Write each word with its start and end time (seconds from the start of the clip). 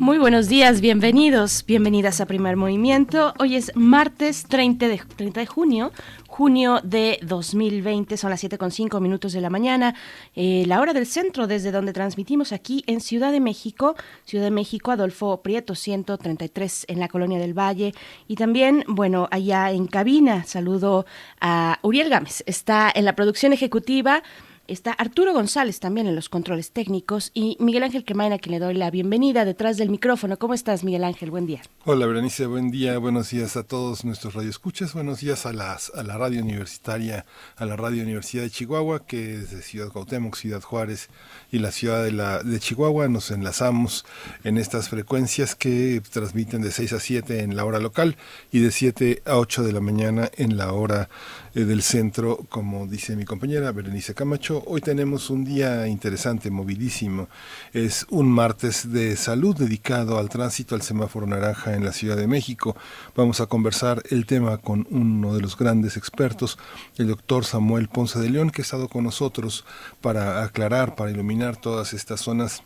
Muy 0.00 0.16
buenos 0.16 0.48
días, 0.48 0.80
bienvenidos, 0.80 1.62
bienvenidas 1.66 2.22
a 2.22 2.26
Primer 2.26 2.56
Movimiento. 2.56 3.34
Hoy 3.38 3.56
es 3.56 3.70
martes 3.74 4.44
30 4.48 4.88
de, 4.88 5.02
30 5.14 5.40
de 5.40 5.46
junio, 5.46 5.92
junio 6.26 6.80
de 6.82 7.18
2020, 7.20 8.16
son 8.16 8.30
las 8.30 8.42
7.5 8.42 8.98
minutos 8.98 9.34
de 9.34 9.42
la 9.42 9.50
mañana, 9.50 9.94
eh, 10.34 10.64
la 10.66 10.80
hora 10.80 10.94
del 10.94 11.04
centro 11.04 11.46
desde 11.46 11.70
donde 11.70 11.92
transmitimos 11.92 12.54
aquí 12.54 12.82
en 12.86 13.02
Ciudad 13.02 13.30
de 13.30 13.40
México, 13.40 13.94
Ciudad 14.24 14.44
de 14.44 14.50
México, 14.50 14.90
Adolfo 14.90 15.42
Prieto 15.42 15.74
133 15.74 16.86
en 16.88 16.98
la 16.98 17.08
Colonia 17.08 17.38
del 17.38 17.52
Valle 17.52 17.92
y 18.26 18.36
también, 18.36 18.84
bueno, 18.88 19.28
allá 19.30 19.70
en 19.70 19.86
cabina, 19.86 20.44
saludo 20.44 21.04
a 21.42 21.78
Uriel 21.82 22.08
Gámez, 22.08 22.42
está 22.46 22.90
en 22.94 23.04
la 23.04 23.14
producción 23.14 23.52
ejecutiva. 23.52 24.22
Está 24.70 24.92
Arturo 24.92 25.32
González 25.32 25.80
también 25.80 26.06
en 26.06 26.14
los 26.14 26.28
controles 26.28 26.70
técnicos 26.70 27.32
y 27.34 27.56
Miguel 27.58 27.82
Ángel 27.82 28.04
Quemain 28.04 28.32
a 28.32 28.38
quien 28.38 28.52
le 28.52 28.60
doy 28.60 28.74
la 28.74 28.92
bienvenida 28.92 29.44
detrás 29.44 29.78
del 29.78 29.90
micrófono. 29.90 30.38
¿Cómo 30.38 30.54
estás, 30.54 30.84
Miguel 30.84 31.02
Ángel? 31.02 31.32
Buen 31.32 31.44
día. 31.44 31.60
Hola, 31.86 32.06
Berenice. 32.06 32.46
Buen 32.46 32.70
día. 32.70 32.96
Buenos 32.98 33.30
días 33.30 33.56
a 33.56 33.64
todos 33.64 34.04
nuestros 34.04 34.34
radioescuchas. 34.34 34.94
Buenos 34.94 35.18
días 35.18 35.44
a, 35.44 35.52
las, 35.52 35.90
a 35.96 36.04
la 36.04 36.16
radio 36.16 36.40
universitaria, 36.40 37.26
a 37.56 37.64
la 37.64 37.74
radio 37.74 38.04
Universidad 38.04 38.44
de 38.44 38.50
Chihuahua, 38.50 39.04
que 39.06 39.34
es 39.34 39.50
de 39.50 39.60
Ciudad 39.60 39.88
Cuauhtémoc, 39.88 40.36
Ciudad 40.36 40.62
Juárez 40.62 41.08
y 41.50 41.58
la 41.58 41.72
ciudad 41.72 42.04
de, 42.04 42.12
la, 42.12 42.40
de 42.44 42.60
Chihuahua. 42.60 43.08
Nos 43.08 43.32
enlazamos 43.32 44.06
en 44.44 44.56
estas 44.56 44.88
frecuencias 44.88 45.56
que 45.56 46.00
transmiten 46.12 46.62
de 46.62 46.70
6 46.70 46.92
a 46.92 47.00
7 47.00 47.40
en 47.40 47.56
la 47.56 47.64
hora 47.64 47.80
local 47.80 48.16
y 48.52 48.60
de 48.60 48.70
7 48.70 49.22
a 49.26 49.36
8 49.36 49.64
de 49.64 49.72
la 49.72 49.80
mañana 49.80 50.30
en 50.36 50.56
la 50.56 50.72
hora 50.72 51.08
del 51.54 51.82
centro, 51.82 52.38
como 52.48 52.86
dice 52.86 53.16
mi 53.16 53.24
compañera 53.24 53.72
Berenice 53.72 54.14
Camacho. 54.14 54.62
Hoy 54.66 54.80
tenemos 54.80 55.30
un 55.30 55.44
día 55.44 55.88
interesante, 55.88 56.48
movidísimo. 56.48 57.28
Es 57.72 58.06
un 58.10 58.30
martes 58.30 58.92
de 58.92 59.16
salud 59.16 59.56
dedicado 59.56 60.18
al 60.18 60.28
tránsito 60.28 60.76
al 60.76 60.82
semáforo 60.82 61.26
naranja 61.26 61.74
en 61.74 61.84
la 61.84 61.92
Ciudad 61.92 62.16
de 62.16 62.28
México. 62.28 62.76
Vamos 63.16 63.40
a 63.40 63.46
conversar 63.46 64.00
el 64.10 64.26
tema 64.26 64.58
con 64.58 64.86
uno 64.90 65.34
de 65.34 65.40
los 65.40 65.56
grandes 65.56 65.96
expertos, 65.96 66.56
el 66.98 67.08
doctor 67.08 67.44
Samuel 67.44 67.88
Ponce 67.88 68.20
de 68.20 68.30
León, 68.30 68.50
que 68.50 68.62
ha 68.62 68.64
estado 68.64 68.88
con 68.88 69.02
nosotros 69.02 69.64
para 70.00 70.44
aclarar, 70.44 70.94
para 70.94 71.10
iluminar 71.10 71.56
todas 71.56 71.92
estas 71.94 72.20
zonas 72.20 72.62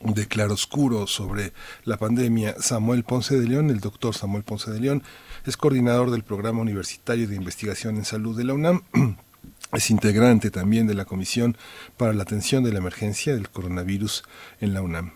de 0.00 0.26
claroscuro 0.26 1.06
sobre 1.06 1.52
la 1.84 1.96
pandemia. 1.96 2.56
Samuel 2.60 3.02
Ponce 3.02 3.38
de 3.38 3.48
León, 3.48 3.70
el 3.70 3.80
doctor 3.80 4.14
Samuel 4.14 4.44
Ponce 4.44 4.70
de 4.70 4.80
León, 4.80 5.02
es 5.46 5.56
coordinador 5.56 6.10
del 6.10 6.24
Programa 6.24 6.60
Universitario 6.60 7.28
de 7.28 7.36
Investigación 7.36 7.96
en 7.96 8.04
Salud 8.04 8.36
de 8.36 8.44
la 8.44 8.54
UNAM. 8.54 8.82
Es 9.72 9.90
integrante 9.90 10.50
también 10.50 10.86
de 10.86 10.94
la 10.94 11.04
Comisión 11.04 11.56
para 11.96 12.12
la 12.12 12.22
Atención 12.22 12.62
de 12.62 12.72
la 12.72 12.78
Emergencia 12.78 13.34
del 13.34 13.50
Coronavirus 13.50 14.22
en 14.60 14.72
la 14.72 14.80
UNAM. 14.80 15.12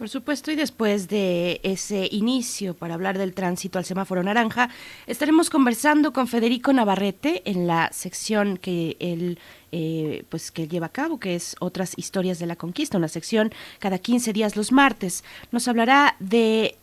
Por 0.00 0.08
supuesto, 0.08 0.50
y 0.50 0.56
después 0.56 1.08
de 1.08 1.60
ese 1.62 2.08
inicio 2.10 2.72
para 2.72 2.94
hablar 2.94 3.18
del 3.18 3.34
tránsito 3.34 3.78
al 3.78 3.84
semáforo 3.84 4.22
naranja, 4.22 4.70
estaremos 5.06 5.50
conversando 5.50 6.14
con 6.14 6.26
Federico 6.26 6.72
Navarrete 6.72 7.42
en 7.44 7.66
la 7.66 7.90
sección 7.92 8.56
que 8.56 8.96
él 8.98 9.38
eh, 9.72 10.24
pues 10.30 10.50
que 10.50 10.66
lleva 10.66 10.86
a 10.86 10.92
cabo, 10.92 11.20
que 11.20 11.34
es 11.34 11.54
otras 11.60 11.92
historias 11.98 12.38
de 12.38 12.46
la 12.46 12.56
conquista, 12.56 12.96
una 12.96 13.08
sección 13.08 13.52
cada 13.78 13.98
15 13.98 14.32
días 14.32 14.56
los 14.56 14.72
martes. 14.72 15.22
Nos 15.52 15.68
hablará 15.68 16.16
de 16.18 16.78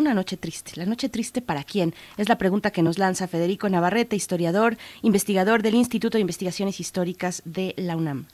una 0.00 0.14
noche 0.14 0.36
triste. 0.36 0.72
¿La 0.74 0.86
noche 0.86 1.08
triste 1.08 1.42
para 1.42 1.62
quién? 1.62 1.94
Es 2.16 2.28
la 2.28 2.38
pregunta 2.38 2.70
que 2.70 2.82
nos 2.82 2.98
lanza 2.98 3.28
Federico 3.28 3.68
Navarrete, 3.68 4.16
historiador, 4.16 4.76
investigador 5.02 5.62
del 5.62 5.74
Instituto 5.74 6.16
de 6.18 6.22
Investigaciones 6.22 6.80
Históricas 6.80 7.42
de 7.44 7.74
la 7.76 7.96
UNAM. 7.96 8.26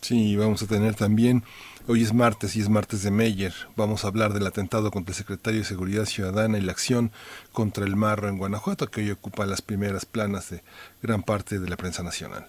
Sí, 0.00 0.36
vamos 0.36 0.62
a 0.62 0.66
tener 0.66 0.94
también, 0.94 1.42
hoy 1.88 2.02
es 2.02 2.14
martes 2.14 2.54
y 2.54 2.60
es 2.60 2.68
martes 2.68 3.02
de 3.02 3.10
Meyer, 3.10 3.52
vamos 3.76 4.04
a 4.04 4.08
hablar 4.08 4.32
del 4.32 4.46
atentado 4.46 4.92
contra 4.92 5.10
el 5.10 5.16
secretario 5.16 5.60
de 5.60 5.66
Seguridad 5.66 6.04
Ciudadana 6.04 6.56
y 6.56 6.60
la 6.60 6.70
acción 6.70 7.10
contra 7.52 7.84
el 7.84 7.96
marro 7.96 8.28
en 8.28 8.38
Guanajuato, 8.38 8.88
que 8.90 9.00
hoy 9.00 9.10
ocupa 9.10 9.44
las 9.44 9.60
primeras 9.60 10.04
planas 10.06 10.50
de 10.50 10.62
gran 11.02 11.24
parte 11.24 11.58
de 11.58 11.68
la 11.68 11.76
prensa 11.76 12.04
nacional. 12.04 12.46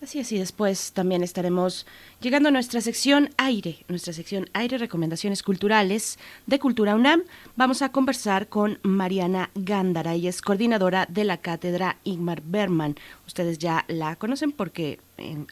Así 0.00 0.20
es, 0.20 0.30
y 0.30 0.38
después 0.38 0.92
también 0.92 1.24
estaremos 1.24 1.84
llegando 2.20 2.50
a 2.50 2.52
nuestra 2.52 2.80
sección 2.80 3.30
Aire, 3.36 3.84
nuestra 3.88 4.12
sección 4.12 4.48
Aire, 4.52 4.78
recomendaciones 4.78 5.42
culturales 5.42 6.20
de 6.46 6.60
Cultura 6.60 6.94
UNAM. 6.94 7.24
Vamos 7.56 7.82
a 7.82 7.90
conversar 7.90 8.48
con 8.48 8.78
Mariana 8.82 9.50
Gándara, 9.56 10.14
ella 10.14 10.30
es 10.30 10.40
coordinadora 10.40 11.06
de 11.06 11.24
la 11.24 11.38
cátedra 11.38 11.96
Ingmar 12.04 12.42
Berman. 12.42 12.94
Ustedes 13.26 13.58
ya 13.58 13.84
la 13.88 14.14
conocen 14.14 14.52
porque 14.52 15.00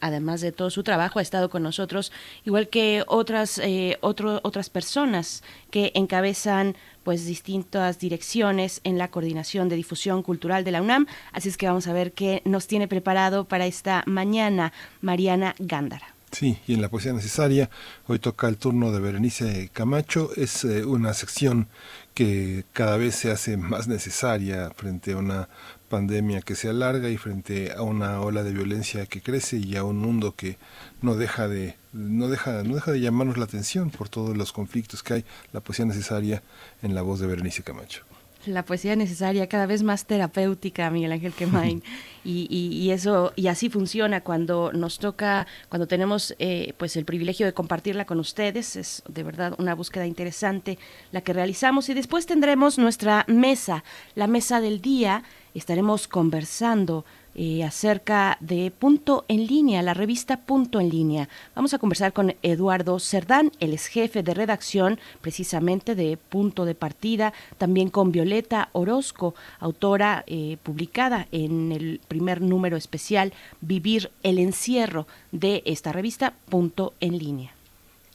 además 0.00 0.41
de 0.41 0.53
todo 0.53 0.71
su 0.71 0.82
trabajo, 0.82 1.19
ha 1.19 1.22
estado 1.22 1.50
con 1.50 1.62
nosotros, 1.62 2.12
igual 2.44 2.69
que 2.69 3.04
otras, 3.06 3.59
eh, 3.59 3.99
otras 4.00 4.71
personas 4.71 5.43
que 5.71 5.93
encabezan 5.94 6.77
pues 7.03 7.25
distintas 7.25 7.99
direcciones 7.99 8.81
en 8.82 8.99
la 8.99 9.09
coordinación 9.09 9.69
de 9.69 9.77
difusión 9.77 10.22
cultural 10.22 10.65
de 10.65 10.72
la 10.72 10.82
UNAM. 10.82 11.06
Así 11.32 11.49
es 11.49 11.56
que 11.56 11.66
vamos 11.66 11.87
a 11.87 11.93
ver 11.93 12.12
qué 12.12 12.43
nos 12.44 12.66
tiene 12.66 12.88
preparado 12.88 13.44
para 13.44 13.66
esta 13.66 14.03
mañana 14.06 14.72
Mariana 15.00 15.54
Gándara. 15.59 16.16
Sí, 16.33 16.59
y 16.66 16.75
en 16.75 16.83
la 16.83 16.88
poesía 16.88 17.12
necesaria, 17.12 17.71
hoy 18.09 18.19
toca 18.19 18.48
el 18.48 18.59
turno 18.59 18.91
de 18.91 19.00
Berenice 19.00 19.71
Camacho. 19.72 20.31
Es 20.37 20.65
eh, 20.65 20.84
una 20.84 21.15
sección 21.15 21.69
que 22.15 22.65
cada 22.72 22.97
vez 22.97 23.15
se 23.15 23.31
hace 23.31 23.56
más 23.56 23.88
necesaria 23.88 24.71
frente 24.75 25.12
a 25.12 25.19
una 25.19 25.48
pandemia 25.88 26.42
que 26.42 26.54
se 26.54 26.69
alarga 26.69 27.08
y 27.08 27.16
frente 27.16 27.72
a 27.72 27.82
una 27.82 28.20
ola 28.20 28.42
de 28.42 28.52
violencia 28.52 29.06
que 29.06 29.22
crece 29.22 29.58
y 29.58 29.76
a 29.76 29.84
un 29.84 29.98
mundo 29.98 30.34
que 30.36 30.58
no 31.02 31.16
deja 31.16 31.48
de 31.48 31.76
no 31.92 32.28
deja 32.28 32.62
no 32.62 32.74
deja 32.74 32.92
de 32.92 33.00
llamarnos 33.00 33.38
la 33.38 33.44
atención 33.44 33.91
por 33.91 34.08
todos 34.08 34.36
los 34.36 34.52
conflictos 34.52 35.02
que 35.02 35.14
hay 35.14 35.24
la 35.52 35.60
poesía 35.60 35.84
necesaria 35.84 36.42
en 36.82 36.94
la 36.94 37.02
voz 37.02 37.20
de 37.20 37.26
Berenice 37.26 37.62
Camacho 37.62 38.04
la 38.47 38.64
poesía 38.64 38.97
necesaria, 38.97 39.48
cada 39.48 39.66
vez 39.66 39.82
más 39.82 40.06
terapéutica, 40.06 40.91
Miguel 40.91 41.12
Ángel 41.12 41.32
Quemain. 41.32 41.82
y, 42.24 42.47
y, 42.50 42.91
eso, 42.91 43.32
y 43.36 43.48
así 43.48 43.68
funciona 43.68 44.22
cuando 44.22 44.72
nos 44.72 44.98
toca, 44.98 45.47
cuando 45.68 45.86
tenemos 45.86 46.34
eh, 46.38 46.74
pues 46.76 46.97
el 46.97 47.04
privilegio 47.04 47.47
de 47.47 47.53
compartirla 47.53 48.04
con 48.04 48.18
ustedes. 48.18 48.76
Es 48.76 49.03
de 49.08 49.22
verdad 49.22 49.54
una 49.58 49.74
búsqueda 49.74 50.06
interesante 50.06 50.78
la 51.12 51.20
que 51.20 51.32
realizamos. 51.32 51.88
Y 51.88 51.94
después 51.94 52.26
tendremos 52.26 52.78
nuestra 52.78 53.24
mesa, 53.28 53.84
la 54.14 54.26
mesa 54.26 54.60
del 54.60 54.80
día, 54.80 55.22
estaremos 55.59 56.09
conversando 56.09 57.05
eh, 57.34 57.65
acerca 57.65 58.39
de 58.41 58.71
Punto 58.71 59.25
en 59.28 59.47
Línea, 59.47 59.83
la 59.83 59.93
revista 59.94 60.39
Punto 60.39 60.81
en 60.81 60.89
Línea. 60.89 61.28
Vamos 61.55 61.75
a 61.75 61.78
conversar 61.78 62.12
con 62.12 62.34
Eduardo 62.43 62.99
Cerdán, 62.99 63.53
él 63.61 63.75
es 63.75 63.87
jefe 63.89 64.22
de 64.22 64.33
redacción 64.33 64.99
precisamente 65.21 65.95
de 65.95 66.16
Punto 66.16 66.65
de 66.65 66.75
Partida, 66.75 67.34
también 67.59 67.91
con 67.91 68.12
Violeta 68.12 68.71
Orozco, 68.72 69.34
autora 69.59 70.25
eh, 70.27 70.56
publicada 70.62 71.28
en 71.33 71.72
el 71.72 72.00
primer 72.09 72.41
número 72.41 72.77
especial 72.77 73.33
Vivir 73.61 74.11
el 74.22 74.39
encierro 74.39 75.06
de 75.33 75.62
esta 75.66 75.93
revista 75.93 76.34
Punto 76.49 76.95
en 77.00 77.19
Línea. 77.19 77.56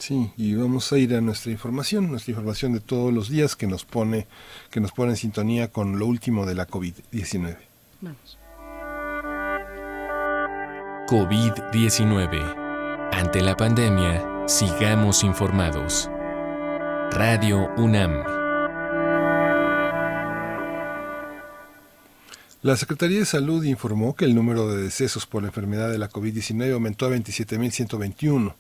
Sí, 0.02 0.32
y 0.36 0.56
vamos 0.56 0.92
a 0.92 0.98
ir 0.98 1.14
a 1.14 1.22
nuestra 1.22 1.52
información, 1.52 2.10
nuestra 2.10 2.32
información 2.32 2.74
de 2.74 2.80
todos 2.80 3.14
los 3.14 3.30
días 3.30 3.56
que 3.56 3.68
nos 3.68 3.86
pone, 3.86 4.26
que 4.72 4.80
nos 4.80 4.94
pone 4.94 5.12
en 5.12 5.16
sintonía 5.16 5.72
con 5.72 6.00
lo 6.00 6.08
último 6.08 6.48
de 6.48 6.56
la 6.56 6.68
COVID-19. 6.68 7.58
Vamos. 8.02 8.40
COVID-19. 11.08 13.12
Ante 13.14 13.42
la 13.42 13.56
pandemia, 13.56 14.48
sigamos 14.48 15.24
informados. 15.24 16.10
Radio 17.12 17.70
UNAM. 17.78 18.24
La 22.64 22.76
Secretaría 22.76 23.20
de 23.20 23.26
Salud 23.26 23.64
informó 23.66 24.16
que 24.16 24.26
el 24.26 24.34
número 24.34 24.68
de 24.68 24.82
decesos 24.82 25.28
por 25.28 25.44
la 25.44 25.50
enfermedad 25.50 25.92
de 25.92 26.00
la 26.00 26.10
COVID-19 26.10 26.74
aumentó 26.74 27.06
a 27.06 27.10
27.121 27.10 28.56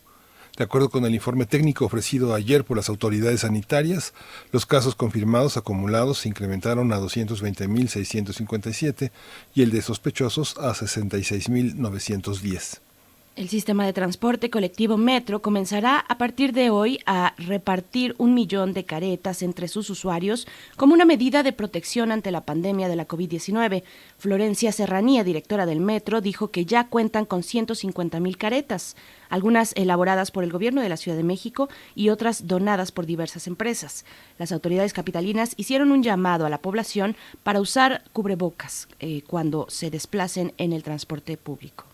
de 0.61 0.65
acuerdo 0.65 0.89
con 0.91 1.05
el 1.05 1.15
informe 1.15 1.47
técnico 1.47 1.85
ofrecido 1.85 2.35
ayer 2.35 2.63
por 2.63 2.77
las 2.77 2.87
autoridades 2.87 3.41
sanitarias, 3.41 4.13
los 4.51 4.67
casos 4.67 4.93
confirmados 4.93 5.57
acumulados 5.57 6.19
se 6.19 6.29
incrementaron 6.29 6.93
a 6.93 6.99
220.657 6.99 9.09
y 9.55 9.63
el 9.63 9.71
de 9.71 9.81
sospechosos 9.81 10.59
a 10.59 10.75
66.910. 10.75 12.90
El 13.37 13.47
sistema 13.47 13.85
de 13.85 13.93
transporte 13.93 14.49
colectivo 14.49 14.97
Metro 14.97 15.41
comenzará 15.41 15.97
a 15.99 16.17
partir 16.17 16.51
de 16.51 16.69
hoy 16.69 16.99
a 17.05 17.33
repartir 17.37 18.13
un 18.17 18.33
millón 18.33 18.73
de 18.73 18.83
caretas 18.83 19.41
entre 19.41 19.69
sus 19.69 19.89
usuarios 19.89 20.49
como 20.75 20.93
una 20.93 21.05
medida 21.05 21.41
de 21.41 21.53
protección 21.53 22.11
ante 22.11 22.29
la 22.31 22.41
pandemia 22.41 22.89
de 22.89 22.97
la 22.97 23.07
COVID-19. 23.07 23.83
Florencia 24.17 24.73
Serranía, 24.73 25.23
directora 25.23 25.65
del 25.65 25.79
Metro, 25.79 26.19
dijo 26.19 26.51
que 26.51 26.65
ya 26.65 26.87
cuentan 26.87 27.23
con 27.23 27.41
150 27.41 28.19
mil 28.19 28.37
caretas, 28.37 28.97
algunas 29.29 29.71
elaboradas 29.77 30.29
por 30.29 30.43
el 30.43 30.51
gobierno 30.51 30.81
de 30.81 30.89
la 30.89 30.97
Ciudad 30.97 31.15
de 31.15 31.23
México 31.23 31.69
y 31.95 32.09
otras 32.09 32.47
donadas 32.47 32.91
por 32.91 33.05
diversas 33.05 33.47
empresas. 33.47 34.03
Las 34.39 34.51
autoridades 34.51 34.91
capitalinas 34.91 35.53
hicieron 35.55 35.93
un 35.93 36.03
llamado 36.03 36.45
a 36.45 36.49
la 36.49 36.57
población 36.57 37.15
para 37.43 37.61
usar 37.61 38.03
cubrebocas 38.11 38.89
eh, 38.99 39.21
cuando 39.25 39.67
se 39.69 39.89
desplacen 39.89 40.53
en 40.57 40.73
el 40.73 40.83
transporte 40.83 41.37
público. 41.37 41.90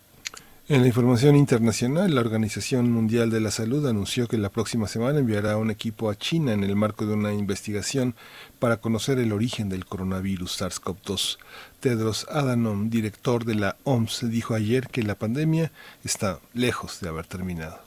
En 0.69 0.81
la 0.81 0.87
información 0.87 1.37
internacional, 1.37 2.13
la 2.13 2.19
Organización 2.19 2.91
Mundial 2.91 3.29
de 3.29 3.39
la 3.39 3.51
Salud 3.51 3.87
anunció 3.87 4.27
que 4.27 4.37
la 4.37 4.49
próxima 4.49 4.89
semana 4.89 5.19
enviará 5.19 5.55
un 5.55 5.71
equipo 5.71 6.09
a 6.09 6.17
China 6.17 6.51
en 6.51 6.61
el 6.65 6.75
marco 6.75 7.05
de 7.05 7.13
una 7.13 7.31
investigación 7.31 8.15
para 8.59 8.75
conocer 8.75 9.17
el 9.17 9.31
origen 9.31 9.69
del 9.69 9.85
coronavirus 9.85 10.59
SARS-CoV-2. 10.61 11.37
Tedros 11.79 12.27
Adhanom, 12.29 12.89
director 12.89 13.45
de 13.45 13.55
la 13.55 13.77
OMS, 13.85 14.29
dijo 14.29 14.55
ayer 14.55 14.89
que 14.89 15.03
la 15.03 15.15
pandemia 15.15 15.71
está 16.03 16.41
lejos 16.53 16.99
de 16.99 17.07
haber 17.07 17.27
terminado. 17.27 17.86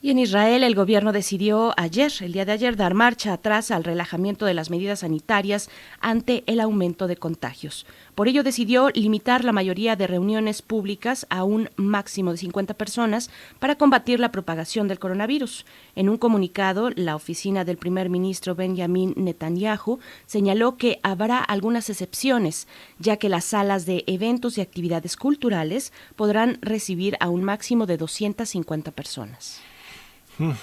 Y 0.00 0.12
en 0.12 0.20
Israel 0.20 0.62
el 0.62 0.76
gobierno 0.76 1.10
decidió 1.10 1.74
ayer, 1.76 2.12
el 2.20 2.32
día 2.32 2.44
de 2.44 2.52
ayer, 2.52 2.76
dar 2.76 2.94
marcha 2.94 3.32
atrás 3.32 3.72
al 3.72 3.82
relajamiento 3.82 4.46
de 4.46 4.54
las 4.54 4.70
medidas 4.70 5.00
sanitarias 5.00 5.68
ante 5.98 6.44
el 6.46 6.60
aumento 6.60 7.08
de 7.08 7.16
contagios. 7.16 7.84
Por 8.14 8.28
ello 8.28 8.44
decidió 8.44 8.90
limitar 8.90 9.42
la 9.42 9.50
mayoría 9.50 9.96
de 9.96 10.06
reuniones 10.06 10.62
públicas 10.62 11.26
a 11.30 11.42
un 11.42 11.70
máximo 11.74 12.30
de 12.30 12.38
50 12.38 12.74
personas 12.74 13.28
para 13.58 13.74
combatir 13.74 14.20
la 14.20 14.30
propagación 14.30 14.86
del 14.86 15.00
coronavirus. 15.00 15.66
En 15.96 16.08
un 16.08 16.16
comunicado, 16.16 16.90
la 16.90 17.16
oficina 17.16 17.64
del 17.64 17.76
primer 17.76 18.08
ministro 18.08 18.54
Benjamin 18.54 19.14
Netanyahu 19.16 19.98
señaló 20.26 20.76
que 20.76 21.00
habrá 21.02 21.40
algunas 21.40 21.90
excepciones, 21.90 22.68
ya 23.00 23.16
que 23.16 23.28
las 23.28 23.46
salas 23.46 23.84
de 23.84 24.04
eventos 24.06 24.58
y 24.58 24.60
actividades 24.60 25.16
culturales 25.16 25.92
podrán 26.14 26.58
recibir 26.62 27.16
a 27.18 27.30
un 27.30 27.42
máximo 27.42 27.84
de 27.86 27.96
250 27.96 28.92
personas. 28.92 29.60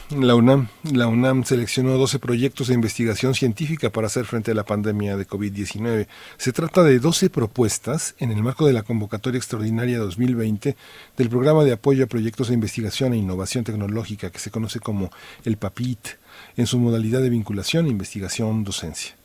La 0.09 0.35
UNAM, 0.35 0.69
la 0.93 1.07
UNAM 1.07 1.43
seleccionó 1.43 1.97
12 1.97 2.19
proyectos 2.19 2.67
de 2.67 2.73
investigación 2.73 3.35
científica 3.35 3.89
para 3.89 4.07
hacer 4.07 4.23
frente 4.23 4.51
a 4.51 4.53
la 4.55 4.63
pandemia 4.63 5.17
de 5.17 5.27
COVID-19. 5.27 6.07
Se 6.37 6.53
trata 6.53 6.81
de 6.83 6.99
12 6.99 7.29
propuestas 7.29 8.15
en 8.19 8.31
el 8.31 8.41
marco 8.41 8.65
de 8.65 8.71
la 8.71 8.83
convocatoria 8.83 9.37
extraordinaria 9.37 9.99
2020 9.99 10.77
del 11.17 11.29
programa 11.29 11.65
de 11.65 11.73
apoyo 11.73 12.05
a 12.05 12.07
proyectos 12.07 12.47
de 12.47 12.53
investigación 12.53 13.11
e 13.13 13.17
innovación 13.17 13.65
tecnológica 13.65 14.29
que 14.29 14.39
se 14.39 14.51
conoce 14.51 14.79
como 14.79 15.11
el 15.43 15.57
PAPIT, 15.57 16.07
en 16.55 16.67
su 16.67 16.79
modalidad 16.79 17.21
de 17.21 17.29
vinculación 17.29 17.87
investigación 17.87 18.63
docencia. 18.63 19.15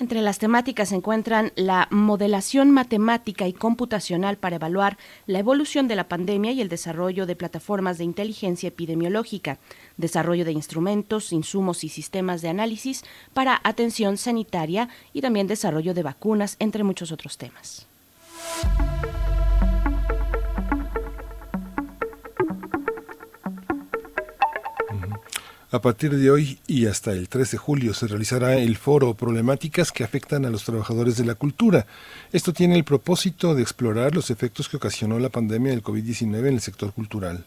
Entre 0.00 0.22
las 0.22 0.40
temáticas 0.40 0.88
se 0.88 0.96
encuentran 0.96 1.52
la 1.54 1.86
modelación 1.90 2.72
matemática 2.72 3.46
y 3.46 3.52
computacional 3.52 4.36
para 4.36 4.56
evaluar 4.56 4.98
la 5.26 5.38
evolución 5.38 5.86
de 5.86 5.94
la 5.94 6.08
pandemia 6.08 6.50
y 6.50 6.60
el 6.60 6.68
desarrollo 6.68 7.26
de 7.26 7.36
plataformas 7.36 7.96
de 7.98 8.04
inteligencia 8.04 8.68
epidemiológica, 8.68 9.58
desarrollo 9.96 10.44
de 10.44 10.50
instrumentos, 10.50 11.32
insumos 11.32 11.84
y 11.84 11.88
sistemas 11.88 12.42
de 12.42 12.48
análisis 12.48 13.04
para 13.34 13.60
atención 13.62 14.16
sanitaria 14.16 14.88
y 15.12 15.20
también 15.20 15.46
desarrollo 15.46 15.94
de 15.94 16.02
vacunas, 16.02 16.56
entre 16.58 16.82
muchos 16.82 17.12
otros 17.12 17.38
temas. 17.38 17.86
A 25.74 25.80
partir 25.80 26.16
de 26.16 26.30
hoy 26.30 26.60
y 26.68 26.86
hasta 26.86 27.10
el 27.10 27.28
3 27.28 27.50
de 27.50 27.58
julio 27.58 27.94
se 27.94 28.06
realizará 28.06 28.54
el 28.56 28.76
foro 28.76 29.14
Problemáticas 29.14 29.90
que 29.90 30.04
afectan 30.04 30.44
a 30.44 30.50
los 30.50 30.62
trabajadores 30.62 31.16
de 31.16 31.24
la 31.24 31.34
cultura. 31.34 31.84
Esto 32.30 32.52
tiene 32.52 32.76
el 32.76 32.84
propósito 32.84 33.56
de 33.56 33.62
explorar 33.62 34.14
los 34.14 34.30
efectos 34.30 34.68
que 34.68 34.76
ocasionó 34.76 35.18
la 35.18 35.30
pandemia 35.30 35.72
del 35.72 35.82
COVID-19 35.82 36.46
en 36.46 36.54
el 36.54 36.60
sector 36.60 36.92
cultural. 36.92 37.44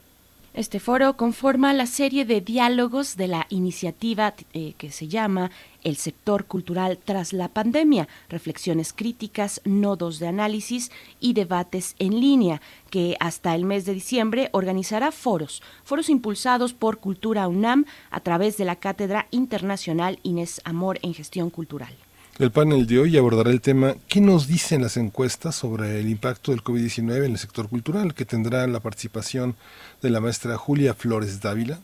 Este 0.57 0.79
foro 0.79 1.15
conforma 1.17 1.71
la 1.71 1.85
serie 1.85 2.25
de 2.25 2.41
diálogos 2.41 3.15
de 3.15 3.27
la 3.27 3.45
iniciativa 3.49 4.33
eh, 4.53 4.73
que 4.79 4.89
se 4.89 5.07
llama 5.07 5.51
El 5.83 5.97
sector 5.97 6.45
cultural 6.45 6.97
tras 6.97 7.31
la 7.31 7.47
pandemia, 7.47 8.07
reflexiones 8.27 8.91
críticas, 8.91 9.61
nodos 9.65 10.17
de 10.17 10.25
análisis 10.25 10.89
y 11.19 11.33
debates 11.33 11.95
en 11.99 12.19
línea, 12.19 12.59
que 12.89 13.17
hasta 13.19 13.53
el 13.53 13.65
mes 13.65 13.85
de 13.85 13.93
diciembre 13.93 14.49
organizará 14.51 15.11
foros, 15.11 15.61
foros 15.83 16.09
impulsados 16.09 16.73
por 16.73 16.97
Cultura 16.97 17.47
UNAM 17.47 17.85
a 18.09 18.21
través 18.21 18.57
de 18.57 18.65
la 18.65 18.77
Cátedra 18.77 19.27
Internacional 19.29 20.17
Inés 20.23 20.59
Amor 20.65 20.97
en 21.03 21.13
Gestión 21.13 21.51
Cultural. 21.51 22.06
El 22.39 22.51
panel 22.51 22.85
de 22.85 22.99
hoy 22.99 23.17
abordará 23.17 23.49
el 23.49 23.61
tema 23.61 23.95
¿Qué 24.07 24.21
nos 24.21 24.47
dicen 24.47 24.83
las 24.83 24.95
encuestas 24.95 25.55
sobre 25.55 25.99
el 25.99 26.07
impacto 26.07 26.51
del 26.51 26.63
COVID-19 26.63 27.25
en 27.25 27.31
el 27.31 27.39
sector 27.39 27.67
cultural? 27.67 28.13
que 28.13 28.25
tendrá 28.25 28.67
la 28.67 28.79
participación 28.79 29.55
de 30.03 30.11
la 30.11 30.19
maestra 30.19 30.55
Julia 30.55 30.93
Flores 30.93 31.41
Dávila, 31.41 31.79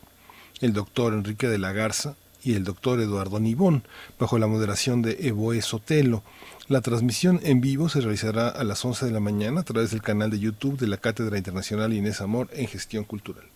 el 0.60 0.72
doctor 0.72 1.12
Enrique 1.12 1.48
de 1.48 1.58
la 1.58 1.72
Garza 1.72 2.14
y 2.44 2.54
el 2.54 2.62
doctor 2.62 3.00
Eduardo 3.00 3.40
Nibón, 3.40 3.82
bajo 4.16 4.38
la 4.38 4.46
moderación 4.46 5.02
de 5.02 5.26
Evoe 5.26 5.60
Sotelo. 5.60 6.22
La 6.68 6.82
transmisión 6.82 7.40
en 7.42 7.60
vivo 7.60 7.88
se 7.88 8.00
realizará 8.00 8.48
a 8.48 8.62
las 8.62 8.84
11 8.84 9.06
de 9.06 9.10
la 9.10 9.18
mañana 9.18 9.62
a 9.62 9.64
través 9.64 9.90
del 9.90 10.02
canal 10.02 10.30
de 10.30 10.38
YouTube 10.38 10.78
de 10.78 10.86
la 10.86 10.98
Cátedra 10.98 11.36
Internacional 11.36 11.92
Inés 11.92 12.20
Amor 12.20 12.48
en 12.52 12.68
Gestión 12.68 13.02
Cultural. 13.02 13.53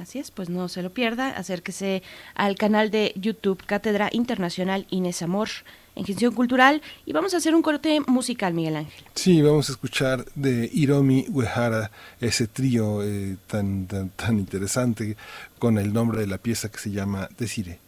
Así 0.00 0.18
es, 0.18 0.30
pues 0.30 0.50
no 0.50 0.68
se 0.68 0.82
lo 0.82 0.92
pierda, 0.92 1.30
acérquese 1.30 2.02
al 2.34 2.56
canal 2.56 2.90
de 2.90 3.12
YouTube 3.16 3.64
Cátedra 3.64 4.10
Internacional 4.12 4.86
Inés 4.90 5.22
Amor 5.22 5.48
en 5.94 6.04
gestión 6.04 6.34
cultural 6.34 6.82
y 7.06 7.12
vamos 7.12 7.32
a 7.32 7.38
hacer 7.38 7.54
un 7.54 7.62
corte 7.62 8.00
musical, 8.06 8.52
Miguel 8.52 8.76
Ángel. 8.76 9.04
Sí, 9.14 9.40
vamos 9.40 9.70
a 9.70 9.72
escuchar 9.72 10.26
de 10.34 10.68
Hiromi 10.72 11.26
Uehara 11.30 11.90
ese 12.20 12.46
trío 12.46 13.02
eh, 13.02 13.36
tan, 13.46 13.86
tan, 13.86 14.10
tan 14.10 14.38
interesante 14.38 15.16
con 15.58 15.78
el 15.78 15.92
nombre 15.92 16.20
de 16.20 16.26
la 16.26 16.38
pieza 16.38 16.70
que 16.70 16.78
se 16.78 16.90
llama 16.90 17.28
Desire. 17.38 17.85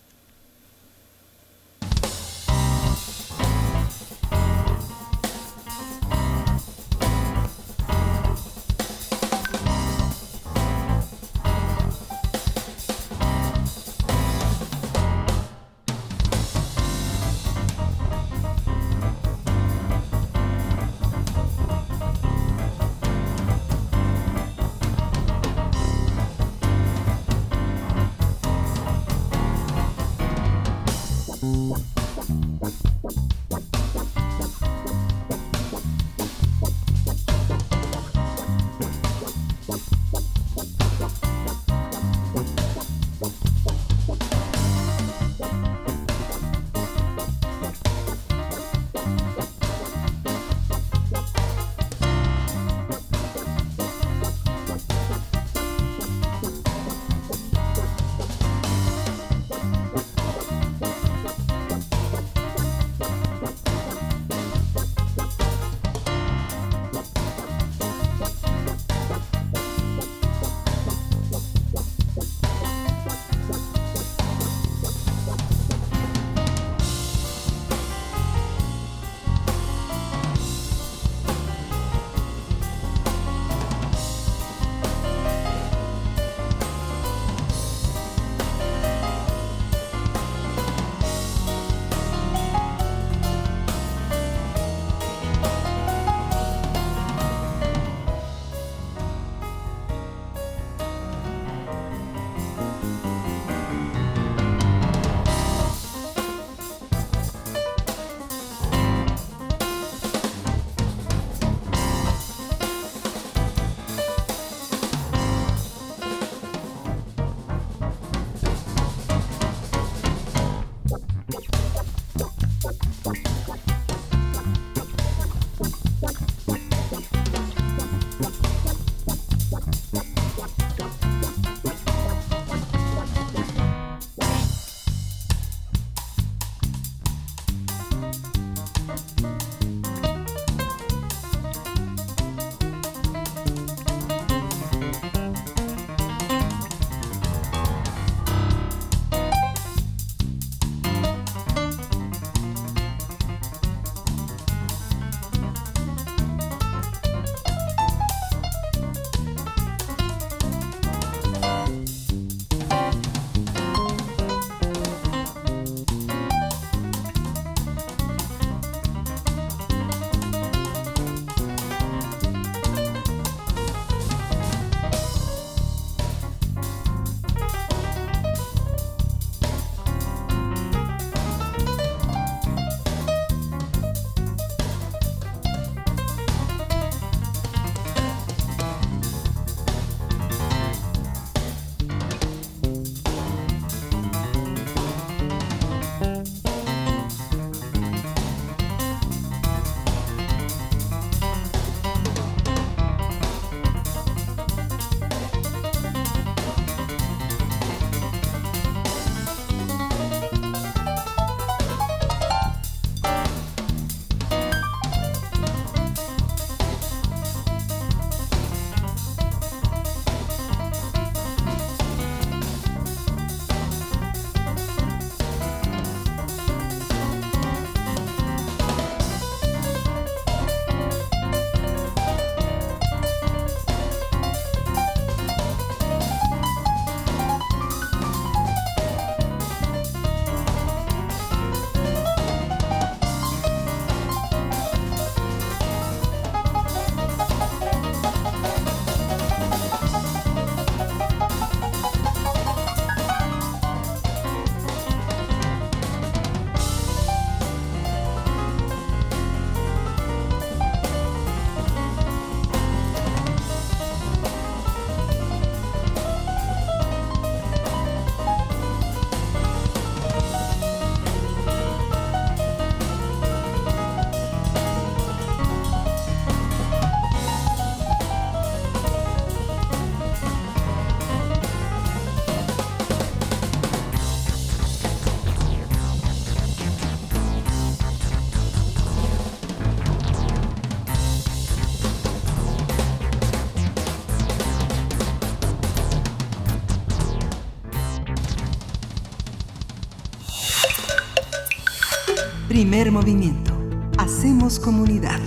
Primer 302.71 302.93
movimiento. 302.93 303.59
Hacemos 303.97 304.61
comunidad. 304.61 305.19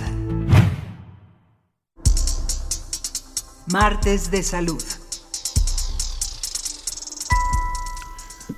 Martes 3.66 4.30
de 4.30 4.44
Salud. 4.44 4.80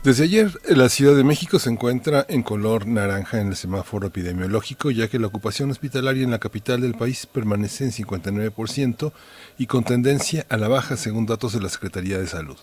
Desde 0.03 0.25
ayer, 0.25 0.61
la 0.69 0.91
Ciudad 0.91 1.17
de 1.17 1.25
México 1.25 1.59
se 1.59 1.71
encuentra 1.71 2.27
en 2.29 2.43
color 2.43 2.87
naranja 2.87 3.41
en 3.41 3.49
el 3.49 3.57
semáforo 3.57 4.09
epidemiológico, 4.09 4.91
ya 4.91 5.09
que 5.09 5.19
la 5.19 5.29
ocupación 5.29 5.71
hospitalaria 5.71 6.23
en 6.23 6.33
la 6.33 6.39
capital 6.39 6.83
del 6.83 6.93
país 6.93 7.25
permanece 7.25 7.85
en 7.85 7.91
59% 7.91 9.13
y 9.57 9.65
con 9.65 9.85
tendencia 9.85 10.45
a 10.51 10.59
la 10.59 10.69
baja 10.69 10.99
según 10.99 11.25
datos 11.25 11.55
de 11.55 11.63
la 11.63 11.71
Secretaría 11.71 12.19
de 12.19 12.27
Salud. 12.27 12.59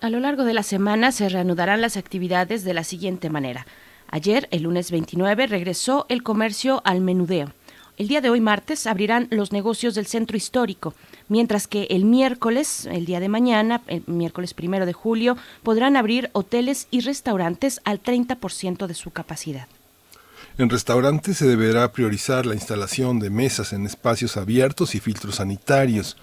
A 0.00 0.10
lo 0.10 0.18
largo 0.18 0.42
de 0.42 0.54
la 0.54 0.64
semana 0.64 1.12
se 1.12 1.28
reanudarán 1.28 1.80
las 1.80 1.96
actividades 1.96 2.64
de 2.64 2.74
la 2.74 2.82
siguiente 2.82 3.30
manera. 3.30 3.64
Ayer, 4.14 4.46
el 4.50 4.64
lunes 4.64 4.90
29, 4.90 5.46
regresó 5.46 6.04
el 6.10 6.22
comercio 6.22 6.82
al 6.84 7.00
menudeo. 7.00 7.50
El 7.96 8.08
día 8.08 8.20
de 8.20 8.28
hoy, 8.28 8.42
martes, 8.42 8.86
abrirán 8.86 9.26
los 9.30 9.52
negocios 9.52 9.94
del 9.94 10.06
centro 10.06 10.36
histórico, 10.36 10.92
mientras 11.28 11.66
que 11.66 11.84
el 11.88 12.04
miércoles, 12.04 12.84
el 12.84 13.06
día 13.06 13.20
de 13.20 13.30
mañana, 13.30 13.80
el 13.86 14.02
miércoles 14.06 14.52
primero 14.52 14.84
de 14.84 14.92
julio, 14.92 15.38
podrán 15.62 15.96
abrir 15.96 16.28
hoteles 16.34 16.88
y 16.90 17.00
restaurantes 17.00 17.80
al 17.84 18.02
30% 18.02 18.86
de 18.86 18.92
su 18.92 19.12
capacidad. 19.12 19.66
En 20.58 20.68
restaurantes 20.68 21.38
se 21.38 21.46
deberá 21.46 21.90
priorizar 21.90 22.44
la 22.44 22.54
instalación 22.54 23.18
de 23.18 23.30
mesas 23.30 23.72
en 23.72 23.86
espacios 23.86 24.36
abiertos 24.36 24.94
y 24.94 25.00
filtros 25.00 25.36
sanitarios. 25.36 26.18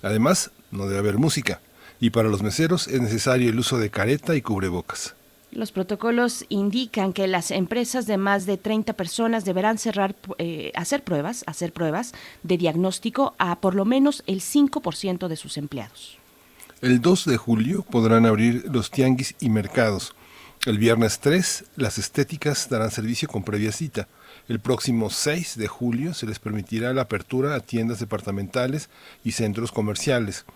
Además, 0.00 0.50
no 0.70 0.86
debe 0.86 1.00
haber 1.00 1.18
música. 1.18 1.60
Y 2.00 2.08
para 2.08 2.30
los 2.30 2.42
meseros 2.42 2.88
es 2.88 3.02
necesario 3.02 3.50
el 3.50 3.58
uso 3.58 3.78
de 3.78 3.90
careta 3.90 4.34
y 4.34 4.40
cubrebocas. 4.40 5.14
Los 5.54 5.70
protocolos 5.70 6.44
indican 6.48 7.12
que 7.12 7.28
las 7.28 7.52
empresas 7.52 8.08
de 8.08 8.16
más 8.16 8.44
de 8.44 8.58
30 8.58 8.94
personas 8.94 9.44
deberán 9.44 9.78
cerrar, 9.78 10.16
eh, 10.38 10.72
hacer 10.74 11.04
pruebas, 11.04 11.44
hacer 11.46 11.72
pruebas 11.72 12.12
de 12.42 12.58
diagnóstico 12.58 13.36
a 13.38 13.60
por 13.60 13.76
lo 13.76 13.84
menos 13.84 14.24
el 14.26 14.40
5% 14.40 15.28
de 15.28 15.36
sus 15.36 15.56
empleados. 15.56 16.18
El 16.80 17.00
2 17.00 17.26
de 17.26 17.36
julio 17.36 17.82
podrán 17.88 18.26
abrir 18.26 18.64
los 18.68 18.90
tianguis 18.90 19.36
y 19.38 19.48
mercados. 19.48 20.16
El 20.66 20.78
viernes 20.78 21.20
3, 21.20 21.66
las 21.76 21.98
estéticas 21.98 22.68
darán 22.68 22.90
servicio 22.90 23.28
con 23.28 23.44
previa 23.44 23.70
cita. 23.70 24.08
El 24.48 24.58
próximo 24.58 25.08
6 25.08 25.56
de 25.56 25.68
julio 25.68 26.14
se 26.14 26.26
les 26.26 26.40
permitirá 26.40 26.92
la 26.92 27.02
apertura 27.02 27.54
a 27.54 27.60
tiendas 27.60 28.00
departamentales 28.00 28.90
y 29.22 29.32
centros 29.32 29.70
comerciales. 29.70 30.46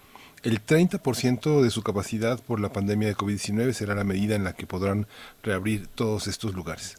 El 0.43 0.65
30% 0.65 1.63
de 1.63 1.71
su 1.71 1.83
capacidad 1.83 2.41
por 2.41 2.61
la 2.61 2.73
pandemia 2.73 3.09
de 3.09 3.17
COVID-19 3.17 3.73
será 3.73 3.95
la 3.95 4.05
medida 4.05 4.37
en 4.37 4.45
la 4.45 4.53
que 4.53 4.67
podrán 4.67 5.07
reabrir 5.43 5.89
todos 5.89 6.29
estos 6.29 6.55
lugares. 6.55 6.97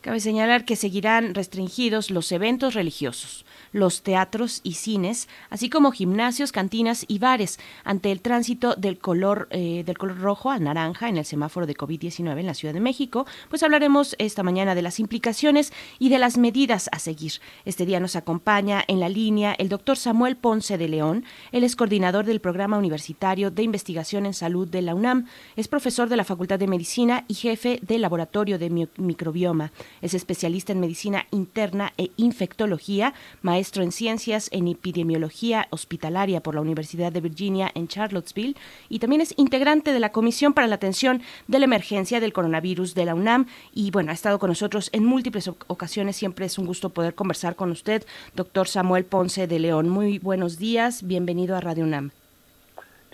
Cabe 0.00 0.20
señalar 0.20 0.64
que 0.64 0.74
seguirán 0.74 1.34
restringidos 1.34 2.10
los 2.10 2.32
eventos 2.32 2.74
religiosos 2.74 3.44
los 3.72 4.02
teatros 4.02 4.60
y 4.62 4.74
cines, 4.74 5.28
así 5.50 5.68
como 5.68 5.92
gimnasios, 5.92 6.52
cantinas 6.52 7.04
y 7.08 7.18
bares, 7.18 7.58
ante 7.84 8.12
el 8.12 8.20
tránsito 8.20 8.74
del 8.74 8.98
color, 8.98 9.48
eh, 9.50 9.82
del 9.84 9.98
color 9.98 10.18
rojo 10.18 10.50
al 10.50 10.62
naranja 10.62 11.08
en 11.08 11.16
el 11.16 11.24
semáforo 11.24 11.66
de 11.66 11.76
COVID-19 11.76 12.38
en 12.38 12.46
la 12.46 12.54
Ciudad 12.54 12.74
de 12.74 12.80
México, 12.80 13.26
pues 13.48 13.62
hablaremos 13.62 14.14
esta 14.18 14.42
mañana 14.42 14.74
de 14.74 14.82
las 14.82 15.00
implicaciones 15.00 15.72
y 15.98 16.08
de 16.08 16.18
las 16.18 16.38
medidas 16.38 16.88
a 16.92 16.98
seguir. 16.98 17.32
Este 17.64 17.86
día 17.86 18.00
nos 18.00 18.16
acompaña 18.16 18.84
en 18.86 19.00
la 19.00 19.08
línea 19.08 19.52
el 19.58 19.68
doctor 19.68 19.96
Samuel 19.96 20.36
Ponce 20.36 20.78
de 20.78 20.88
León, 20.88 21.24
él 21.50 21.64
es 21.64 21.76
coordinador 21.76 22.24
del 22.24 22.40
Programa 22.40 22.78
Universitario 22.78 23.50
de 23.50 23.62
Investigación 23.62 24.26
en 24.26 24.34
Salud 24.34 24.68
de 24.68 24.82
la 24.82 24.94
UNAM, 24.94 25.26
es 25.56 25.68
profesor 25.68 26.08
de 26.08 26.16
la 26.16 26.24
Facultad 26.24 26.58
de 26.58 26.66
Medicina 26.66 27.24
y 27.28 27.34
jefe 27.34 27.78
del 27.82 28.02
Laboratorio 28.02 28.58
de 28.58 28.88
Microbioma, 28.96 29.72
es 30.00 30.14
especialista 30.14 30.72
en 30.72 30.80
medicina 30.80 31.26
interna 31.30 31.92
e 31.96 32.10
infectología, 32.16 33.14
maestro 33.40 33.61
maestro 33.62 33.84
en 33.84 33.92
Ciencias 33.92 34.48
en 34.50 34.66
Epidemiología 34.66 35.68
Hospitalaria 35.70 36.40
por 36.40 36.56
la 36.56 36.60
Universidad 36.60 37.12
de 37.12 37.20
Virginia 37.20 37.70
en 37.76 37.86
Charlottesville 37.86 38.56
y 38.88 38.98
también 38.98 39.20
es 39.20 39.34
integrante 39.36 39.92
de 39.92 40.00
la 40.00 40.10
Comisión 40.10 40.52
para 40.52 40.66
la 40.66 40.74
Atención 40.74 41.22
de 41.46 41.60
la 41.60 41.66
Emergencia 41.66 42.18
del 42.18 42.32
Coronavirus 42.32 42.96
de 42.96 43.04
la 43.04 43.14
UNAM 43.14 43.46
y 43.72 43.92
bueno, 43.92 44.10
ha 44.10 44.14
estado 44.14 44.40
con 44.40 44.48
nosotros 44.48 44.90
en 44.92 45.04
múltiples 45.04 45.46
ocasiones. 45.46 46.16
Siempre 46.16 46.46
es 46.46 46.58
un 46.58 46.66
gusto 46.66 46.88
poder 46.90 47.14
conversar 47.14 47.54
con 47.54 47.70
usted, 47.70 48.04
doctor 48.34 48.66
Samuel 48.66 49.04
Ponce 49.04 49.46
de 49.46 49.60
León. 49.60 49.88
Muy 49.88 50.18
buenos 50.18 50.58
días, 50.58 51.06
bienvenido 51.06 51.54
a 51.54 51.60
Radio 51.60 51.84
UNAM. 51.84 52.10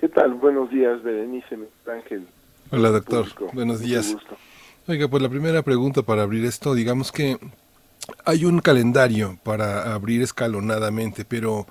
¿Qué 0.00 0.08
tal? 0.08 0.32
Buenos 0.32 0.70
días, 0.70 1.02
Berenice 1.02 1.58
Ángel. 1.86 2.26
Hola, 2.70 2.88
doctor. 2.88 3.26
Buenos 3.52 3.80
días. 3.80 4.16
Oiga, 4.86 5.08
pues 5.08 5.22
la 5.22 5.28
primera 5.28 5.60
pregunta 5.60 6.00
para 6.00 6.22
abrir 6.22 6.46
esto, 6.46 6.72
digamos 6.72 7.12
que 7.12 7.36
hay 8.24 8.44
un 8.44 8.60
calendario 8.60 9.38
para 9.42 9.94
abrir 9.94 10.22
escalonadamente, 10.22 11.24
pero 11.24 11.66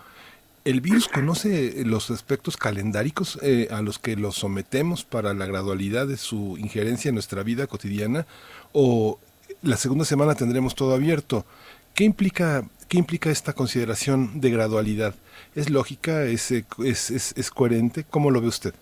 ¿el 0.66 0.82
virus 0.82 1.08
conoce 1.08 1.84
los 1.86 2.10
aspectos 2.10 2.58
calendáricos 2.58 3.40
eh, 3.42 3.68
a 3.72 3.82
los 3.82 4.00
que 4.00 4.16
lo 4.16 4.32
sometemos 4.32 5.04
para 5.04 5.34
la 5.34 5.46
gradualidad 5.46 6.08
de 6.08 6.18
su 6.18 6.58
injerencia 6.58 7.10
en 7.10 7.16
nuestra 7.16 7.44
vida 7.44 7.68
cotidiana? 7.68 8.26
¿O 8.74 9.20
la 9.62 9.78
segunda 9.78 10.06
semana 10.06 10.36
tendremos 10.36 10.76
todo 10.76 10.94
abierto? 10.94 11.46
¿Qué 11.94 12.04
implica, 12.04 12.64
qué 12.88 12.98
implica 12.98 13.30
esta 13.30 13.54
consideración 13.54 14.42
de 14.42 14.50
gradualidad? 14.52 15.16
¿Es 15.56 15.70
lógica? 15.70 16.24
¿Es, 16.24 16.52
es, 16.52 16.66
es, 17.12 17.38
es 17.38 17.52
coherente? 17.52 18.04
¿Cómo 18.10 18.32
lo 18.32 18.42
ve 18.42 18.48
usted? 18.48 18.74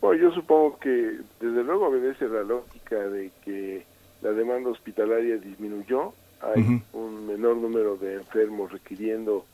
Bueno, 0.00 0.22
yo 0.22 0.32
supongo 0.32 0.78
que 0.78 1.18
desde 1.40 1.64
luego 1.64 1.88
obedece 1.88 2.28
la 2.28 2.42
lógica 2.42 2.96
de 2.96 3.32
que 3.44 3.84
la 4.22 4.32
demanda 4.32 4.70
hospitalaria 4.70 5.36
disminuyó, 5.36 6.12
hay 6.40 6.82
un 6.92 7.26
menor 7.26 7.56
número 7.56 7.96
de 7.96 8.14
enfermos 8.14 8.72
requiriendo 8.72 9.44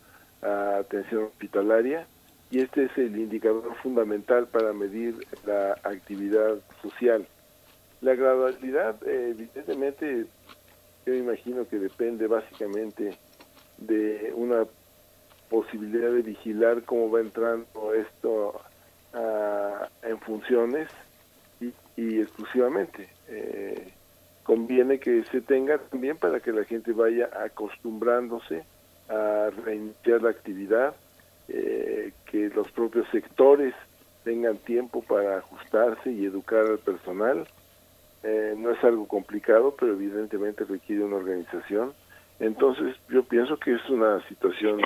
atención 0.42 1.24
hospitalaria 1.24 2.06
y 2.50 2.60
este 2.60 2.84
es 2.84 2.98
el 2.98 3.16
indicador 3.16 3.74
fundamental 3.82 4.46
para 4.46 4.72
medir 4.72 5.26
la 5.46 5.72
actividad 5.82 6.56
social. 6.82 7.26
La 8.00 8.14
gradualidad, 8.14 8.96
evidentemente, 9.06 10.26
yo 11.06 11.14
imagino 11.14 11.66
que 11.66 11.78
depende 11.78 12.26
básicamente 12.26 13.16
de 13.78 14.32
una 14.36 14.66
posibilidad 15.48 16.10
de 16.10 16.22
vigilar 16.22 16.82
cómo 16.84 17.10
va 17.10 17.20
entrando 17.20 17.94
esto 17.94 18.60
en 20.02 20.18
funciones 20.20 20.88
y, 21.96 22.20
exclusivamente. 22.20 23.08
Eh, 23.28 23.92
conviene 24.44 25.00
que 25.00 25.24
se 25.24 25.40
tenga 25.40 25.78
también 25.78 26.16
para 26.16 26.38
que 26.38 26.52
la 26.52 26.64
gente 26.64 26.92
vaya 26.92 27.28
acostumbrándose 27.44 28.62
a 29.08 29.50
reiniciar 29.64 30.22
la 30.22 30.30
actividad, 30.30 30.94
eh, 31.48 32.12
que 32.26 32.50
los 32.50 32.70
propios 32.70 33.08
sectores 33.10 33.74
tengan 34.22 34.56
tiempo 34.58 35.02
para 35.02 35.38
ajustarse 35.38 36.12
y 36.12 36.26
educar 36.26 36.66
al 36.66 36.78
personal. 36.78 37.46
Eh, 38.22 38.54
no 38.56 38.70
es 38.70 38.82
algo 38.84 39.06
complicado, 39.08 39.74
pero 39.78 39.92
evidentemente 39.92 40.64
requiere 40.64 41.04
una 41.04 41.16
organización. 41.16 41.92
Entonces 42.38 42.96
yo 43.08 43.24
pienso 43.24 43.58
que 43.58 43.74
es 43.74 43.90
una 43.90 44.26
situación 44.28 44.80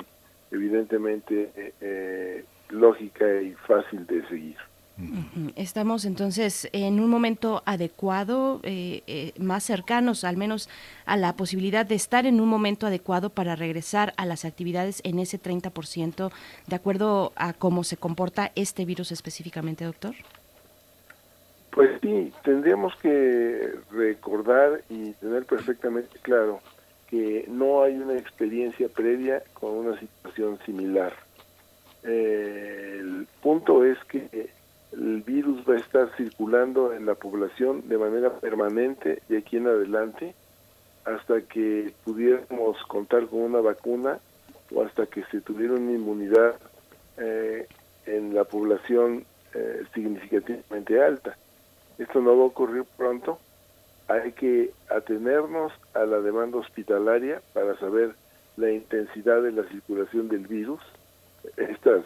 evidentemente 0.51 1.51
eh, 1.79 2.43
lógica 2.69 3.41
y 3.41 3.53
fácil 3.53 4.05
de 4.07 4.27
seguir. 4.27 4.57
Estamos 5.55 6.03
entonces 6.03 6.67
en 6.73 6.99
un 6.99 7.09
momento 7.09 7.63
adecuado, 7.65 8.59
eh, 8.63 9.01
eh, 9.07 9.31
más 9.39 9.63
cercanos 9.63 10.23
al 10.23 10.35
menos 10.35 10.69
a 11.05 11.15
la 11.15 11.33
posibilidad 11.37 11.85
de 11.85 11.95
estar 11.95 12.25
en 12.25 12.41
un 12.41 12.49
momento 12.49 12.85
adecuado 12.85 13.29
para 13.29 13.55
regresar 13.55 14.13
a 14.17 14.25
las 14.25 14.43
actividades 14.43 15.01
en 15.05 15.19
ese 15.19 15.39
30%, 15.39 16.31
de 16.67 16.75
acuerdo 16.75 17.31
a 17.35 17.53
cómo 17.53 17.83
se 17.83 17.97
comporta 17.97 18.51
este 18.55 18.83
virus 18.83 19.11
específicamente, 19.11 19.85
doctor. 19.85 20.15
Pues 21.71 21.91
sí, 22.01 22.33
tendríamos 22.43 22.93
que 22.97 23.75
recordar 23.91 24.83
y 24.89 25.11
tener 25.13 25.45
perfectamente 25.45 26.19
claro 26.21 26.59
que 27.07 27.45
no 27.47 27.83
hay 27.83 27.95
una 27.95 28.17
experiencia 28.17 28.89
previa 28.89 29.43
con 29.53 29.71
una 29.71 29.99
situación 29.99 30.59
similar. 30.65 31.13
Eh, 32.03 32.97
el 32.99 33.27
punto 33.41 33.85
es 33.85 33.97
que 34.05 34.49
el 34.91 35.21
virus 35.21 35.63
va 35.69 35.75
a 35.75 35.79
estar 35.79 36.09
circulando 36.17 36.93
en 36.93 37.05
la 37.05 37.15
población 37.15 37.87
de 37.87 37.97
manera 37.97 38.39
permanente 38.39 39.21
de 39.29 39.37
aquí 39.37 39.57
en 39.57 39.67
adelante 39.67 40.33
hasta 41.05 41.41
que 41.41 41.93
pudiéramos 42.03 42.81
contar 42.87 43.27
con 43.27 43.41
una 43.41 43.59
vacuna 43.59 44.19
o 44.73 44.83
hasta 44.83 45.05
que 45.05 45.23
se 45.25 45.41
tuviera 45.41 45.73
una 45.73 45.91
inmunidad 45.91 46.55
eh, 47.17 47.67
en 48.05 48.33
la 48.33 48.43
población 48.43 49.25
eh, 49.53 49.83
significativamente 49.93 51.01
alta. 51.01 51.37
Esto 51.97 52.21
no 52.21 52.37
va 52.37 52.43
a 52.43 52.47
ocurrir 52.47 52.85
pronto. 52.97 53.39
Hay 54.07 54.31
que 54.31 54.71
atenernos 54.89 55.71
a 55.93 56.05
la 56.05 56.19
demanda 56.19 56.57
hospitalaria 56.57 57.41
para 57.53 57.77
saber 57.77 58.15
la 58.57 58.71
intensidad 58.71 59.41
de 59.41 59.51
la 59.51 59.63
circulación 59.63 60.29
del 60.29 60.47
virus. 60.47 60.81
Estas 61.57 62.03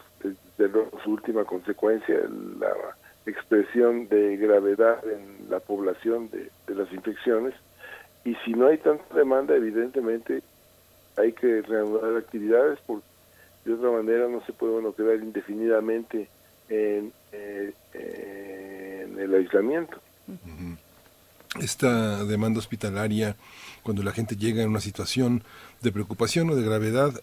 de 0.58 0.70
su 1.04 1.12
última 1.12 1.46
consecuencia, 1.46 2.16
la 2.60 2.74
expresión 3.26 4.08
de 4.08 4.38
gravedad 4.38 5.04
en 5.08 5.50
la 5.50 5.60
población 5.60 6.30
de, 6.30 6.50
las 6.74 6.92
infecciones 6.92 7.54
y 8.26 8.36
si 8.46 8.52
no 8.52 8.68
hay 8.68 8.78
tanta 8.78 9.16
demanda, 9.16 9.56
evidentemente 9.56 10.42
hay 11.18 11.34
que 11.34 11.62
reanudar 11.62 12.16
actividades 12.18 12.80
porque 12.86 13.06
de 13.66 13.74
otra 13.74 13.92
manera 13.92 14.28
no 14.28 14.44
se 14.46 14.54
puede 14.54 14.74
uno 14.74 14.94
quedar 14.94 15.16
indefinidamente 15.16 16.28
en, 16.70 17.13
eh, 17.32 17.74
en 17.94 19.20
el 19.20 19.34
aislamiento. 19.36 20.00
Esta 21.60 22.24
demanda 22.26 22.60
hospitalaria, 22.60 23.36
cuando 23.84 24.02
la 24.04 24.12
gente 24.12 24.36
llega 24.36 24.63
en 24.63 24.70
una 24.70 24.80
situación 24.80 25.44
de 25.82 25.92
preocupación 25.92 26.50
o 26.50 26.56
de 26.56 26.63
gravedad, 26.63 27.13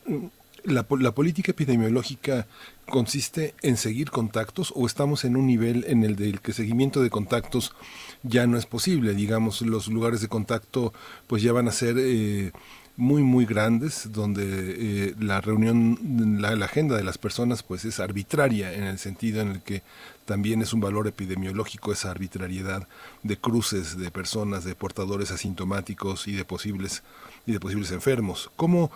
la, 0.64 0.86
la, 0.98 1.12
política 1.12 1.52
epidemiológica 1.52 2.46
consiste 2.88 3.54
en 3.62 3.76
seguir 3.76 4.10
contactos 4.10 4.72
o 4.76 4.86
estamos 4.86 5.24
en 5.24 5.36
un 5.36 5.46
nivel 5.46 5.84
en 5.88 6.04
el 6.04 6.16
del 6.16 6.40
que 6.40 6.52
seguimiento 6.52 7.02
de 7.02 7.10
contactos 7.10 7.74
ya 8.22 8.46
no 8.46 8.58
es 8.58 8.66
posible. 8.66 9.14
Digamos, 9.14 9.62
los 9.62 9.88
lugares 9.88 10.20
de 10.20 10.28
contacto 10.28 10.92
pues 11.26 11.42
ya 11.42 11.52
van 11.52 11.68
a 11.68 11.72
ser 11.72 11.96
eh, 11.98 12.52
muy 13.00 13.22
muy 13.22 13.46
grandes 13.46 14.12
donde 14.12 14.42
eh, 14.44 15.14
la 15.18 15.40
reunión 15.40 15.98
la, 16.38 16.54
la, 16.54 16.66
agenda 16.66 16.96
de 16.96 17.02
las 17.02 17.16
personas 17.16 17.62
pues 17.62 17.86
es 17.86 17.98
arbitraria 17.98 18.74
en 18.74 18.84
el 18.84 18.98
sentido 18.98 19.40
en 19.40 19.52
el 19.52 19.62
que 19.62 19.82
también 20.26 20.60
es 20.60 20.74
un 20.74 20.80
valor 20.80 21.08
epidemiológico 21.08 21.92
esa 21.92 22.10
arbitrariedad 22.10 22.86
de 23.22 23.38
cruces 23.38 23.96
de 23.96 24.10
personas 24.10 24.64
de 24.64 24.74
portadores 24.74 25.30
asintomáticos 25.30 26.28
y 26.28 26.32
de 26.32 26.44
posibles 26.44 27.02
y 27.46 27.52
de 27.52 27.60
posibles 27.60 27.90
enfermos 27.90 28.50
cómo 28.56 28.90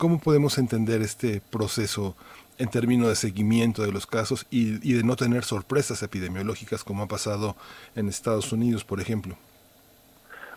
cómo 0.00 0.18
podemos 0.18 0.56
entender 0.56 1.02
este 1.02 1.42
proceso 1.50 2.16
en 2.58 2.70
términos 2.70 3.08
de 3.08 3.16
seguimiento 3.16 3.82
de 3.82 3.92
los 3.92 4.06
casos 4.06 4.46
y, 4.50 4.80
y 4.82 4.94
de 4.94 5.04
no 5.04 5.14
tener 5.14 5.44
sorpresas 5.44 6.02
epidemiológicas 6.02 6.82
como 6.84 7.02
ha 7.02 7.06
pasado 7.06 7.54
en 7.94 8.08
Estados 8.08 8.50
Unidos 8.50 8.82
por 8.82 8.98
ejemplo 8.98 9.36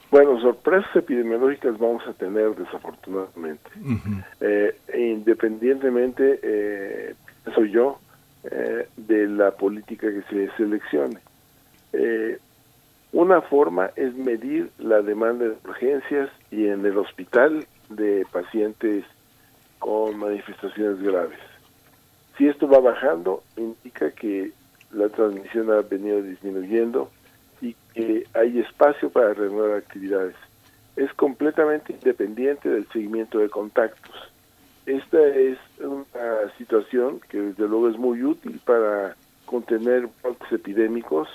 bueno, 0.09 0.39
sorpresas 0.39 0.95
epidemiológicas 0.95 1.77
vamos 1.77 2.03
a 2.07 2.13
tener 2.13 2.55
desafortunadamente. 2.55 3.67
eh, 4.41 4.77
independientemente, 4.95 6.39
eh, 6.43 7.15
soy 7.55 7.71
yo, 7.71 7.97
eh, 8.43 8.87
de 8.95 9.27
la 9.27 9.49
política 9.49 10.07
que 10.11 10.21
se 10.29 10.55
seleccione. 10.55 11.17
Eh, 11.93 12.37
una 13.11 13.41
forma 13.41 13.89
es 13.95 14.13
medir 14.13 14.69
la 14.77 15.01
demanda 15.01 15.45
de 15.45 15.55
urgencias 15.67 16.29
y 16.51 16.67
en 16.67 16.85
el 16.85 16.95
hospital 16.99 17.65
de 17.89 18.27
pacientes 18.31 19.05
con 19.83 20.17
manifestaciones 20.17 21.03
graves. 21.03 21.37
Si 22.37 22.47
esto 22.47 22.69
va 22.69 22.79
bajando, 22.79 23.43
indica 23.57 24.11
que 24.11 24.53
la 24.93 25.09
transmisión 25.09 25.69
ha 25.71 25.81
venido 25.81 26.21
disminuyendo 26.21 27.11
y 27.59 27.75
que 27.93 28.25
hay 28.33 28.59
espacio 28.59 29.09
para 29.09 29.33
renovar 29.33 29.71
actividades. 29.71 30.35
Es 30.95 31.13
completamente 31.15 31.91
independiente 31.91 32.69
del 32.69 32.87
seguimiento 32.93 33.39
de 33.39 33.49
contactos. 33.49 34.15
Esta 34.85 35.21
es 35.21 35.57
una 35.81 36.49
situación 36.57 37.19
que 37.27 37.41
desde 37.41 37.67
luego 37.67 37.89
es 37.89 37.97
muy 37.97 38.23
útil 38.23 38.61
para 38.63 39.17
contener 39.45 40.07
brotes 40.23 40.49
epidémicos 40.49 41.27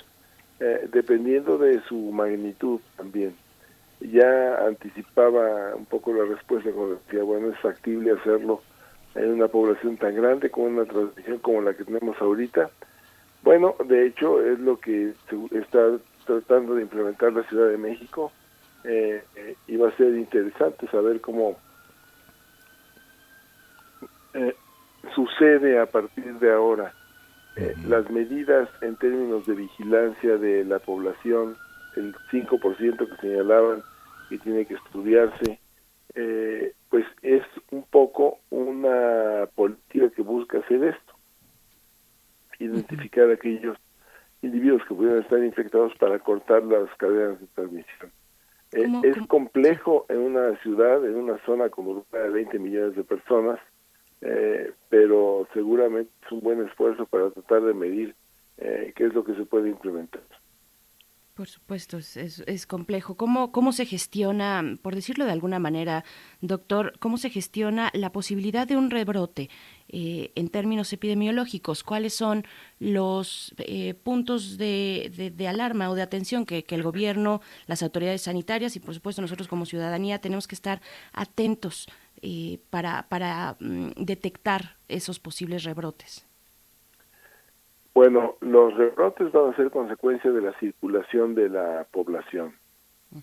eh, 0.59 0.89
dependiendo 0.91 1.59
de 1.59 1.81
su 1.83 1.95
magnitud 2.11 2.79
también. 2.97 3.35
Ya 4.01 4.65
anticipaba 4.65 5.75
un 5.75 5.85
poco 5.85 6.13
la 6.13 6.23
respuesta 6.23 6.71
cuando 6.71 6.99
decía, 7.05 7.23
bueno, 7.23 7.49
es 7.49 7.59
factible 7.59 8.11
hacerlo 8.11 8.61
en 9.15 9.31
una 9.31 9.47
población 9.47 9.97
tan 9.97 10.15
grande 10.15 10.49
como 10.49 10.67
una 10.67 10.85
transmisión 10.85 11.39
como 11.39 11.61
la 11.61 11.73
que 11.73 11.83
tenemos 11.83 12.19
ahorita. 12.21 12.69
Bueno, 13.43 13.75
de 13.85 14.07
hecho 14.07 14.41
es 14.41 14.59
lo 14.59 14.79
que 14.79 15.13
está 15.51 15.97
tratando 16.25 16.75
de 16.75 16.83
implementar 16.83 17.33
la 17.33 17.43
Ciudad 17.43 17.69
de 17.69 17.77
México 17.77 18.31
eh, 18.83 19.23
eh, 19.35 19.55
y 19.67 19.75
va 19.77 19.89
a 19.89 19.97
ser 19.97 20.15
interesante 20.15 20.87
saber 20.87 21.19
cómo 21.19 21.57
eh, 24.33 24.55
sucede 25.15 25.79
a 25.79 25.85
partir 25.85 26.33
de 26.39 26.51
ahora. 26.53 26.93
Eh, 27.55 27.75
las 27.87 28.09
medidas 28.09 28.69
en 28.81 28.95
términos 28.95 29.45
de 29.45 29.53
vigilancia 29.53 30.37
de 30.37 30.63
la 30.63 30.79
población, 30.79 31.57
el 31.99 32.15
5% 32.31 32.97
que 32.97 33.21
señalaban 33.21 33.83
que 34.29 34.37
tiene 34.39 34.65
que 34.65 34.75
estudiarse, 34.75 35.59
eh, 36.15 36.73
pues 36.89 37.05
es 37.21 37.43
un 37.71 37.83
poco 37.83 38.39
una 38.49 39.47
política 39.55 40.09
que 40.09 40.21
busca 40.21 40.59
hacer 40.59 40.83
esto, 40.83 41.13
identificar 42.59 43.29
aquellos 43.31 43.77
individuos 44.41 44.83
que 44.87 44.95
pudieran 44.95 45.21
estar 45.21 45.43
infectados 45.43 45.93
para 45.97 46.19
cortar 46.19 46.63
las 46.63 46.89
cadenas 46.97 47.39
de 47.39 47.47
transmisión. 47.47 48.11
Eh, 48.71 48.87
es 49.03 49.17
complejo 49.27 50.05
en 50.09 50.19
una 50.19 50.55
ciudad, 50.61 51.03
en 51.03 51.15
una 51.15 51.37
zona 51.45 51.69
como 51.69 52.05
de 52.11 52.29
20 52.29 52.59
millones 52.59 52.95
de 52.95 53.03
personas, 53.03 53.59
eh, 54.21 54.73
pero 54.89 55.47
seguramente 55.53 56.11
es 56.25 56.31
un 56.31 56.41
buen 56.41 56.65
esfuerzo 56.65 57.05
para 57.05 57.31
tratar 57.31 57.63
de 57.63 57.73
medir 57.73 58.15
eh, 58.57 58.93
qué 58.95 59.05
es 59.05 59.13
lo 59.13 59.23
que 59.23 59.33
se 59.35 59.45
puede 59.45 59.69
implementar. 59.69 60.21
Por 61.39 61.47
supuesto, 61.47 61.97
es, 61.99 62.67
complejo. 62.67 63.15
¿Cómo, 63.15 63.53
¿Cómo 63.53 63.71
se 63.71 63.85
gestiona, 63.85 64.75
por 64.81 64.93
decirlo 64.93 65.23
de 65.23 65.31
alguna 65.31 65.57
manera, 65.57 66.03
doctor, 66.41 66.99
cómo 66.99 67.17
se 67.17 67.29
gestiona 67.29 67.91
la 67.93 68.11
posibilidad 68.11 68.67
de 68.67 68.75
un 68.75 68.89
rebrote 68.91 69.49
eh, 69.87 70.33
en 70.35 70.49
términos 70.49 70.91
epidemiológicos? 70.91 71.85
¿Cuáles 71.85 72.13
son 72.13 72.45
los 72.79 73.55
eh, 73.57 73.93
puntos 73.93 74.57
de, 74.57 75.33
alarma 75.47 75.89
o 75.89 75.95
de 75.95 76.01
atención 76.01 76.45
que, 76.45 76.65
el 76.67 76.83
gobierno, 76.83 77.39
las 77.67 77.83
autoridades 77.83 78.23
sanitarias 78.23 78.75
y, 78.75 78.81
por 78.81 78.93
supuesto, 78.93 79.21
nosotros 79.21 79.47
como 79.47 79.65
ciudadanía 79.65 80.19
tenemos 80.19 80.45
que 80.45 80.55
estar 80.55 80.81
atentos 81.13 81.87
eh, 82.21 82.59
para, 82.69 83.07
para 83.07 83.55
mm, 83.61 83.91
detectar 83.95 84.75
esos 84.89 85.21
posibles 85.21 85.63
rebrotes? 85.63 86.28
Bueno, 87.99 88.37
los 88.39 88.77
rebrotes 88.77 89.29
van 89.33 89.51
a 89.51 89.55
ser 89.57 89.71
consecuencia 89.71 90.31
de 90.31 90.39
la 90.39 90.57
circulación 90.57 91.35
de 91.35 91.49
la 91.49 91.85
población. 91.91 92.53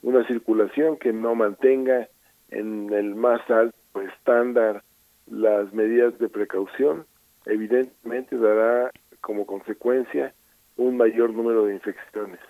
Una 0.02 0.26
circulación 0.26 0.98
que 0.98 1.14
no 1.14 1.34
mantenga 1.34 2.08
en 2.50 2.92
el 2.92 3.14
más 3.14 3.40
alto 3.50 4.02
estándar 4.02 4.82
las 5.30 5.72
medidas 5.72 6.18
de 6.18 6.28
precaución, 6.28 7.06
evidentemente 7.46 8.36
dará 8.36 8.90
como 9.22 9.46
consecuencia 9.46 10.34
un 10.76 10.98
mayor 10.98 11.30
número 11.32 11.64
de 11.64 11.72
infecciones. 11.72 12.40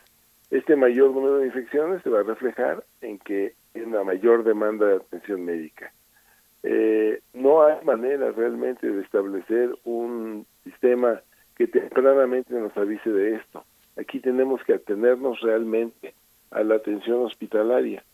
Este 0.50 0.74
mayor 0.74 1.12
número 1.12 1.36
de 1.38 1.46
infecciones 1.46 2.02
se 2.02 2.10
va 2.10 2.22
a 2.22 2.24
reflejar 2.24 2.82
en 3.02 3.20
que 3.20 3.54
hay 3.72 3.82
una 3.82 4.02
mayor 4.02 4.42
demanda 4.42 4.84
de 4.84 4.96
atención 4.96 5.44
médica. 5.44 5.92
Eh, 6.64 7.20
no 7.34 7.62
hay 7.62 7.84
manera 7.84 8.32
realmente 8.32 8.90
de 8.90 9.02
establecer 9.02 9.76
un 9.84 10.44
sistema 10.64 11.20
que 11.56 11.66
tempranamente 11.66 12.54
nos 12.54 12.76
avise 12.76 13.10
de 13.10 13.36
esto. 13.36 13.64
Aquí 13.98 14.20
tenemos 14.20 14.62
que 14.64 14.74
atenernos 14.74 15.40
realmente 15.40 16.14
a 16.50 16.62
la 16.62 16.76
atención 16.76 17.24
hospitalaria, 17.24 18.04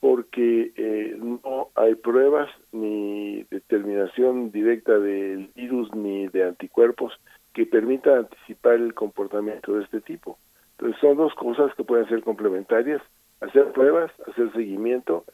porque 0.00 0.72
eh, 0.76 1.16
no 1.18 1.68
hay 1.76 1.94
pruebas 1.94 2.50
ni 2.72 3.44
determinación 3.44 4.50
directa 4.50 4.98
del 4.98 5.50
virus 5.54 5.94
ni 5.94 6.26
de 6.28 6.44
anticuerpos 6.44 7.12
que 7.52 7.66
permitan 7.66 8.18
anticipar 8.18 8.74
el 8.74 8.94
comportamiento 8.94 9.74
de 9.74 9.84
este 9.84 10.00
tipo. 10.00 10.38
Entonces 10.72 11.00
son 11.00 11.16
dos 11.16 11.34
cosas 11.34 11.74
que 11.74 11.84
pueden 11.84 12.08
ser 12.08 12.22
complementarias, 12.22 13.02
hacer 13.40 13.72
pruebas, 13.72 14.10
hacer 14.28 14.52
seguimiento, 14.52 15.24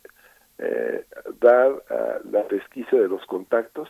eh, 0.59 1.05
dar 1.41 1.73
uh, 1.73 2.31
la 2.31 2.43
pesquisa 2.49 2.97
de 2.97 3.09
los 3.09 3.25
contactos 3.27 3.89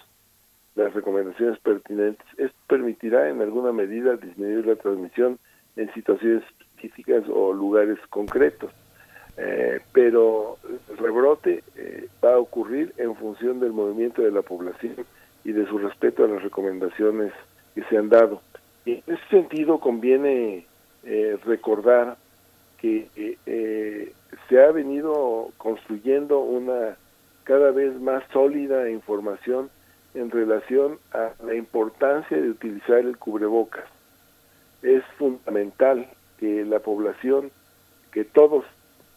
las 0.77 0.93
recomendaciones 0.93 1.59
pertinentes. 1.59 2.27
Esto 2.37 2.57
permitirá 2.69 3.29
en 3.29 3.41
alguna 3.41 3.73
medida 3.73 4.17
disminuir 4.17 4.67
la 4.67 4.77
transmisión 4.77 5.39
en 5.75 5.93
situaciones 5.95 6.45
específicas 6.45 7.25
o 7.29 7.53
lugares 7.53 7.99
concretos. 8.11 8.71
Eh, 9.39 9.81
pero 9.93 10.57
el 10.91 10.97
rebrote 10.97 11.63
eh, 11.77 12.09
va 12.25 12.35
a 12.35 12.39
ocurrir 12.39 12.95
en 12.97 13.15
función 13.17 13.61
del 13.61 13.73
movimiento 13.73 14.23
de 14.23 14.31
la 14.31 14.43
población 14.43 14.95
y 15.45 15.53
de 15.53 15.67
su 15.67 15.79
respeto 15.79 16.25
a 16.25 16.29
las 16.29 16.43
recomendaciones 16.43 17.33
que 17.75 17.83
se 17.85 17.99
han 17.99 18.09
dado. 18.09 18.41
Y 18.85 18.93
en 18.93 19.03
ese 19.07 19.29
sentido 19.29 19.79
conviene 19.79 20.67
eh, 21.05 21.39
recordar 21.45 22.17
que 22.79 23.09
eh, 23.17 24.13
se 24.49 24.63
ha 24.63 24.71
venido 24.71 25.51
construyendo 25.57 26.41
una 26.41 26.97
cada 27.45 27.71
vez 27.71 27.99
más 28.01 28.25
sólida 28.33 28.91
información 28.91 29.71
en 30.17 30.31
relación 30.31 30.99
a 31.13 31.33
la 31.45 31.55
importancia 31.55 32.37
de 32.41 32.51
utilizar 32.51 32.99
el 32.99 33.17
cubrebocas. 33.19 33.85
Es 34.83 35.05
fundamental 35.19 36.09
que 36.39 36.65
la 36.65 36.81
población, 36.81 37.51
que 38.13 38.25
todos 38.25 38.65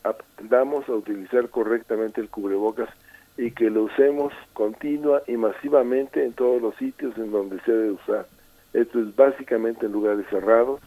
aprendamos 0.03 0.87
a 0.89 0.93
utilizar 0.93 1.49
correctamente 1.49 2.21
el 2.21 2.29
cubrebocas 2.29 2.89
y 3.37 3.51
que 3.51 3.69
lo 3.69 3.83
usemos 3.83 4.33
continua 4.53 5.23
y 5.27 5.37
masivamente 5.37 6.25
en 6.25 6.33
todos 6.33 6.61
los 6.61 6.75
sitios 6.75 7.17
en 7.17 7.31
donde 7.31 7.59
se 7.61 7.71
debe 7.71 7.91
usar. 7.91 8.27
Esto 8.73 8.99
es 8.99 9.15
básicamente 9.15 9.85
en 9.85 9.93
lugares 9.93 10.25
cerrados. 10.29 10.81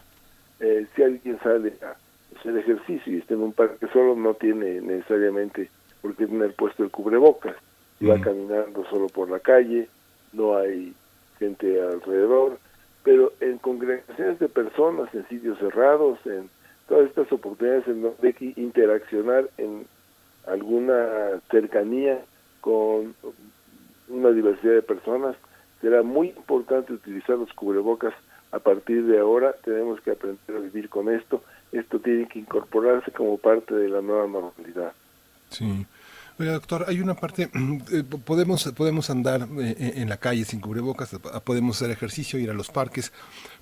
Eh, 0.59 0.85
si 0.95 1.03
alguien 1.03 1.39
sale 1.41 1.73
a 1.81 1.95
hacer 2.39 2.57
ejercicio 2.57 3.13
y 3.13 3.17
está 3.17 3.33
en 3.33 3.41
un 3.41 3.53
parque 3.53 3.87
solo, 3.91 4.15
no 4.15 4.35
tiene 4.35 4.81
necesariamente 4.81 5.69
por 6.01 6.15
qué 6.15 6.27
tener 6.27 6.53
puesto 6.53 6.83
el 6.83 6.91
cubrebocas. 6.91 7.55
Va 8.07 8.19
caminando 8.19 8.85
solo 8.89 9.07
por 9.07 9.29
la 9.29 9.39
calle, 9.39 9.87
no 10.33 10.57
hay 10.57 10.93
gente 11.39 11.81
alrededor, 11.81 12.57
pero 13.03 13.33
en 13.39 13.57
congregaciones 13.57 14.39
de 14.39 14.49
personas, 14.49 15.13
en 15.13 15.27
sitios 15.27 15.59
cerrados, 15.59 16.19
en 16.25 16.49
todas 16.87 17.09
estas 17.09 17.31
oportunidades 17.31 17.87
en 17.87 18.01
donde 18.01 18.27
hay 18.27 18.33
que 18.33 18.53
interaccionar 18.55 19.49
en 19.57 19.85
alguna 20.47 21.41
cercanía 21.49 22.19
con 22.61 23.15
una 24.09 24.29
diversidad 24.31 24.73
de 24.73 24.81
personas, 24.81 25.35
será 25.81 26.01
muy 26.01 26.29
importante 26.29 26.93
utilizar 26.93 27.37
los 27.37 27.51
cubrebocas 27.53 28.13
a 28.51 28.59
partir 28.59 29.05
de 29.05 29.19
ahora. 29.19 29.53
Tenemos 29.63 29.99
que 30.01 30.11
aprender 30.11 30.55
a 30.55 30.59
vivir 30.59 30.89
con 30.89 31.09
esto. 31.09 31.43
Esto 31.71 31.99
tiene 31.99 32.27
que 32.27 32.39
incorporarse 32.39 33.11
como 33.11 33.37
parte 33.37 33.73
de 33.75 33.89
la 33.89 34.01
nueva 34.01 34.27
normalidad. 34.27 34.93
Sí. 35.49 35.85
Oiga, 36.39 36.53
doctor, 36.53 36.85
hay 36.87 36.99
una 36.99 37.13
parte, 37.13 37.49
eh, 37.91 38.03
podemos, 38.03 38.63
podemos 38.75 39.09
andar 39.09 39.47
eh, 39.59 39.93
en 39.97 40.09
la 40.09 40.17
calle 40.17 40.45
sin 40.45 40.59
cubrebocas, 40.59 41.11
podemos 41.43 41.77
hacer 41.77 41.91
ejercicio, 41.91 42.39
ir 42.39 42.49
a 42.49 42.53
los 42.53 42.69
parques. 42.69 43.11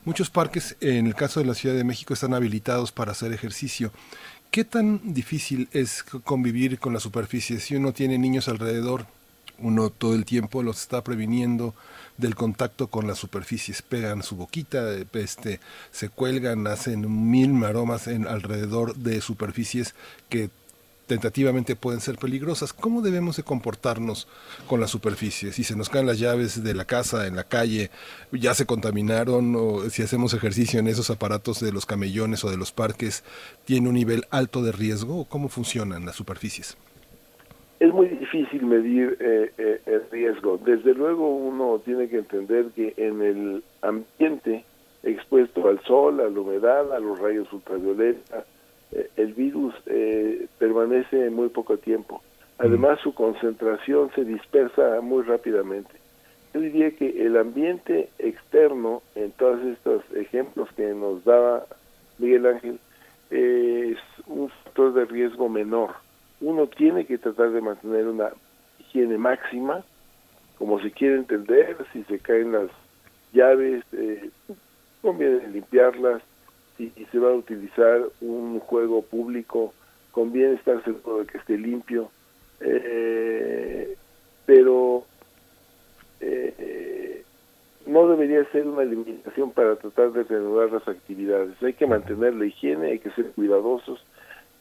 Muchos 0.06 0.30
parques, 0.30 0.78
en 0.80 1.06
el 1.06 1.16
caso 1.16 1.42
de 1.42 1.46
la 1.46 1.54
Ciudad 1.54 1.76
de 1.76 1.84
México, 1.84 2.14
están 2.14 2.34
habilitados 2.34 2.94
para 2.94 3.12
hacer 3.12 3.34
ejercicio. 3.34 3.92
¿Qué 4.52 4.64
tan 4.64 5.14
difícil 5.14 5.68
es 5.74 6.04
convivir 6.04 6.80
con 6.80 6.94
la 6.94 7.00
superficie 7.00 7.60
si 7.60 7.76
uno 7.76 7.92
tiene 7.92 8.18
niños 8.18 8.48
alrededor? 8.48 9.06
Uno 9.60 9.90
todo 9.90 10.16
el 10.16 10.26
tiempo 10.26 10.64
los 10.64 10.82
está 10.82 11.04
previniendo 11.04 11.76
del 12.18 12.36
contacto 12.36 12.88
con 12.88 13.06
las 13.06 13.20
superficies, 13.20 13.82
pegan 13.82 14.24
su 14.24 14.36
boquita, 14.36 14.92
este, 15.14 15.60
se 15.92 16.10
cuelgan, 16.10 16.68
hacen 16.68 17.30
mil 17.30 17.54
maromas 17.54 18.08
en 18.08 18.28
alrededor 18.28 18.96
de 18.96 19.22
superficies 19.22 19.94
que 20.30 20.50
tentativamente 21.08 21.76
pueden 21.76 22.00
ser 22.00 22.18
peligrosas. 22.18 22.74
¿Cómo 22.74 23.02
debemos 23.02 23.38
de 23.38 23.44
comportarnos 23.44 24.28
con 24.68 24.80
la 24.80 24.88
superficie? 24.88 25.52
Si 25.52 25.64
se 25.64 25.76
nos 25.76 25.90
caen 25.90 26.06
las 26.06 26.20
llaves 26.20 26.64
de 26.64 26.74
la 26.74 26.86
casa, 26.86 27.28
en 27.28 27.36
la 27.36 27.44
calle, 27.44 27.90
ya 28.32 28.54
se 28.54 28.66
contaminaron, 28.66 29.56
o 29.56 29.90
si 29.90 30.04
hacemos 30.04 30.34
ejercicio 30.34 30.80
en 30.80 30.88
esos 30.88 31.10
aparatos 31.10 31.60
de 31.60 31.72
los 31.72 31.86
camellones 31.86 32.44
o 32.44 32.50
de 32.50 32.58
los 32.58 32.72
parques, 32.72 33.24
¿tiene 33.66 33.90
un 33.90 33.96
nivel 33.96 34.24
alto 34.30 34.64
de 34.64 34.72
riesgo? 34.72 35.26
¿Cómo 35.26 35.50
funcionan 35.50 36.06
las 36.06 36.16
superficies? 36.16 36.78
Es 37.80 37.92
muy 37.92 38.08
difícil 38.10 38.64
medir 38.64 39.18
eh, 39.20 39.52
eh, 39.58 39.82
el 39.88 40.04
riesgo. 40.12 40.60
Desde 40.64 40.94
luego 40.94 41.36
uno 41.36 41.82
tiene 41.84 42.08
que 42.10 42.20
entender 42.20 42.68
que 42.76 42.94
en 42.96 43.22
el 43.22 43.64
ambiente 43.82 44.64
expuesto 45.04 45.68
al 45.68 45.84
sol, 45.84 46.20
a 46.20 46.30
la 46.30 46.40
humedad, 46.40 46.94
a 46.94 47.00
los 47.00 47.20
rayos 47.20 47.52
ultravioleta, 47.52 48.40
eh, 48.40 48.61
el 49.16 49.34
virus 49.34 49.74
eh, 49.86 50.48
permanece 50.58 51.30
muy 51.30 51.50
poco 51.50 51.78
tiempo. 51.78 52.22
Además, 52.58 53.00
su 53.02 53.14
concentración 53.14 54.12
se 54.14 54.24
dispersa 54.24 55.02
muy 55.02 55.24
rápidamente. 55.24 55.92
Yo 56.54 56.60
diría 56.60 56.92
que 56.92 57.26
el 57.26 57.38
ambiente 57.38 58.10
externo, 58.20 59.02
en 59.16 59.32
todos 59.32 59.62
estos 59.66 60.04
ejemplos 60.16 60.70
que 60.76 60.94
nos 60.94 61.24
daba 61.24 61.66
Miguel 62.20 62.46
Ángel, 62.46 62.80
es 63.32 63.98
un 64.28 64.50
factor 64.50 64.94
de 64.94 65.06
riesgo 65.06 65.50
menor. 65.50 65.92
Uno 66.42 66.68
tiene 66.68 67.06
que 67.06 67.18
tratar 67.18 67.52
de 67.52 67.62
mantener 67.62 68.08
una 68.08 68.30
higiene 68.80 69.18
máxima, 69.18 69.84
como 70.58 70.80
se 70.82 70.92
quiere 70.92 71.16
entender, 71.16 71.78
si 71.94 72.04
se 72.04 72.20
caen 72.20 72.52
las 72.52 72.70
llaves, 73.34 73.84
eh, 73.94 74.30
conviene 75.02 75.48
limpiarlas, 75.48 76.22
si 76.90 77.06
se 77.12 77.20
va 77.20 77.30
a 77.30 77.36
utilizar 77.36 78.02
un 78.22 78.60
juego 78.60 79.02
público, 79.04 79.74
conviene 80.12 80.56
estar 80.56 80.84
seguro 80.84 81.20
de 81.20 81.26
que 81.28 81.38
esté 81.38 81.58
limpio, 81.58 82.10
eh, 82.60 83.96
pero 84.46 85.06
eh, 86.20 87.24
no 87.86 88.08
debería 88.08 88.44
ser 88.52 88.68
una 88.68 88.84
limitación 88.84 89.52
para 89.52 89.76
tratar 89.76 90.12
de 90.12 90.24
reanudar 90.24 90.72
las 90.72 90.88
actividades. 90.88 91.62
Hay 91.62 91.74
que 91.74 91.88
mantener 91.88 92.34
la 92.34 92.46
higiene, 92.46 92.92
hay 92.92 93.00
que 93.00 93.12
ser 93.12 93.32
cuidadosos, 93.32 94.04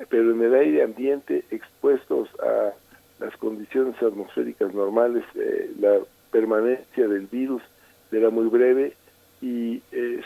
pero 0.08 0.32
en 0.32 0.42
el 0.42 0.54
aire 0.54 0.82
ambiente 0.82 1.44
expuestos 1.50 2.28
a 2.40 2.72
las 3.18 3.36
condiciones 3.36 4.00
atmosféricas 4.02 4.72
normales, 4.74 5.24
eh, 5.34 5.70
la 5.78 5.98
permanencia 6.30 7.06
del 7.08 7.26
virus 7.26 7.62
será 8.10 8.30
muy 8.30 8.46
breve 8.46 8.94
y 9.42 9.82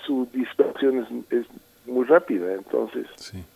su 0.07 0.29
dispersión 0.33 1.25
es 1.31 1.47
muy 1.87 2.05
rápida, 2.05 2.55
entonces 2.55 3.07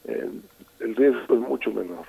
el, 0.05 0.97
riesgo 0.97 1.35
es 1.35 1.41
mucho 1.41 1.71
menor. 1.71 2.07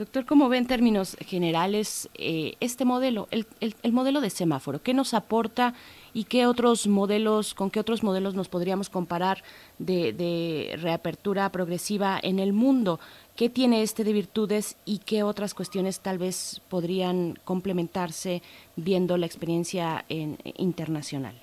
Doctor, 0.00 0.24
¿cómo 0.24 0.48
ve 0.48 0.56
en 0.56 0.66
términos 0.66 1.14
generales 1.26 2.08
eh, 2.14 2.54
este 2.60 2.86
modelo, 2.86 3.28
el, 3.30 3.46
el, 3.60 3.92
modelo 3.92 4.22
de 4.22 4.30
semáforo? 4.30 4.80
¿Qué 4.82 4.94
nos 4.94 5.12
aporta 5.12 5.74
y 6.14 6.24
qué 6.24 6.46
otros 6.46 6.86
modelos, 6.86 7.52
con 7.52 7.70
qué 7.70 7.80
otros 7.80 8.02
modelos 8.02 8.34
nos 8.34 8.48
podríamos 8.48 8.88
comparar 8.88 9.42
de, 9.78 10.14
de 10.14 10.78
reapertura 10.80 11.50
progresiva 11.50 12.18
en 12.22 12.38
el 12.38 12.54
mundo? 12.54 12.98
¿Qué 13.36 13.50
tiene 13.50 13.82
este 13.82 14.04
de 14.04 14.14
virtudes 14.14 14.76
y 14.86 15.00
qué 15.00 15.22
otras 15.22 15.52
cuestiones 15.52 16.00
tal 16.00 16.16
vez 16.16 16.62
podrían 16.70 17.38
complementarse 17.44 18.42
viendo 18.76 19.18
la 19.18 19.26
experiencia 19.26 20.06
en, 20.08 20.38
internacional? 20.56 21.34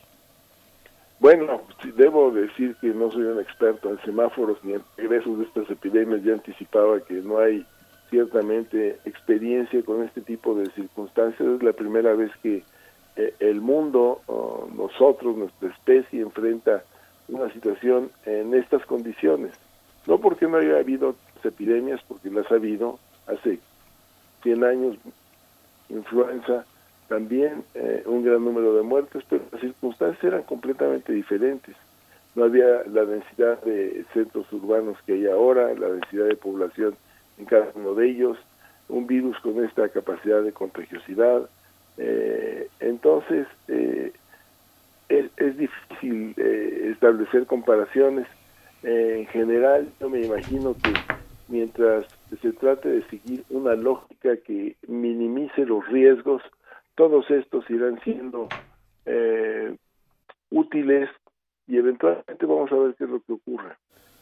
Bueno, 1.20 1.62
debo 1.96 2.32
decir 2.32 2.76
que 2.80 2.88
no 2.88 3.12
soy 3.12 3.24
un 3.24 3.40
experto 3.40 3.90
en 3.90 4.00
semáforos 4.02 4.64
ni 4.64 4.74
en 4.74 4.84
regresos 4.98 5.40
de 5.40 5.46
estas 5.46 5.70
epidemias. 5.70 6.24
Ya 6.24 6.34
anticipaba 6.34 7.00
que 7.02 7.16
no 7.16 7.40
hay 7.40 7.66
ciertamente 8.10 9.00
experiencia 9.06 9.84
con 9.84 10.04
este 10.04 10.22
tipo 10.22 10.54
de 10.56 10.70
circunstancias. 10.72 11.42
Es 11.42 11.64
la 11.64 11.74
primera 11.74 12.14
vez 12.14 12.32
que 12.44 12.64
eh, 13.16 13.34
el 13.40 13.62
mundo, 13.62 14.22
nosotros, 14.76 15.36
nuestra 15.36 15.70
especie, 15.70 16.22
enfrenta 16.22 16.84
una 17.28 17.52
situación 17.52 18.12
en 18.26 18.54
estas 18.54 18.86
condiciones. 18.86 19.52
No 20.06 20.20
porque 20.20 20.48
no 20.48 20.58
haya 20.58 20.78
habido 20.78 21.16
epidemias, 21.44 22.02
porque 22.08 22.30
las 22.30 22.50
ha 22.52 22.56
habido 22.56 23.00
hace 23.26 23.60
100 24.44 24.64
años, 24.64 24.98
influenza, 25.90 26.66
también 27.08 27.64
eh, 27.74 28.04
un 28.06 28.24
gran 28.24 28.44
número 28.44 28.76
de 28.76 28.84
muertes, 28.84 29.24
pero 29.30 29.44
las 29.52 29.62
circunstancias 29.62 30.24
eran 30.24 30.44
completamente 30.44 31.14
diferentes. 31.14 31.76
No 32.36 32.44
había 32.44 32.84
la 32.86 33.06
densidad 33.06 33.62
de 33.64 34.06
centros 34.14 34.52
urbanos 34.52 34.98
que 35.06 35.14
hay 35.14 35.28
ahora, 35.28 35.74
la 35.74 35.90
densidad 35.90 36.26
de 36.26 36.36
población 36.36 36.96
en 37.38 37.46
cada 37.46 37.72
uno 37.76 37.96
de 37.96 38.10
ellos, 38.10 38.38
un 38.90 39.08
virus 39.08 39.40
con 39.40 39.64
esta 39.64 39.90
capacidad 39.90 40.44
de 40.44 40.52
contagiosidad. 40.52 41.50
Eh, 41.98 42.70
entonces, 42.80 43.48
eh, 43.68 44.14
es, 45.10 45.58
difícil 45.58 46.36
establecer 46.38 47.46
comparaciones. 47.46 48.28
en 48.84 49.26
general, 49.28 49.88
yo 50.00 50.10
me 50.10 50.22
imagino 50.22 50.76
que 50.84 50.94
mientras 51.48 52.06
se 52.42 52.52
trate 52.54 52.90
de 52.90 53.08
seguir 53.08 53.44
una 53.50 53.74
lógica 53.74 54.38
que 54.38 54.76
minimice 54.88 55.66
los 55.66 55.88
riesgos, 55.88 56.42
todos 56.98 57.30
estos 57.30 57.70
irán 57.70 58.00
siendo 58.04 58.50
eh, 59.06 59.78
útiles 60.50 61.08
y 61.68 61.78
eventualmente 61.78 62.46
vamos 62.46 62.72
a 62.72 62.76
ver 62.76 62.96
qué 62.96 63.04
es 63.04 63.10
lo 63.10 63.22
que 63.22 63.34
ocurre. 63.34 63.76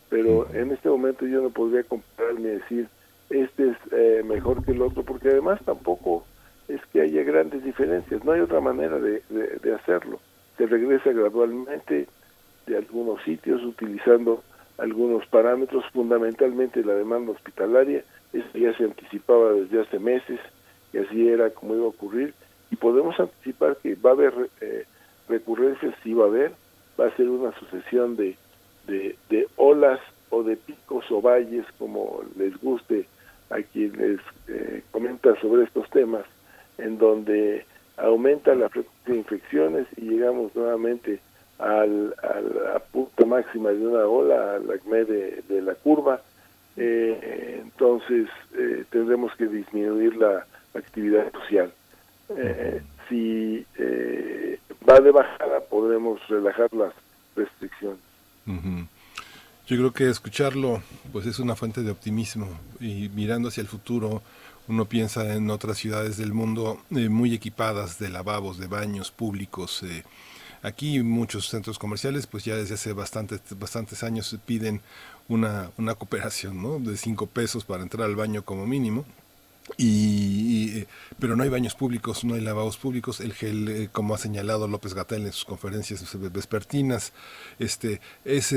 Pero 0.10 0.54
en 0.54 0.72
este 0.72 0.90
momento 0.90 1.26
yo 1.26 1.42
no 1.42 1.50
podría 1.50 1.84
comparar 1.84 2.36
ni 2.36 2.50
decir 2.50 2.88
este 3.30 3.70
es 3.70 3.78
eh, 3.92 4.24
mejor 4.24 4.64
que 4.64 4.74
el 4.74 4.82
otro, 4.82 5.04
porque 5.04 5.30
además 5.30 5.60
tampoco 5.66 6.26
es 6.68 6.82
que 6.92 7.02
haya 7.02 7.24
grandes 7.24 7.64
diferencias, 7.64 8.24
no 8.24 8.34
hay 8.34 8.42
otra 8.42 8.60
manera 8.60 9.00
de, 9.00 9.24
de 9.30 9.74
hacerlo. 9.74 10.20
Se 10.58 10.68
regresa 10.68 11.12
gradualmente 11.12 12.08
de 12.68 12.78
algunos 12.78 13.24
sitios 13.24 13.64
utilizando 13.64 14.44
algunos 14.78 15.26
parámetros, 15.28 15.86
fundamentalmente 15.94 16.84
la 16.84 16.96
demanda 16.96 17.32
hospitalaria, 17.32 18.04
eso 18.34 18.58
ya 18.58 18.76
se 18.78 18.84
anticipaba 18.84 19.54
desde 19.54 19.82
hace 19.82 19.98
meses, 19.98 20.40
y 20.92 20.98
así 20.98 21.28
era 21.28 21.50
como 21.52 21.76
iba 21.76 21.86
a 21.86 21.90
ocurrir, 21.90 22.34
y 22.71 22.75
podemos 22.75 23.19
anticipar 23.19 23.78
que 23.78 23.95
va 23.95 24.12
a 24.12 24.13
haber 24.13 24.34
eh, 24.62 24.86
recurrencias, 25.28 25.93
sí 26.04 26.13
va 26.13 26.25
a 26.25 26.28
haber, 26.28 26.51
va 26.99 27.08
a 27.08 27.15
ser 27.15 27.30
una 27.30 27.51
sucesión 27.60 28.15
de, 28.15 28.36
de, 28.88 29.47
olas 29.56 29.99
o 30.30 30.43
de 30.43 30.58
picos 30.58 31.06
o 31.12 31.21
valles, 31.21 31.65
como 31.78 32.21
les 32.38 32.56
guste 32.62 33.08
a 33.49 33.62
quien 33.62 33.93
les 33.97 34.19
eh, 34.47 34.84
comenta 34.91 35.39
sobre 35.39 35.63
estos 35.63 35.89
temas, 35.89 36.25
en 36.78 36.97
donde 36.97 37.65
aumenta 37.97 38.56
la 38.56 38.69
frecuencia 38.69 39.13
de 39.13 39.17
infecciones 39.17 39.88
y 39.97 40.01
llegamos 40.01 40.54
nuevamente 40.56 41.19
al, 41.60 42.13
a 42.21 42.41
la 42.41 42.80
punta 42.80 43.25
máxima 43.25 43.69
de 43.69 43.88
una 43.88 44.06
ola, 44.06 44.56
al 44.56 44.69
acme 44.69 45.06
de, 45.06 45.43
de 45.47 45.62
la 45.62 45.75
curva, 45.75 46.21
eh, 46.75 47.62
entonces 47.62 48.28
tendremos 48.89 49.34
que 49.36 49.47
disminuir 49.47 50.17
la 50.17 50.45
actividad 50.73 51.32
social. 51.32 51.71
Eh, 52.30 52.82
si 53.08 53.66
eh, 53.78 54.60
va 54.88 55.00
de 55.00 55.12
bajada 55.12 55.60
podremos 55.62 56.20
relajar 56.28 56.74
las 56.74 56.94
restricciones. 57.36 58.00
Yo 59.68 59.78
creo 59.78 59.92
que 59.94 60.10
escucharlo 60.10 60.82
pues 61.12 61.26
es 61.26 61.40
una 61.40 61.56
fuente 61.56 61.82
de 61.82 61.90
optimismo 61.90 62.48
y 62.80 63.10
mirando 63.10 63.50
hacia 63.50 63.62
el 63.62 63.68
futuro 63.68 64.22
Uno 64.68 64.86
piensa 64.86 65.34
en 65.36 65.50
otras 65.50 65.78
ciudades 65.78 66.18
del 66.18 66.34
mundo 66.34 66.80
eh, 66.92 67.10
muy 67.10 67.34
equipadas 67.34 68.00
de 68.00 68.10
lavabos, 68.10 68.58
de 68.58 68.68
baños 68.68 69.12
públicos. 69.12 69.84
Eh, 69.84 70.04
aquí 70.64 71.04
muchos 71.04 71.50
centros 71.50 71.78
comerciales, 71.78 72.26
pues 72.26 72.46
ya 72.46 72.56
desde 72.56 72.74
hace 72.74 72.94
bastantes, 72.94 73.42
bastantes 73.60 74.04
años 74.04 74.36
piden 74.46 74.82
una, 75.28 75.70
una 75.78 75.94
cooperación 75.94 76.62
¿no? 76.62 76.80
de 76.80 76.98
cinco 76.98 77.28
pesos 77.28 77.64
para 77.64 77.84
entrar 77.84 78.06
al 78.06 78.16
baño 78.16 78.44
como 78.44 78.66
mínimo. 78.66 79.06
Y, 79.78 80.80
eh, 80.80 80.88
pero 81.19 81.36
no 81.36 81.43
hay 81.43 81.49
baños 81.49 81.75
públicos, 81.75 82.23
no 82.23 82.36
hay 82.36 82.41
lavabos 82.41 82.78
públicos, 82.78 83.19
el 83.19 83.34
gel, 83.34 83.89
como 83.91 84.13
ha 84.13 84.17
señalado 84.17 84.67
López 84.67 84.93
Gatel 84.93 85.25
en 85.25 85.32
sus 85.32 85.45
conferencias 85.45 86.04
vespertinas, 86.32 87.13
este, 87.58 87.99
es 88.23 88.54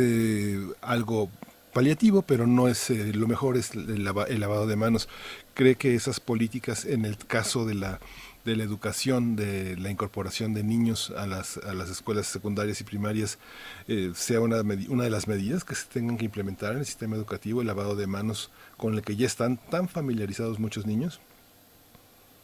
algo 0.82 1.30
paliativo, 1.72 2.22
pero 2.22 2.46
no 2.46 2.66
es 2.68 2.90
eh, 2.90 3.12
lo 3.14 3.28
mejor 3.28 3.56
es 3.56 3.72
el, 3.72 4.04
lavado 4.04 4.66
de 4.66 4.76
manos. 4.76 5.08
¿Cree 5.54 5.76
que 5.76 5.94
esas 5.94 6.18
políticas 6.18 6.84
en 6.84 7.04
el 7.04 7.16
caso 7.16 7.66
de 7.66 7.74
la 7.74 8.00
de 8.48 8.56
la 8.56 8.64
educación, 8.64 9.36
de 9.36 9.76
la 9.76 9.90
incorporación 9.90 10.54
de 10.54 10.64
niños 10.64 11.12
a 11.16 11.26
las, 11.26 11.58
a 11.58 11.74
las 11.74 11.90
escuelas 11.90 12.26
secundarias 12.26 12.80
y 12.80 12.84
primarias, 12.84 13.38
eh, 13.86 14.10
sea 14.14 14.40
una, 14.40 14.62
una 14.88 15.04
de 15.04 15.10
las 15.10 15.28
medidas 15.28 15.64
que 15.64 15.74
se 15.74 15.88
tengan 15.88 16.16
que 16.16 16.24
implementar 16.24 16.72
en 16.72 16.78
el 16.78 16.86
sistema 16.86 17.14
educativo, 17.14 17.60
el 17.60 17.66
lavado 17.66 17.94
de 17.94 18.06
manos 18.06 18.50
con 18.76 18.94
el 18.94 19.02
que 19.02 19.16
ya 19.16 19.26
están 19.26 19.58
tan 19.70 19.88
familiarizados 19.88 20.58
muchos 20.58 20.86
niños? 20.86 21.20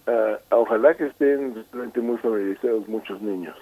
Ah, 0.07 0.39
ojalá 0.51 0.95
que 0.95 1.07
estén 1.07 1.65
realmente 1.73 2.01
muy 2.01 2.19
familiarizados 2.19 2.87
muchos 2.87 3.21
niños. 3.23 3.57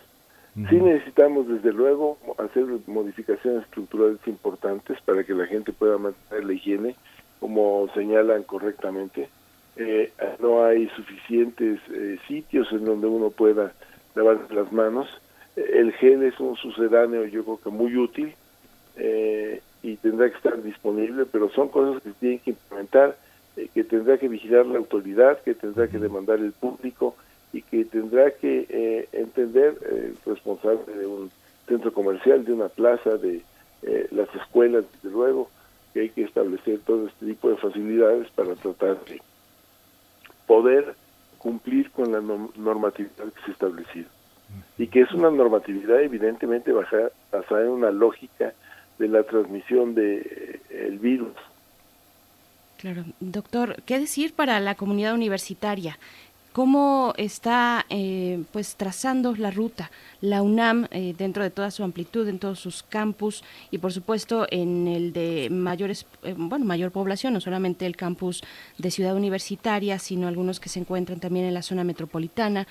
Sí 0.55 0.76
necesitamos, 0.76 1.48
desde 1.48 1.72
luego, 1.72 2.18
hacer 2.37 2.66
modificaciones 2.87 3.62
estructurales 3.62 4.18
importantes 4.26 5.00
para 5.00 5.24
que 5.24 5.33
la 5.33 5.46
gente 5.46 5.72
pueda 5.72 5.96
mantener 5.96 6.44
la 6.44 6.52
higiene, 6.52 6.94
como 7.40 7.88
señalan 7.94 8.42
correctamente. 8.42 9.31
Eh, 9.76 10.12
no 10.38 10.64
hay 10.64 10.88
suficientes 10.88 11.80
eh, 11.90 12.18
sitios 12.28 12.70
en 12.72 12.85
donde 12.85 13.06
uno 13.06 13.30
pueda 13.30 13.72
lavarse 14.14 14.54
las 14.54 14.70
manos. 14.72 15.08
El 15.56 15.92
gel 15.92 16.22
es 16.22 16.38
un 16.40 16.56
sucedáneo, 16.56 17.24
yo 17.26 17.44
creo 17.44 17.61
que 17.62 17.70
muy 17.70 17.96
útil 17.96 18.35
eh, 18.96 19.61
y 19.82 19.96
tendrá 19.96 20.28
que 20.30 20.37
estar 20.37 20.62
disponible, 20.62 21.24
pero 21.26 21.50
son 21.50 21.68
cosas 21.68 22.02
que 22.02 22.11
se 22.11 22.14
tienen 22.16 22.38
que 22.38 22.50
implementar, 22.50 23.16
que 23.74 23.85
tendrá 23.85 24.16
que 24.16 24.28
vigilar 24.28 24.64
la 24.66 24.78
autoridad, 24.78 25.40
que 25.42 25.54
tendrá 25.54 25.88
que 25.88 25.98
demandar 25.98 26.38
el 26.38 26.52
público 26.52 27.14
y 27.52 27.62
que 27.62 27.85
tendrá 27.85 28.30
que 28.30 28.66
eh, 28.68 29.08
entender 29.12 29.76
el 29.90 30.16
responsable 30.24 30.92
de 30.96 31.06
un 31.06 31.30
centro 31.66 31.92
comercial, 31.92 32.44
de 32.44 32.52
una 32.52 32.68
plaza, 32.68 33.16
de 33.18 33.42
eh, 33.82 34.06
las 34.11 34.35
escuelas, 34.35 34.85
desde 34.94 35.14
luego, 35.14 35.50
que 35.92 36.00
hay 36.00 36.08
que 36.08 36.22
establecer 36.22 36.80
todo 36.80 37.06
este 37.06 37.26
tipo 37.26 37.50
de 37.50 37.56
facilidades 37.56 38.30
para 38.30 38.54
tratar 38.54 39.04
de 39.04 39.20
poder 40.52 40.94
cumplir 41.38 41.90
con 41.92 42.12
la 42.12 42.20
normatividad 42.20 43.32
que 43.32 43.40
se 43.40 43.50
ha 43.50 43.54
establecido. 43.54 44.06
Y 44.76 44.86
que 44.88 45.00
es 45.00 45.10
una 45.12 45.30
normatividad 45.30 46.02
evidentemente 46.02 46.72
basada 46.72 47.62
en 47.62 47.70
una 47.70 47.90
lógica 47.90 48.52
de 48.98 49.08
la 49.08 49.22
transmisión 49.22 49.94
del 49.94 50.22
de, 50.24 50.60
eh, 50.68 50.98
virus. 51.00 51.34
Claro, 52.76 53.04
doctor, 53.20 53.82
¿qué 53.86 53.98
decir 53.98 54.34
para 54.34 54.60
la 54.60 54.74
comunidad 54.74 55.14
universitaria? 55.14 55.98
Cómo 56.52 57.14
está 57.16 57.86
eh, 57.88 58.42
pues 58.52 58.76
trazando 58.76 59.34
la 59.34 59.50
ruta 59.50 59.90
la 60.20 60.42
UNAM 60.42 60.86
eh, 60.90 61.14
dentro 61.16 61.42
de 61.42 61.50
toda 61.50 61.70
su 61.70 61.82
amplitud 61.82 62.28
en 62.28 62.38
todos 62.38 62.60
sus 62.60 62.82
campus 62.82 63.42
y 63.70 63.78
por 63.78 63.92
supuesto 63.92 64.46
en 64.50 64.86
el 64.86 65.12
de 65.12 65.48
mayores 65.50 66.06
eh, 66.22 66.34
bueno 66.36 66.64
mayor 66.64 66.92
población 66.92 67.32
no 67.32 67.40
solamente 67.40 67.86
el 67.86 67.96
campus 67.96 68.42
de 68.76 68.90
Ciudad 68.90 69.16
Universitaria 69.16 69.98
sino 69.98 70.28
algunos 70.28 70.60
que 70.60 70.68
se 70.68 70.78
encuentran 70.78 71.20
también 71.20 71.46
en 71.46 71.54
la 71.54 71.62
zona 71.62 71.84
metropolitana. 71.84 72.66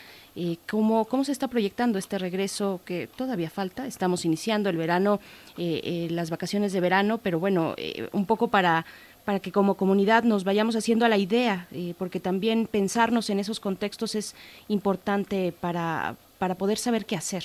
Cómo 0.70 1.06
cómo 1.06 1.26
se 1.26 1.34
está 1.34 1.50
proyectando 1.50 2.00
este 2.00 2.18
regreso 2.18 2.80
que 2.86 3.10
todavía 3.14 3.50
falta 3.50 3.86
estamos 3.86 4.24
iniciando 4.24 4.70
el 4.70 4.78
verano 4.78 5.20
las 5.58 6.30
vacaciones 6.30 6.72
de 6.72 6.80
verano 6.80 7.18
pero 7.18 7.38
bueno 7.38 7.76
un 8.14 8.26
poco 8.26 8.48
para 8.48 8.86
para 9.26 9.40
que 9.40 9.52
como 9.52 9.76
comunidad 9.76 10.24
nos 10.24 10.44
vayamos 10.44 10.76
haciendo 10.76 11.06
a 11.06 11.10
la 11.10 11.18
idea, 11.18 11.68
eh, 11.72 11.94
porque 11.98 12.20
también 12.20 12.68
pensarnos 12.68 13.30
en 13.30 13.40
esos 13.40 13.60
contextos 13.60 14.16
es 14.16 14.36
importante 14.68 15.54
para, 15.60 16.16
para 16.40 16.56
poder 16.56 16.78
saber 16.78 17.06
qué 17.06 17.16
hacer. 17.16 17.44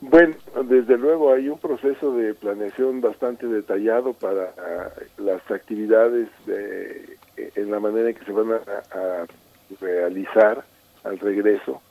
Bueno, 0.00 0.36
desde 0.64 0.96
luego 0.96 1.32
hay 1.32 1.48
un 1.48 1.58
proceso 1.58 2.14
de 2.14 2.32
planeación 2.32 3.00
bastante 3.00 3.46
detallado 3.48 4.12
para 4.12 4.54
ah, 4.56 4.90
las 5.18 5.50
actividades 5.50 6.28
en 7.36 7.70
la 7.70 7.80
manera 7.80 8.10
en 8.10 8.14
que 8.14 8.24
se 8.24 8.32
van 8.32 8.52
a, 8.52 9.26
realizar 9.80 10.64
al 11.04 11.18
regreso. 11.18 11.82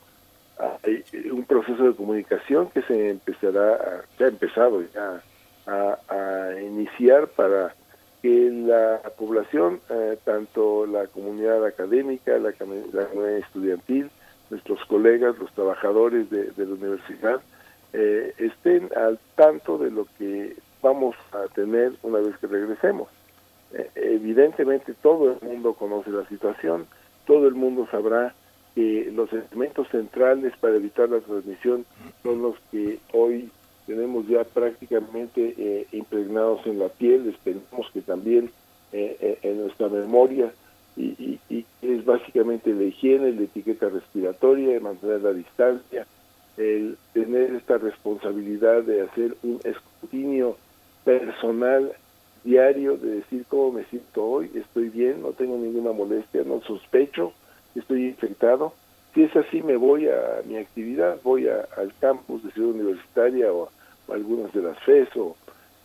Hay 0.58 1.04
un 1.30 1.44
proceso 1.44 1.84
de 1.84 1.96
comunicación 1.96 2.70
que 2.72 2.82
se 2.84 3.10
empezará, 3.10 4.04
ya 4.18 4.26
ha 4.26 4.30
empezado 4.30 4.82
ya 4.94 5.22
a 5.68 6.62
iniciar 6.62 7.28
para 7.28 7.76
que 8.22 8.50
la 8.52 9.02
población, 9.18 9.80
eh, 9.90 10.18
tanto 10.24 10.86
la 10.86 11.08
comunidad 11.08 11.66
académica, 11.66 12.38
la, 12.38 12.52
comunidad 12.54 13.38
estudiantil, 13.38 14.10
nuestros 14.50 14.84
colegas, 14.86 15.38
los 15.38 15.52
trabajadores 15.54 16.30
de, 16.30 16.52
la 16.58 16.74
universidad, 16.74 17.42
eh, 17.94 18.34
estén 18.38 18.90
al 18.96 19.20
tanto 19.36 19.78
de 19.78 19.92
lo 19.92 20.08
que 20.18 20.56
vamos 20.82 21.16
a 21.32 21.54
tener 21.54 21.94
una 22.04 22.20
vez 22.20 22.38
que 22.38 22.48
regresemos. 22.48 23.10
Eh, 23.74 23.90
evidentemente 23.96 24.94
todo 25.02 25.34
el 25.34 25.48
mundo 25.48 25.74
conoce 25.74 26.10
la 26.10 26.26
situación, 26.28 26.88
todo 27.26 27.48
el 27.48 27.56
mundo 27.56 27.88
sabrá 27.92 28.34
que 28.74 29.12
los 29.14 29.32
elementos 29.34 29.88
centrales 29.90 30.54
para 30.60 30.76
evitar 30.76 31.10
la 31.10 31.20
transmisión 31.20 31.86
son 32.24 32.42
los 32.42 32.56
que 32.72 33.00
hoy 33.12 33.52
tenemos 33.88 34.28
ya 34.28 34.44
prácticamente 34.44 35.56
eh, 35.58 35.88
impregnados 35.94 36.68
en 36.68 36.78
la 36.78 36.90
piel, 36.90 37.30
esperemos 37.30 37.90
que 37.94 38.02
también 38.02 38.52
eh, 38.92 39.18
eh, 39.20 39.40
en 39.42 39.62
nuestra 39.62 39.88
memoria, 39.88 40.52
y, 40.98 41.40
es 41.82 42.04
básicamente 42.06 42.74
la 42.74 42.84
higiene, 42.84 43.32
la 43.32 43.44
etiqueta 43.44 43.88
respiratoria, 43.88 44.80
mantener 44.80 45.22
la 45.22 45.32
distancia, 45.32 46.06
el 46.58 46.98
tener 47.14 47.54
esta 47.54 47.78
responsabilidad 47.78 48.84
de 48.84 49.02
hacer 49.02 49.38
un 49.44 49.60
escrutinio 49.64 50.58
personal 51.06 51.94
diario, 52.44 52.98
de 52.98 53.18
decir 53.18 53.46
cómo 53.48 53.74
me 53.74 53.86
siento 53.86 54.26
hoy, 54.26 54.52
estoy 54.56 54.90
bien, 54.90 55.22
no 55.22 55.30
tengo 55.30 55.58
ninguna 55.58 55.92
molestia, 55.92 56.44
no 56.44 56.62
sospecho, 56.62 57.32
estoy 57.76 58.08
infectado. 58.08 58.74
Si 59.14 59.24
es 59.24 59.36
así, 59.36 59.62
me 59.62 59.78
voy 59.78 60.08
a 60.08 60.42
mi 60.46 60.58
actividad, 60.58 61.20
voy 61.24 61.48
al 61.48 61.94
campus 62.00 62.44
de 62.44 62.52
Ciudad 62.52 62.72
Universitaria 62.72 63.54
o 63.54 63.70
algunas 64.12 64.54
de 64.54 64.62
las 64.62 64.78
FES 64.84 65.10
o 65.18 65.36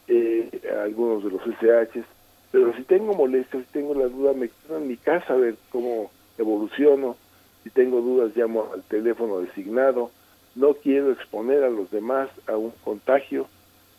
eh, 0.08 0.50
algunos 0.82 1.24
de 1.24 1.30
los 1.30 1.42
SHs, 1.42 2.04
pero 2.50 2.74
si 2.76 2.82
tengo 2.82 3.14
molestias, 3.14 3.64
si 3.64 3.72
tengo 3.72 3.94
la 3.94 4.08
duda, 4.08 4.32
me 4.34 4.48
quedo 4.48 4.78
en 4.78 4.88
mi 4.88 4.96
casa 4.96 5.32
a 5.32 5.36
ver 5.36 5.56
cómo 5.70 6.10
evoluciono, 6.38 7.16
si 7.64 7.70
tengo 7.70 8.00
dudas 8.00 8.36
llamo 8.36 8.70
al 8.72 8.82
teléfono 8.82 9.40
designado, 9.40 10.10
no 10.54 10.74
quiero 10.74 11.12
exponer 11.12 11.64
a 11.64 11.70
los 11.70 11.90
demás 11.90 12.28
a 12.46 12.56
un 12.56 12.72
contagio, 12.84 13.46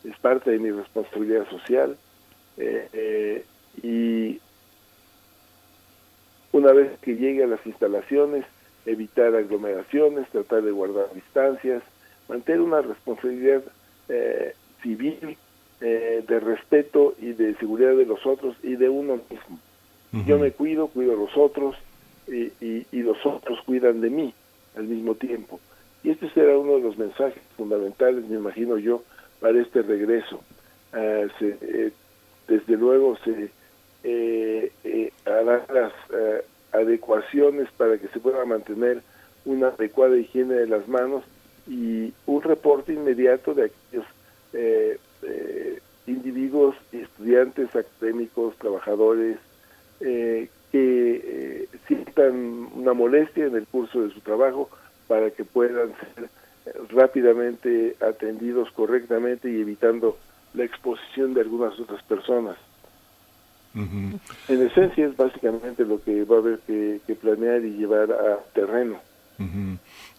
es 0.04 0.16
parte 0.18 0.50
de 0.50 0.58
mi 0.58 0.70
responsabilidad 0.70 1.48
social. 1.48 1.96
Eh, 2.56 2.88
eh, 2.92 3.44
y 3.82 4.40
una 6.52 6.72
vez 6.72 6.96
que 7.00 7.16
llegue 7.16 7.42
a 7.42 7.48
las 7.48 7.66
instalaciones, 7.66 8.44
evitar 8.86 9.34
aglomeraciones, 9.34 10.28
tratar 10.28 10.62
de 10.62 10.70
guardar 10.70 11.12
distancias, 11.12 11.82
mantener 12.28 12.60
una 12.60 12.82
responsabilidad 12.82 13.62
eh, 14.08 14.54
civil, 14.82 15.36
eh, 15.80 16.24
de 16.26 16.40
respeto 16.40 17.14
y 17.20 17.32
de 17.32 17.54
seguridad 17.56 17.94
de 17.96 18.06
los 18.06 18.24
otros 18.26 18.56
y 18.62 18.76
de 18.76 18.88
uno 18.88 19.20
mismo. 19.30 19.58
Yo 20.26 20.38
me 20.38 20.52
cuido, 20.52 20.86
cuido 20.86 21.14
a 21.14 21.16
los 21.16 21.36
otros 21.36 21.74
y, 22.28 22.52
y, 22.60 23.02
los 23.02 23.18
otros 23.26 23.58
cuidan 23.66 24.00
de 24.00 24.10
mí 24.10 24.32
al 24.76 24.84
mismo 24.84 25.16
tiempo. 25.16 25.58
Y 26.04 26.10
este 26.10 26.30
será 26.30 26.56
uno 26.56 26.76
de 26.76 26.82
los 26.82 26.96
mensajes 26.96 27.42
fundamentales, 27.56 28.24
me 28.28 28.36
imagino 28.36 28.78
yo, 28.78 29.02
para 29.40 29.60
este 29.60 29.82
regreso. 29.82 30.40
Ah, 30.92 31.26
eh, 31.40 31.90
desde 32.46 32.76
luego 32.76 33.16
se 33.24 33.50
eh, 34.04 34.72
eh, 34.84 35.12
harán 35.24 35.62
las 35.72 35.92
adecuaciones 36.72 37.68
para 37.76 37.98
que 37.98 38.08
se 38.08 38.20
pueda 38.20 38.44
mantener 38.44 39.02
una 39.44 39.68
adecuada 39.68 40.16
higiene 40.16 40.54
de 40.54 40.66
las 40.68 40.86
manos 40.86 41.24
y 41.66 42.12
un 42.26 42.42
reporte 42.42 42.92
inmediato 42.92 43.54
de 43.54 43.64
aquellos 43.64 44.06
eh, 44.52 44.98
eh, 45.22 45.80
individuos, 46.06 46.76
estudiantes, 46.92 47.74
académicos, 47.74 48.56
trabajadores 48.56 49.38
eh, 50.00 50.48
que 50.70 51.68
sientan 51.86 52.68
una 52.74 52.92
molestia 52.92 53.46
en 53.46 53.54
el 53.54 53.66
curso 53.66 54.02
de 54.02 54.10
su 54.12 54.20
trabajo 54.20 54.68
para 55.06 55.30
que 55.30 55.44
puedan 55.44 55.92
ser 56.14 56.28
rápidamente 56.90 57.96
atendidos 58.00 58.70
correctamente 58.72 59.50
y 59.50 59.60
evitando 59.60 60.18
la 60.54 60.64
exposición 60.64 61.32
de 61.34 61.42
algunas 61.42 61.78
otras 61.78 62.02
personas. 62.02 62.56
En 63.74 64.20
esencia 64.48 65.06
es 65.06 65.16
básicamente 65.16 65.84
lo 65.84 66.02
que 66.02 66.24
va 66.24 66.36
a 66.36 66.38
haber 66.40 66.58
que 66.60 67.16
planear 67.20 67.64
y 67.64 67.76
llevar 67.76 68.12
a 68.12 68.38
terreno. 68.52 69.00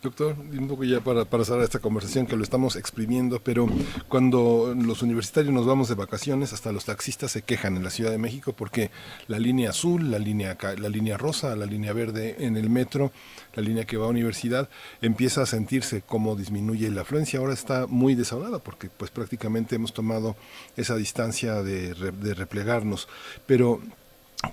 Doctor, 0.02 0.36
un 0.38 0.68
poco 0.68 0.84
ya 0.84 1.00
para, 1.00 1.26
para 1.26 1.46
cerrar 1.46 1.64
esta 1.64 1.80
conversación 1.80 2.28
que 2.28 2.36
lo 2.36 2.44
estamos 2.44 2.76
exprimiendo, 2.76 3.40
pero 3.42 3.68
cuando 4.10 4.76
los 4.78 5.02
universitarios 5.02 5.54
nos 5.54 5.66
vamos 5.66 5.88
de 5.88 5.96
vacaciones, 5.96 6.54
hasta 6.54 6.72
los 6.72 6.86
taxistas 6.86 7.32
se 7.32 7.42
quejan 7.42 7.78
en 7.78 7.84
la 7.84 7.90
Ciudad 7.90 8.12
de 8.12 8.18
México 8.18 8.54
porque 8.54 8.92
la 9.28 9.40
línea 9.40 9.70
azul, 9.70 10.12
la 10.12 10.20
línea, 10.20 10.58
la 10.78 10.90
línea 10.90 11.18
rosa, 11.18 11.56
la 11.56 11.66
línea 11.66 11.94
verde 11.94 12.36
en 12.40 12.58
el 12.58 12.70
metro, 12.70 13.12
la 13.54 13.64
línea 13.64 13.86
que 13.86 13.98
va 13.98 14.06
a 14.06 14.10
universidad, 14.10 14.70
empieza 15.02 15.44
a 15.44 15.46
sentirse 15.46 16.02
como 16.02 16.36
disminuye 16.36 16.90
la 16.92 17.02
afluencia. 17.02 17.40
Ahora 17.40 17.54
está 17.54 17.88
muy 17.88 18.16
desahogada 18.16 18.60
porque 18.60 18.90
pues 18.90 19.12
prácticamente 19.12 19.76
hemos 19.76 19.94
tomado 19.94 20.36
esa 20.76 20.96
distancia 20.96 21.64
de, 21.64 21.94
de 21.94 22.34
replegarnos. 22.34 23.08
Pero 23.46 23.82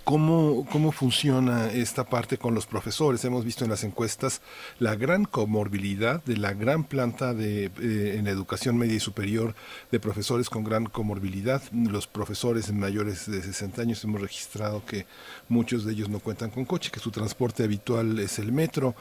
¿Cómo, 0.04 0.66
¿Cómo 0.70 0.92
funciona 0.92 1.70
esta 1.70 2.04
parte 2.04 2.38
con 2.38 2.54
los 2.54 2.66
profesores? 2.66 3.24
Hemos 3.24 3.44
visto 3.44 3.64
en 3.64 3.70
las 3.70 3.84
encuestas 3.84 4.40
la 4.78 4.94
gran 4.94 5.24
comorbilidad 5.24 6.22
de 6.24 6.36
la 6.36 6.52
gran 6.52 6.84
planta 6.84 7.34
de, 7.34 7.66
eh, 7.66 8.16
en 8.18 8.26
educación 8.26 8.76
media 8.76 8.94
y 8.94 9.00
superior 9.00 9.54
de 9.90 10.00
profesores 10.00 10.50
con 10.50 10.64
gran 10.64 10.86
comorbilidad. 10.86 11.62
Los 11.72 12.06
profesores 12.06 12.72
mayores 12.72 13.30
de 13.30 13.42
60 13.42 13.82
años 13.82 14.04
hemos 14.04 14.20
registrado 14.20 14.84
que 14.84 15.06
muchos 15.48 15.84
de 15.84 15.92
ellos 15.92 16.08
no 16.08 16.20
cuentan 16.20 16.50
con 16.50 16.64
coche, 16.64 16.90
que 16.90 17.00
su 17.00 17.10
transporte 17.10 17.64
habitual 17.64 18.18
es 18.18 18.38
el 18.38 18.52
metro. 18.52 18.94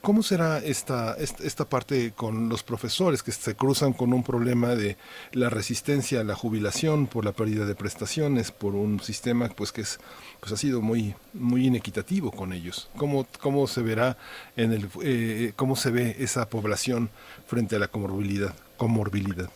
¿Cómo 0.00 0.22
será 0.22 0.58
esta, 0.58 1.16
esta, 1.18 1.64
parte 1.68 2.12
con 2.14 2.48
los 2.48 2.62
profesores 2.62 3.22
que 3.24 3.32
se 3.32 3.56
cruzan 3.56 3.92
con 3.92 4.12
un 4.12 4.22
problema 4.22 4.76
de 4.76 4.96
la 5.32 5.50
resistencia 5.50 6.20
a 6.20 6.24
la 6.24 6.36
jubilación 6.36 7.08
por 7.08 7.24
la 7.24 7.32
pérdida 7.32 7.66
de 7.66 7.74
prestaciones, 7.74 8.52
por 8.52 8.74
un 8.74 9.00
sistema 9.00 9.48
pues 9.48 9.72
que 9.72 9.80
es 9.80 9.98
pues 10.38 10.52
ha 10.52 10.56
sido 10.56 10.80
muy 10.80 11.14
muy 11.32 11.66
inequitativo 11.66 12.30
con 12.30 12.52
ellos? 12.52 12.88
¿Cómo, 12.96 13.26
cómo 13.40 13.66
se 13.66 13.82
verá 13.82 14.16
en 14.56 14.72
el 14.72 14.88
eh, 15.02 15.52
cómo 15.56 15.74
se 15.74 15.90
ve 15.90 16.16
esa 16.20 16.48
población 16.48 17.10
frente 17.46 17.74
a 17.74 17.80
la 17.80 17.88
comorbilidad? 17.88 18.54
comorbilidad? 18.76 19.50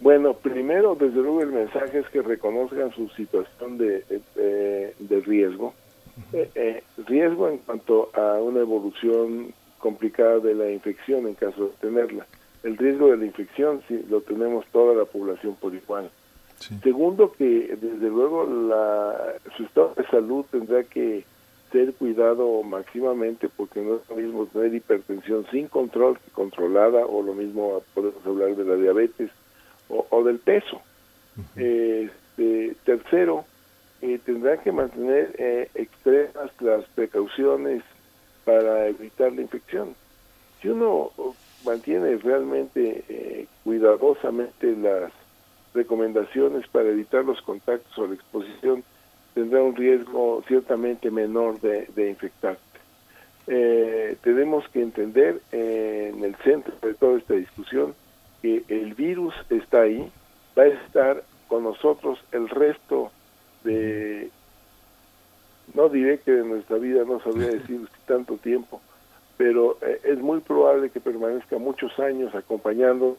Bueno, 0.00 0.34
primero, 0.34 0.94
desde 0.94 1.16
luego, 1.16 1.40
el 1.42 1.52
mensaje 1.52 2.00
es 2.00 2.08
que 2.08 2.20
reconozcan 2.20 2.92
su 2.92 3.08
situación 3.10 3.78
de, 3.78 4.04
de, 4.34 5.20
riesgo. 5.20 5.72
Eh, 6.32 6.50
eh, 6.54 6.82
riesgo 7.06 7.48
en 7.48 7.58
cuanto 7.58 8.10
a 8.14 8.34
una 8.40 8.60
evolución 8.60 9.52
complicada 9.78 10.38
de 10.38 10.54
la 10.54 10.70
infección 10.70 11.26
en 11.26 11.34
caso 11.34 11.66
de 11.66 11.72
tenerla. 11.80 12.26
El 12.62 12.76
riesgo 12.76 13.10
de 13.10 13.18
la 13.18 13.26
infección 13.26 13.82
sí, 13.88 14.04
lo 14.08 14.20
tenemos 14.22 14.64
toda 14.72 14.94
la 14.94 15.04
población 15.04 15.56
por 15.60 15.74
igual. 15.74 16.10
Segundo, 16.82 17.32
que 17.32 17.76
desde 17.76 18.08
luego 18.08 18.46
la, 18.46 19.34
su 19.56 19.64
estado 19.64 19.92
de 19.96 20.06
salud 20.06 20.46
tendrá 20.50 20.82
que 20.84 21.24
ser 21.72 21.92
cuidado 21.94 22.62
máximamente 22.62 23.48
porque 23.48 23.80
no 23.80 23.96
es 23.96 24.08
lo 24.08 24.16
mismo 24.16 24.46
tener 24.46 24.72
hipertensión 24.72 25.44
sin 25.50 25.66
control 25.66 26.18
que 26.18 26.30
controlada 26.30 27.04
o 27.04 27.22
lo 27.22 27.34
mismo 27.34 27.82
podemos 27.92 28.24
hablar 28.24 28.54
de 28.54 28.64
la 28.64 28.76
diabetes 28.76 29.30
o, 29.88 30.24
del 30.24 30.38
peso. 30.38 30.80
Este, 31.56 32.76
tercero, 32.84 33.44
eh, 34.04 34.20
tendrá 34.22 34.58
que 34.58 34.70
mantener 34.70 35.34
eh, 35.38 35.70
extremas 35.74 36.50
las 36.60 36.84
precauciones 36.94 37.82
para 38.44 38.86
evitar 38.88 39.32
la 39.32 39.40
infección. 39.40 39.94
Si 40.60 40.68
uno 40.68 41.10
mantiene 41.64 42.16
realmente 42.18 43.02
eh, 43.08 43.46
cuidadosamente 43.64 44.76
las 44.76 45.10
recomendaciones 45.72 46.68
para 46.68 46.90
evitar 46.90 47.24
los 47.24 47.40
contactos 47.40 47.96
o 47.96 48.06
la 48.06 48.14
exposición, 48.14 48.84
tendrá 49.32 49.62
un 49.62 49.74
riesgo 49.74 50.44
ciertamente 50.46 51.10
menor 51.10 51.58
de, 51.60 51.86
de 51.96 52.10
infectarte. 52.10 52.60
Eh, 53.46 54.16
tenemos 54.22 54.68
que 54.68 54.82
entender 54.82 55.40
eh, 55.50 56.12
en 56.14 56.24
el 56.24 56.36
centro 56.36 56.74
de 56.82 56.92
toda 56.92 57.18
esta 57.18 57.34
discusión 57.34 57.94
que 58.42 58.64
el 58.68 58.92
virus 58.92 59.34
está 59.48 59.80
ahí, 59.82 60.10
va 60.58 60.64
a 60.64 60.66
estar 60.66 61.24
con 61.48 61.64
nosotros 61.64 62.18
el 62.32 62.50
resto 62.50 63.10
de 63.64 64.30
no 65.72 65.88
diré 65.88 66.18
que 66.18 66.32
de 66.32 66.44
nuestra 66.44 66.76
vida 66.76 67.04
no 67.04 67.20
sabría 67.20 67.48
decir 67.52 67.88
tanto 68.06 68.36
tiempo, 68.36 68.80
pero 69.36 69.78
eh, 69.82 70.00
es 70.04 70.18
muy 70.18 70.40
probable 70.40 70.90
que 70.90 71.00
permanezca 71.00 71.58
muchos 71.58 71.98
años 71.98 72.34
acompañándonos. 72.34 73.18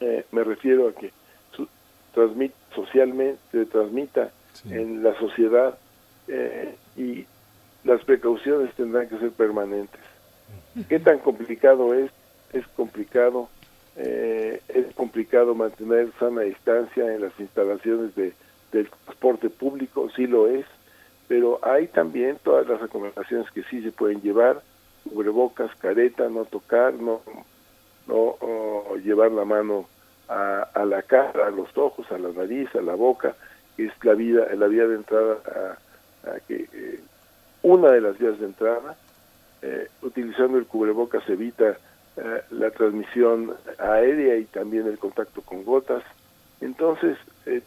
Eh, 0.00 0.24
me 0.32 0.44
refiero 0.44 0.88
a 0.88 0.92
que 0.92 1.12
su, 1.54 1.68
transmit, 2.14 2.52
socialmente 2.74 3.66
transmita 3.66 4.30
en 4.68 5.02
la 5.02 5.18
sociedad 5.18 5.78
eh, 6.28 6.74
y 6.96 7.24
las 7.84 8.02
precauciones 8.04 8.74
tendrán 8.74 9.08
que 9.08 9.18
ser 9.18 9.32
permanentes. 9.32 10.00
¿Qué 10.88 10.98
tan 10.98 11.18
complicado 11.18 11.94
es? 11.94 12.10
Es 12.52 12.66
complicado, 12.68 13.48
es 13.96 14.94
complicado 14.94 15.54
mantener 15.54 16.10
sana 16.18 16.42
distancia 16.42 17.14
en 17.14 17.22
las 17.22 17.38
instalaciones 17.38 18.14
de, 18.14 18.32
del 18.72 18.88
transporte 18.88 19.50
público, 19.50 20.08
sí 20.16 20.26
lo 20.26 20.48
es, 20.48 20.66
pero 21.28 21.60
hay 21.62 21.86
también 21.88 22.38
todas 22.42 22.66
las 22.66 22.80
recomendaciones 22.80 23.50
que 23.50 23.62
sí 23.64 23.82
se 23.82 23.92
pueden 23.92 24.20
llevar, 24.22 24.62
cubrebocas, 25.08 25.74
careta, 25.76 26.28
no 26.28 26.44
tocar, 26.44 26.94
no, 26.94 27.20
no 28.06 28.36
llevar 29.04 29.30
la 29.32 29.44
mano 29.44 29.86
a, 30.28 30.68
a, 30.74 30.84
la 30.84 31.02
cara, 31.02 31.46
a 31.46 31.50
los 31.50 31.76
ojos, 31.76 32.10
a 32.10 32.18
la 32.18 32.30
nariz, 32.30 32.74
a 32.74 32.82
la 32.82 32.94
boca, 32.94 33.34
que 33.76 33.86
es 33.86 33.92
la 34.04 34.14
vida, 34.14 34.46
la 34.54 34.66
vía 34.66 34.86
de 34.86 34.96
entrada 34.96 35.78
a, 36.24 36.40
que 36.46 36.68
eh, 36.72 37.00
una 37.62 37.90
de 37.90 38.00
las 38.00 38.18
vías 38.18 38.38
de 38.38 38.46
entrada, 38.46 38.96
eh, 39.62 39.88
utilizando 40.02 40.58
el 40.58 40.66
cubrebocas 40.66 41.28
evita 41.28 41.76
eh, 42.16 42.42
la 42.50 42.70
transmisión 42.70 43.54
aérea 43.78 44.36
y 44.36 44.44
también 44.44 44.86
el 44.86 44.98
contacto 44.98 45.42
con 45.42 45.64
gotas. 45.64 46.02
Entonces, 46.62 47.18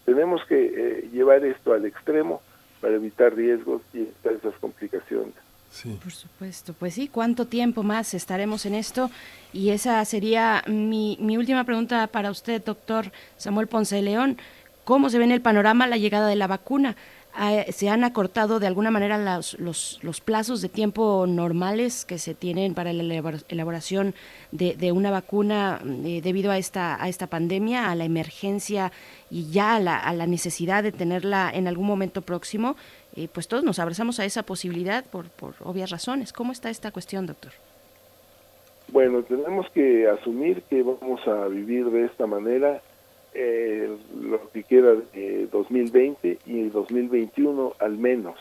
tenemos 0.06 0.42
que 0.46 1.08
llevar 1.14 1.46
esto 1.46 1.74
al 1.74 1.86
extremo 1.86 2.42
para 2.82 2.96
evitar 2.96 3.36
riesgos 3.36 3.82
y 3.94 4.00
evitar 4.00 4.34
esas 4.34 4.56
complicaciones. 4.60 5.34
Sí. 5.70 6.00
Por 6.02 6.14
supuesto, 6.14 6.74
pues 6.74 6.94
sí, 6.94 7.10
¿cuánto 7.10 7.48
tiempo 7.48 7.84
más 7.84 8.14
estaremos 8.14 8.66
en 8.66 8.76
esto? 8.76 9.12
Y 9.52 9.72
esa 9.72 10.04
sería 10.06 10.64
mi, 10.68 11.18
mi 11.20 11.38
última 11.38 11.66
pregunta 11.66 12.08
para 12.08 12.32
usted, 12.32 12.64
doctor 12.64 13.12
Samuel 13.36 13.68
Ponce 13.68 13.98
de 13.98 14.02
León. 14.02 14.38
¿Cómo 14.86 15.10
se 15.10 15.18
ve 15.18 15.26
en 15.26 15.32
el 15.32 15.42
panorama 15.42 15.88
la 15.88 15.98
llegada 15.98 16.28
de 16.30 16.38
la 16.38 16.48
vacuna? 16.48 16.96
Se 17.70 17.90
han 17.90 18.04
acortado 18.04 18.60
de 18.60 18.68
alguna 18.68 18.92
manera 18.92 19.18
los, 19.18 19.60
los, 19.60 20.00
los, 20.02 20.22
plazos 20.22 20.62
de 20.62 20.70
tiempo 20.70 21.26
normales 21.28 22.06
que 22.06 22.18
se 22.18 22.34
tienen 22.34 22.74
para 22.74 22.94
la 22.94 23.04
elaboración 23.50 24.14
de, 24.52 24.76
de 24.76 24.92
una 24.92 25.12
vacuna 25.12 25.82
eh, 25.84 26.22
debido 26.24 26.52
a 26.52 26.58
esta, 26.58 27.02
a 27.02 27.10
esta 27.10 27.28
pandemia, 27.28 27.92
a 27.92 27.96
la 27.96 28.06
emergencia 28.06 28.92
y 29.30 29.52
ya 29.52 29.76
a 29.76 29.80
la, 29.80 29.98
a 29.98 30.14
la 30.14 30.28
necesidad 30.28 30.84
de 30.84 30.92
tenerla 30.92 31.52
en 31.54 31.68
algún 31.68 31.88
momento 31.88 32.22
próximo. 32.22 32.76
Eh, 33.16 33.28
pues 33.32 33.48
todos 33.48 33.64
nos 33.64 33.80
abrazamos 33.80 34.20
a 34.20 34.26
esa 34.26 34.44
posibilidad 34.44 35.04
por, 35.06 35.30
por 35.30 35.56
obvias 35.64 35.90
razones. 35.90 36.32
¿Cómo 36.32 36.52
está 36.52 36.70
esta 36.70 36.92
cuestión, 36.92 37.26
doctor? 37.26 37.52
Bueno, 38.90 39.24
tenemos 39.24 39.70
que 39.72 40.08
asumir 40.08 40.62
que 40.70 40.84
vamos 40.84 41.20
a 41.28 41.48
vivir 41.48 41.90
de 41.90 42.06
esta 42.06 42.28
manera 42.28 42.82
eh, 43.36 43.90
lo 44.22 44.50
que 44.52 44.64
queda 44.64 44.96
de 45.14 45.48
2020 45.52 46.40
y 46.46 46.70
2021 46.70 47.74
al 47.80 47.98
menos. 47.98 48.36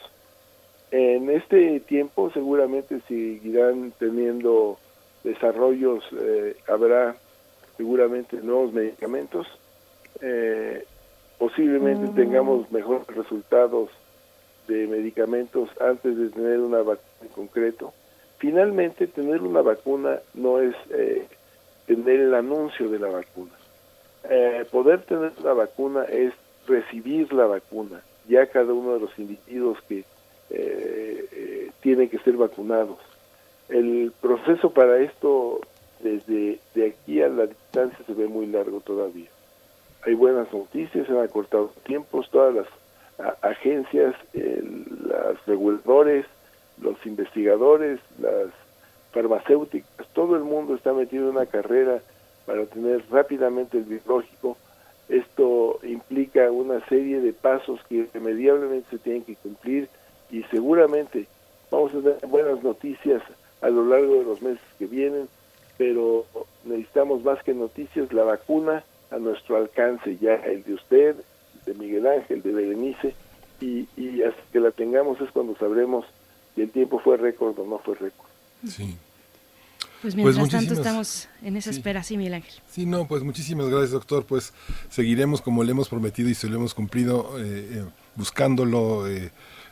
En 0.93 1.29
este 1.31 1.81
tiempo 1.81 2.31
seguramente 2.31 3.01
seguirán 3.09 3.93
teniendo 3.99 4.79
desarrollos, 5.25 6.05
eh, 6.17 6.57
habrá 6.69 7.17
seguramente 7.77 8.37
nuevos 8.37 8.73
medicamentos, 8.73 9.49
eh, 10.21 10.85
posiblemente 11.39 12.13
mm. 12.13 12.15
tengamos 12.15 12.71
mejores 12.71 13.09
resultados 13.09 13.91
de 14.69 14.87
medicamentos 14.87 15.69
antes 15.81 16.17
de 16.17 16.29
tener 16.29 16.61
una 16.61 16.79
vacuna 16.79 17.03
en 17.23 17.29
concreto. 17.29 17.93
Finalmente, 18.39 19.09
tener 19.09 19.43
una 19.43 19.63
vacuna 19.63 20.21
no 20.35 20.61
es 20.61 20.77
eh, 20.91 21.27
tener 21.87 22.21
el 22.21 22.35
anuncio 22.35 22.89
de 22.89 23.01
la 23.01 23.09
vacuna 23.09 23.53
eh, 24.29 24.65
poder 24.71 25.03
tener 25.03 25.33
la 25.43 25.53
vacuna 25.53 26.05
es 26.05 26.33
recibir 26.67 27.33
la 27.33 27.47
vacuna, 27.47 28.01
ya 28.27 28.47
cada 28.47 28.73
uno 28.73 28.95
de 28.95 29.01
los 29.01 29.19
individuos 29.19 29.79
que 29.89 29.99
eh, 30.51 31.29
eh, 31.31 31.71
tienen 31.81 32.09
que 32.09 32.19
ser 32.19 32.35
vacunados. 32.37 32.99
El 33.69 34.13
proceso 34.21 34.71
para 34.71 34.99
esto, 34.99 35.61
desde 36.01 36.59
de 36.75 36.87
aquí 36.89 37.21
a 37.21 37.29
la 37.29 37.47
distancia, 37.47 37.99
se 38.07 38.15
ve 38.15 38.27
muy 38.27 38.47
largo 38.47 38.81
todavía. 38.81 39.29
Hay 40.07 40.15
buenas 40.15 40.53
noticias, 40.53 41.07
se 41.07 41.13
han 41.13 41.25
acortado 41.25 41.73
tiempos, 41.85 42.29
todas 42.31 42.55
las 42.55 42.67
agencias, 43.43 44.15
los 44.35 45.47
reguladores, 45.47 46.27
los 46.81 46.97
investigadores, 47.07 48.01
las 48.19 48.49
farmacéuticas, 49.13 50.07
todo 50.13 50.37
el 50.37 50.43
mundo 50.43 50.75
está 50.75 50.93
metido 50.93 51.25
en 51.31 51.37
una 51.37 51.47
carrera 51.47 52.03
para 52.47 52.67
tener 52.67 53.05
rápidamente 53.11 53.79
el 53.79 53.85
biológico 53.85 54.57
Esto 55.09 55.81
implica 55.83 56.51
una 56.51 56.85
serie 56.89 57.21
de 57.21 57.33
pasos 57.33 57.81
que 57.89 57.97
irremediablemente 57.97 58.91
se 58.91 58.99
tienen 58.99 59.25
que 59.25 59.37
cumplir 59.37 59.89
y 60.31 60.43
seguramente 60.45 61.27
vamos 61.71 61.93
a 61.95 62.01
tener 62.01 62.27
buenas 62.27 62.63
noticias 62.63 63.23
a 63.61 63.69
lo 63.69 63.85
largo 63.87 64.15
de 64.17 64.25
los 64.25 64.43
meses 64.43 64.65
que 64.79 64.87
vienen, 64.87 65.29
pero 65.77 66.27
necesitamos 66.65 67.23
más 67.23 67.43
que 67.43 67.55
noticias, 67.55 68.13
la 68.13 68.25
vacuna 68.25 68.85
a 69.11 69.19
nuestro 69.19 69.57
alcance 69.57 70.17
ya, 70.19 70.35
el 70.35 70.65
de 70.65 70.75
usted, 70.75 71.17
de 71.67 71.75
Miguel 71.75 72.07
Ángel, 72.07 72.43
de 72.43 72.53
Berenice, 72.53 73.15
y, 73.61 73.89
y 73.97 74.23
hasta 74.23 74.43
que 74.53 74.61
la 74.61 74.71
tengamos 74.71 75.21
es 75.21 75.31
cuando 75.31 75.57
sabremos 75.57 76.05
si 76.55 76.63
el 76.63 76.71
tiempo 76.71 76.99
fue 76.99 77.17
récord 77.17 77.59
o 77.59 77.67
no 77.67 77.79
fue 77.79 77.95
récord. 77.95 78.29
Sí. 78.67 78.97
Pues 80.05 80.17
mientras 80.17 80.39
pues 80.39 80.51
tanto 80.53 80.75
estamos 80.75 81.29
en 81.43 81.57
esa 81.57 81.71
espera, 81.71 82.03
sí, 82.03 82.19
Miguel 82.19 82.35
Ángel. 82.35 82.53
Sí, 82.71 82.85
no, 82.85 83.09
pues 83.09 83.23
muchísimas 83.23 83.71
gracias, 83.71 83.93
doctor. 83.93 84.27
Pues 84.27 84.53
seguiremos 84.91 85.41
como 85.41 85.65
le 85.65 85.71
hemos 85.71 85.89
prometido 85.89 86.29
y 86.29 86.35
se 86.35 86.47
lo 86.47 86.57
hemos 86.57 86.75
cumplido, 86.75 87.39
eh, 87.39 87.69
eh, 87.71 87.85
buscándolo, 88.15 89.09
eh, 89.09 89.31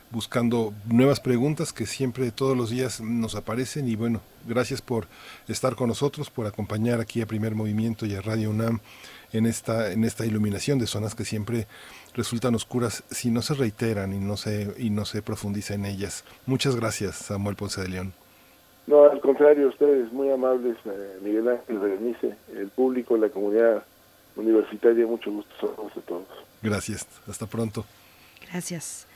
buscando 0.09 0.73
nuevas 0.87 1.19
preguntas 1.19 1.71
que 1.71 1.85
siempre 1.85 2.31
todos 2.31 2.57
los 2.57 2.71
días 2.71 2.99
nos 2.99 3.35
aparecen. 3.35 3.87
Y 3.87 3.95
bueno, 3.95 4.21
gracias 4.47 4.81
por 4.81 5.07
estar 5.47 5.75
con 5.75 5.89
nosotros, 5.89 6.31
por 6.31 6.47
acompañar 6.47 6.99
aquí 6.99 7.21
a 7.21 7.27
Primer 7.27 7.53
Movimiento 7.53 8.07
y 8.07 8.15
a 8.15 8.21
Radio 8.21 8.49
UNAM 8.49 8.79
en 9.33 9.45
esta, 9.45 9.91
en 9.91 10.03
esta 10.03 10.25
iluminación 10.25 10.79
de 10.79 10.87
zonas 10.87 11.13
que 11.13 11.25
siempre 11.25 11.67
resultan 12.15 12.55
oscuras 12.55 13.03
si 13.11 13.29
no 13.29 13.43
se 13.43 13.53
reiteran 13.53 14.13
y 14.13 14.17
no 14.17 14.35
se, 14.35 14.73
y 14.79 14.89
no 14.89 15.05
se 15.05 15.21
profundiza 15.21 15.75
en 15.75 15.85
ellas. 15.85 16.23
Muchas 16.47 16.75
gracias, 16.75 17.17
Samuel 17.17 17.55
Ponce 17.55 17.81
de 17.81 17.89
León. 17.89 18.22
No, 18.85 19.05
al 19.05 19.21
contrario, 19.21 19.69
ustedes 19.69 20.11
muy 20.11 20.29
amables, 20.29 20.75
eh, 20.85 21.17
Miguel 21.21 21.47
Ángel 21.47 21.79
Berenice, 21.79 22.35
el 22.55 22.67
público, 22.67 23.15
la 23.15 23.29
comunidad 23.29 23.83
universitaria, 24.35 25.05
mucho 25.07 25.31
gusto 25.31 25.53
saludos 25.59 25.97
a 25.97 26.01
todos. 26.01 26.27
Gracias, 26.61 27.07
hasta 27.27 27.45
pronto. 27.45 27.85
Gracias. 28.51 29.07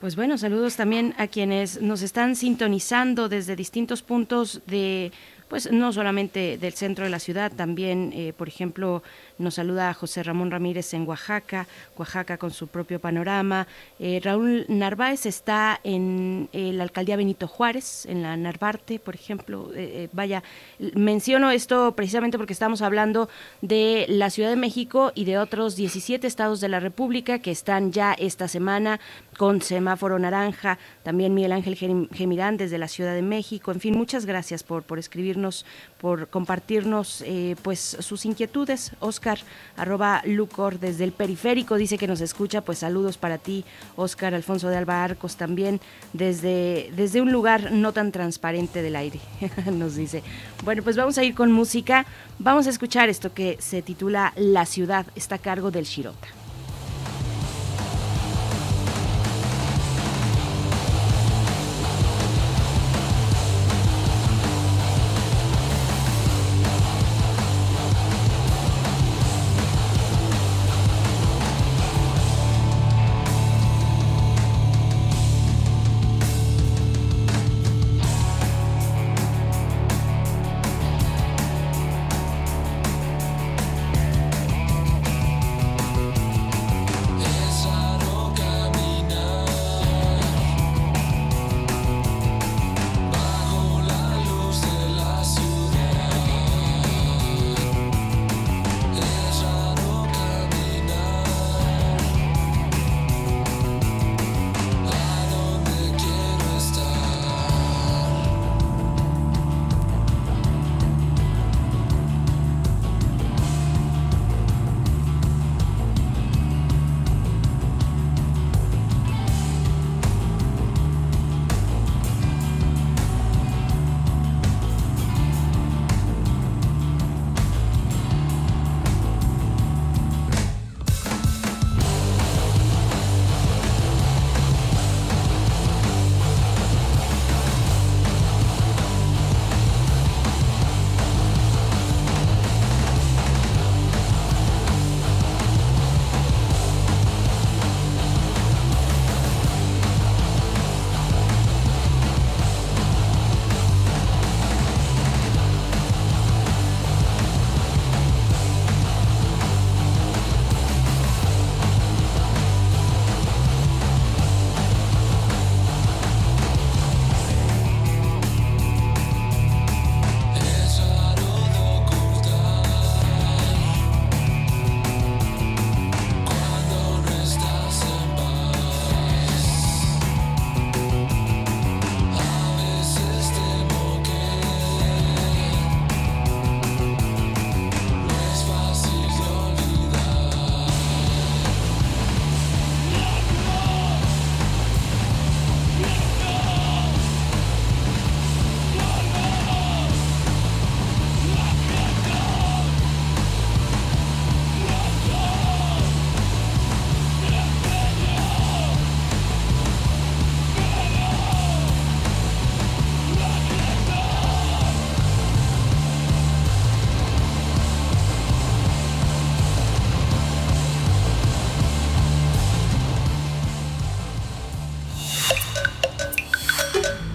Pues 0.00 0.16
bueno, 0.16 0.36
saludos 0.36 0.76
también 0.76 1.14
a 1.16 1.28
quienes 1.28 1.80
nos 1.80 2.02
están 2.02 2.36
sintonizando 2.36 3.28
desde 3.28 3.56
distintos 3.56 4.02
puntos 4.02 4.60
de 4.66 5.12
pues 5.54 5.70
no 5.70 5.92
solamente 5.92 6.58
del 6.58 6.72
centro 6.72 7.04
de 7.04 7.12
la 7.12 7.20
ciudad, 7.20 7.52
también, 7.52 8.10
eh, 8.12 8.32
por 8.36 8.48
ejemplo, 8.48 9.04
nos 9.38 9.54
saluda 9.54 9.94
José 9.94 10.24
Ramón 10.24 10.50
Ramírez 10.50 10.92
en 10.94 11.06
Oaxaca, 11.06 11.68
Oaxaca 11.96 12.38
con 12.38 12.50
su 12.50 12.66
propio 12.66 12.98
panorama. 12.98 13.68
Eh, 14.00 14.20
Raúl 14.20 14.66
Narváez 14.66 15.26
está 15.26 15.78
en 15.84 16.48
eh, 16.52 16.72
la 16.72 16.82
alcaldía 16.82 17.14
Benito 17.14 17.46
Juárez, 17.46 18.04
en 18.06 18.24
la 18.24 18.36
Narvarte, 18.36 18.98
por 18.98 19.14
ejemplo. 19.14 19.70
vaya, 20.12 20.42
menciono 20.96 21.52
esto 21.52 21.92
precisamente 21.94 22.36
porque 22.36 22.52
estamos 22.52 22.82
hablando 22.82 23.28
de 23.62 24.06
la 24.08 24.30
Ciudad 24.30 24.50
de 24.50 24.56
México 24.56 25.12
y 25.14 25.24
de 25.24 25.38
otros 25.38 25.76
17 25.76 26.26
estados 26.26 26.60
de 26.60 26.68
la 26.68 26.80
República 26.80 27.38
que 27.38 27.52
están 27.52 27.92
ya 27.92 28.12
esta 28.14 28.48
semana 28.48 28.98
con 29.36 29.60
semáforo 29.60 30.18
naranja. 30.18 30.78
También 31.02 31.34
Miguel 31.34 31.52
Ángel 31.52 31.76
Gemirán 31.76 32.56
desde 32.56 32.78
la 32.78 32.88
Ciudad 32.88 33.14
de 33.14 33.22
México. 33.22 33.72
En 33.72 33.80
fin, 33.80 33.94
muchas 33.94 34.24
gracias 34.24 34.62
por, 34.62 34.82
por 34.82 34.98
escribir 34.98 35.34
por 36.00 36.28
compartirnos 36.28 37.22
eh, 37.26 37.56
pues 37.62 37.96
sus 38.00 38.24
inquietudes. 38.24 38.92
Oscar, 39.00 39.38
arroba 39.76 40.22
Lucor 40.24 40.78
desde 40.78 41.04
el 41.04 41.12
periférico, 41.12 41.76
dice 41.76 41.98
que 41.98 42.06
nos 42.06 42.20
escucha, 42.20 42.60
pues 42.60 42.78
saludos 42.78 43.16
para 43.16 43.38
ti, 43.38 43.64
Oscar 43.96 44.34
Alfonso 44.34 44.68
de 44.68 44.76
Alba 44.76 45.02
Arcos 45.02 45.36
también, 45.36 45.80
desde, 46.12 46.90
desde 46.94 47.20
un 47.20 47.32
lugar 47.32 47.72
no 47.72 47.92
tan 47.92 48.12
transparente 48.12 48.82
del 48.82 48.96
aire, 48.96 49.20
nos 49.72 49.96
dice. 49.96 50.22
Bueno, 50.64 50.82
pues 50.82 50.96
vamos 50.96 51.18
a 51.18 51.24
ir 51.24 51.34
con 51.34 51.52
música, 51.52 52.06
vamos 52.38 52.66
a 52.66 52.70
escuchar 52.70 53.08
esto 53.08 53.32
que 53.34 53.56
se 53.60 53.82
titula 53.82 54.32
La 54.36 54.66
ciudad, 54.66 55.06
está 55.14 55.36
a 55.36 55.38
cargo 55.38 55.70
del 55.70 55.84
Shirota. 55.84 56.43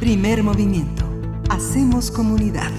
Primer 0.09 0.41
movimiento. 0.41 1.05
Hacemos 1.51 2.09
comunidad. 2.09 2.71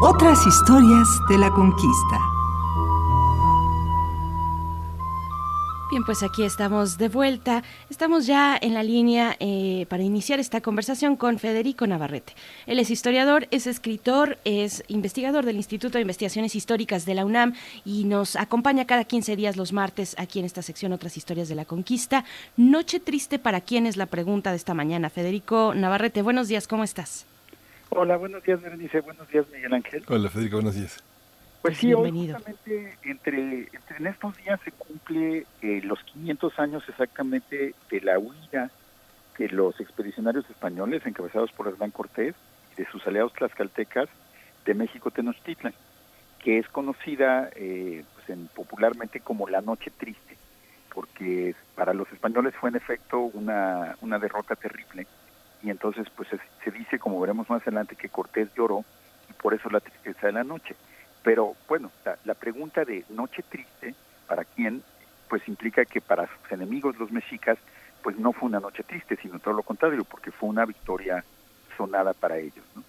Otras 0.00 0.46
historias 0.46 1.06
de 1.28 1.36
la 1.36 1.50
conquista. 1.50 2.27
Pues 6.08 6.22
aquí 6.22 6.42
estamos 6.42 6.96
de 6.96 7.10
vuelta. 7.10 7.62
Estamos 7.90 8.26
ya 8.26 8.56
en 8.58 8.72
la 8.72 8.82
línea 8.82 9.36
eh, 9.40 9.84
para 9.90 10.02
iniciar 10.02 10.40
esta 10.40 10.62
conversación 10.62 11.16
con 11.16 11.38
Federico 11.38 11.86
Navarrete. 11.86 12.32
Él 12.66 12.78
es 12.78 12.88
historiador, 12.90 13.46
es 13.50 13.66
escritor, 13.66 14.38
es 14.46 14.82
investigador 14.88 15.44
del 15.44 15.56
Instituto 15.56 15.98
de 15.98 16.00
Investigaciones 16.00 16.54
Históricas 16.54 17.04
de 17.04 17.14
la 17.14 17.26
UNAM 17.26 17.52
y 17.84 18.04
nos 18.04 18.36
acompaña 18.36 18.86
cada 18.86 19.04
15 19.04 19.36
días 19.36 19.58
los 19.58 19.74
martes 19.74 20.16
aquí 20.18 20.38
en 20.38 20.46
esta 20.46 20.62
sección 20.62 20.94
Otras 20.94 21.18
Historias 21.18 21.50
de 21.50 21.56
la 21.56 21.66
Conquista. 21.66 22.24
Noche 22.56 23.00
triste 23.00 23.38
para 23.38 23.60
quién 23.60 23.84
es 23.84 23.98
la 23.98 24.06
pregunta 24.06 24.48
de 24.48 24.56
esta 24.56 24.72
mañana. 24.72 25.10
Federico 25.10 25.74
Navarrete, 25.74 26.22
buenos 26.22 26.48
días, 26.48 26.66
¿cómo 26.66 26.84
estás? 26.84 27.26
Hola, 27.90 28.16
buenos 28.16 28.42
días, 28.44 28.62
Berenice. 28.62 29.02
Buenos 29.02 29.28
días, 29.28 29.44
Miguel 29.52 29.74
Ángel. 29.74 30.04
Hola, 30.08 30.30
Federico, 30.30 30.56
buenos 30.56 30.74
días. 30.74 31.04
Pues 31.62 31.78
sí, 31.78 31.92
hoy 31.92 32.10
justamente 32.10 32.96
entre, 33.02 33.68
en 33.98 34.06
estos 34.06 34.36
días 34.36 34.60
se 34.64 34.70
cumple 34.72 35.44
eh, 35.60 35.80
los 35.82 36.02
500 36.04 36.58
años 36.58 36.84
exactamente 36.88 37.74
de 37.90 38.00
la 38.00 38.18
huida 38.18 38.70
de 39.38 39.48
los 39.48 39.78
expedicionarios 39.80 40.48
españoles 40.50 41.04
encabezados 41.06 41.52
por 41.52 41.68
Hernán 41.68 41.90
Cortés 41.90 42.34
y 42.72 42.82
de 42.82 42.90
sus 42.90 43.06
aliados 43.06 43.32
tlaxcaltecas 43.34 44.08
de 44.64 44.74
México 44.74 45.10
Tenochtitlan, 45.10 45.74
que 46.42 46.58
es 46.58 46.68
conocida 46.68 47.50
eh, 47.54 48.04
pues 48.14 48.30
en, 48.30 48.48
popularmente 48.48 49.20
como 49.20 49.48
la 49.48 49.60
Noche 49.60 49.92
Triste, 49.96 50.36
porque 50.92 51.54
para 51.74 51.94
los 51.94 52.10
españoles 52.12 52.54
fue 52.60 52.70
en 52.70 52.76
efecto 52.76 53.20
una, 53.20 53.96
una 54.00 54.18
derrota 54.18 54.56
terrible 54.56 55.06
y 55.62 55.70
entonces 55.70 56.06
pues 56.14 56.28
se, 56.28 56.38
se 56.64 56.70
dice, 56.70 56.98
como 56.98 57.20
veremos 57.20 57.48
más 57.50 57.62
adelante, 57.62 57.96
que 57.96 58.08
Cortés 58.08 58.48
lloró 58.56 58.84
y 59.28 59.32
por 59.34 59.54
eso 59.54 59.68
la 59.70 59.80
tristeza 59.80 60.26
de 60.26 60.32
la 60.32 60.44
noche. 60.44 60.74
Pero 61.28 61.56
bueno, 61.68 61.92
la, 62.24 62.32
pregunta 62.32 62.86
de 62.86 63.04
noche 63.10 63.42
triste, 63.42 63.94
¿para 64.26 64.44
quién? 64.44 64.82
Pues 65.28 65.46
implica 65.46 65.84
que 65.84 66.00
para 66.00 66.26
sus 66.26 66.52
enemigos 66.52 66.98
los 66.98 67.12
mexicas, 67.12 67.58
pues 68.02 68.18
no 68.18 68.32
fue 68.32 68.48
una 68.48 68.60
noche 68.60 68.82
triste, 68.82 69.14
sino 69.20 69.38
todo 69.38 69.52
lo 69.52 69.62
contrario, 69.62 70.04
porque 70.04 70.30
fue 70.30 70.48
una 70.48 70.64
victoria 70.64 71.22
sonada 71.76 72.14
para 72.14 72.38
ellos. 72.38 72.64
¿no? 72.74 72.82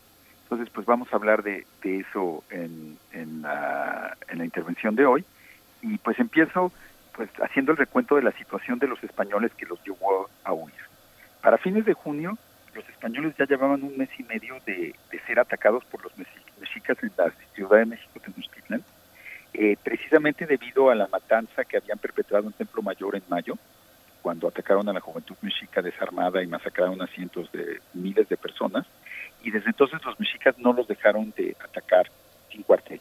Entonces, 0.44 0.70
pues 0.70 0.86
vamos 0.86 1.12
a 1.12 1.18
hablar 1.18 1.44
de, 1.44 1.66
eso 1.84 2.46
en, 2.50 2.98
la, 3.42 4.16
en 4.30 4.38
la 4.38 4.46
intervención 4.46 4.96
de 4.96 5.06
hoy. 5.06 5.26
Y 5.82 5.98
pues 5.98 6.18
empiezo 6.18 6.72
pues 7.12 7.30
haciendo 7.42 7.74
el 7.74 7.78
recuento 7.78 8.16
de 8.16 8.22
la 8.22 8.32
situación 8.32 8.80
de 8.80 8.88
los 8.88 9.04
españoles 9.04 9.52
que 9.58 9.66
los 9.66 9.84
llevó 9.84 10.30
a 10.46 10.54
huir. 10.54 10.74
Para 11.42 11.58
fines 11.58 11.84
de 11.84 11.94
junio, 11.94 12.38
los 12.74 12.88
españoles 12.90 13.36
ya 13.38 13.46
llevaban 13.46 13.84
un 13.84 13.98
mes 13.98 14.10
y 14.18 14.24
medio 14.24 14.58
de, 14.66 14.96
de 15.12 15.20
ser 15.26 15.40
atacados 15.40 15.84
por 15.86 16.04
los 16.04 16.12
mexicas 16.60 16.98
en 17.02 17.12
la 17.18 17.32
Ciudad 17.54 17.80
de 17.80 17.86
México, 17.86 18.20
Tenochtitlan, 18.20 18.84
eh, 19.54 19.78
precisamente 19.84 20.46
debido 20.46 20.90
a 20.90 20.96
la 20.96 21.08
matanza 21.08 21.66
que 21.66 21.78
habían 21.78 21.98
perpetrado 21.98 22.48
en 22.48 22.54
Templo 22.54 22.82
Mayor 22.82 23.16
en 23.16 23.24
mayo, 23.30 23.58
cuando 24.22 24.48
atacaron 24.48 24.88
a 24.90 24.94
la 24.94 25.00
juventud 25.00 25.36
mexica 25.42 25.82
desarmada 25.82 26.44
y 26.44 26.48
masacraron 26.48 27.02
a 27.02 27.08
cientos 27.08 27.52
de 27.52 27.82
miles 27.94 28.28
de 28.30 28.38
personas, 28.38 28.86
y 29.42 29.52
desde 29.52 29.68
entonces 29.68 30.04
los 30.06 30.20
mexicas 30.20 30.58
no 30.58 30.74
los 30.74 30.88
dejaron 30.88 31.34
de 31.36 31.56
atacar 31.64 32.10
sin 32.52 32.64
cuartel. 32.64 33.00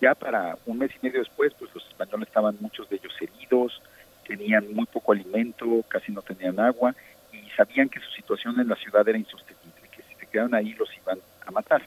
Ya 0.00 0.14
para 0.14 0.56
un 0.66 0.78
mes 0.78 0.90
y 1.00 1.06
medio 1.06 1.20
después, 1.20 1.52
pues 1.58 1.74
los 1.74 1.86
españoles 1.86 2.28
estaban 2.28 2.56
muchos 2.60 2.88
de 2.88 2.96
ellos 2.96 3.14
heridos, 3.20 3.82
tenían 4.26 4.72
muy 4.72 4.86
poco 4.86 5.12
alimento, 5.12 5.84
casi 5.88 6.12
no 6.12 6.22
tenían 6.22 6.58
agua, 6.58 6.94
y 7.32 7.48
sabían 7.56 7.88
que 7.88 8.00
su 8.00 8.10
situación 8.10 8.58
en 8.60 8.68
la 8.68 8.76
ciudad 8.76 9.08
era 9.08 9.18
insostenible, 9.18 9.88
que 9.90 10.02
si 10.02 10.14
se 10.14 10.26
quedaban 10.26 10.54
ahí 10.54 10.74
los 10.74 10.88
iban 10.96 11.18
a 11.46 11.50
matar. 11.50 11.82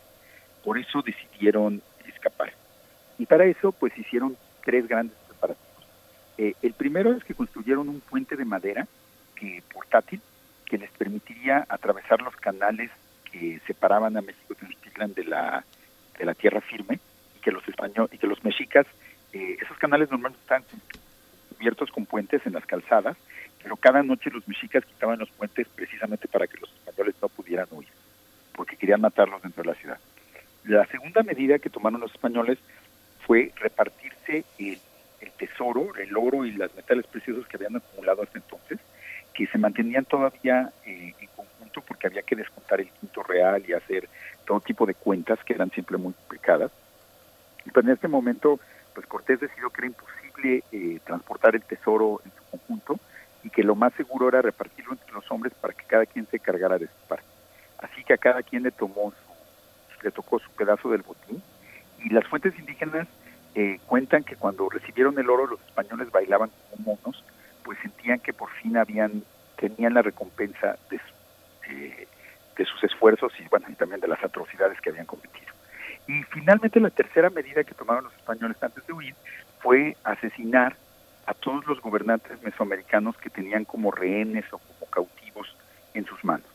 Por 0.63 0.77
eso 0.77 1.01
decidieron 1.01 1.81
escapar. 2.07 2.53
Y 3.17 3.25
para 3.25 3.45
eso, 3.45 3.71
pues 3.71 3.97
hicieron 3.97 4.35
tres 4.63 4.87
grandes 4.87 5.15
preparativos. 5.27 5.85
Eh, 6.37 6.53
el 6.61 6.73
primero 6.73 7.13
es 7.13 7.23
que 7.23 7.33
construyeron 7.33 7.87
un 7.87 8.01
puente 8.01 8.35
de 8.35 8.45
madera 8.45 8.87
que, 9.35 9.63
portátil 9.73 10.21
que 10.65 10.77
les 10.77 10.91
permitiría 10.91 11.65
atravesar 11.69 12.21
los 12.21 12.35
canales 12.37 12.89
que 13.31 13.61
separaban 13.67 14.17
a 14.17 14.21
México 14.21 14.55
Tenochtitlan 14.55 15.13
de 15.13 15.23
la, 15.25 15.63
de 16.17 16.25
la 16.25 16.33
tierra 16.33 16.61
firme 16.61 16.99
y 17.37 17.39
que 17.39 17.51
los 17.51 17.67
españoles 17.67 18.13
y 18.13 18.17
que 18.17 18.27
los 18.27 18.43
mexicas, 18.43 18.85
eh, 19.33 19.57
esos 19.61 19.77
canales 19.77 20.09
normalmente 20.09 20.41
están 20.41 20.63
cubiertos 21.55 21.91
con 21.91 22.05
puentes 22.05 22.45
en 22.45 22.53
las 22.53 22.65
calzadas, 22.65 23.15
pero 23.65 23.77
cada 23.77 24.03
noche 24.03 24.29
los 24.29 24.47
mexicas 24.47 24.85
quitaban 24.85 25.17
los 25.17 25.31
puentes 25.31 25.67
precisamente 25.69 26.27
para 26.27 26.45
que 26.45 26.59
los 26.59 26.71
españoles 26.71 27.15
no 27.19 27.29
pudieran 27.29 27.65
huir, 27.71 27.87
porque 28.53 28.77
querían 28.77 29.01
matarlos 29.01 29.41
dentro 29.41 29.63
de 29.63 29.69
la 29.69 29.75
ciudad. 29.75 29.97
La 30.65 30.85
segunda 30.85 31.23
medida 31.23 31.57
que 31.57 31.71
tomaron 31.71 31.99
los 31.99 32.11
españoles 32.11 32.59
fue 33.25 33.51
repartirse 33.55 34.45
el, 34.59 34.79
tesoro, 35.39 35.95
el 35.95 36.15
oro 36.15 36.45
y 36.45 36.51
los 36.51 36.75
metales 36.75 37.07
preciosos 37.07 37.47
que 37.47 37.57
habían 37.57 37.77
acumulado 37.77 38.21
hasta 38.21 38.37
entonces, 38.37 38.77
que 39.33 39.47
se 39.47 39.57
mantenían 39.57 40.05
todavía 40.05 40.71
eh, 40.85 41.15
en 41.19 41.27
conjunto 41.35 41.81
porque 41.81 42.05
había 42.05 42.21
que 42.21 42.35
descontar 42.35 42.81
el 42.81 42.89
quinto 42.91 43.23
real 43.23 43.63
y 43.67 43.73
hacer 43.73 44.07
todo 44.45 44.59
tipo 44.59 44.85
de 44.85 44.93
cuentas 44.93 45.43
que 45.43 45.53
eran 45.53 45.71
siempre 45.71 45.97
muy 45.97 46.13
pecadas. 46.29 46.69
Pero 47.65 47.81
en 47.81 47.93
este 47.93 48.07
momento, 48.07 48.59
pues 48.93 49.07
Cortés 49.07 49.39
decidió 49.39 49.71
que 49.71 49.81
era 49.81 49.87
imposible 49.87 50.63
eh, 50.71 50.99
transportar 51.03 51.55
el 51.55 51.63
tesoro 51.63 52.21
en 52.23 52.31
su 52.31 52.43
conjunto 52.51 52.99
y 53.45 53.51
que 53.51 53.63
lo 53.63 53.75
más 53.75 53.93
seguro 53.93 54.27
era 54.27 54.41
repartirlo 54.41 54.93
entre 54.93 55.13
los 55.13 55.29
hombres 55.31 55.53
para 55.53 55.73
que 55.73 55.85
cada 55.85 56.05
quien 56.07 56.25
se 56.27 56.39
cargara 56.39 56.79
de 56.79 56.87
su 56.87 57.07
parte. 57.07 57.27
Así 57.77 58.03
que 58.03 58.13
a 58.13 58.17
cada 58.17 58.41
quien 58.41 58.63
le 58.63 58.71
tomó 58.71 59.13
le 60.01 60.11
tocó 60.11 60.39
su 60.39 60.49
pedazo 60.51 60.89
del 60.89 61.03
botín. 61.03 61.41
Y 62.03 62.09
las 62.09 62.27
fuentes 62.27 62.57
indígenas 62.59 63.07
eh, 63.53 63.79
cuentan 63.85 64.23
que 64.23 64.35
cuando 64.35 64.69
recibieron 64.69 65.17
el 65.19 65.29
oro 65.29 65.47
los 65.47 65.61
españoles 65.61 66.11
bailaban 66.11 66.51
como 66.69 66.97
monos, 66.97 67.23
pues 67.63 67.77
sentían 67.81 68.19
que 68.19 68.33
por 68.33 68.49
fin 68.51 68.77
habían 68.77 69.23
tenían 69.57 69.93
la 69.93 70.01
recompensa 70.01 70.77
de, 70.89 70.99
eh, 71.69 72.07
de 72.57 72.65
sus 72.65 72.83
esfuerzos 72.83 73.31
y 73.39 73.47
bueno 73.47 73.67
y 73.69 73.75
también 73.75 74.01
de 74.01 74.07
las 74.07 74.23
atrocidades 74.23 74.81
que 74.81 74.89
habían 74.89 75.05
cometido. 75.05 75.53
Y 76.07 76.23
finalmente 76.23 76.79
la 76.79 76.89
tercera 76.89 77.29
medida 77.29 77.63
que 77.63 77.73
tomaron 77.73 78.03
los 78.05 78.13
españoles 78.15 78.57
antes 78.61 78.85
de 78.85 78.93
huir 78.93 79.15
fue 79.59 79.95
asesinar 80.03 80.75
a 81.25 81.33
todos 81.33 81.65
los 81.67 81.81
gobernantes 81.81 82.41
mesoamericanos 82.43 83.17
que 83.17 83.29
tenían 83.29 83.65
como 83.65 83.91
rehenes 83.91 84.45
o 84.51 84.59
como 84.59 84.85
cautivos 84.89 85.55
en 85.93 86.05
sus 86.05 86.23
manos. 86.23 86.47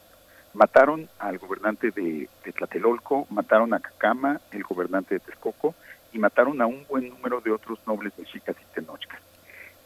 Mataron 0.52 1.08
al 1.18 1.38
gobernante 1.38 1.90
de, 1.90 2.28
Tlatelolco, 2.56 3.26
mataron 3.30 3.72
a 3.74 3.80
Cacama, 3.80 4.40
el 4.52 4.62
gobernante 4.64 5.14
de 5.14 5.20
Texcoco, 5.20 5.74
y 6.12 6.18
mataron 6.18 6.60
a 6.60 6.66
un 6.66 6.84
buen 6.88 7.08
número 7.08 7.40
de 7.40 7.52
otros 7.52 7.78
nobles 7.86 8.12
mexicas 8.18 8.56
y 8.60 8.74
tenochcas. 8.74 9.20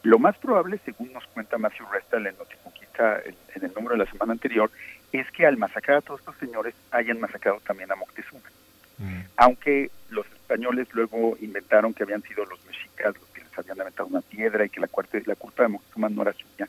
Lo 0.02 0.18
más 0.18 0.36
probable, 0.38 0.80
según 0.84 1.12
nos 1.12 1.26
cuenta 1.28 1.58
Matthew 1.58 1.86
Restal 1.90 2.26
en 2.26 2.36
Noticonquista 2.36 3.20
en, 3.24 3.36
en 3.54 3.64
el 3.64 3.74
número 3.74 3.96
de 3.96 4.04
la 4.04 4.10
semana 4.10 4.32
anterior, 4.32 4.70
es 5.12 5.30
que 5.30 5.46
al 5.46 5.56
masacrar 5.56 5.98
a 5.98 6.00
todos 6.00 6.20
estos 6.20 6.36
señores 6.36 6.74
hayan 6.90 7.20
masacrado 7.20 7.60
también 7.66 7.92
a 7.92 7.96
Moctezuma. 7.96 8.50
Mm. 8.98 9.20
Aunque 9.36 9.90
los 10.10 10.26
españoles 10.26 10.88
luego 10.92 11.36
inventaron 11.40 11.94
que 11.94 12.04
habían 12.04 12.22
sido 12.22 12.44
los 12.46 12.64
mexicas 12.66 13.14
los 13.14 13.33
que 13.54 13.60
les 13.62 13.70
habían 13.70 13.80
aventado 13.80 14.08
una 14.08 14.20
piedra 14.20 14.64
y 14.64 14.70
que 14.70 14.80
la, 14.80 14.88
la 15.26 15.34
culpa 15.36 15.62
de 15.62 15.68
Moctezuma 15.68 16.08
no 16.08 16.22
era 16.22 16.32
suya, 16.32 16.68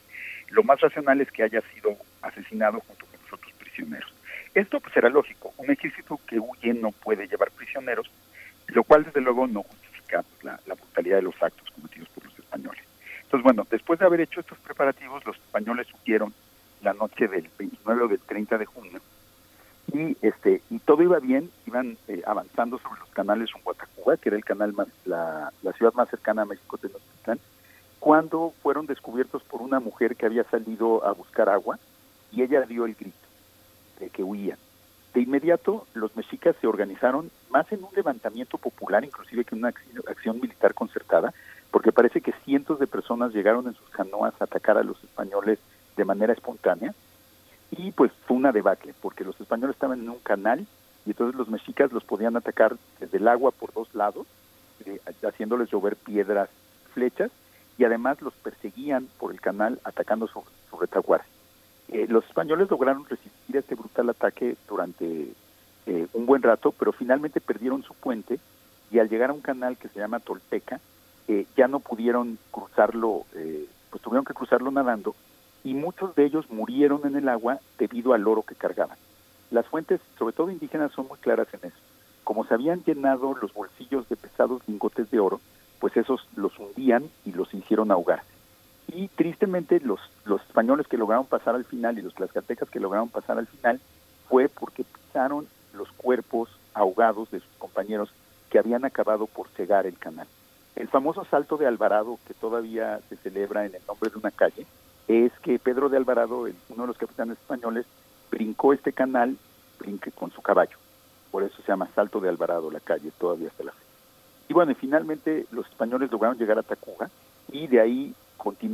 lo 0.49 0.63
más 0.63 0.79
racional 0.79 1.21
es 1.21 1.31
que 1.31 1.43
haya 1.43 1.61
sido 1.73 1.97
asesinado 2.21 2.79
junto 2.79 3.05
con 3.05 3.15
esto 4.55 4.79
pues 4.79 4.95
era 4.95 5.09
lógico, 5.09 5.53
un 5.57 5.69
ejército 5.69 6.17
que 6.25 6.39
huye 6.39 6.73
no 6.73 6.91
puede 6.93 7.27
llevar 7.27 7.51
prisioneros, 7.51 8.09
lo 8.67 8.85
cual 8.85 9.03
desde 9.03 9.19
luego 9.19 9.45
no 9.47 9.63
justifica 9.63 10.23
pues, 10.23 10.57
la, 10.65 10.75
brutalidad 10.75 11.17
de 11.17 11.23
los 11.23 11.43
actos 11.43 11.69
cometidos 11.71 12.07
por 12.09 12.23
los 12.23 12.39
españoles. 12.39 12.81
Entonces 13.23 13.43
bueno, 13.43 13.67
después 13.69 13.99
de 13.99 14.05
haber 14.05 14.21
hecho 14.21 14.39
estos 14.39 14.57
preparativos, 14.59 15.25
los 15.25 15.35
españoles 15.35 15.87
huyeron 15.93 16.33
la 16.81 16.93
noche 16.93 17.27
del 17.27 17.49
29 17.57 18.03
o 18.03 18.07
del 18.07 18.19
30 18.19 18.57
de 18.57 18.65
junio 18.65 19.01
y 19.93 20.17
este 20.21 20.61
y 20.69 20.79
todo 20.79 21.03
iba 21.03 21.19
bien, 21.19 21.51
iban 21.65 21.97
eh, 22.07 22.21
avanzando 22.25 22.77
sobre 22.79 22.99
los 22.99 23.09
canales 23.09 23.53
Humhuatacuba, 23.55 24.17
que 24.17 24.29
era 24.29 24.37
el 24.37 24.45
canal 24.45 24.73
más 24.73 24.87
la, 25.05 25.51
ciudad 25.77 25.93
más 25.93 26.09
cercana 26.09 26.43
a 26.43 26.45
México 26.45 26.77
Tenochtitlán, 26.77 27.39
cuando 27.99 28.53
fueron 28.61 28.85
descubiertos 28.85 29.43
por 29.43 29.61
una 29.61 29.79
mujer 29.79 30.15
que 30.15 30.25
había 30.25 30.43
salido 30.45 31.05
a 31.05 31.11
buscar 31.11 31.49
agua 31.49 31.79
y 32.31 32.41
ella 32.41 32.61
dio 32.61 32.85
el 32.85 32.95
grito 32.95 33.17
de 33.99 34.09
que 34.09 34.23
huían. 34.23 34.57
De 35.13 35.21
inmediato, 35.21 35.87
los 35.93 36.13
mexicas 36.17 36.57
se 36.59 36.67
organizaron 36.67 37.31
más 37.49 37.71
en 37.71 37.81
un 37.83 37.89
levantamiento 37.95 38.57
popular, 38.57 39.05
inclusive 39.05 39.45
que 39.45 39.55
una 39.55 39.69
acción 39.69 40.41
militar 40.41 40.73
concertada, 40.73 41.33
porque 41.71 41.93
parece 41.93 42.19
que 42.19 42.33
cientos 42.43 42.79
de 42.79 42.87
personas 42.87 43.33
llegaron 43.33 43.65
en 43.67 43.75
sus 43.75 43.89
canoas 43.91 44.33
a 44.39 44.43
atacar 44.43 44.77
a 44.77 44.83
los 44.83 45.01
españoles 45.01 45.59
de 45.95 46.03
manera 46.03 46.33
espontánea. 46.33 46.93
Y 47.71 47.91
pues 47.91 48.11
fue 48.25 48.37
una 48.37 48.51
debacle, 48.51 48.93
porque 49.01 49.23
los 49.23 49.39
españoles 49.39 49.75
estaban 49.75 49.99
en 49.99 50.09
un 50.09 50.19
canal 50.19 50.65
y 51.05 51.11
entonces 51.11 51.37
los 51.37 51.49
mexicas 51.49 51.91
los 51.91 52.03
podían 52.03 52.35
atacar 52.35 52.75
desde 52.99 53.17
el 53.17 53.27
agua 53.27 53.51
por 53.51 53.73
dos 53.73 53.93
lados, 53.93 54.25
eh, 54.85 54.99
haciéndoles 55.23 55.69
llover 55.69 55.95
piedras, 55.95 56.49
flechas, 56.93 57.31
y 57.77 57.83
además 57.83 58.21
los 58.21 58.33
perseguían 58.35 59.07
por 59.19 59.31
el 59.31 59.41
canal 59.41 59.79
atacando 59.83 60.27
su, 60.27 60.43
su 60.69 60.77
retaguardia. 60.77 61.29
Eh, 61.89 62.07
los 62.09 62.25
españoles 62.25 62.69
lograron 62.69 63.05
resistir 63.05 63.57
este 63.57 63.75
brutal 63.75 64.09
ataque 64.09 64.55
durante 64.67 65.33
eh, 65.85 66.07
un 66.13 66.25
buen 66.25 66.41
rato, 66.41 66.71
pero 66.71 66.91
finalmente 66.91 67.41
perdieron 67.41 67.83
su 67.83 67.93
puente 67.93 68.39
y 68.91 68.99
al 68.99 69.09
llegar 69.09 69.29
a 69.29 69.33
un 69.33 69.41
canal 69.41 69.77
que 69.77 69.89
se 69.89 69.99
llama 69.99 70.19
Tolteca, 70.19 70.79
ya 71.57 71.67
no 71.67 71.79
pudieron 71.79 72.37
cruzarlo, 72.51 73.25
pues 73.89 74.03
tuvieron 74.03 74.23
que 74.23 74.35
cruzarlo 74.35 74.69
nadando 74.69 75.15
y 75.65 75.73
muchos 75.73 76.15
de 76.15 76.25
ellos 76.25 76.45
murieron 76.49 77.01
en 77.05 77.15
el 77.15 77.27
agua 77.27 77.59
debido 77.79 78.13
al 78.13 78.25
oro 78.27 78.43
que 78.43 78.53
cargaban. 78.53 78.97
Las 79.49 79.65
fuentes, 79.65 79.99
sobre 80.17 80.33
todo 80.33 80.51
indígenas, 80.51 80.91
son 80.91 81.07
muy 81.07 81.17
claras 81.17 81.47
en 81.53 81.61
eso. 81.63 81.77
Como 82.23 82.45
se 82.45 82.53
habían 82.53 82.83
llenado 82.83 83.33
los 83.41 83.51
bolsillos 83.51 84.07
de 84.07 84.15
pesados 84.15 84.61
lingotes 84.67 85.09
de 85.09 85.19
oro, 85.19 85.41
pues 85.79 85.97
esos 85.97 86.27
los 86.35 86.57
hundían 86.59 87.09
y 87.25 87.31
los 87.31 87.51
hicieron 87.51 87.91
ahogar. 87.91 88.21
Y 88.87 89.07
tristemente 89.07 89.79
los, 89.79 89.99
los 90.23 90.39
españoles 90.43 90.87
que 90.87 90.99
lograron 90.99 91.25
pasar 91.25 91.55
al 91.55 91.65
final 91.65 91.97
y 91.97 92.03
los 92.03 92.13
tlaxcaltecas 92.13 92.69
que 92.69 92.79
lograron 92.79 93.09
pasar 93.09 93.39
al 93.39 93.47
final 93.47 93.81
fue 94.29 94.47
porque 94.47 94.83
pisaron 94.83 95.47
los 95.73 95.91
cuerpos 95.93 96.49
ahogados 96.75 97.31
de 97.31 97.39
sus 97.39 97.53
compañeros 97.57 98.11
que 98.51 98.59
habían 98.59 98.85
acabado 98.85 99.25
por 99.25 99.49
cegar 99.49 99.87
el 99.87 99.97
canal. 99.97 100.27
El 100.75 100.89
famoso 100.89 101.25
salto 101.25 101.57
de 101.57 101.65
Alvarado, 101.65 102.19
que 102.27 102.35
todavía 102.35 102.99
se 103.09 103.15
celebra 103.15 103.65
en 103.65 103.73
el 103.73 103.81
nombre 103.87 104.11
de 104.11 104.17
una 104.17 104.29
calle, 104.29 104.67
es 105.07 105.31
que 105.39 105.59
Pedro 105.59 105.89
de 105.89 105.97
Alvarado, 105.97 106.41
uno 106.41 106.83
de 106.83 106.87
los 106.87 106.97
capitanes 106.97 107.37
españoles, 107.37 107.85
brincó 108.31 108.73
este 108.73 108.91
canal 108.93 109.37
con 110.15 110.31
su 110.31 110.41
caballo. 110.41 110.77
Por 111.31 111.43
eso 111.43 111.55
se 111.61 111.67
llama 111.67 111.89
Salto 111.93 112.19
de 112.19 112.29
Alvarado 112.29 112.71
la 112.71 112.79
calle, 112.79 113.11
todavía 113.17 113.49
hasta 113.49 113.63
la 113.63 113.71
fe. 113.71 113.83
Y 114.47 114.53
bueno, 114.53 114.71
y 114.71 114.75
finalmente 114.75 115.45
los 115.51 115.67
españoles 115.67 116.11
lograron 116.11 116.37
llegar 116.37 116.57
a 116.57 116.63
Tacuba 116.63 117.09
y 117.51 117.67
de 117.67 117.79
ahí 117.79 118.15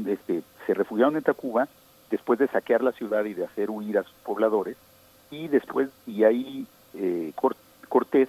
este, 0.08 0.44
se 0.66 0.74
refugiaron 0.74 1.16
en 1.16 1.24
Tacuba 1.24 1.68
después 2.10 2.40
de 2.40 2.48
saquear 2.48 2.84
la 2.84 2.92
ciudad 2.92 3.24
y 3.26 3.34
de 3.34 3.46
hacer 3.46 3.70
huir 3.70 3.98
a 3.98 4.04
sus 4.04 4.14
pobladores 4.24 4.76
y 5.30 5.48
después 5.48 5.90
y 6.06 6.24
ahí 6.24 6.68
eh, 6.94 7.32
Cortés 7.88 8.28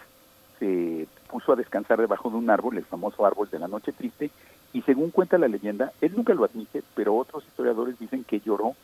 se 0.61 1.09
puso 1.29 1.53
a 1.53 1.57
descansar 1.57 2.01
debajo 2.01 2.31
de 2.31 2.37
un 2.37 2.49
árbol, 2.49 2.79
el 2.79 2.85
famoso 2.85 3.27
árbol 3.27 3.49
de 3.51 3.59
la 3.59 3.67
noche 3.67 3.93
triste, 3.93 4.31
y 4.73 4.83
según 4.83 5.11
cuenta 5.11 5.39
la 5.39 5.49
leyenda, 5.49 5.93
él 6.01 6.14
nunca 6.16 6.35
lo 6.35 6.45
admite, 6.45 6.83
pero 6.95 7.16
otros 7.16 7.45
historiadores 7.45 7.99
dicen 7.99 8.25
que 8.25 8.41
lloró 8.41 8.75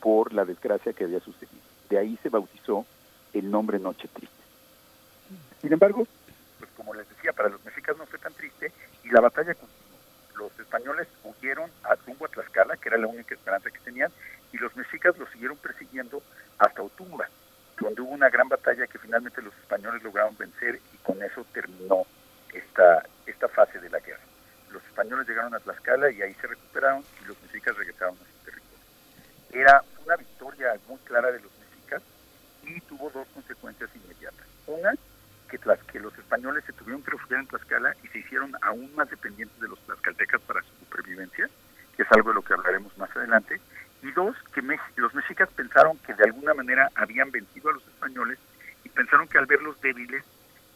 por 0.00 0.32
la 0.32 0.44
desgracia 0.44 0.92
que 0.92 1.04
había 1.04 1.20
sucedido. 1.20 1.62
De 1.88 1.98
ahí 1.98 2.18
se 2.22 2.28
bautizó 2.28 2.84
el 3.32 3.50
nombre 3.50 3.78
Noche 3.78 4.08
Triste. 4.08 4.34
Sin 5.60 5.72
embargo, 5.72 6.06
pues 6.58 6.70
como 6.76 6.94
les 6.94 7.08
decía, 7.08 7.32
para 7.32 7.48
los 7.48 7.64
mexicas 7.64 7.96
no 7.96 8.06
fue 8.06 8.18
tan 8.18 8.32
triste 8.34 8.72
y 9.04 9.10
la 9.10 9.20
batalla 9.20 9.54
continuó. 9.54 9.80
Los 10.36 10.58
españoles 10.58 11.08
huyeron 11.24 11.70
a 11.84 11.94
rumbo 11.94 12.26
a 12.26 12.28
Tlaxcala, 12.28 12.76
que 12.76 12.88
era 12.88 12.98
la 12.98 13.06
única 13.06 13.34
esperanza 13.34 13.70
que 13.70 13.78
tenían, 13.80 14.10
y 14.52 14.58
los 14.58 14.74
mexicas 14.76 15.16
los 15.18 15.28
siguieron 15.30 15.56
persiguiendo 15.58 16.22
hasta 16.58 16.82
Otumba, 16.82 17.28
donde 17.78 18.00
hubo 18.02 18.10
una 18.10 18.30
gran 18.30 18.48
batalla 18.48 18.86
que 18.86 18.98
finalmente 18.98 19.42
los 19.42 19.54
españoles 19.54 20.02
lograron 20.02 20.36
vencer 20.36 20.80
y 20.94 20.96
con 20.98 21.22
eso 21.22 21.44
terminó 21.52 22.04
esta, 22.52 23.06
esta 23.26 23.48
fase 23.48 23.80
de 23.80 23.90
la 23.90 24.00
guerra. 24.00 24.29
Los 24.72 24.84
españoles 24.84 25.28
llegaron 25.28 25.54
a 25.54 25.60
Tlaxcala 25.60 26.10
y 26.10 26.22
ahí 26.22 26.34
se 26.34 26.46
recuperaron 26.46 27.04
y 27.22 27.24
los 27.26 27.40
mexicas 27.42 27.76
regresaron 27.76 28.14
a 28.14 28.18
su 28.18 28.44
territorio. 28.44 28.78
Era 29.52 29.82
una 30.04 30.16
victoria 30.16 30.74
muy 30.88 30.98
clara 30.98 31.32
de 31.32 31.40
los 31.40 31.50
mexicas 31.58 32.02
y 32.62 32.80
tuvo 32.82 33.10
dos 33.10 33.26
consecuencias 33.34 33.90
inmediatas. 33.94 34.46
Una, 34.66 34.92
que, 35.48 35.58
que 35.58 36.00
los 36.00 36.16
españoles 36.16 36.64
se 36.64 36.72
tuvieron 36.72 37.02
que 37.02 37.10
refugiar 37.10 37.40
en 37.40 37.46
Tlaxcala 37.48 37.94
y 38.04 38.08
se 38.08 38.18
hicieron 38.20 38.52
aún 38.62 38.94
más 38.94 39.10
dependientes 39.10 39.58
de 39.60 39.68
los 39.68 39.80
tlaxcaltecas 39.80 40.40
para 40.42 40.62
su 40.62 40.74
supervivencia, 40.78 41.50
que 41.96 42.02
es 42.02 42.12
algo 42.12 42.30
de 42.30 42.36
lo 42.36 42.42
que 42.42 42.54
hablaremos 42.54 42.96
más 42.96 43.14
adelante. 43.16 43.60
Y 44.02 44.12
dos, 44.12 44.36
que 44.54 44.62
los 44.96 45.14
mexicas 45.14 45.50
pensaron 45.50 45.98
que 45.98 46.14
de 46.14 46.24
alguna 46.24 46.54
manera 46.54 46.90
habían 46.94 47.30
vencido 47.30 47.70
a 47.70 47.74
los 47.74 47.86
españoles 47.86 48.38
y 48.84 48.88
pensaron 48.88 49.28
que 49.28 49.38
al 49.38 49.46
verlos 49.46 49.80
débiles 49.80 50.24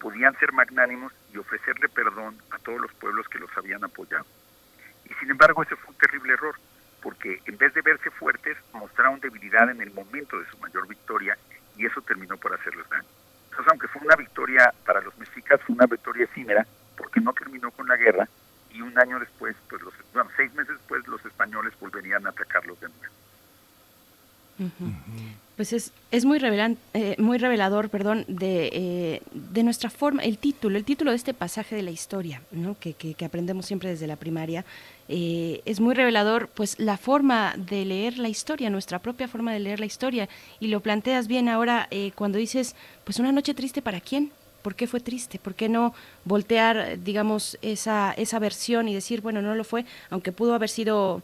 podían 0.00 0.36
ser 0.38 0.52
magnánimos 0.52 1.12
y 1.34 1.38
ofrecerle 1.38 1.88
perdón 1.88 2.38
a 2.50 2.58
todos 2.58 2.80
los 2.80 2.92
pueblos 2.94 3.28
que 3.28 3.40
los 3.40 3.50
habían 3.56 3.82
apoyado. 3.84 4.24
Y 5.04 5.14
sin 5.14 5.30
embargo 5.30 5.62
ese 5.62 5.76
fue 5.76 5.90
un 5.90 5.98
terrible 5.98 6.32
error, 6.32 6.54
porque 7.02 7.42
en 7.44 7.58
vez 7.58 7.74
de 7.74 7.82
verse 7.82 8.10
fuertes, 8.10 8.56
mostraron 8.72 9.20
debilidad 9.20 9.68
en 9.70 9.82
el 9.82 9.92
momento 9.92 10.38
de 10.38 10.46
su 10.46 10.56
mayor 10.58 10.86
victoria 10.86 11.36
y 11.76 11.84
eso 11.84 12.00
terminó 12.02 12.36
por 12.36 12.54
hacerles 12.54 12.88
daño. 12.88 13.04
Entonces, 13.50 13.66
aunque 13.68 13.88
fue 13.88 14.02
una 14.02 14.16
victoria 14.16 14.72
para 14.86 15.00
los 15.00 15.16
mexicas, 15.18 15.60
fue 15.62 15.74
una 15.74 15.86
victoria 15.86 16.24
efímera, 16.24 16.66
porque 16.96 17.20
no 17.20 17.32
terminó 17.32 17.70
con 17.72 17.86
la 17.88 17.96
guerra 17.96 18.28
y 18.70 18.80
un 18.80 18.98
año 18.98 19.18
después, 19.18 19.54
pues 19.68 19.82
los, 19.82 19.94
bueno, 20.12 20.30
seis 20.36 20.52
meses 20.54 20.76
después, 20.78 21.06
los 21.06 21.24
españoles 21.24 21.72
volverían 21.78 22.26
a 22.26 22.30
atacarlos 22.30 22.80
de 22.80 22.88
nuevo. 22.88 23.14
Pues 25.56 25.72
es, 25.72 25.92
es 26.10 26.24
muy, 26.24 26.40
eh, 26.94 27.14
muy 27.18 27.38
revelador 27.38 27.88
perdón, 27.88 28.24
de, 28.26 28.70
eh, 28.72 29.22
de, 29.32 29.62
nuestra 29.62 29.88
forma, 29.88 30.24
el 30.24 30.38
título, 30.38 30.76
el 30.76 30.84
título 30.84 31.12
de 31.12 31.16
este 31.16 31.32
pasaje 31.32 31.76
de 31.76 31.82
la 31.82 31.92
historia, 31.92 32.42
¿no? 32.50 32.76
que, 32.78 32.94
que, 32.94 33.24
aprendemos 33.24 33.66
siempre 33.66 33.90
desde 33.90 34.08
la 34.08 34.16
primaria, 34.16 34.64
eh, 35.08 35.62
es 35.64 35.78
muy 35.78 35.94
revelador 35.94 36.48
pues 36.48 36.78
la 36.80 36.96
forma 36.96 37.54
de 37.56 37.84
leer 37.84 38.18
la 38.18 38.28
historia, 38.28 38.68
nuestra 38.68 38.98
propia 38.98 39.28
forma 39.28 39.52
de 39.52 39.60
leer 39.60 39.78
la 39.78 39.86
historia, 39.86 40.28
y 40.58 40.68
lo 40.68 40.80
planteas 40.80 41.28
bien 41.28 41.48
ahora 41.48 41.88
cuando 42.16 42.38
dices, 42.38 42.74
pues 43.04 43.20
una 43.20 43.30
noche 43.30 43.54
triste 43.54 43.80
para 43.80 44.00
quién, 44.00 44.32
¿Por 44.64 44.74
qué 44.74 44.86
fue 44.86 45.00
triste? 45.00 45.38
¿Por 45.38 45.54
qué 45.54 45.68
no 45.68 45.92
voltear, 46.24 46.98
digamos, 47.04 47.58
esa, 47.60 48.14
esa 48.16 48.38
versión 48.38 48.88
y 48.88 48.94
decir, 48.94 49.20
bueno, 49.20 49.42
no 49.42 49.54
lo 49.54 49.62
fue, 49.62 49.84
aunque 50.08 50.32
pudo 50.32 50.54
haber 50.54 50.70
sido 50.70 51.22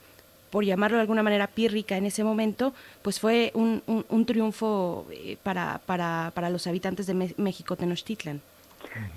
por 0.50 0.64
llamarlo 0.64 0.96
de 0.96 1.02
alguna 1.02 1.22
manera 1.22 1.46
pírrica 1.46 1.96
en 1.96 2.06
ese 2.06 2.24
momento, 2.24 2.74
pues 3.02 3.20
fue 3.20 3.52
un, 3.54 3.82
un, 3.86 4.26
triunfo 4.26 5.06
eh, 5.10 5.36
para, 5.42 5.80
para, 5.86 6.32
para, 6.34 6.50
los 6.50 6.66
habitantes 6.66 7.06
de 7.06 7.34
México, 7.36 7.76
Tenochtitlan. 7.76 8.40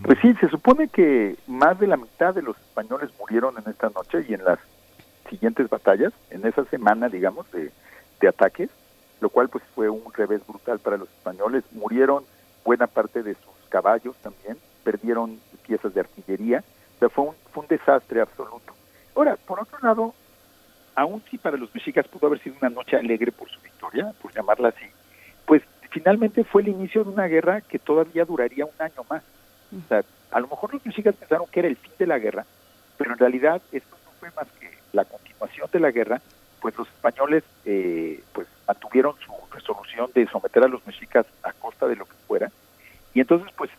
Pues 0.03 0.19
sí, 0.21 0.33
se 0.39 0.49
supone 0.49 0.87
que 0.87 1.35
más 1.47 1.79
de 1.79 1.87
la 1.87 1.97
mitad 1.97 2.33
de 2.33 2.41
los 2.41 2.57
españoles 2.57 3.09
murieron 3.19 3.55
en 3.57 3.69
esta 3.69 3.89
noche 3.89 4.25
y 4.27 4.33
en 4.33 4.43
las 4.43 4.59
siguientes 5.29 5.69
batallas, 5.69 6.13
en 6.29 6.45
esa 6.45 6.65
semana, 6.65 7.09
digamos, 7.09 7.49
de, 7.51 7.71
de 8.19 8.27
ataques, 8.27 8.69
lo 9.21 9.29
cual 9.29 9.49
pues 9.49 9.63
fue 9.73 9.89
un 9.89 10.13
revés 10.13 10.45
brutal 10.45 10.79
para 10.79 10.97
los 10.97 11.09
españoles. 11.09 11.63
Murieron 11.71 12.25
buena 12.63 12.87
parte 12.87 13.23
de 13.23 13.33
sus 13.35 13.69
caballos 13.69 14.15
también, 14.17 14.57
perdieron 14.83 15.39
piezas 15.65 15.93
de 15.93 16.01
artillería, 16.01 16.63
o 16.95 16.99
sea, 16.99 17.09
fue 17.09 17.25
un, 17.25 17.35
fue 17.51 17.63
un 17.63 17.69
desastre 17.69 18.21
absoluto. 18.21 18.73
Ahora, 19.15 19.37
por 19.37 19.61
otro 19.61 19.79
lado, 19.81 20.13
aún 20.95 21.23
si 21.29 21.37
para 21.37 21.57
los 21.57 21.73
mexicas 21.73 22.07
pudo 22.07 22.27
haber 22.27 22.39
sido 22.39 22.55
una 22.59 22.69
noche 22.69 22.95
alegre 22.97 23.31
por 23.31 23.49
su 23.49 23.59
victoria, 23.61 24.13
por 24.21 24.33
llamarla 24.33 24.69
así, 24.69 24.85
pues 25.45 25.61
finalmente 25.89 26.43
fue 26.43 26.61
el 26.61 26.69
inicio 26.69 27.03
de 27.03 27.11
una 27.11 27.27
guerra 27.27 27.61
que 27.61 27.79
todavía 27.79 28.25
duraría 28.25 28.65
un 28.65 28.71
año 28.79 29.05
más. 29.09 29.23
O 29.71 29.87
sea, 29.87 30.03
a 30.31 30.39
lo 30.39 30.47
mejor 30.47 30.73
los 30.73 30.85
mexicas 30.85 31.15
pensaron 31.15 31.47
que 31.51 31.59
era 31.59 31.69
el 31.69 31.75
fin 31.75 31.91
de 31.97 32.07
la 32.07 32.19
guerra, 32.19 32.45
pero 32.97 33.11
en 33.11 33.19
realidad 33.19 33.61
esto 33.71 33.95
no 34.05 34.11
fue 34.19 34.29
más 34.35 34.47
que 34.59 34.69
la 34.91 35.05
continuación 35.05 35.69
de 35.71 35.79
la 35.79 35.91
guerra, 35.91 36.21
pues 36.61 36.77
los 36.77 36.87
españoles 36.87 37.43
eh, 37.65 38.23
pues 38.33 38.47
mantuvieron 38.67 39.15
su 39.19 39.33
resolución 39.51 40.09
de 40.13 40.27
someter 40.27 40.63
a 40.63 40.67
los 40.67 40.85
mexicas 40.85 41.25
a 41.43 41.51
costa 41.53 41.87
de 41.87 41.95
lo 41.95 42.05
que 42.05 42.15
fuera, 42.27 42.51
y 43.13 43.19
entonces 43.19 43.51
pues 43.55 43.69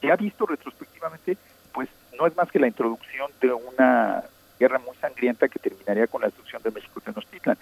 se 0.00 0.10
ha 0.10 0.16
visto 0.16 0.46
retrospectivamente, 0.46 1.36
pues 1.72 1.88
no 2.18 2.26
es 2.26 2.36
más 2.36 2.50
que 2.50 2.58
la 2.58 2.66
introducción 2.66 3.30
de 3.40 3.52
una 3.52 4.24
guerra 4.58 4.78
muy 4.78 4.96
sangrienta 4.96 5.48
que 5.48 5.58
terminaría 5.58 6.06
con 6.06 6.20
la 6.20 6.28
destrucción 6.28 6.62
de 6.62 6.70
México 6.70 7.00
Tenochtitlan. 7.00 7.58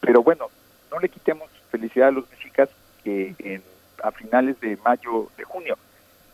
Pero 0.00 0.22
bueno, 0.22 0.48
no 0.90 0.98
le 0.98 1.08
quitemos 1.08 1.48
felicidad 1.70 2.08
a 2.08 2.12
los 2.12 2.30
mexicas 2.30 2.68
que 3.02 3.34
en, 3.38 3.62
a 4.02 4.10
finales 4.12 4.60
de 4.60 4.76
mayo, 4.84 5.28
de 5.36 5.44
junio 5.44 5.76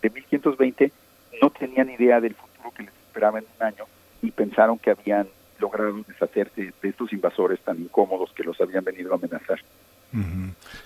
de 0.02 0.10
1520 0.10 0.92
no 1.40 1.50
tenían 1.50 1.90
idea 1.90 2.20
del 2.20 2.34
futuro 2.34 2.72
que 2.76 2.82
les 2.84 2.92
esperaba 3.06 3.38
en 3.38 3.46
un 3.58 3.66
año 3.66 3.84
y 4.20 4.30
pensaron 4.30 4.78
que 4.78 4.90
habían 4.90 5.28
logrado 5.58 6.02
deshacerse 6.06 6.72
de 6.82 6.88
estos 6.88 7.12
invasores 7.12 7.60
tan 7.60 7.80
incómodos 7.80 8.32
que 8.32 8.42
los 8.42 8.60
habían 8.60 8.84
venido 8.84 9.12
a 9.12 9.16
amenazar. 9.16 9.60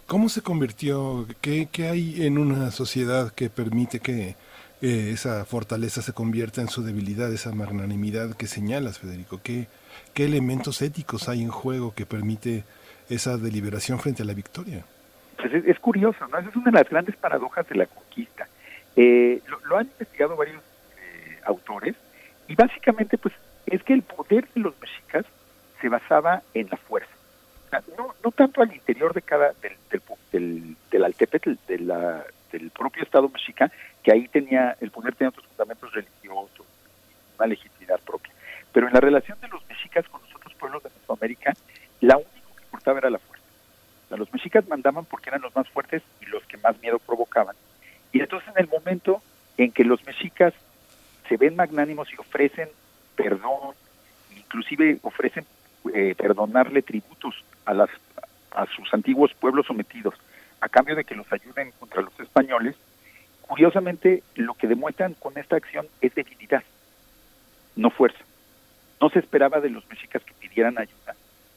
¿Cómo 0.07 0.29
se 0.29 0.41
convirtió? 0.41 1.27
¿Qué, 1.41 1.68
¿Qué, 1.72 1.89
hay 1.89 2.24
en 2.24 2.39
una 2.39 2.70
sociedad 2.70 3.33
que 3.33 3.51
permite 3.51 3.99
que 3.99 4.37
eh, 4.83 5.11
esa 5.12 5.45
fortaleza 5.45 6.03
se 6.03 6.12
convierta 6.12 6.61
en 6.61 6.68
su 6.68 6.83
debilidad, 6.83 7.33
esa 7.33 7.53
magnanimidad 7.53 8.35
que 8.37 8.47
señalas, 8.47 8.99
Federico? 8.99 9.41
¿Qué, 9.43 9.68
¿Qué 10.12 10.24
elementos 10.24 10.83
éticos 10.83 11.29
hay 11.29 11.43
en 11.43 11.51
juego 11.51 11.95
que 11.95 12.05
permite 12.05 12.64
esa 13.09 13.39
deliberación 13.39 13.99
frente 13.99 14.22
a 14.22 14.27
la 14.27 14.35
victoria? 14.35 14.85
Pues 15.37 15.53
es, 15.64 15.79
curioso, 15.79 16.27
¿no? 16.29 16.39
Esa 16.39 16.51
es 16.51 16.57
una 16.57 16.66
de 16.66 16.72
las 16.72 16.89
grandes 16.89 17.16
paradojas 17.16 17.68
de 17.68 17.77
la 17.77 17.87
conquista. 17.87 18.49
Eh, 18.97 19.41
lo, 19.68 19.77
han 19.77 19.87
investigado 19.87 20.37
varios 20.37 20.62
eh, 20.99 21.39
autores 21.45 21.95
y 22.49 22.55
básicamente 22.55 23.18
pues 23.18 23.35
es 23.66 23.83
que 23.83 23.93
el 23.93 24.03
poder 24.03 24.49
de 24.55 24.61
los 24.61 24.74
mexicas 24.81 25.24
se 25.81 25.89
basaba 25.89 26.43
en 26.55 26.68
la 26.70 26.77
fuerza. 26.77 27.12
no, 27.97 28.14
no 28.24 28.31
tanto 28.31 28.62
al 28.62 28.74
interior 28.74 29.12
de 29.12 29.22
cada 29.22 29.53
del, 29.62 29.77
del, 29.91 30.03
del, 30.33 30.77
del 30.91 31.05
Altepetl, 31.05 31.53
del 31.66 32.70
propio 32.70 33.03
Estado 33.03 33.29
mexica, 33.29 33.70
que 34.07 34.12
ahí 34.12 34.28
tenía, 34.28 34.76
el 34.80 34.92
poder 34.92 35.16
tenía 35.16 35.30
otros 35.30 35.44
fundamentos 35.48 35.92
religiosos, 35.92 36.64
una 37.36 37.48
legitimidad 37.48 37.98
propia. 37.98 38.32
Pero 38.72 38.86
en 38.86 38.94
la 38.94 39.00
relación 39.00 39.36
de 39.40 39.48
los 39.48 39.66
mexicas 39.68 40.09
con 40.09 40.22
los 40.22 40.32
otros 40.32 40.54
pueblos 40.54 40.80
de 40.84 40.90
Mesoamérica, 40.90 41.54
la 42.00 42.16
única 42.16 42.30
que 42.57 42.64
importaba 42.66 43.00
era 43.00 43.11
la 43.11 43.18
fuerza. 43.18 43.44
los 44.11 44.32
mexicas 44.32 44.68
mandaban 44.68 45.07
porque 45.07 45.30
eran 45.30 45.42
los 45.42 45.57
más 45.57 45.68
fuertes 45.70 46.04
y 46.20 46.26
los 46.26 46.44
que 46.44 46.57
más 46.59 46.80
miedo 46.80 47.00
provocaban. 47.00 47.57
Y 48.12 48.20
entonces 48.20 48.48
en 48.54 48.62
el 48.62 48.68
momento 48.68 49.22
en 49.57 49.72
que 49.72 49.82
los 49.82 50.07
mexicas 50.07 50.54
se 51.28 51.36
ven 51.36 51.57
magnánimos 51.57 52.09
y 52.12 52.16
ofrecen 52.16 52.68
perdón, 53.16 53.74
inclusive 54.36 55.00
ofrecen 55.02 55.44
eh, 55.92 56.14
perdonarle 56.16 56.82
tributos 56.82 57.34
a 57.64 57.74
las 57.74 57.90
a 58.52 58.66
sus 58.66 58.94
antiguos 58.94 59.34
pueblos 59.34 59.66
sometidos 59.66 60.14
a 60.61 60.68
cambio 60.68 60.94
de 60.94 61.02
que 61.02 61.16
los 61.16 61.30
ayuden 61.32 61.72
contra 61.80 62.02
los 62.02 62.18
españoles, 62.20 62.76
curiosamente 63.47 64.22
lo 64.34 64.55
que 64.55 64.66
demuestran 64.66 65.14
con 65.14 65.38
esta 65.38 65.57
acción 65.57 65.86
es 66.01 66.14
debilidad, 66.14 66.62
no 67.76 67.90
fuerza. 67.90 68.18
No 69.01 69.11
se 69.11 69.18
esperaba 69.18 69.61
de 69.61 69.70
los 69.70 69.88
mexicas 69.88 70.22
que 70.24 70.32
pidieran 70.34 70.78
ayuda. 70.78 71.14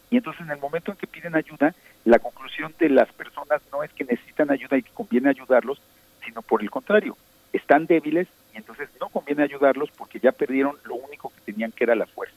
Y 0.09 0.17
entonces 0.17 0.41
en 0.41 0.51
el 0.51 0.59
momento 0.59 0.91
en 0.91 0.97
que 0.97 1.07
piden 1.07 1.35
ayuda, 1.35 1.73
la 2.03 2.19
conclusión 2.19 2.73
de 2.79 2.89
las 2.89 3.11
personas 3.13 3.61
no 3.71 3.83
es 3.83 3.91
que 3.93 4.03
necesitan 4.03 4.51
ayuda 4.51 4.77
y 4.77 4.83
que 4.83 4.91
conviene 4.91 5.29
ayudarlos, 5.29 5.81
sino 6.25 6.41
por 6.41 6.61
el 6.61 6.69
contrario, 6.69 7.15
están 7.53 7.85
débiles 7.85 8.27
y 8.53 8.57
entonces 8.57 8.89
no 8.99 9.09
conviene 9.09 9.43
ayudarlos 9.43 9.89
porque 9.91 10.19
ya 10.19 10.31
perdieron 10.31 10.77
lo 10.83 10.95
único 10.95 11.29
que 11.29 11.51
tenían 11.51 11.71
que 11.71 11.83
era 11.83 11.95
la 11.95 12.07
fuerza. 12.07 12.35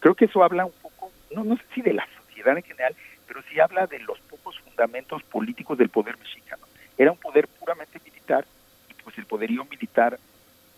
Creo 0.00 0.14
que 0.14 0.26
eso 0.26 0.42
habla 0.44 0.66
un 0.66 0.72
poco, 0.82 1.10
no, 1.34 1.44
no 1.44 1.56
sé 1.56 1.62
si 1.74 1.82
de 1.82 1.94
la 1.94 2.06
sociedad 2.26 2.56
en 2.56 2.62
general, 2.62 2.94
pero 3.26 3.42
sí 3.48 3.58
habla 3.60 3.86
de 3.86 4.00
los 4.00 4.18
pocos 4.20 4.58
fundamentos 4.60 5.22
políticos 5.22 5.78
del 5.78 5.88
poder 5.88 6.18
mexicano. 6.18 6.64
Era 6.98 7.12
un 7.12 7.18
poder 7.18 7.48
puramente 7.48 7.98
militar 8.04 8.44
pues 9.04 9.16
el 9.18 9.26
poderío 9.26 9.64
militar 9.66 10.18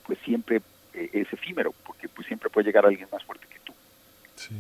pues 0.04 0.18
siempre 0.24 0.60
eh, 0.94 1.10
es 1.12 1.32
efímero 1.32 1.72
porque 1.84 2.08
pues 2.08 2.26
siempre 2.26 2.50
puede 2.50 2.66
llegar 2.66 2.84
alguien 2.84 3.08
más 3.10 3.24
fuerte 3.24 3.46
que 3.48 3.60
tú. 3.64 3.72
Sí. 4.34 4.54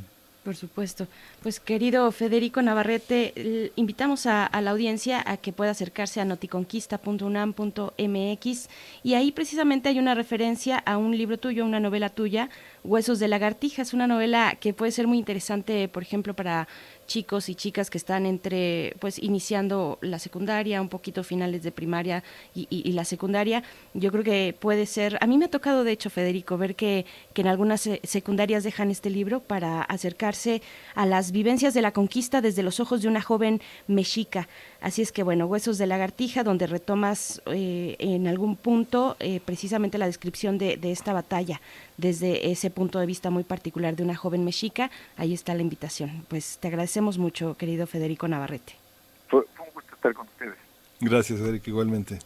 Por 0.46 0.54
supuesto. 0.54 1.08
Pues 1.42 1.58
querido 1.58 2.12
Federico 2.12 2.62
Navarrete, 2.62 3.72
invitamos 3.74 4.26
a, 4.26 4.48
la 4.60 4.70
audiencia 4.70 5.20
a 5.26 5.38
que 5.38 5.52
pueda 5.52 5.72
acercarse 5.72 6.20
a 6.20 6.24
noticonquista.unam.mx 6.24 8.68
y 9.02 9.14
ahí 9.14 9.32
precisamente 9.32 9.88
hay 9.88 9.98
una 9.98 10.14
referencia 10.14 10.78
a 10.78 10.98
un 10.98 11.18
libro 11.18 11.38
tuyo, 11.38 11.64
una 11.64 11.80
novela 11.80 12.10
tuya, 12.10 12.48
Huesos 12.84 13.18
de 13.18 13.26
lagartija. 13.26 13.82
Es 13.82 13.92
una 13.92 14.06
novela 14.06 14.56
que 14.60 14.72
puede 14.72 14.92
ser 14.92 15.08
muy 15.08 15.18
interesante, 15.18 15.88
por 15.88 16.04
ejemplo, 16.04 16.34
para 16.34 16.68
chicos 17.06 17.48
y 17.48 17.54
chicas 17.54 17.90
que 17.90 17.98
están 17.98 18.26
entre, 18.26 18.94
pues, 19.00 19.18
iniciando 19.18 19.98
la 20.00 20.18
secundaria, 20.18 20.80
un 20.80 20.88
poquito 20.88 21.24
finales 21.24 21.62
de 21.62 21.72
primaria 21.72 22.22
y, 22.54 22.92
la 22.92 23.04
secundaria. 23.04 23.62
Yo 23.94 24.10
creo 24.10 24.24
que 24.24 24.54
puede 24.58 24.86
ser, 24.86 25.18
a 25.20 25.26
mí 25.26 25.38
me 25.38 25.46
ha 25.46 25.50
tocado, 25.50 25.84
de 25.84 25.92
hecho, 25.92 26.10
Federico, 26.10 26.56
ver 26.56 26.74
que, 26.74 27.04
que 27.32 27.42
en 27.42 27.48
algunas 27.48 27.88
secundarias 28.02 28.64
dejan 28.64 28.90
este 28.90 29.10
libro 29.10 29.40
para 29.40 29.82
acercarse 29.82 30.62
a 30.94 31.06
las 31.06 31.32
vivencias 31.32 31.74
de 31.74 31.82
la 31.82 31.92
conquista 31.92 32.40
desde 32.40 32.62
los 32.62 32.80
ojos 32.80 33.02
de 33.02 33.08
una 33.08 33.20
joven 33.20 33.60
mexica. 33.86 34.48
Así 34.80 35.02
es 35.02 35.12
que, 35.12 35.22
bueno, 35.22 35.46
Huesos 35.46 35.78
de 35.78 35.86
lagartija, 35.86 36.42
donde 36.42 36.66
retomas 36.66 37.42
eh, 37.46 37.96
en 37.98 38.26
algún 38.26 38.56
punto 38.56 39.16
eh, 39.20 39.40
precisamente 39.44 39.98
la 39.98 40.06
descripción 40.06 40.58
de, 40.58 40.76
de 40.76 40.92
esta 40.92 41.12
batalla 41.12 41.60
desde 41.96 42.50
ese 42.50 42.70
punto 42.70 42.98
de 42.98 43.06
vista 43.06 43.30
muy 43.30 43.44
particular 43.44 43.96
de 43.96 44.02
una 44.02 44.14
joven 44.14 44.44
mexica, 44.44 44.90
ahí 45.16 45.32
está 45.32 45.54
la 45.54 45.62
invitación. 45.62 46.24
Pues 46.28 46.58
te 46.58 46.68
agradecemos 46.68 47.18
mucho, 47.18 47.56
querido 47.56 47.86
Federico 47.86 48.28
Navarrete. 48.28 48.74
Fue, 49.28 49.40
un 49.40 49.72
gusto 49.74 49.94
estar 49.94 50.14
con 50.14 50.26
ustedes. 50.26 50.54
Gracias, 51.00 51.38
Federico, 51.38 51.70
igualmente. 51.70 52.18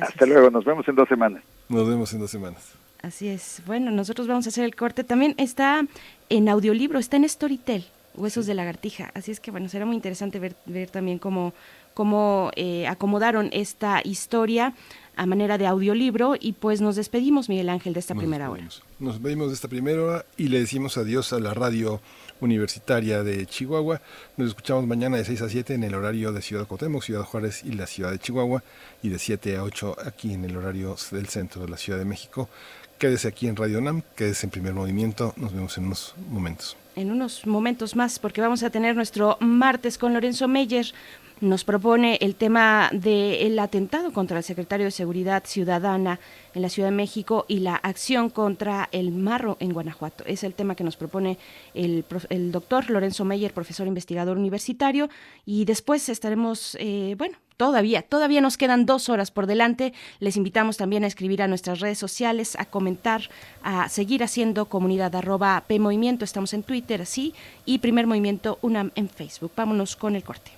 Hasta 0.00 0.26
luego, 0.26 0.50
nos 0.50 0.64
vemos 0.64 0.86
en 0.88 0.94
dos 0.94 1.08
semanas. 1.08 1.42
Nos 1.68 1.88
vemos 1.88 2.12
en 2.12 2.20
dos 2.20 2.30
semanas. 2.30 2.74
Así 3.02 3.28
es. 3.28 3.62
Bueno, 3.66 3.90
nosotros 3.90 4.26
vamos 4.26 4.46
a 4.46 4.48
hacer 4.48 4.64
el 4.64 4.74
corte. 4.74 5.04
También 5.04 5.34
está 5.38 5.82
en 6.28 6.48
audiolibro, 6.48 6.98
está 6.98 7.16
en 7.16 7.28
Storytel, 7.28 7.86
Huesos 8.14 8.46
de 8.46 8.54
Lagartija. 8.54 9.10
Así 9.14 9.30
es 9.30 9.40
que, 9.40 9.50
bueno, 9.50 9.68
será 9.68 9.86
muy 9.86 9.94
interesante 9.94 10.38
ver, 10.38 10.56
ver 10.66 10.90
también 10.90 11.18
cómo, 11.18 11.52
cómo 11.94 12.50
eh, 12.56 12.86
acomodaron 12.88 13.50
esta 13.52 14.00
historia 14.04 14.74
a 15.18 15.26
manera 15.26 15.58
de 15.58 15.66
audiolibro 15.66 16.36
y 16.38 16.52
pues 16.52 16.80
nos 16.80 16.94
despedimos, 16.94 17.48
Miguel 17.48 17.68
Ángel, 17.68 17.92
de 17.92 18.00
esta 18.00 18.14
primera 18.14 18.50
hora. 18.50 18.68
Nos 19.00 19.14
despedimos 19.14 19.48
de 19.48 19.54
esta 19.54 19.66
primera 19.66 20.02
hora 20.02 20.26
y 20.36 20.46
le 20.48 20.60
decimos 20.60 20.96
adiós 20.96 21.32
a 21.32 21.40
la 21.40 21.52
radio 21.54 22.00
universitaria 22.40 23.24
de 23.24 23.44
Chihuahua. 23.44 24.00
Nos 24.36 24.48
escuchamos 24.48 24.86
mañana 24.86 25.16
de 25.16 25.24
6 25.24 25.42
a 25.42 25.48
7 25.48 25.74
en 25.74 25.82
el 25.82 25.94
horario 25.96 26.32
de 26.32 26.40
Ciudad 26.40 26.68
Cotemoc, 26.68 27.02
Ciudad 27.02 27.24
Juárez 27.24 27.64
y 27.64 27.72
la 27.72 27.88
ciudad 27.88 28.12
de 28.12 28.20
Chihuahua 28.20 28.62
y 29.02 29.08
de 29.08 29.18
7 29.18 29.56
a 29.56 29.64
8 29.64 29.96
aquí 30.06 30.32
en 30.32 30.44
el 30.44 30.56
horario 30.56 30.96
del 31.10 31.26
centro 31.26 31.62
de 31.62 31.68
la 31.68 31.76
Ciudad 31.76 31.98
de 31.98 32.04
México. 32.04 32.48
Quédese 32.98 33.26
aquí 33.26 33.48
en 33.48 33.56
Radio 33.56 33.80
NAM, 33.80 34.02
quédese 34.14 34.46
en 34.46 34.50
primer 34.50 34.74
movimiento, 34.74 35.34
nos 35.36 35.52
vemos 35.52 35.76
en 35.78 35.86
unos 35.86 36.14
momentos. 36.30 36.76
En 36.94 37.10
unos 37.10 37.44
momentos 37.44 37.96
más, 37.96 38.20
porque 38.20 38.40
vamos 38.40 38.62
a 38.62 38.70
tener 38.70 38.94
nuestro 38.94 39.36
martes 39.40 39.98
con 39.98 40.14
Lorenzo 40.14 40.46
Meyer 40.48 40.92
nos 41.40 41.64
propone 41.64 42.18
el 42.20 42.34
tema 42.34 42.90
del 42.92 43.58
atentado 43.58 44.12
contra 44.12 44.38
el 44.38 44.44
secretario 44.44 44.86
de 44.86 44.90
Seguridad 44.90 45.44
Ciudadana 45.46 46.18
en 46.54 46.62
la 46.62 46.68
Ciudad 46.68 46.88
de 46.88 46.96
México 46.96 47.44
y 47.48 47.60
la 47.60 47.76
acción 47.76 48.30
contra 48.30 48.88
el 48.92 49.12
marro 49.12 49.56
en 49.60 49.72
Guanajuato. 49.72 50.24
Es 50.26 50.44
el 50.44 50.54
tema 50.54 50.74
que 50.74 50.84
nos 50.84 50.96
propone 50.96 51.38
el, 51.74 52.04
doctor 52.50 52.90
Lorenzo 52.90 53.24
Meyer, 53.24 53.52
profesor 53.52 53.86
investigador 53.86 54.36
universitario, 54.38 55.08
y 55.46 55.64
después 55.64 56.08
estaremos, 56.08 56.76
eh, 56.80 57.14
bueno, 57.16 57.36
todavía, 57.56 58.02
todavía 58.02 58.40
nos 58.40 58.56
quedan 58.56 58.86
dos 58.86 59.08
horas 59.08 59.30
por 59.30 59.46
delante. 59.46 59.92
Les 60.20 60.36
invitamos 60.36 60.76
también 60.76 61.04
a 61.04 61.06
escribir 61.06 61.42
a 61.42 61.48
nuestras 61.48 61.80
redes 61.80 61.98
sociales, 61.98 62.56
a 62.58 62.64
comentar, 62.64 63.22
a 63.62 63.88
seguir 63.88 64.24
haciendo 64.24 64.66
comunidad 64.66 65.14
arroba 65.14 65.64
P 65.66 65.78
Movimiento. 65.78 66.24
Estamos 66.24 66.52
en 66.54 66.62
Twitter, 66.62 67.06
sí, 67.06 67.34
y 67.64 67.78
Primer 67.78 68.06
Movimiento 68.06 68.58
UNAM 68.62 68.90
en 68.94 69.08
Facebook. 69.08 69.52
Vámonos 69.54 69.94
con 69.94 70.16
el 70.16 70.24
corte. 70.24 70.57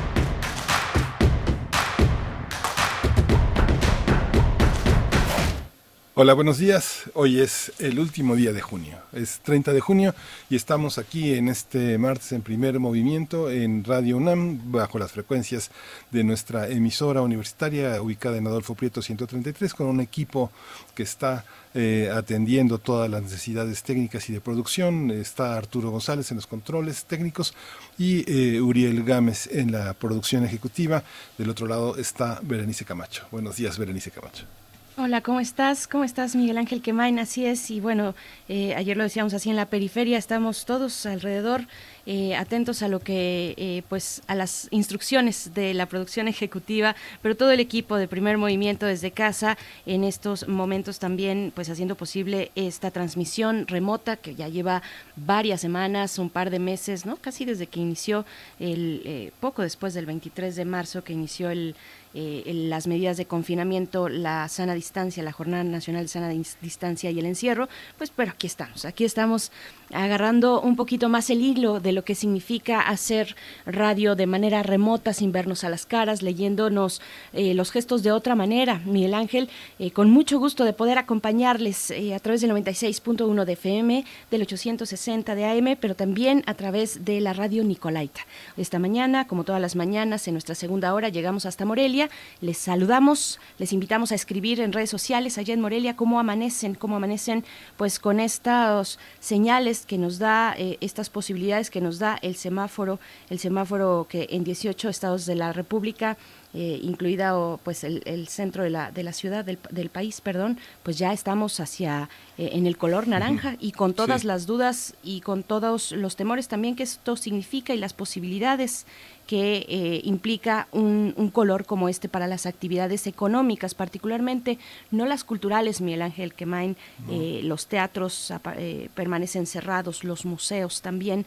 Hola, 6.23 6.35
buenos 6.35 6.59
días. 6.59 7.05
Hoy 7.15 7.39
es 7.39 7.71
el 7.79 7.97
último 7.97 8.35
día 8.35 8.53
de 8.53 8.61
junio. 8.61 8.99
Es 9.11 9.39
30 9.39 9.73
de 9.73 9.79
junio 9.79 10.13
y 10.51 10.55
estamos 10.55 10.99
aquí 10.99 11.33
en 11.33 11.47
este 11.47 11.97
martes 11.97 12.31
en 12.33 12.43
primer 12.43 12.77
movimiento 12.79 13.49
en 13.49 13.83
Radio 13.83 14.17
UNAM 14.17 14.71
bajo 14.71 14.99
las 14.99 15.11
frecuencias 15.11 15.71
de 16.11 16.23
nuestra 16.23 16.67
emisora 16.67 17.23
universitaria 17.23 17.99
ubicada 17.99 18.37
en 18.37 18.45
Adolfo 18.45 18.75
Prieto 18.75 19.01
133 19.01 19.73
con 19.73 19.87
un 19.87 19.99
equipo 19.99 20.51
que 20.93 21.01
está 21.01 21.43
eh, 21.73 22.11
atendiendo 22.13 22.77
todas 22.77 23.09
las 23.09 23.23
necesidades 23.23 23.81
técnicas 23.81 24.29
y 24.29 24.33
de 24.33 24.41
producción. 24.41 25.09
Está 25.09 25.57
Arturo 25.57 25.89
González 25.89 26.29
en 26.29 26.35
los 26.35 26.45
controles 26.45 27.05
técnicos 27.05 27.55
y 27.97 28.31
eh, 28.31 28.61
Uriel 28.61 29.03
Gámez 29.03 29.47
en 29.51 29.71
la 29.71 29.95
producción 29.95 30.45
ejecutiva. 30.45 31.03
Del 31.39 31.49
otro 31.49 31.65
lado 31.65 31.97
está 31.97 32.39
Berenice 32.43 32.85
Camacho. 32.85 33.25
Buenos 33.31 33.55
días, 33.55 33.79
Berenice 33.79 34.11
Camacho. 34.11 34.60
Hola, 35.03 35.21
¿cómo 35.21 35.39
estás? 35.39 35.87
¿Cómo 35.87 36.03
estás, 36.03 36.35
Miguel 36.35 36.59
Ángel 36.59 36.83
Quemain? 36.83 37.17
Así 37.17 37.43
es, 37.43 37.71
y 37.71 37.79
bueno, 37.79 38.13
eh, 38.47 38.75
ayer 38.75 38.95
lo 38.95 39.01
decíamos 39.01 39.33
así 39.33 39.49
en 39.49 39.55
la 39.55 39.65
periferia, 39.65 40.15
estamos 40.19 40.65
todos 40.65 41.07
alrededor 41.07 41.65
eh, 42.05 42.35
atentos 42.35 42.81
a 42.81 42.87
lo 42.87 42.99
que, 42.99 43.53
eh, 43.57 43.83
pues, 43.89 44.21
a 44.27 44.35
las 44.35 44.67
instrucciones 44.71 45.53
de 45.53 45.73
la 45.73 45.85
producción 45.85 46.27
ejecutiva, 46.27 46.95
pero 47.21 47.35
todo 47.37 47.51
el 47.51 47.59
equipo 47.59 47.97
de 47.97 48.07
primer 48.07 48.37
movimiento 48.37 48.85
desde 48.85 49.11
casa 49.11 49.57
en 49.85 50.03
estos 50.03 50.47
momentos 50.47 50.99
también, 50.99 51.51
pues, 51.53 51.69
haciendo 51.69 51.95
posible 51.95 52.51
esta 52.55 52.91
transmisión 52.91 53.67
remota 53.67 54.17
que 54.17 54.35
ya 54.35 54.47
lleva 54.47 54.81
varias 55.15 55.61
semanas, 55.61 56.17
un 56.19 56.29
par 56.29 56.49
de 56.49 56.59
meses, 56.59 57.05
¿no? 57.05 57.17
Casi 57.17 57.45
desde 57.45 57.67
que 57.67 57.79
inició 57.79 58.25
el, 58.59 59.31
poco 59.39 59.61
después 59.61 59.93
del 59.93 60.05
23 60.05 60.55
de 60.55 60.65
marzo 60.65 61.03
que 61.03 61.13
inició 61.13 61.49
el 61.49 61.75
eh, 62.13 62.43
las 62.53 62.87
medidas 62.87 63.15
de 63.15 63.25
confinamiento, 63.25 64.09
la 64.09 64.49
sana 64.49 64.73
distancia, 64.73 65.23
la 65.23 65.31
Jornada 65.31 65.63
Nacional 65.63 66.03
de 66.03 66.07
Sana 66.09 66.27
Distancia 66.27 67.09
y 67.09 67.17
el 67.17 67.25
encierro, 67.25 67.69
pues 67.97 68.11
pero 68.13 68.31
aquí 68.31 68.47
estamos, 68.47 68.83
aquí 68.83 69.05
estamos 69.05 69.53
agarrando 69.93 70.59
un 70.59 70.75
poquito 70.75 71.07
más 71.07 71.29
el 71.29 71.39
hilo 71.39 71.79
de 71.79 71.90
lo 71.91 72.03
que 72.03 72.15
significa 72.15 72.81
hacer 72.81 73.35
radio 73.65 74.15
de 74.15 74.27
manera 74.27 74.63
remota, 74.63 75.13
sin 75.13 75.31
vernos 75.31 75.63
a 75.63 75.69
las 75.69 75.85
caras, 75.85 76.21
leyéndonos 76.21 77.01
eh, 77.33 77.53
los 77.53 77.71
gestos 77.71 78.03
de 78.03 78.11
otra 78.11 78.35
manera. 78.35 78.81
Miguel 78.85 79.13
Ángel, 79.13 79.49
eh, 79.79 79.91
con 79.91 80.09
mucho 80.09 80.39
gusto 80.39 80.63
de 80.63 80.73
poder 80.73 80.97
acompañarles 80.97 81.91
eh, 81.91 82.15
a 82.15 82.19
través 82.19 82.41
del 82.41 82.51
96.1 82.51 83.45
de 83.45 83.53
FM, 83.53 84.05
del 84.29 84.41
860 84.41 85.35
de 85.35 85.45
AM, 85.45 85.77
pero 85.79 85.95
también 85.95 86.43
a 86.45 86.53
través 86.53 87.05
de 87.05 87.19
la 87.21 87.33
radio 87.33 87.63
Nicolaita. 87.63 88.21
Esta 88.57 88.79
mañana, 88.79 89.27
como 89.27 89.43
todas 89.43 89.61
las 89.61 89.75
mañanas, 89.75 90.27
en 90.27 90.35
nuestra 90.35 90.55
segunda 90.55 90.93
hora 90.93 91.09
llegamos 91.09 91.45
hasta 91.45 91.65
Morelia. 91.65 92.09
Les 92.39 92.57
saludamos, 92.57 93.39
les 93.57 93.73
invitamos 93.73 94.11
a 94.11 94.15
escribir 94.15 94.61
en 94.61 94.73
redes 94.73 94.89
sociales 94.89 95.37
allá 95.37 95.53
en 95.53 95.61
Morelia 95.61 95.95
cómo 95.95 96.19
amanecen, 96.19 96.75
cómo 96.75 96.95
amanecen 96.95 97.43
pues 97.77 97.99
con 97.99 98.19
estas 98.19 98.99
señales 99.19 99.85
que 99.85 99.97
nos 99.97 100.19
da, 100.19 100.55
estas 100.79 101.09
posibilidades 101.09 101.69
que 101.69 101.80
nos 101.81 101.99
da 101.99 102.17
el 102.21 102.35
semáforo, 102.35 102.99
el 103.29 103.39
semáforo 103.39 104.07
que 104.09 104.27
en 104.29 104.43
18 104.43 104.89
estados 104.89 105.25
de 105.25 105.35
la 105.35 105.53
República 105.53 106.17
eh, 106.53 106.79
incluida 106.83 107.37
o, 107.37 107.59
pues 107.63 107.85
el, 107.85 108.01
el, 108.05 108.27
centro 108.27 108.63
de 108.63 108.69
la, 108.69 108.91
de 108.91 109.03
la 109.03 109.13
ciudad 109.13 109.45
del, 109.45 109.57
del, 109.69 109.89
país, 109.89 110.19
perdón, 110.19 110.59
pues 110.83 110.97
ya 110.97 111.13
estamos 111.13 111.61
hacia 111.61 112.09
eh, 112.37 112.49
en 112.53 112.67
el 112.67 112.77
color 112.77 113.07
naranja 113.07 113.55
y 113.59 113.71
con 113.71 113.93
todas 113.93 114.21
sí. 114.21 114.27
las 114.27 114.47
dudas 114.47 114.95
y 115.01 115.21
con 115.21 115.43
todos 115.43 115.93
los 115.93 116.17
temores 116.17 116.49
también 116.49 116.75
que 116.75 116.83
esto 116.83 117.15
significa 117.15 117.73
y 117.73 117.77
las 117.77 117.93
posibilidades 117.93 118.85
que 119.31 119.65
eh, 119.69 120.01
implica 120.03 120.67
un, 120.73 121.13
un, 121.15 121.29
color 121.29 121.65
como 121.65 121.87
este 121.87 122.09
para 122.09 122.27
las 122.27 122.45
actividades 122.45 123.07
económicas, 123.07 123.75
particularmente 123.75 124.57
no 124.91 125.05
las 125.05 125.23
culturales, 125.23 125.79
Miguel 125.79 126.01
Ángel 126.01 126.33
Quemain, 126.33 126.75
no. 127.07 127.13
eh, 127.13 127.39
los 127.41 127.67
teatros 127.67 128.33
eh, 128.57 128.89
permanecen 128.93 129.45
cerrados, 129.45 130.03
los 130.03 130.25
museos 130.25 130.81
también 130.81 131.25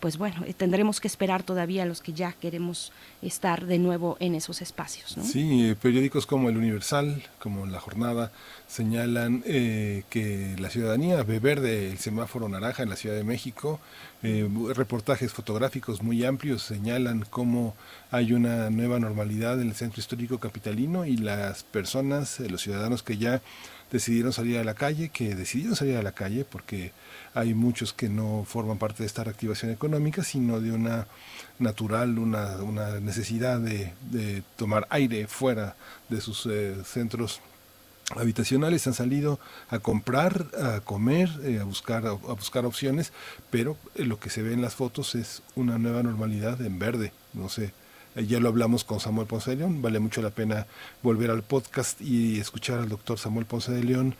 pues 0.00 0.16
bueno, 0.16 0.44
eh, 0.46 0.54
tendremos 0.54 1.00
que 1.00 1.08
esperar 1.08 1.42
todavía 1.42 1.82
a 1.82 1.86
los 1.86 2.00
que 2.00 2.12
ya 2.12 2.32
queremos 2.32 2.92
estar 3.22 3.66
de 3.66 3.78
nuevo 3.78 4.16
en 4.20 4.34
esos 4.34 4.62
espacios. 4.62 5.16
¿no? 5.16 5.24
Sí, 5.24 5.74
periódicos 5.80 6.26
como 6.26 6.48
El 6.48 6.56
Universal, 6.56 7.22
como 7.38 7.66
La 7.66 7.80
Jornada, 7.80 8.30
señalan 8.68 9.42
eh, 9.46 10.04
que 10.10 10.54
la 10.58 10.70
ciudadanía 10.70 11.22
ve 11.22 11.40
verde 11.40 11.90
el 11.90 11.98
semáforo 11.98 12.48
naranja 12.48 12.82
en 12.82 12.90
la 12.90 12.96
Ciudad 12.96 13.16
de 13.16 13.24
México. 13.24 13.80
Eh, 14.22 14.48
reportajes 14.74 15.32
fotográficos 15.32 16.02
muy 16.02 16.24
amplios 16.24 16.62
señalan 16.62 17.24
cómo 17.30 17.74
hay 18.10 18.32
una 18.32 18.70
nueva 18.70 18.98
normalidad 18.98 19.60
en 19.60 19.68
el 19.68 19.74
centro 19.74 20.00
histórico 20.00 20.38
capitalino 20.38 21.06
y 21.06 21.16
las 21.16 21.62
personas, 21.62 22.40
los 22.40 22.62
ciudadanos 22.62 23.02
que 23.02 23.16
ya 23.16 23.40
decidieron 23.90 24.32
salir 24.32 24.58
a 24.58 24.64
la 24.64 24.74
calle, 24.74 25.08
que 25.08 25.34
decidieron 25.34 25.76
salir 25.76 25.96
a 25.96 26.02
la 26.02 26.12
calle 26.12 26.44
porque 26.44 26.92
hay 27.38 27.54
muchos 27.54 27.92
que 27.92 28.08
no 28.08 28.44
forman 28.44 28.78
parte 28.78 29.04
de 29.04 29.06
esta 29.06 29.22
reactivación 29.22 29.70
económica, 29.70 30.24
sino 30.24 30.60
de 30.60 30.72
una 30.72 31.06
natural, 31.60 32.18
una, 32.18 32.56
una 32.56 32.98
necesidad 32.98 33.60
de, 33.60 34.42
tomar 34.56 34.88
aire 34.90 35.28
fuera 35.28 35.76
de 36.08 36.20
sus 36.20 36.46
eh, 36.46 36.74
centros 36.84 37.40
habitacionales. 38.16 38.88
Han 38.88 38.94
salido 38.94 39.38
a 39.68 39.78
comprar, 39.78 40.46
a 40.60 40.80
comer, 40.80 41.30
eh, 41.44 41.60
a 41.60 41.64
buscar 41.64 42.08
a, 42.08 42.12
buscar 42.12 42.66
opciones, 42.66 43.12
pero 43.50 43.76
eh, 43.94 44.04
lo 44.04 44.18
que 44.18 44.30
se 44.30 44.42
ve 44.42 44.52
en 44.52 44.62
las 44.62 44.74
fotos 44.74 45.14
es 45.14 45.42
una 45.54 45.78
nueva 45.78 46.02
normalidad 46.02 46.60
en 46.60 46.80
verde, 46.80 47.12
no 47.34 47.48
sé, 47.48 47.72
ya 48.26 48.40
lo 48.40 48.48
hablamos 48.48 48.84
con 48.84 49.00
Samuel 49.00 49.26
Ponce 49.26 49.50
de 49.50 49.56
León, 49.56 49.82
vale 49.82 49.98
mucho 49.98 50.22
la 50.22 50.30
pena 50.30 50.66
volver 51.02 51.30
al 51.30 51.42
podcast 51.42 52.00
y 52.00 52.40
escuchar 52.40 52.78
al 52.80 52.88
doctor 52.88 53.18
Samuel 53.18 53.46
Ponce 53.46 53.72
de 53.72 53.84
León, 53.84 54.16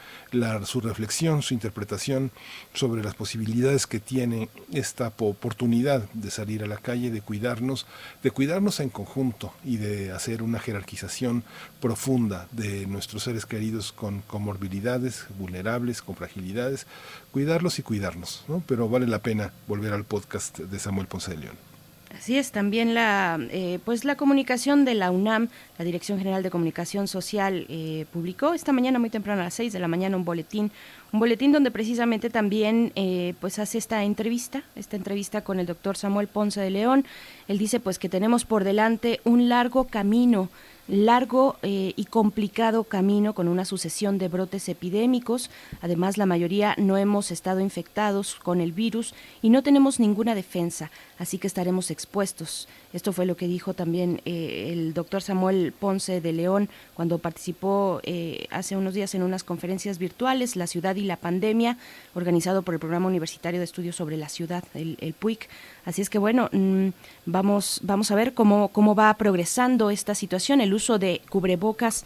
su 0.65 0.81
reflexión, 0.81 1.43
su 1.43 1.55
interpretación 1.55 2.31
sobre 2.75 3.03
las 3.03 3.15
posibilidades 3.15 3.87
que 3.87 4.01
tiene 4.01 4.49
esta 4.73 5.13
oportunidad 5.19 6.09
de 6.13 6.31
salir 6.31 6.63
a 6.63 6.67
la 6.67 6.77
calle, 6.77 7.11
de 7.11 7.21
cuidarnos, 7.21 7.87
de 8.23 8.31
cuidarnos 8.31 8.81
en 8.81 8.91
conjunto 8.91 9.53
y 9.65 9.79
de 9.79 10.13
hacer 10.13 10.43
una 10.43 10.61
jerarquización 10.61 11.45
profunda 11.81 12.47
de 12.53 12.87
nuestros 12.87 13.25
seres 13.25 13.47
queridos 13.47 13.93
con 13.93 14.21
comorbilidades, 14.23 15.27
vulnerables, 15.39 16.03
con 16.03 16.17
fragilidades, 16.17 16.87
cuidarlos 17.33 17.79
y 17.79 17.83
cuidarnos, 17.83 18.45
¿no? 18.49 18.63
pero 18.67 18.89
vale 18.89 19.07
la 19.07 19.21
pena 19.21 19.53
volver 19.67 19.93
al 19.93 20.05
podcast 20.05 20.59
de 20.59 20.79
Samuel 20.79 21.07
Ponce 21.07 21.33
de 21.33 21.39
León. 21.39 21.68
Así 22.17 22.39
es, 22.39 22.53
también 22.53 22.95
la, 22.95 23.39
eh, 23.51 23.79
pues 23.85 24.05
la 24.05 24.17
comunicación 24.17 24.85
de 24.85 24.95
la 24.95 25.11
UNAM, 25.11 25.49
la 25.79 25.85
Dirección 25.85 26.19
General 26.19 26.43
de 26.43 26.51
Comunicación 26.51 27.07
Social, 27.07 27.67
eh, 27.69 28.07
publicó 28.13 28.55
esta 28.55 28.73
mañana 28.73 28.99
muy 28.99 29.11
temprano 29.11 29.43
a 29.43 29.45
las 29.45 29.55
6 29.55 29.73
de 29.75 29.79
la 29.79 29.89
mañana 29.89 30.17
un 30.17 30.25
boletín, 30.25 30.71
un 31.13 31.21
boletín 31.21 31.53
donde 31.53 31.71
precisamente 31.71 32.31
también 32.31 32.93
eh, 32.97 33.35
pues 33.41 33.59
hace 33.59 33.77
esta 33.77 34.05
entrevista, 34.05 34.63
esta 34.75 34.97
entrevista 34.97 35.43
con 35.43 35.61
el 35.61 35.67
doctor 35.67 35.97
Samuel 35.97 36.29
Ponce 36.29 36.61
de 36.61 36.71
León. 36.71 37.05
Él 37.47 37.59
dice 37.59 37.79
pues 37.79 37.99
que 37.99 38.09
tenemos 38.09 38.45
por 38.47 38.65
delante 38.65 39.21
un 39.25 39.49
largo 39.49 39.85
camino 39.85 40.49
largo 40.89 41.57
eh, 41.63 41.93
y 41.97 42.07
complicado 42.07 42.85
camino 42.85 43.35
con 43.35 43.47
una 43.47 43.65
sucesión 43.65 44.19
de 44.19 44.29
brotes 44.29 44.69
epidémicos. 44.69 45.51
Además, 45.83 46.17
la 46.17 46.27
mayoría 46.27 46.75
no 46.79 46.97
hemos 46.97 47.31
estado 47.31 47.61
infectados 47.61 48.35
con 48.37 48.61
el 48.61 48.73
virus 48.73 49.15
y 49.43 49.51
no 49.51 49.63
tenemos 49.63 50.01
ninguna 50.01 50.35
defensa, 50.35 50.91
así 51.19 51.39
que 51.39 51.47
estaremos 51.47 51.91
expuestos. 51.91 52.69
Esto 52.93 53.13
fue 53.13 53.27
lo 53.27 53.37
que 53.37 53.49
dijo 53.49 53.75
también 53.75 54.21
eh, 54.25 54.71
el 54.73 54.95
doctor 54.95 55.23
Samuel 55.23 55.73
Ponce 55.79 56.21
de 56.21 56.33
León 56.33 56.69
cuando 56.95 57.19
participó 57.19 58.01
eh, 58.05 58.47
hace 58.51 58.77
unos 58.77 58.95
días 58.95 59.15
en 59.15 59.23
unas 59.23 59.45
conferencias 59.45 59.99
virtuales, 59.99 60.57
La 60.57 60.67
ciudad 60.67 60.97
y 60.97 61.03
la 61.03 61.17
pandemia, 61.17 61.79
organizado 62.15 62.63
por 62.63 62.75
el 62.75 62.81
Programa 62.81 63.09
Universitario 63.09 63.61
de 63.61 63.65
Estudios 63.65 63.97
sobre 63.97 64.17
la 64.17 64.29
Ciudad, 64.29 64.65
el, 64.75 64.97
el 65.01 65.13
PUIC. 65.15 65.49
Así 65.85 66.03
es 66.03 66.11
que 66.11 66.19
bueno, 66.19 66.49
mm, 66.53 66.89
vamos, 67.27 67.81
vamos 67.83 68.11
a 68.11 68.15
ver 68.15 68.35
cómo, 68.35 68.69
cómo 68.69 68.95
va 68.95 69.13
progresando 69.15 69.91
esta 69.91 70.15
situación. 70.15 70.61
El 70.61 70.75
uso 70.75 70.99
de 70.99 71.21
cubrebocas 71.29 72.05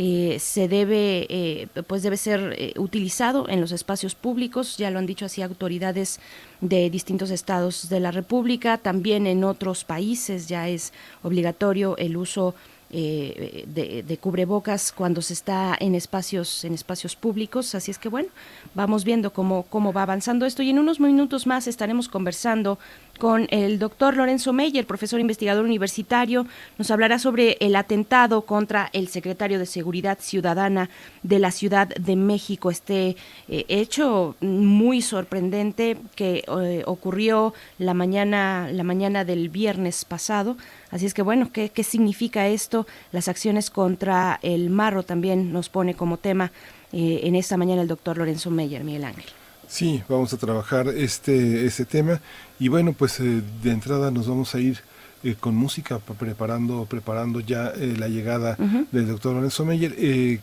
eh, 0.00 0.38
se 0.38 0.68
debe, 0.68 1.26
eh, 1.28 1.66
pues 1.88 2.04
debe 2.04 2.16
ser 2.16 2.54
eh, 2.56 2.72
utilizado 2.76 3.48
en 3.48 3.60
los 3.60 3.72
espacios 3.72 4.14
públicos, 4.14 4.76
ya 4.76 4.92
lo 4.92 5.00
han 5.00 5.06
dicho 5.06 5.24
así 5.24 5.42
autoridades 5.42 6.20
de 6.60 6.88
distintos 6.88 7.32
estados 7.32 7.88
de 7.88 7.98
la 7.98 8.12
República, 8.12 8.78
también 8.78 9.26
en 9.26 9.42
otros 9.42 9.82
países 9.82 10.46
ya 10.46 10.68
es 10.68 10.92
obligatorio 11.24 11.96
el 11.96 12.16
uso 12.16 12.54
eh, 12.90 13.64
de, 13.66 14.18
cubrebocas 14.18 14.92
cuando 14.92 15.22
se 15.22 15.34
está 15.34 15.76
en 15.78 15.94
espacios 15.94 16.64
en 16.64 16.74
espacios 16.74 17.16
públicos. 17.16 17.74
Así 17.74 17.90
es 17.90 17.98
que 17.98 18.08
bueno 18.08 18.28
vamos 18.74 19.04
viendo 19.04 19.32
cómo 19.32 19.64
cómo 19.64 19.92
va 19.92 20.02
avanzando 20.02 20.46
esto. 20.46 20.62
Y 20.62 20.70
en 20.70 20.78
unos 20.78 21.00
minutos 21.00 21.46
más 21.46 21.66
estaremos 21.66 22.08
conversando 22.08 22.78
con 23.18 23.46
el 23.50 23.78
doctor 23.78 24.16
Lorenzo 24.16 24.52
Meyer, 24.52 24.86
profesor 24.86 25.20
investigador 25.20 25.64
universitario, 25.64 26.46
nos 26.78 26.90
hablará 26.90 27.18
sobre 27.18 27.56
el 27.60 27.76
atentado 27.76 28.42
contra 28.42 28.88
el 28.92 29.08
secretario 29.08 29.58
de 29.58 29.66
Seguridad 29.66 30.18
Ciudadana 30.20 30.88
de 31.22 31.38
la 31.40 31.50
Ciudad 31.50 31.88
de 31.88 32.16
México, 32.16 32.70
este 32.70 33.16
eh, 33.48 33.64
hecho 33.68 34.36
muy 34.40 35.02
sorprendente 35.02 35.98
que 36.14 36.44
eh, 36.46 36.82
ocurrió 36.86 37.54
la 37.78 37.92
mañana, 37.92 38.70
la 38.72 38.84
mañana 38.84 39.24
del 39.24 39.48
viernes 39.48 40.04
pasado. 40.04 40.56
Así 40.90 41.06
es 41.06 41.14
que 41.14 41.22
bueno, 41.22 41.50
¿qué, 41.52 41.70
¿qué 41.70 41.84
significa 41.84 42.48
esto? 42.48 42.86
Las 43.12 43.28
acciones 43.28 43.70
contra 43.70 44.38
el 44.42 44.70
marro 44.70 45.02
también 45.02 45.52
nos 45.52 45.68
pone 45.68 45.94
como 45.94 46.16
tema 46.16 46.52
eh, 46.92 47.20
en 47.24 47.34
esta 47.34 47.56
mañana 47.56 47.82
el 47.82 47.88
doctor 47.88 48.18
Lorenzo 48.18 48.50
Meyer, 48.50 48.84
Miguel 48.84 49.04
Ángel. 49.04 49.26
Sí, 49.68 50.02
vamos 50.08 50.32
a 50.32 50.38
trabajar 50.38 50.88
este, 50.88 51.66
este 51.66 51.84
tema 51.84 52.22
y 52.58 52.68
bueno, 52.68 52.94
pues 52.94 53.20
eh, 53.20 53.42
de 53.62 53.70
entrada 53.70 54.10
nos 54.10 54.26
vamos 54.26 54.54
a 54.54 54.60
ir 54.60 54.80
eh, 55.22 55.34
con 55.38 55.54
música 55.54 55.98
preparando 55.98 56.86
preparando 56.86 57.40
ya 57.40 57.72
eh, 57.76 57.94
la 57.98 58.08
llegada 58.08 58.56
del 58.90 59.08
doctor 59.08 59.34
Lorenzo 59.34 59.66
Meyer, 59.66 59.94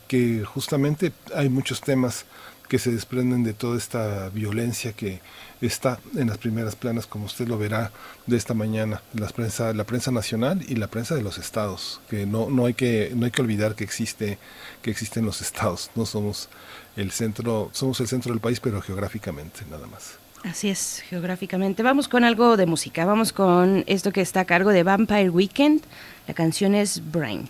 que 0.07 0.43
justamente 0.45 1.11
hay 1.33 1.49
muchos 1.49 1.81
temas 1.81 2.25
que 2.69 2.77
se 2.77 2.91
desprenden 2.91 3.43
de 3.43 3.53
toda 3.53 3.77
esta 3.77 4.29
violencia 4.29 4.93
que 4.93 5.21
está 5.67 5.99
en 6.15 6.27
las 6.27 6.37
primeras 6.37 6.75
planas, 6.75 7.07
como 7.07 7.25
usted 7.25 7.47
lo 7.47 7.57
verá 7.57 7.91
de 8.25 8.37
esta 8.37 8.53
mañana, 8.53 9.01
la 9.13 9.27
prensa, 9.27 9.73
la 9.73 9.83
prensa 9.83 10.11
nacional 10.11 10.63
y 10.67 10.75
la 10.75 10.87
prensa 10.87 11.15
de 11.15 11.21
los 11.21 11.37
estados, 11.37 12.01
que 12.09 12.25
no, 12.25 12.49
no 12.49 12.65
hay 12.65 12.73
que, 12.73 13.11
no 13.15 13.25
hay 13.25 13.31
que 13.31 13.41
olvidar 13.41 13.75
que 13.75 13.83
existe, 13.83 14.37
que 14.81 14.91
existen 14.91 15.25
los 15.25 15.41
estados, 15.41 15.91
no 15.95 16.05
somos 16.05 16.49
el 16.95 17.11
centro, 17.11 17.69
somos 17.73 17.99
el 17.99 18.07
centro 18.07 18.31
del 18.31 18.41
país, 18.41 18.59
pero 18.59 18.81
geográficamente 18.81 19.61
nada 19.69 19.87
más. 19.87 20.17
Así 20.43 20.69
es, 20.69 21.03
geográficamente. 21.09 21.81
Vamos 21.81 22.07
con 22.07 22.23
algo 22.23 22.55
de 22.55 22.67
música, 22.67 23.05
vamos 23.05 23.33
con 23.33 23.83
esto 23.87 24.11
que 24.11 24.21
está 24.21 24.41
a 24.41 24.45
cargo 24.45 24.69
de 24.69 24.83
Vampire 24.83 25.29
Weekend, 25.29 25.81
la 26.27 26.33
canción 26.33 26.75
es 26.75 27.01
Brain. 27.11 27.49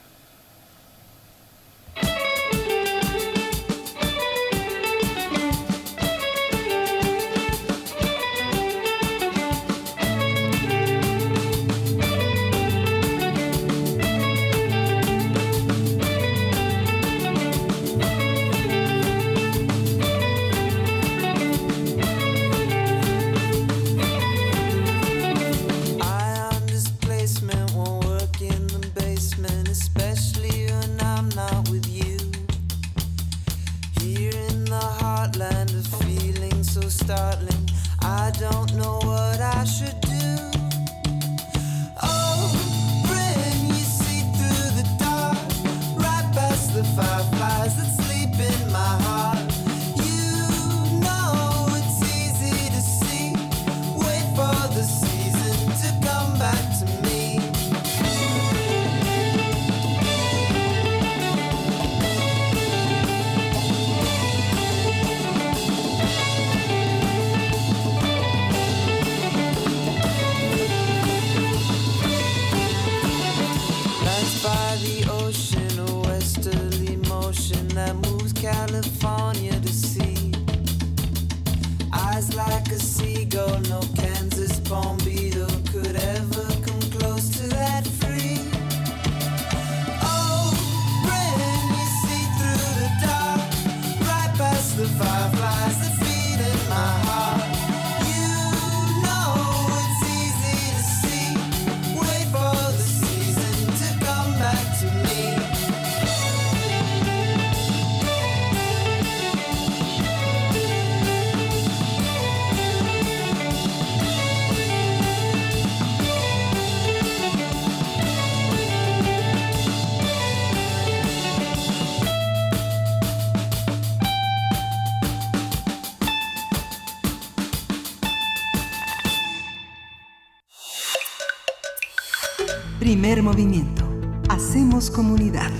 Movimiento. 133.22 133.84
Hacemos 134.30 134.92
comunidad. 134.92 135.52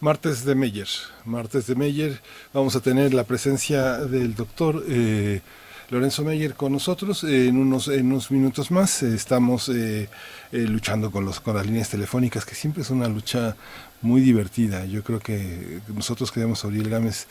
Martes 0.00 0.44
de 0.44 0.54
Meyer. 0.54 0.88
Martes 1.24 1.66
de 1.66 1.74
Meyer. 1.74 2.20
Vamos 2.52 2.76
a 2.76 2.80
tener 2.80 3.14
la 3.14 3.24
presencia 3.24 3.98
del 3.98 4.34
doctor 4.34 4.84
eh, 4.88 5.40
Lorenzo 5.90 6.22
Meyer 6.22 6.54
con 6.54 6.72
nosotros. 6.72 7.24
en, 7.24 7.56
unos, 7.56 7.88
en 7.88 8.06
unos 8.06 8.30
minutos 8.30 8.70
más 8.70 9.02
estamos 9.02 9.68
eh, 9.68 10.08
eh, 10.52 10.58
luchando 10.58 11.10
con, 11.10 11.24
los, 11.24 11.40
con 11.40 11.56
las 11.56 11.66
líneas 11.66 11.88
telefónicas, 11.88 12.44
que 12.44 12.54
siempre 12.54 12.82
es 12.82 12.90
una 12.90 13.08
lucha 13.08 13.56
muy 14.02 14.20
divertida. 14.20 14.84
Yo 14.84 15.02
creo 15.02 15.20
que 15.20 15.80
nosotros 15.94 16.30
queremos 16.30 16.64
abrir 16.64 16.88
Gámez 16.88 17.26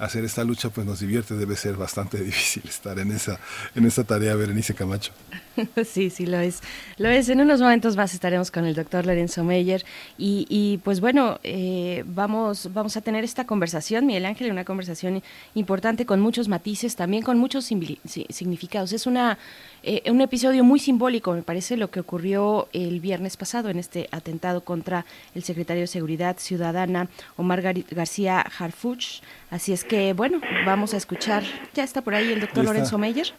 hacer 0.00 0.24
esta 0.24 0.42
lucha 0.42 0.70
pues 0.70 0.86
nos 0.86 1.00
divierte, 1.00 1.34
debe 1.34 1.54
ser 1.56 1.76
bastante 1.76 2.18
difícil 2.24 2.62
estar 2.66 2.98
en 2.98 3.12
esa, 3.12 3.38
en 3.74 3.84
esa 3.86 4.04
tarea, 4.04 4.34
Berenice 4.34 4.74
Camacho. 4.74 5.12
Sí, 5.84 6.08
sí, 6.08 6.24
lo 6.24 6.38
es. 6.38 6.60
Lo 6.96 7.10
es. 7.10 7.28
En 7.28 7.40
unos 7.40 7.60
momentos 7.60 7.94
más 7.94 8.14
estaremos 8.14 8.50
con 8.50 8.64
el 8.64 8.74
doctor 8.74 9.04
Lorenzo 9.04 9.44
Meyer 9.44 9.84
y, 10.16 10.46
y 10.48 10.78
pues 10.78 11.00
bueno, 11.00 11.38
eh, 11.42 12.02
vamos, 12.06 12.72
vamos 12.72 12.96
a 12.96 13.02
tener 13.02 13.24
esta 13.24 13.44
conversación, 13.44 14.06
Miguel 14.06 14.24
Ángel, 14.24 14.50
una 14.50 14.64
conversación 14.64 15.22
importante 15.54 16.06
con 16.06 16.20
muchos 16.20 16.48
matices, 16.48 16.96
también 16.96 17.22
con 17.22 17.36
muchos 17.36 17.66
significados. 17.66 18.92
Es 18.94 19.06
una 19.06 19.36
eh, 19.82 20.02
un 20.10 20.20
episodio 20.20 20.64
muy 20.64 20.78
simbólico, 20.78 21.32
me 21.32 21.42
parece, 21.42 21.76
lo 21.76 21.90
que 21.90 22.00
ocurrió 22.00 22.68
el 22.72 23.00
viernes 23.00 23.36
pasado 23.36 23.68
en 23.70 23.78
este 23.78 24.08
atentado 24.12 24.62
contra 24.62 25.04
el 25.34 25.42
secretario 25.42 25.82
de 25.82 25.86
Seguridad 25.86 26.36
Ciudadana, 26.38 27.08
Omar 27.36 27.62
García 27.62 28.40
Harfuch. 28.40 29.22
Así 29.50 29.72
es 29.72 29.84
que, 29.84 30.12
bueno, 30.12 30.40
vamos 30.66 30.94
a 30.94 30.96
escuchar. 30.96 31.42
¿Ya 31.74 31.84
está 31.84 32.02
por 32.02 32.14
ahí 32.14 32.32
el 32.32 32.40
doctor 32.40 32.64
Lorenzo 32.64 32.98
Meyer? 32.98 33.32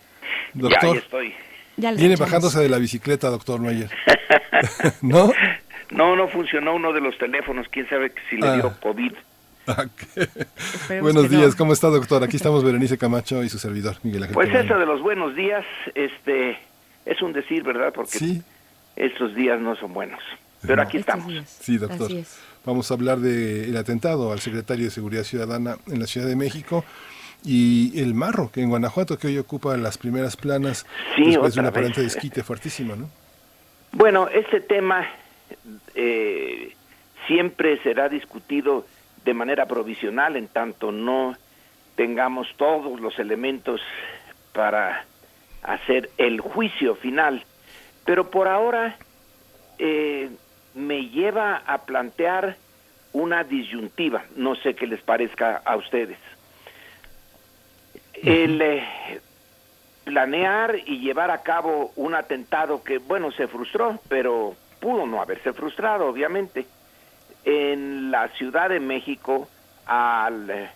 Doctor, 0.54 0.96
ya, 0.96 1.00
estoy. 1.00 1.34
Viene 1.78 2.16
bajándose 2.16 2.60
de 2.60 2.70
la 2.70 2.78
bicicleta, 2.78 3.30
doctor 3.30 3.60
Meyer. 3.60 3.90
¿No? 5.02 5.32
No, 5.92 6.16
no 6.16 6.28
funcionó 6.28 6.76
uno 6.76 6.94
de 6.94 7.02
los 7.02 7.18
teléfonos. 7.18 7.68
¿Quién 7.70 7.88
sabe 7.90 8.14
si 8.30 8.38
le 8.38 8.54
dio 8.54 8.68
ah. 8.68 8.80
COVID? 8.82 9.14
Buenos 11.02 11.30
días, 11.30 11.56
¿cómo 11.56 11.74
está 11.74 11.88
doctor? 11.88 12.24
Aquí 12.24 12.38
estamos 12.38 12.64
Berenice 12.64 12.98
Camacho 12.98 13.44
y 13.44 13.50
su 13.50 13.58
servidor, 13.58 13.98
Miguel 14.04 14.24
Ángel. 14.24 14.36
Pues 14.36 14.54
eso 14.54 14.78
de 14.78 14.86
los 14.86 15.02
buenos 15.02 15.36
días, 15.36 15.66
este, 15.96 16.58
es 17.06 17.22
un 17.22 17.34
decir, 17.34 17.64
¿verdad? 17.64 17.94
Porque 17.94 18.42
estos 18.96 19.36
días 19.36 19.60
no 19.60 19.76
son 19.76 19.94
buenos. 19.94 20.22
Pero 20.66 20.82
aquí 20.82 20.98
estamos. 20.98 21.34
Sí, 21.48 21.78
doctor. 21.78 22.12
Vamos 22.66 22.92
a 22.92 22.94
hablar 22.94 23.20
del 23.20 23.76
atentado 23.76 24.32
al 24.32 24.40
secretario 24.40 24.86
de 24.86 24.92
Seguridad 24.92 25.24
Ciudadana 25.24 25.78
en 25.88 26.00
la 26.00 26.06
Ciudad 26.06 26.28
de 26.28 26.36
México 26.36 26.86
y 27.44 28.00
el 28.00 28.14
marro 28.14 28.52
que 28.52 28.62
en 28.62 28.70
Guanajuato 28.70 29.18
que 29.18 29.28
hoy 29.28 29.38
ocupa 29.40 29.76
las 29.78 29.98
primeras 29.98 30.38
planas 30.38 30.86
después 31.18 31.56
de 31.56 31.60
una 31.60 31.70
aparente 31.70 32.02
desquite 32.02 32.44
fuertísima, 32.44 32.96
¿no? 32.96 33.10
Bueno, 33.94 34.30
este 34.30 34.62
tema 34.62 35.08
eh, 35.96 36.76
siempre 37.28 37.82
será 37.82 38.10
discutido 38.10 38.86
de 39.26 39.34
manera 39.34 39.66
provisional 39.66 40.36
en 40.36 40.48
tanto 40.48 40.92
no 40.92 41.36
tengamos 41.96 42.48
todos 42.58 43.00
los 43.00 43.20
elementos 43.20 43.82
para 44.54 45.06
hacer 45.64 46.10
el 46.18 46.42
juicio 46.42 46.96
final. 46.96 47.44
Pero 48.06 48.30
por 48.32 48.48
ahora 48.48 48.98
eh, 49.78 50.30
me 50.74 51.10
lleva 51.10 51.58
a 51.58 51.86
plantear 51.86 52.58
una 53.14 53.44
disyuntiva, 53.44 54.24
no 54.36 54.56
sé 54.56 54.74
qué 54.74 54.88
les 54.88 55.02
parezca 55.02 55.62
a 55.64 55.76
ustedes. 55.76 56.18
El 58.14 58.62
eh, 58.62 58.84
planear 60.06 60.76
y 60.86 61.00
llevar 61.00 61.30
a 61.30 61.44
cabo 61.44 61.92
un 61.96 62.16
atentado 62.16 62.84
que, 62.84 63.00
bueno, 63.00 63.32
se 63.32 63.48
frustró, 63.48 64.00
pero 64.08 64.56
pudo 64.80 65.06
no 65.06 65.22
haberse 65.22 65.54
frustrado, 65.54 66.08
obviamente 66.08 66.66
en 67.46 68.12
la 68.12 68.28
Ciudad 68.30 68.70
de 68.70 68.80
México 68.80 69.48
al 69.86 70.50
eh, 70.50 70.70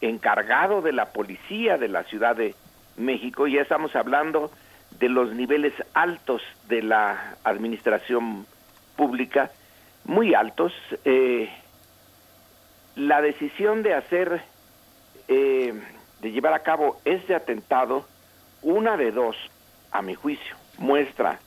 encargado 0.00 0.82
de 0.82 0.92
la 0.92 1.06
policía 1.06 1.78
de 1.78 1.88
la 1.88 2.04
Ciudad 2.04 2.36
de 2.36 2.54
México, 2.96 3.46
ya 3.46 3.62
estamos 3.62 3.94
hablando 3.94 4.50
de 4.98 5.08
los 5.08 5.32
niveles 5.34 5.72
altos 5.94 6.42
de 6.68 6.82
la 6.82 7.36
administración 7.44 8.46
pública, 8.96 9.50
muy 10.04 10.34
altos, 10.34 10.72
eh, 11.04 11.48
la 12.96 13.20
decisión 13.20 13.82
de 13.82 13.94
hacer, 13.94 14.42
eh, 15.28 15.72
de 16.20 16.32
llevar 16.32 16.52
a 16.54 16.60
cabo 16.60 17.00
este 17.04 17.34
atentado, 17.34 18.06
una 18.62 18.96
de 18.96 19.12
dos, 19.12 19.36
a 19.92 20.02
mi 20.02 20.14
juicio, 20.14 20.56
muestra 20.78 21.38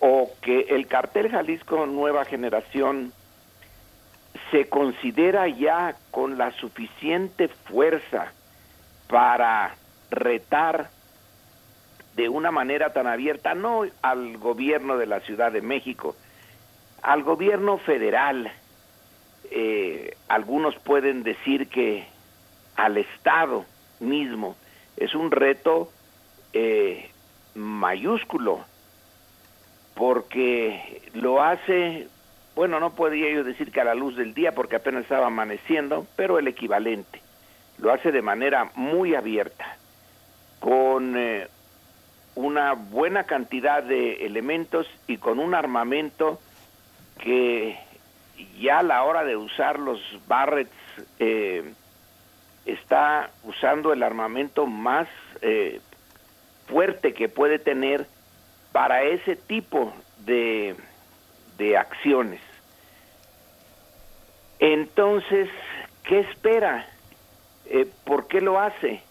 o 0.00 0.30
que 0.40 0.60
el 0.70 0.86
cartel 0.86 1.28
Jalisco 1.30 1.86
Nueva 1.86 2.24
Generación 2.24 3.12
se 4.50 4.68
considera 4.68 5.48
ya 5.48 5.96
con 6.10 6.38
la 6.38 6.52
suficiente 6.52 7.48
fuerza 7.48 8.32
para 9.08 9.74
retar 10.10 10.90
de 12.16 12.28
una 12.28 12.50
manera 12.50 12.92
tan 12.92 13.06
abierta, 13.06 13.54
no 13.54 13.82
al 14.02 14.38
gobierno 14.38 14.96
de 14.96 15.06
la 15.06 15.20
Ciudad 15.20 15.52
de 15.52 15.62
México, 15.62 16.16
al 17.02 17.22
gobierno 17.22 17.78
federal. 17.78 18.50
Eh, 19.50 20.16
algunos 20.28 20.74
pueden 20.76 21.22
decir 21.22 21.68
que 21.68 22.06
al 22.76 22.96
Estado 22.96 23.64
mismo 24.00 24.56
es 24.96 25.14
un 25.14 25.30
reto 25.30 25.90
eh, 26.52 27.10
mayúsculo, 27.54 28.64
porque 29.94 31.02
lo 31.14 31.42
hace 31.42 32.08
bueno, 32.58 32.80
no 32.80 32.90
podía 32.90 33.30
yo 33.30 33.44
decir 33.44 33.70
que 33.70 33.80
a 33.80 33.84
la 33.84 33.94
luz 33.94 34.16
del 34.16 34.34
día 34.34 34.50
porque 34.50 34.74
apenas 34.74 35.04
estaba 35.04 35.28
amaneciendo, 35.28 36.08
pero 36.16 36.40
el 36.40 36.48
equivalente. 36.48 37.22
Lo 37.78 37.92
hace 37.92 38.10
de 38.10 38.20
manera 38.20 38.72
muy 38.74 39.14
abierta, 39.14 39.76
con 40.58 41.16
eh, 41.16 41.46
una 42.34 42.72
buena 42.72 43.22
cantidad 43.22 43.84
de 43.84 44.26
elementos 44.26 44.88
y 45.06 45.18
con 45.18 45.38
un 45.38 45.54
armamento 45.54 46.40
que 47.20 47.78
ya 48.58 48.80
a 48.80 48.82
la 48.82 49.04
hora 49.04 49.22
de 49.22 49.36
usar 49.36 49.78
los 49.78 50.00
Barretts 50.26 50.72
eh, 51.20 51.62
está 52.66 53.30
usando 53.44 53.92
el 53.92 54.02
armamento 54.02 54.66
más 54.66 55.06
eh, 55.42 55.80
fuerte 56.66 57.14
que 57.14 57.28
puede 57.28 57.60
tener 57.60 58.08
para 58.72 59.04
ese 59.04 59.36
tipo 59.36 59.94
de, 60.24 60.74
de 61.56 61.76
acciones. 61.76 62.47
Entonces, 64.58 65.48
¿qué 66.04 66.20
espera? 66.20 66.86
Eh, 67.66 67.86
¿Por 68.04 68.26
qué 68.26 68.40
lo 68.40 68.58
hace? 68.58 69.02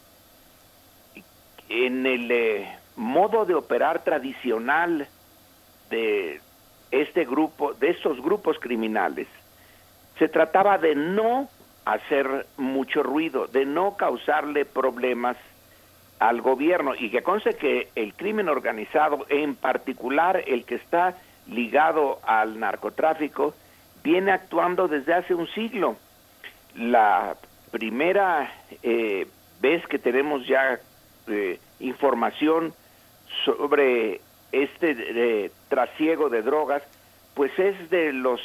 En 1.70 2.06
el 2.06 2.32
eh, 2.32 2.68
modo 2.96 3.46
de 3.46 3.54
operar 3.54 4.04
tradicional 4.04 5.08
de 5.90 6.42
este 6.92 7.26
grupo, 7.26 7.74
de 7.74 7.90
estos 7.90 8.22
grupos 8.22 8.58
criminales, 8.60 9.28
se 10.18 10.28
trataba 10.28 10.78
de 10.78 10.96
no 10.96 11.50
hacer 11.86 12.48
mucho 12.58 13.04
ruido, 13.04 13.48
de 13.48 13.66
no 13.66 13.96
causarle 13.96 14.66
problemas 14.66 15.38
al 16.20 16.42
gobierno 16.42 16.94
y 16.96 17.10
que 17.10 17.22
conste 17.22 17.56
que 17.56 17.90
el 17.96 18.14
crimen 18.16 18.50
organizado, 18.50 19.26
en 19.30 19.56
particular 19.56 20.44
el 20.48 20.66
que 20.66 20.76
está 20.76 21.16
ligado 21.48 22.20
al 22.26 22.60
narcotráfico, 22.60 23.54
viene 24.04 24.32
actuando 24.32 24.88
desde 24.88 25.14
hace 25.14 25.34
un 25.34 25.48
siglo. 25.48 25.98
La 26.76 27.36
primera 27.72 28.52
eh, 28.84 29.28
vez 29.62 29.86
que 29.88 30.00
tenemos 30.00 30.48
ya 30.48 30.80
eh, 31.28 31.60
información 31.80 32.74
sobre 33.46 34.22
este 34.52 34.96
eh, 34.98 35.52
trasiego 35.70 36.30
de 36.30 36.42
drogas, 36.42 36.84
pues 37.34 37.52
es 37.60 37.90
de 37.90 38.14
los 38.14 38.42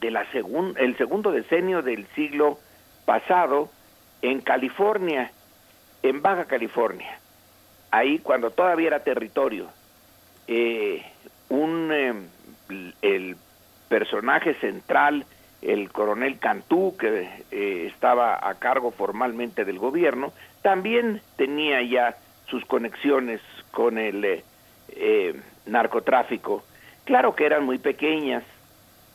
de 0.00 0.10
la 0.10 0.30
segun, 0.30 0.74
el 0.78 0.96
segundo 0.96 1.32
decenio 1.32 1.82
del 1.82 2.06
siglo 2.14 2.58
pasado 3.04 3.70
en 4.20 4.40
California, 4.40 5.30
en 6.02 6.22
Baja 6.22 6.44
California. 6.44 7.18
Ahí 7.90 8.18
cuando 8.18 8.50
todavía 8.50 8.88
era 8.88 9.04
territorio, 9.04 9.68
un 11.48 12.28
el 13.02 13.36
personaje 13.88 14.54
central, 14.54 15.24
el 15.62 15.90
coronel 15.90 16.38
Cantú, 16.38 16.96
que 16.96 17.28
eh, 17.50 17.86
estaba 17.92 18.48
a 18.48 18.54
cargo 18.54 18.90
formalmente 18.90 19.64
del 19.64 19.78
gobierno, 19.78 20.32
también 20.62 21.20
tenía 21.36 21.82
ya 21.82 22.16
sus 22.48 22.64
conexiones 22.64 23.40
con 23.70 23.98
el 23.98 24.24
eh, 24.24 24.44
eh, 24.90 25.40
narcotráfico. 25.66 26.64
Claro 27.04 27.34
que 27.34 27.46
eran 27.46 27.64
muy 27.64 27.78
pequeñas 27.78 28.42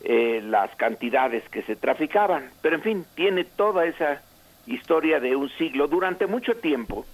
las 0.04 0.74
cantidades 0.74 1.48
que 1.48 1.62
se 1.62 1.76
traficaban, 1.76 2.50
pero 2.60 2.74
en 2.74 2.82
fin, 2.82 3.06
tiene 3.14 3.44
toda 3.44 3.84
esa 3.86 4.20
historia 4.66 5.20
de 5.20 5.36
un 5.36 5.48
siglo. 5.50 5.86
Durante 5.86 6.26
mucho 6.26 6.56
tiempo, 6.56 7.06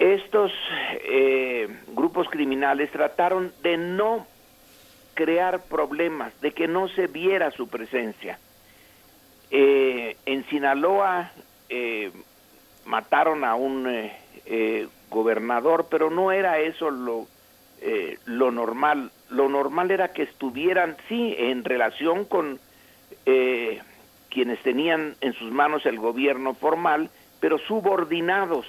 estos 0.00 0.50
eh, 1.04 1.68
grupos 1.88 2.26
criminales 2.30 2.90
trataron 2.90 3.52
de 3.62 3.76
no 3.76 4.26
crear 5.20 5.60
problemas, 5.64 6.32
de 6.40 6.52
que 6.52 6.66
no 6.66 6.88
se 6.88 7.06
viera 7.06 7.50
su 7.50 7.68
presencia. 7.68 8.38
Eh, 9.50 10.16
en 10.24 10.48
Sinaloa 10.48 11.30
eh, 11.68 12.10
mataron 12.86 13.44
a 13.44 13.54
un 13.54 14.10
gobernador, 15.10 15.88
pero 15.90 16.08
no 16.08 16.32
era 16.32 16.58
eso 16.58 16.90
lo, 16.90 17.26
lo 18.24 18.50
normal. 18.50 19.10
Lo 19.28 19.50
normal 19.50 19.90
era 19.90 20.08
que 20.12 20.22
estuvieran, 20.22 20.96
sí, 21.06 21.34
en 21.38 21.64
relación 21.64 22.24
con 22.24 22.58
quienes 24.30 24.62
tenían 24.62 25.16
en 25.20 25.34
sus 25.34 25.52
manos 25.52 25.84
el 25.84 25.98
gobierno 25.98 26.54
formal, 26.54 27.10
pero 27.40 27.58
subordinados 27.58 28.66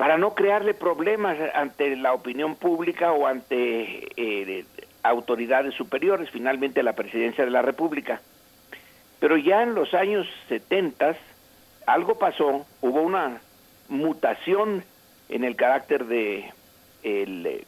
para 0.00 0.16
no 0.16 0.34
crearle 0.34 0.72
problemas 0.72 1.36
ante 1.54 1.94
la 1.94 2.14
opinión 2.14 2.56
pública 2.56 3.12
o 3.12 3.26
ante 3.26 4.08
eh, 4.16 4.64
autoridades 5.02 5.74
superiores, 5.74 6.30
finalmente 6.30 6.82
la 6.82 6.94
presidencia 6.94 7.44
de 7.44 7.50
la 7.50 7.62
República. 7.62 8.20
Pero 9.18 9.36
ya 9.36 9.62
en 9.62 9.74
los 9.74 9.92
años 9.94 10.26
70 10.48 11.16
algo 11.86 12.18
pasó, 12.18 12.66
hubo 12.80 13.02
una 13.02 13.40
mutación 13.88 14.84
en 15.28 15.44
el 15.44 15.56
carácter 15.56 16.06
de 16.06 16.50
el 17.02 17.46
eh, 17.46 17.64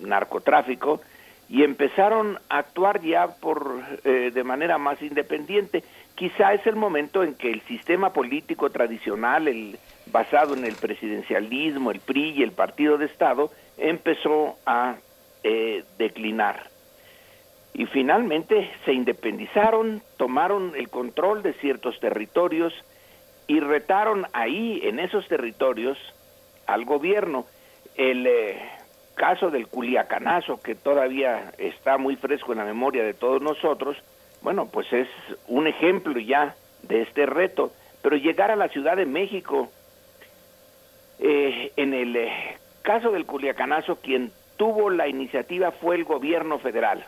narcotráfico 0.00 1.00
y 1.48 1.64
empezaron 1.64 2.38
a 2.48 2.58
actuar 2.58 3.00
ya 3.02 3.28
por 3.28 3.82
eh, 4.04 4.30
de 4.32 4.44
manera 4.44 4.78
más 4.78 5.02
independiente. 5.02 5.82
Quizá 6.14 6.54
es 6.54 6.66
el 6.66 6.76
momento 6.76 7.22
en 7.22 7.34
que 7.34 7.50
el 7.50 7.60
sistema 7.62 8.12
político 8.12 8.70
tradicional, 8.70 9.48
el 9.48 9.78
basado 10.06 10.54
en 10.54 10.64
el 10.64 10.74
presidencialismo, 10.74 11.90
el 11.90 12.00
PRI 12.00 12.30
y 12.36 12.42
el 12.42 12.52
partido 12.52 12.98
de 12.98 13.06
Estado, 13.06 13.50
empezó 13.78 14.58
a 14.66 14.96
eh, 15.42 15.84
declinar. 15.98 16.68
Y 17.72 17.86
finalmente 17.86 18.70
se 18.84 18.92
independizaron, 18.92 20.02
tomaron 20.16 20.74
el 20.76 20.88
control 20.88 21.42
de 21.42 21.52
ciertos 21.54 21.98
territorios 22.00 22.74
y 23.46 23.60
retaron 23.60 24.26
ahí, 24.32 24.80
en 24.84 24.98
esos 24.98 25.26
territorios, 25.28 25.98
al 26.66 26.84
gobierno. 26.84 27.46
El 27.96 28.26
eh, 28.26 28.58
caso 29.14 29.50
del 29.50 29.68
Culiacanazo, 29.68 30.60
que 30.60 30.74
todavía 30.74 31.52
está 31.58 31.98
muy 31.98 32.16
fresco 32.16 32.52
en 32.52 32.58
la 32.58 32.64
memoria 32.64 33.04
de 33.04 33.14
todos 33.14 33.42
nosotros, 33.42 33.96
bueno, 34.42 34.66
pues 34.66 34.92
es 34.92 35.08
un 35.46 35.66
ejemplo 35.66 36.18
ya 36.18 36.54
de 36.82 37.02
este 37.02 37.26
reto. 37.26 37.72
Pero 38.02 38.16
llegar 38.16 38.50
a 38.50 38.56
la 38.56 38.68
Ciudad 38.68 38.96
de 38.96 39.06
México, 39.06 39.70
eh, 41.18 41.72
en 41.76 41.92
el 41.92 42.16
eh, 42.16 42.32
caso 42.82 43.10
del 43.10 43.26
Culiacanazo, 43.26 43.96
quien 43.96 44.32
tuvo 44.60 44.90
la 44.90 45.08
iniciativa 45.08 45.70
fue 45.70 45.96
el 45.96 46.04
gobierno 46.04 46.58
federal. 46.58 47.02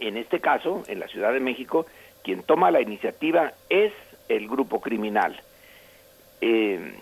En 0.00 0.16
este 0.16 0.40
caso, 0.40 0.82
en 0.88 0.98
la 0.98 1.06
Ciudad 1.06 1.32
de 1.32 1.38
México, 1.38 1.86
quien 2.24 2.42
toma 2.42 2.72
la 2.72 2.80
iniciativa 2.80 3.52
es 3.68 3.92
el 4.28 4.48
grupo 4.48 4.80
criminal. 4.80 5.40
Eh, 6.40 6.92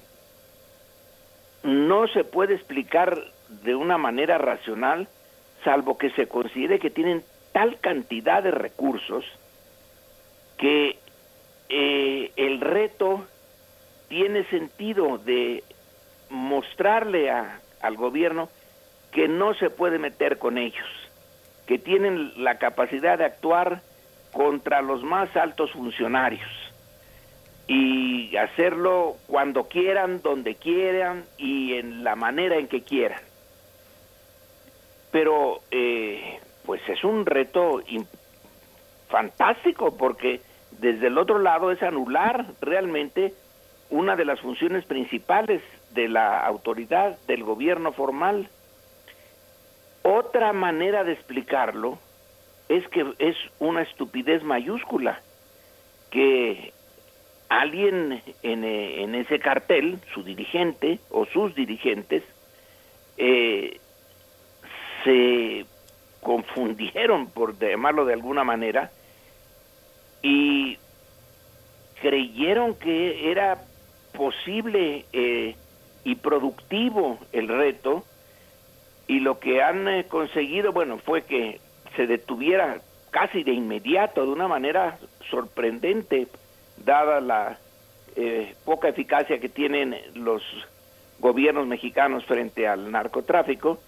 no 1.62 2.08
se 2.08 2.24
puede 2.24 2.56
explicar 2.56 3.18
de 3.48 3.74
una 3.74 3.96
manera 3.96 4.36
racional, 4.36 5.08
salvo 5.64 5.96
que 5.96 6.10
se 6.10 6.28
considere 6.28 6.78
que 6.78 6.90
tienen 6.90 7.24
tal 7.52 7.80
cantidad 7.80 8.42
de 8.42 8.50
recursos 8.50 9.24
que 10.58 10.98
el 11.70 12.60
reto 12.60 13.26
tiene 14.08 14.44
sentido 14.50 15.16
de 15.16 15.64
mostrarle 16.28 17.30
a, 17.30 17.62
al 17.80 17.96
gobierno 17.96 18.50
que 19.16 19.28
no 19.28 19.54
se 19.54 19.70
puede 19.70 19.98
meter 19.98 20.38
con 20.38 20.58
ellos, 20.58 20.86
que 21.66 21.78
tienen 21.78 22.44
la 22.44 22.58
capacidad 22.58 23.16
de 23.16 23.24
actuar 23.24 23.80
contra 24.30 24.82
los 24.82 25.02
más 25.02 25.34
altos 25.34 25.72
funcionarios 25.72 26.50
y 27.66 28.36
hacerlo 28.36 29.16
cuando 29.26 29.68
quieran, 29.68 30.20
donde 30.20 30.56
quieran 30.56 31.24
y 31.38 31.76
en 31.78 32.04
la 32.04 32.14
manera 32.14 32.58
en 32.58 32.68
que 32.68 32.82
quieran. 32.82 33.22
Pero 35.12 35.62
eh, 35.70 36.38
pues 36.66 36.82
es 36.86 37.02
un 37.02 37.24
reto 37.24 37.80
fantástico 39.08 39.96
porque 39.96 40.42
desde 40.72 41.06
el 41.06 41.16
otro 41.16 41.38
lado 41.38 41.72
es 41.72 41.82
anular 41.82 42.44
realmente 42.60 43.32
una 43.88 44.14
de 44.14 44.26
las 44.26 44.40
funciones 44.40 44.84
principales 44.84 45.62
de 45.92 46.06
la 46.06 46.46
autoridad 46.46 47.18
del 47.26 47.44
gobierno 47.44 47.92
formal. 47.92 48.50
Otra 50.08 50.52
manera 50.52 51.02
de 51.02 51.14
explicarlo 51.14 51.98
es 52.68 52.86
que 52.90 53.04
es 53.18 53.34
una 53.58 53.82
estupidez 53.82 54.44
mayúscula, 54.44 55.20
que 56.12 56.72
alguien 57.48 58.22
en, 58.44 58.62
eh, 58.62 59.02
en 59.02 59.16
ese 59.16 59.40
cartel, 59.40 59.98
su 60.14 60.22
dirigente 60.22 61.00
o 61.10 61.26
sus 61.26 61.56
dirigentes, 61.56 62.22
eh, 63.16 63.80
se 65.02 65.66
confundieron, 66.20 67.26
por 67.26 67.58
llamarlo 67.58 68.04
de 68.04 68.12
alguna 68.12 68.44
manera, 68.44 68.92
y 70.22 70.78
creyeron 72.00 72.76
que 72.76 73.32
era 73.32 73.60
posible 74.16 75.04
eh, 75.12 75.56
y 76.04 76.14
productivo 76.14 77.18
el 77.32 77.48
reto 77.48 78.04
y 79.06 79.20
lo 79.20 79.38
que 79.38 79.62
han 79.62 79.86
eh, 79.88 80.06
conseguido, 80.08 80.72
bueno, 80.72 80.98
fue 80.98 81.22
que 81.22 81.60
se 81.94 82.06
detuviera 82.06 82.80
casi 83.10 83.42
de 83.42 83.52
inmediato, 83.52 84.24
de 84.24 84.32
una 84.32 84.48
manera 84.48 84.98
sorprendente, 85.30 86.28
dada 86.84 87.20
la 87.20 87.58
eh, 88.16 88.54
poca 88.64 88.88
eficacia 88.88 89.38
que 89.38 89.48
tienen 89.48 89.96
los 90.14 90.42
gobiernos 91.18 91.66
mexicanos 91.66 92.24
frente 92.24 92.66
al 92.68 92.90
narcotráfico, 92.90 93.78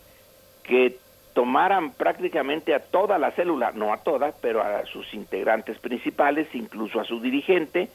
que 0.63 0.97
tomaran 1.35 1.93
prácticamente 1.93 2.75
a 2.75 2.81
toda 2.81 3.19
la 3.19 3.31
célula, 3.33 3.73
no 3.73 3.93
a 3.93 3.99
toda, 3.99 4.33
pero 4.41 4.63
a 4.63 4.85
sus 4.87 5.13
integrantes 5.15 5.79
principales, 5.79 6.49
incluso 6.55 7.01
a 7.01 7.05
su 7.05 7.21
dirigente, 7.21 7.89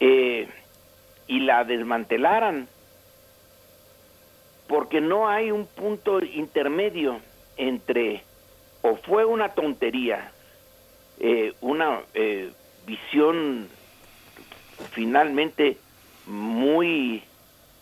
eh, 0.00 0.48
y 1.26 1.40
la 1.40 1.64
desmantelaran, 1.64 2.68
porque 4.66 5.00
no 5.00 5.28
hay 5.28 5.50
un 5.50 5.66
punto 5.66 6.20
intermedio 6.24 7.20
entre 7.56 8.22
o 8.82 8.96
fue 8.96 9.24
una 9.24 9.50
tontería, 9.50 10.30
eh, 11.18 11.54
una 11.60 12.00
eh, 12.12 12.52
visión 12.86 13.68
finalmente 14.90 15.78
muy 16.26 17.22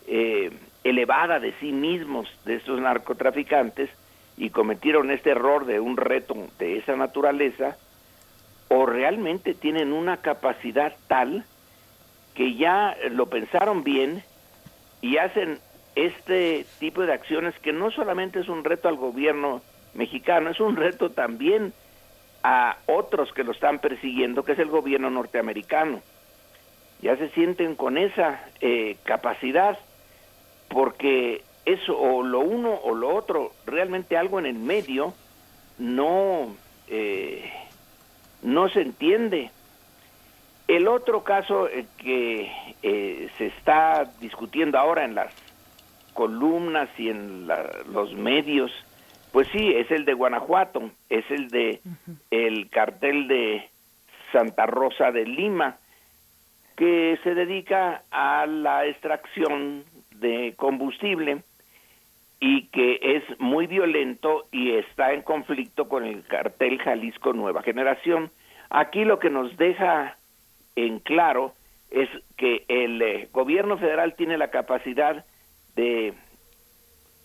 eh, 0.07 0.51
elevada 0.83 1.39
de 1.39 1.53
sí 1.59 1.71
mismos 1.71 2.29
de 2.45 2.55
estos 2.55 2.79
narcotraficantes 2.79 3.89
y 4.37 4.49
cometieron 4.49 5.11
este 5.11 5.31
error 5.31 5.65
de 5.65 5.79
un 5.79 5.97
reto 5.97 6.35
de 6.57 6.77
esa 6.77 6.95
naturaleza, 6.95 7.77
o 8.69 8.85
realmente 8.85 9.53
tienen 9.53 9.93
una 9.93 10.17
capacidad 10.17 10.95
tal 11.07 11.45
que 12.33 12.55
ya 12.55 12.95
lo 13.11 13.27
pensaron 13.27 13.83
bien 13.83 14.23
y 15.01 15.17
hacen 15.17 15.59
este 15.95 16.65
tipo 16.79 17.01
de 17.01 17.13
acciones 17.13 17.53
que 17.59 17.73
no 17.73 17.91
solamente 17.91 18.39
es 18.39 18.49
un 18.49 18.63
reto 18.63 18.87
al 18.87 18.95
gobierno 18.95 19.61
mexicano, 19.93 20.49
es 20.49 20.59
un 20.59 20.75
reto 20.75 21.11
también 21.11 21.73
a 22.43 22.77
otros 22.87 23.31
que 23.33 23.43
lo 23.43 23.51
están 23.51 23.79
persiguiendo, 23.79 24.43
que 24.43 24.53
es 24.53 24.59
el 24.59 24.69
gobierno 24.69 25.09
norteamericano. 25.09 26.01
Ya 27.01 27.15
se 27.17 27.29
sienten 27.29 27.75
con 27.75 27.97
esa 27.97 28.43
eh, 28.61 28.97
capacidad 29.03 29.77
porque 30.69 31.43
eso 31.65 31.97
o 31.97 32.23
lo 32.23 32.39
uno 32.39 32.73
o 32.73 32.93
lo 32.95 33.15
otro, 33.15 33.51
realmente 33.65 34.17
algo 34.17 34.39
en 34.39 34.45
el 34.45 34.55
medio 34.55 35.13
no 35.77 36.55
eh, 36.87 37.51
no 38.41 38.69
se 38.69 38.81
entiende 38.81 39.51
el 40.67 40.87
otro 40.87 41.23
caso 41.23 41.67
eh, 41.67 41.85
que 41.97 42.51
eh, 42.81 43.29
se 43.37 43.47
está 43.47 44.09
discutiendo 44.19 44.77
ahora 44.77 45.05
en 45.05 45.15
las 45.15 45.33
columnas 46.13 46.89
y 46.97 47.09
en 47.09 47.47
los 47.91 48.13
medios, 48.13 48.71
pues 49.31 49.47
sí, 49.49 49.73
es 49.75 49.89
el 49.91 50.05
de 50.05 50.13
Guanajuato, 50.13 50.91
es 51.09 51.29
el 51.31 51.49
de 51.49 51.81
el 52.31 52.69
cartel 52.69 53.27
de 53.27 53.69
Santa 54.31 54.65
Rosa 54.65 55.11
de 55.11 55.25
Lima, 55.25 55.77
que 56.75 57.19
se 57.23 57.35
dedica 57.35 58.03
a 58.11 58.45
la 58.45 58.85
extracción 58.85 59.85
de 60.15 60.53
combustible 60.55 61.43
y 62.39 62.67
que 62.67 62.99
es 63.01 63.39
muy 63.39 63.67
violento 63.67 64.47
y 64.51 64.71
está 64.71 65.13
en 65.13 65.21
conflicto 65.21 65.87
con 65.87 66.03
el 66.03 66.23
cartel 66.25 66.77
Jalisco 66.79 67.33
Nueva 67.33 67.61
Generación. 67.63 68.31
Aquí 68.69 69.05
lo 69.05 69.19
que 69.19 69.29
nos 69.29 69.55
deja 69.55 70.17
en 70.75 70.99
claro 70.99 71.53
es 71.89 72.09
que 72.37 72.65
el 72.67 73.01
eh, 73.01 73.29
gobierno 73.31 73.77
federal 73.77 74.15
tiene 74.15 74.37
la 74.37 74.49
capacidad 74.49 75.25
de 75.75 76.13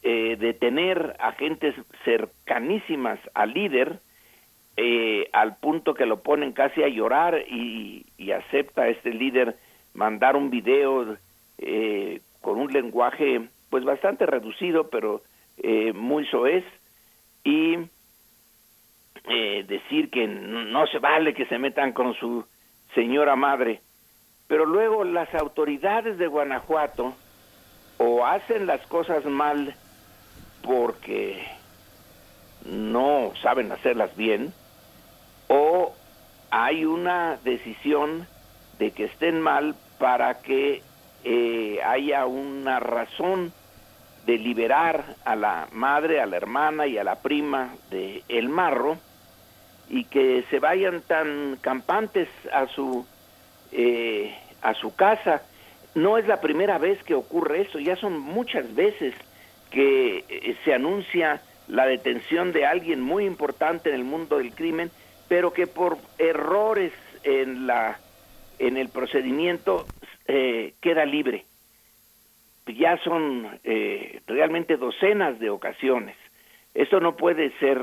eh, 0.02 0.36
de 0.36 0.54
tener 0.54 1.16
agentes 1.18 1.74
cercanísimas 2.04 3.18
al 3.34 3.52
líder 3.52 4.00
eh, 4.80 5.28
al 5.32 5.56
punto 5.56 5.92
que 5.92 6.06
lo 6.06 6.22
ponen 6.22 6.52
casi 6.52 6.84
a 6.84 6.88
llorar 6.88 7.42
y, 7.48 8.06
acepta 8.30 8.82
a 8.82 8.88
este 8.88 9.12
líder 9.12 9.56
mandar 9.94 10.36
un 10.36 10.50
video 10.50 11.16
eh, 11.58 12.20
con 12.40 12.58
un 12.58 12.72
lenguaje 12.72 13.48
pues 13.70 13.84
bastante 13.84 14.24
reducido 14.24 14.88
pero 14.88 15.22
eh, 15.56 15.92
muy 15.92 16.24
soez 16.26 16.64
y 17.42 17.76
decir 19.66 20.10
que 20.10 20.26
no 20.26 20.86
se 20.86 21.00
vale 21.00 21.34
que 21.34 21.46
se 21.46 21.58
metan 21.58 21.92
con 21.92 22.14
su 22.14 22.44
señora 22.94 23.34
madre. 23.36 23.80
Pero 24.46 24.64
luego 24.64 25.04
las 25.04 25.34
autoridades 25.34 26.16
de 26.18 26.26
Guanajuato 26.28 27.14
o 27.98 28.24
hacen 28.24 28.66
las 28.66 28.84
cosas 28.86 29.24
mal 29.24 29.74
porque 30.62 31.44
no 32.64 33.32
saben 33.42 33.70
hacerlas 33.72 34.14
bien 34.16 34.52
o 35.48 35.94
hay 36.50 36.84
una 36.84 37.38
decisión 37.44 38.26
de 38.78 38.92
que 38.92 39.04
estén 39.04 39.40
mal 39.40 39.74
para 39.98 40.40
que 40.40 40.82
eh, 41.24 41.80
haya 41.84 42.26
una 42.26 42.80
razón 42.80 43.52
de 44.26 44.38
liberar 44.38 45.16
a 45.24 45.34
la 45.36 45.68
madre, 45.72 46.20
a 46.20 46.26
la 46.26 46.36
hermana 46.36 46.86
y 46.86 46.98
a 46.98 47.04
la 47.04 47.16
prima 47.16 47.74
de 47.90 48.22
El 48.28 48.48
Marro 48.48 48.98
y 49.88 50.04
que 50.04 50.44
se 50.50 50.58
vayan 50.58 51.00
tan 51.00 51.56
campantes 51.60 52.28
a 52.52 52.66
su 52.66 53.06
eh, 53.72 54.36
a 54.62 54.74
su 54.74 54.94
casa. 54.94 55.42
No 55.98 56.16
es 56.16 56.28
la 56.28 56.40
primera 56.40 56.78
vez 56.78 57.02
que 57.02 57.14
ocurre 57.14 57.62
eso, 57.62 57.80
ya 57.80 57.96
son 57.96 58.20
muchas 58.20 58.72
veces 58.76 59.16
que 59.72 60.24
eh, 60.28 60.56
se 60.64 60.72
anuncia 60.72 61.42
la 61.66 61.86
detención 61.86 62.52
de 62.52 62.64
alguien 62.64 63.00
muy 63.00 63.24
importante 63.24 63.88
en 63.88 63.96
el 63.96 64.04
mundo 64.04 64.38
del 64.38 64.54
crimen, 64.54 64.92
pero 65.28 65.52
que 65.52 65.66
por 65.66 65.98
errores 66.18 66.92
en 67.24 67.66
la 67.66 67.98
en 68.60 68.76
el 68.76 68.90
procedimiento 68.90 69.86
eh, 70.28 70.74
queda 70.80 71.04
libre. 71.04 71.46
Ya 72.66 72.96
son 72.98 73.58
eh, 73.64 74.20
realmente 74.28 74.76
docenas 74.76 75.40
de 75.40 75.50
ocasiones. 75.50 76.14
Esto 76.74 77.00
no 77.00 77.16
puede 77.16 77.50
ser 77.58 77.80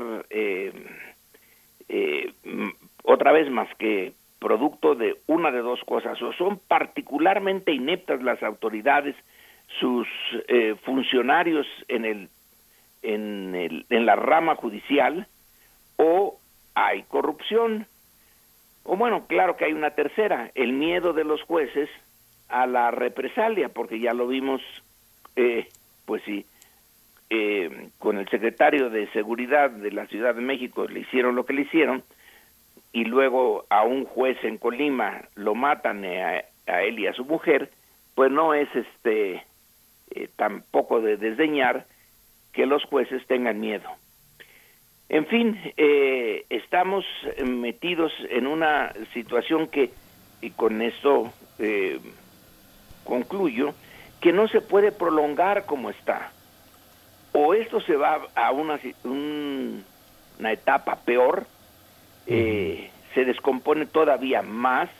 otra 3.02 3.32
vez 3.32 3.50
más 3.50 3.68
que 3.76 4.14
producto 4.46 4.94
de 4.94 5.16
una 5.26 5.50
de 5.50 5.58
dos 5.58 5.80
cosas, 5.84 6.22
o 6.22 6.32
son 6.34 6.60
particularmente 6.68 7.72
ineptas 7.72 8.22
las 8.22 8.40
autoridades 8.44 9.16
sus 9.80 10.06
eh, 10.46 10.76
funcionarios 10.84 11.66
en 11.88 12.04
el, 12.04 12.28
en 13.02 13.56
el 13.56 13.86
en 13.90 14.06
la 14.06 14.14
rama 14.14 14.54
judicial 14.54 15.26
o 15.96 16.38
hay 16.76 17.02
corrupción. 17.08 17.88
O 18.84 18.96
bueno 18.96 19.26
claro 19.26 19.56
que 19.56 19.64
hay 19.64 19.72
una 19.72 19.90
tercera 19.90 20.52
el 20.54 20.72
miedo 20.72 21.12
de 21.12 21.24
los 21.24 21.42
jueces 21.42 21.90
a 22.48 22.68
la 22.68 22.92
represalia 22.92 23.70
porque 23.70 23.98
ya 23.98 24.14
lo 24.14 24.28
vimos 24.28 24.62
eh, 25.34 25.66
pues 26.04 26.22
sí 26.22 26.46
eh, 27.30 27.88
con 27.98 28.18
el 28.18 28.28
secretario 28.28 28.90
de 28.90 29.10
seguridad 29.10 29.70
de 29.70 29.90
la 29.90 30.06
Ciudad 30.06 30.36
de 30.36 30.40
México 30.42 30.86
le 30.86 31.00
hicieron 31.00 31.34
lo 31.34 31.44
que 31.44 31.54
le 31.54 31.62
hicieron 31.62 32.04
y 32.96 33.04
luego 33.04 33.66
a 33.68 33.82
un 33.82 34.06
juez 34.06 34.38
en 34.42 34.56
Colima 34.56 35.28
lo 35.34 35.54
matan 35.54 36.02
a, 36.06 36.42
a 36.66 36.82
él 36.82 36.98
y 36.98 37.06
a 37.06 37.12
su 37.12 37.26
mujer 37.26 37.70
pues 38.14 38.32
no 38.32 38.54
es 38.54 38.74
este 38.74 39.44
eh, 40.12 40.28
tampoco 40.36 41.02
de 41.02 41.18
desdeñar 41.18 41.86
que 42.54 42.64
los 42.64 42.82
jueces 42.84 43.26
tengan 43.26 43.60
miedo. 43.60 43.86
En 45.10 45.26
fin, 45.26 45.60
eh, 45.76 46.46
estamos 46.48 47.04
metidos 47.44 48.12
en 48.30 48.46
una 48.46 48.94
situación 49.12 49.68
que, 49.68 49.90
y 50.40 50.48
con 50.52 50.80
esto 50.80 51.30
eh, 51.58 52.00
concluyo, 53.04 53.74
que 54.22 54.32
no 54.32 54.48
se 54.48 54.62
puede 54.62 54.90
prolongar 54.90 55.66
como 55.66 55.90
está. 55.90 56.32
O 57.32 57.52
esto 57.52 57.82
se 57.82 57.94
va 57.94 58.22
a 58.34 58.52
una, 58.52 58.80
una 59.04 60.52
etapa 60.52 60.96
peor, 61.04 61.46
se 62.26 63.24
descompone 63.24 63.86
todavía 63.86 64.42
más, 64.42 64.90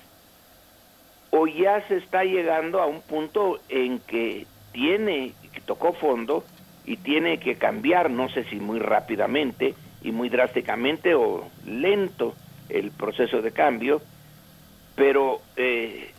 o 1.31 1.47
ya 1.47 1.86
se 1.89 1.97
está 1.97 2.24
llegando 2.24 2.81
a 2.81 2.86
un 2.86 3.03
punto 3.03 3.61
en 3.69 3.98
que 3.98 4.47
tiene, 4.73 5.32
que 5.53 5.61
tocó 5.61 5.93
fondo 5.93 6.44
y 6.85 6.97
tiene 6.97 7.39
que 7.39 7.57
cambiar, 7.57 8.11
no 8.11 8.28
sé 8.28 8.44
si 8.44 8.57
muy 8.57 8.78
rápidamente 8.78 9.74
y 10.03 10.12
muy 10.12 10.28
drásticamente 10.28 11.15
o 11.15 11.48
lento 11.66 12.35
el 12.69 12.90
proceso 12.90 13.43
de 13.43 13.53
cambio, 13.53 14.01
pero 14.94 15.40
eh, 15.57 16.11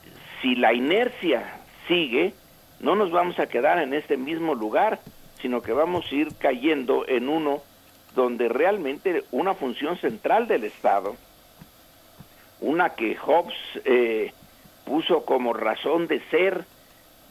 si 0.42 0.56
la 0.56 0.74
inercia 0.74 1.62
sigue, 1.88 2.34
no 2.80 2.96
nos 2.96 3.12
vamos 3.12 3.40
a 3.40 3.48
quedar 3.48 3.80
en 3.80 3.94
este 3.94 4.18
mismo 4.18 4.56
lugar, 4.56 5.00
sino 5.42 5.62
que 5.62 5.72
vamos 5.72 6.06
a 6.12 6.16
ir 6.16 6.36
cayendo 6.38 7.08
en 7.08 7.30
uno 7.30 7.62
donde 8.16 8.50
realmente 8.50 9.24
una 9.32 9.54
función 9.54 9.98
central 9.98 10.48
del 10.48 10.64
Estado, 10.64 11.16
una 12.60 12.90
que 12.92 13.16
Hobbes 13.16 13.56
eh, 13.86 14.34
puso 14.86 15.26
como 15.26 15.54
razón 15.54 16.08
de 16.08 16.22
ser 16.30 16.66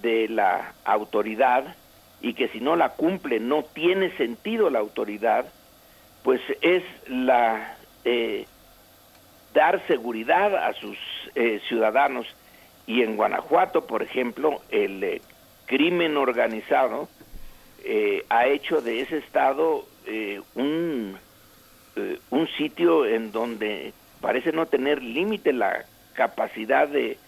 de 0.02 0.28
la 0.28 0.74
autoridad 0.84 1.74
y 2.20 2.34
que 2.34 2.48
si 2.48 2.60
no 2.60 2.76
la 2.76 2.90
cumple 2.90 3.40
no 3.40 3.62
tiene 3.62 4.16
sentido 4.16 4.70
la 4.70 4.78
autoridad, 4.78 5.46
pues 6.22 6.40
es 6.60 6.82
la 7.08 7.76
eh, 8.04 8.46
dar 9.54 9.84
seguridad 9.86 10.54
a 10.56 10.72
sus 10.74 10.98
eh, 11.34 11.60
ciudadanos. 11.68 12.26
Y 12.86 13.02
en 13.02 13.16
Guanajuato, 13.16 13.86
por 13.86 14.02
ejemplo, 14.02 14.60
el 14.70 15.02
eh, 15.02 15.22
crimen 15.66 16.16
organizado 16.16 17.08
ha 18.28 18.46
hecho 18.48 18.80
de 18.82 19.00
ese 19.00 19.18
estado 19.18 19.86
un, 20.54 21.16
un 22.30 22.48
sitio 22.56 23.06
en 23.06 23.32
donde 23.32 23.92
parece 24.20 24.52
no 24.52 24.66
tener 24.66 25.02
límite 25.02 25.52
la 25.52 25.84
capacidad 26.14 26.88
de 26.88 27.18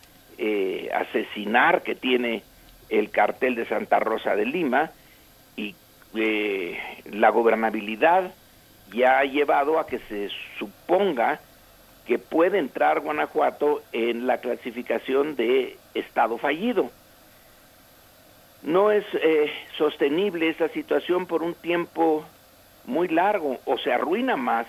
asesinar 0.94 1.82
que 1.82 1.94
tiene 1.94 2.42
el 2.88 3.10
cartel 3.10 3.54
de 3.54 3.66
Santa 3.66 3.98
Rosa 3.98 4.34
de 4.36 4.46
Lima 4.46 4.90
y 5.56 5.74
eh, 6.14 6.78
la 7.10 7.30
gobernabilidad 7.30 8.32
ya 8.92 9.18
ha 9.18 9.24
llevado 9.24 9.78
a 9.78 9.86
que 9.86 9.98
se 10.00 10.30
suponga 10.58 11.40
que 12.06 12.18
puede 12.18 12.58
entrar 12.58 13.00
Guanajuato 13.00 13.82
en 13.92 14.26
la 14.26 14.38
clasificación 14.38 15.36
de 15.36 15.76
estado 15.92 16.38
fallido. 16.38 16.90
No 18.62 18.90
es 18.90 19.04
eh, 19.22 19.52
sostenible 19.76 20.48
esa 20.48 20.68
situación 20.68 21.26
por 21.26 21.42
un 21.42 21.54
tiempo 21.54 22.24
muy 22.88 23.08
largo 23.08 23.58
o 23.64 23.78
se 23.78 23.92
arruina 23.92 24.36
más 24.36 24.66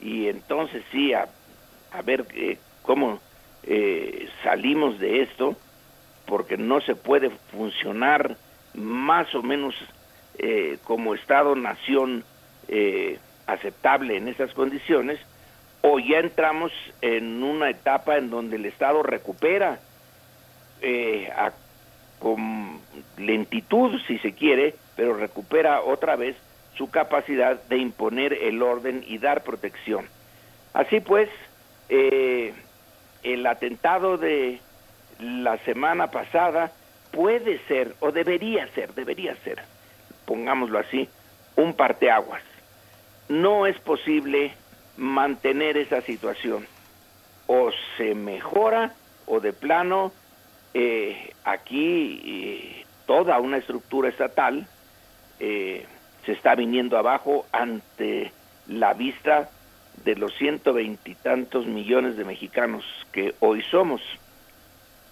y 0.00 0.28
entonces 0.28 0.84
sí 0.92 1.12
a, 1.12 1.26
ver 2.04 2.26
eh, 2.34 2.58
cómo 2.82 3.18
salimos 4.44 5.00
de 5.00 5.22
esto 5.22 5.56
porque 6.26 6.56
no 6.56 6.80
se 6.80 6.94
puede 6.94 7.30
funcionar 7.50 8.36
más 8.74 9.34
o 9.34 9.42
menos 9.42 9.74
eh, 10.38 10.78
como 10.84 11.14
Estado-nación 11.14 12.22
eh, 12.68 13.18
aceptable 13.46 14.16
en 14.16 14.28
esas 14.28 14.52
condiciones, 14.52 15.18
o 15.80 15.98
ya 15.98 16.18
entramos 16.18 16.72
en 17.00 17.42
una 17.42 17.70
etapa 17.70 18.18
en 18.18 18.28
donde 18.28 18.56
el 18.56 18.66
Estado 18.66 19.02
recupera 19.02 19.78
eh, 20.82 21.30
con 22.18 22.80
lentitud, 23.16 23.98
si 24.06 24.18
se 24.18 24.32
quiere, 24.32 24.74
pero 24.96 25.14
recupera 25.14 25.80
otra 25.80 26.16
vez 26.16 26.36
su 26.76 26.90
capacidad 26.90 27.62
de 27.64 27.78
imponer 27.78 28.32
el 28.32 28.62
orden 28.62 29.04
y 29.06 29.18
dar 29.18 29.42
protección. 29.42 30.06
Así 30.72 31.00
pues, 31.00 31.28
el 31.88 33.46
atentado 33.46 34.18
de 34.18 34.60
la 35.20 35.56
semana 35.58 36.10
pasada 36.10 36.72
puede 37.12 37.58
ser, 37.66 37.94
o 38.00 38.12
debería 38.12 38.66
ser, 38.74 38.92
debería 38.94 39.34
ser, 39.36 39.62
pongámoslo 40.26 40.78
así, 40.78 41.08
un 41.56 41.72
parteaguas. 41.72 42.42
No 43.28 43.66
es 43.66 43.78
posible 43.80 44.52
mantener 44.96 45.76
esa 45.76 46.00
situación. 46.02 46.66
O 47.46 47.70
se 47.96 48.14
mejora 48.14 48.94
o 49.26 49.40
de 49.40 49.52
plano 49.52 50.12
eh, 50.74 51.32
aquí 51.44 52.20
eh, 52.24 52.86
toda 53.06 53.38
una 53.40 53.56
estructura 53.56 54.08
estatal 54.08 54.66
eh, 55.38 55.86
se 56.26 56.32
está 56.32 56.54
viniendo 56.54 56.98
abajo 56.98 57.46
ante 57.52 58.32
la 58.68 58.92
vista 58.92 59.48
de 60.04 60.16
los 60.16 60.36
ciento 60.36 60.74
veintitantos 60.74 61.66
millones 61.66 62.16
de 62.16 62.24
mexicanos 62.24 62.84
que 63.12 63.34
hoy 63.40 63.62
somos 63.62 64.02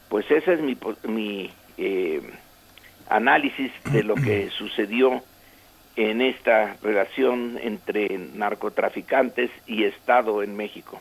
pues 0.08 0.30
esa 0.30 0.52
es 0.52 0.60
mi, 0.60 0.76
mi 1.08 1.50
eh, 1.76 2.22
análisis 3.08 3.72
de 3.90 4.04
lo 4.04 4.14
que 4.14 4.50
sucedió 4.58 5.22
en 5.96 6.20
esta 6.20 6.76
relación 6.82 7.58
entre 7.60 8.18
narcotraficantes 8.34 9.50
y 9.66 9.84
Estado 9.84 10.42
en 10.42 10.56
México. 10.56 11.00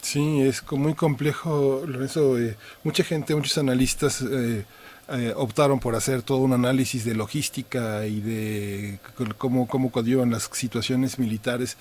Sí, 0.00 0.42
es 0.42 0.62
muy 0.72 0.94
complejo, 0.94 1.82
Lorenzo. 1.86 2.38
Eh, 2.38 2.56
mucha 2.84 3.02
gente, 3.02 3.34
muchos 3.34 3.58
analistas 3.58 4.22
eh, 4.22 4.64
eh, 5.08 5.32
optaron 5.36 5.78
por 5.78 5.94
hacer 5.94 6.22
todo 6.22 6.38
un 6.38 6.52
análisis 6.52 7.04
de 7.04 7.14
logística 7.14 8.06
y 8.06 8.20
de 8.20 8.98
cómo, 9.38 9.68
cómo 9.68 9.92
en 10.22 10.30
las 10.30 10.50
situaciones 10.52 11.18
militares 11.18 11.76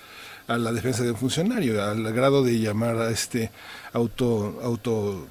a 0.47 0.57
la 0.57 0.71
defensa 0.71 1.03
de 1.03 1.11
un 1.11 1.17
funcionario, 1.17 1.83
al 1.83 2.13
grado 2.13 2.43
de 2.43 2.59
llamar 2.59 2.97
a 2.97 3.09
este 3.09 3.49
auto, 3.93 4.59
auto 4.61 5.27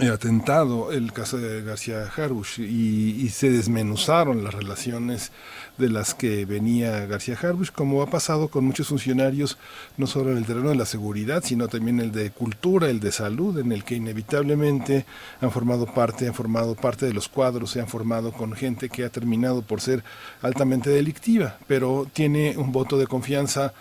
atentado 0.00 0.90
el 0.90 1.12
caso 1.12 1.38
de 1.38 1.62
García 1.62 2.10
Harbush 2.16 2.60
y, 2.60 3.28
se 3.28 3.50
desmenuzaron 3.50 4.42
las 4.42 4.54
relaciones 4.54 5.30
de 5.78 5.88
las 5.88 6.14
que 6.14 6.44
venía 6.44 7.06
García 7.06 7.38
Harbush, 7.40 7.70
como 7.70 8.02
ha 8.02 8.06
pasado 8.06 8.48
con 8.48 8.64
muchos 8.64 8.88
funcionarios, 8.88 9.56
no 9.96 10.06
solo 10.06 10.32
en 10.32 10.38
el 10.38 10.46
terreno 10.46 10.68
de 10.68 10.76
la 10.76 10.86
seguridad, 10.86 11.42
sino 11.44 11.68
también 11.68 12.00
el 12.00 12.12
de 12.12 12.30
cultura, 12.30 12.90
el 12.90 13.00
de 13.00 13.12
salud, 13.12 13.58
en 13.58 13.72
el 13.72 13.84
que 13.84 13.96
inevitablemente 13.96 15.06
han 15.40 15.50
formado 15.50 15.86
parte, 15.86 16.26
han 16.26 16.34
formado 16.34 16.74
parte 16.74 17.06
de 17.06 17.12
los 17.12 17.28
cuadros, 17.28 17.70
se 17.70 17.80
han 17.80 17.88
formado 17.88 18.32
con 18.32 18.52
gente 18.52 18.88
que 18.88 19.04
ha 19.04 19.10
terminado 19.10 19.62
por 19.62 19.80
ser 19.80 20.02
altamente 20.42 20.90
delictiva, 20.90 21.58
pero 21.66 22.06
tiene 22.12 22.56
un 22.56 22.72
voto 22.72 22.98
de 22.98 23.06
confianza 23.06 23.72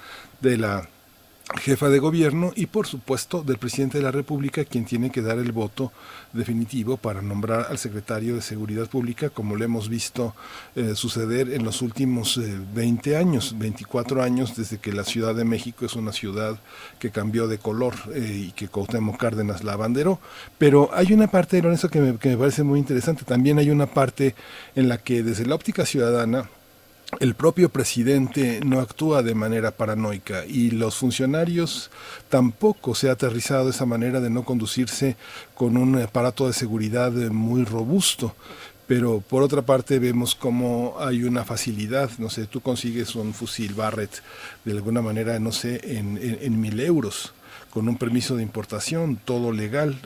de 0.42 0.58
la 0.58 0.90
jefa 1.60 1.90
de 1.90 2.00
gobierno 2.00 2.52
y 2.56 2.66
por 2.66 2.88
supuesto 2.88 3.44
del 3.44 3.58
presidente 3.58 3.98
de 3.98 4.04
la 4.04 4.12
República 4.12 4.66
quien 4.66 4.86
tiene 4.86 5.12
que 5.12 5.22
dar 5.22 5.38
el 5.38 5.52
voto 5.52 5.92
definitivo 6.34 6.98
para 6.98 7.22
nombrar 7.22 7.68
al 7.70 7.78
secretario 7.78 8.36
de 8.36 8.42
Seguridad 8.42 8.90
Pública 8.90 9.30
como 9.30 9.56
lo 9.56 9.64
hemos 9.64 9.90
visto 9.90 10.36
eh, 10.76 10.96
suceder 10.96 11.52
en 11.52 11.64
los 11.64 11.82
últimos 11.82 12.40
20 12.74 13.12
eh, 13.12 13.18
años, 13.18 13.56
24 13.58 14.24
años 14.24 14.56
desde 14.56 14.80
que 14.80 14.92
la 14.92 15.04
Ciudad 15.04 15.36
de 15.36 15.46
México 15.46 15.86
es 15.86 15.94
una 15.94 16.12
ciudad 16.12 16.60
que 17.00 17.12
cambió 17.12 17.48
de 17.48 17.58
color 17.58 17.94
eh, 18.14 18.48
y 18.48 18.52
que 18.52 18.68
Cuauhtémoc 18.68 19.18
Cárdenas 19.18 19.64
la 19.64 19.74
abanderó. 19.74 20.20
Pero 20.58 20.90
hay 20.94 21.14
una 21.14 21.28
parte, 21.28 21.62
Lorenzo, 21.62 21.90
que 21.90 22.00
me, 22.00 22.18
que 22.18 22.30
me 22.30 22.38
parece 22.38 22.64
muy 22.64 22.80
interesante. 22.80 23.24
También 23.26 23.60
hay 23.60 23.70
una 23.70 23.88
parte 23.88 24.36
en 24.76 24.90
la 24.90 24.98
que 24.98 25.24
desde 25.24 25.46
la 25.46 25.56
óptica 25.56 25.86
ciudadana 25.86 26.50
el 27.20 27.36
propio 27.36 27.70
presidente 27.70 28.60
no 28.66 28.80
actúa 28.80 29.24
de 29.24 29.36
manera 29.36 29.72
paranoica 29.72 30.46
y 30.46 30.72
los 30.72 30.96
funcionarios 30.96 31.90
tampoco 32.30 32.96
se 32.96 33.10
ha 33.10 33.14
aterrizado 33.14 33.70
esa 33.70 33.86
manera 33.86 34.20
de 34.20 34.30
no 34.30 34.44
conducirse 34.44 35.16
con 35.56 35.78
un 35.78 36.02
aparato 36.02 36.48
de 36.48 36.54
seguridad 36.54 37.12
muy 37.12 37.64
robusto. 37.66 38.36
Pero 38.86 39.22
por 39.22 39.44
otra 39.44 39.62
parte 39.62 39.98
vemos 39.98 40.36
cómo 40.36 40.96
hay 41.00 41.24
una 41.24 41.46
facilidad, 41.46 42.12
no 42.18 42.30
sé, 42.30 42.48
tú 42.48 42.60
consigues 42.60 43.16
un 43.16 43.34
fusil 43.34 43.74
Barrett 43.74 44.22
de 44.66 44.74
alguna 44.74 45.02
manera, 45.02 45.40
no 45.40 45.54
sé, 45.54 45.80
en, 45.98 46.20
en 46.22 46.60
mil 46.60 46.80
euros 46.82 47.34
con 47.74 47.90
un 47.90 47.98
permiso 47.98 48.36
de 48.36 48.44
importación, 48.44 49.16
todo 49.16 49.52
legal, 49.52 50.00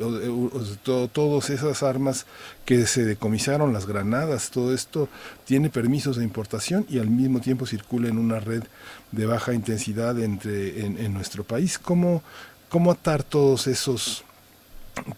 todo, 0.83 1.09
todas 1.09 1.49
esas 1.49 1.83
armas 1.83 2.25
que 2.63 2.87
se 2.87 3.03
decomisaron, 3.03 3.73
las 3.73 3.85
granadas, 3.85 4.51
todo 4.51 4.73
esto 4.73 5.09
tiene 5.43 5.69
permisos 5.69 6.15
de 6.15 6.23
importación 6.23 6.85
y 6.87 6.99
al 6.99 7.09
mismo 7.09 7.41
tiempo 7.41 7.65
circula 7.65 8.07
en 8.07 8.19
una 8.19 8.39
red 8.39 8.63
de 9.11 9.25
baja 9.25 9.53
intensidad 9.53 10.17
entre, 10.17 10.85
en, 10.85 10.97
en 10.97 11.13
nuestro 11.13 11.43
país. 11.43 11.77
¿Cómo, 11.77 12.23
¿Cómo 12.69 12.89
atar 12.89 13.23
todos 13.23 13.67
esos 13.67 14.23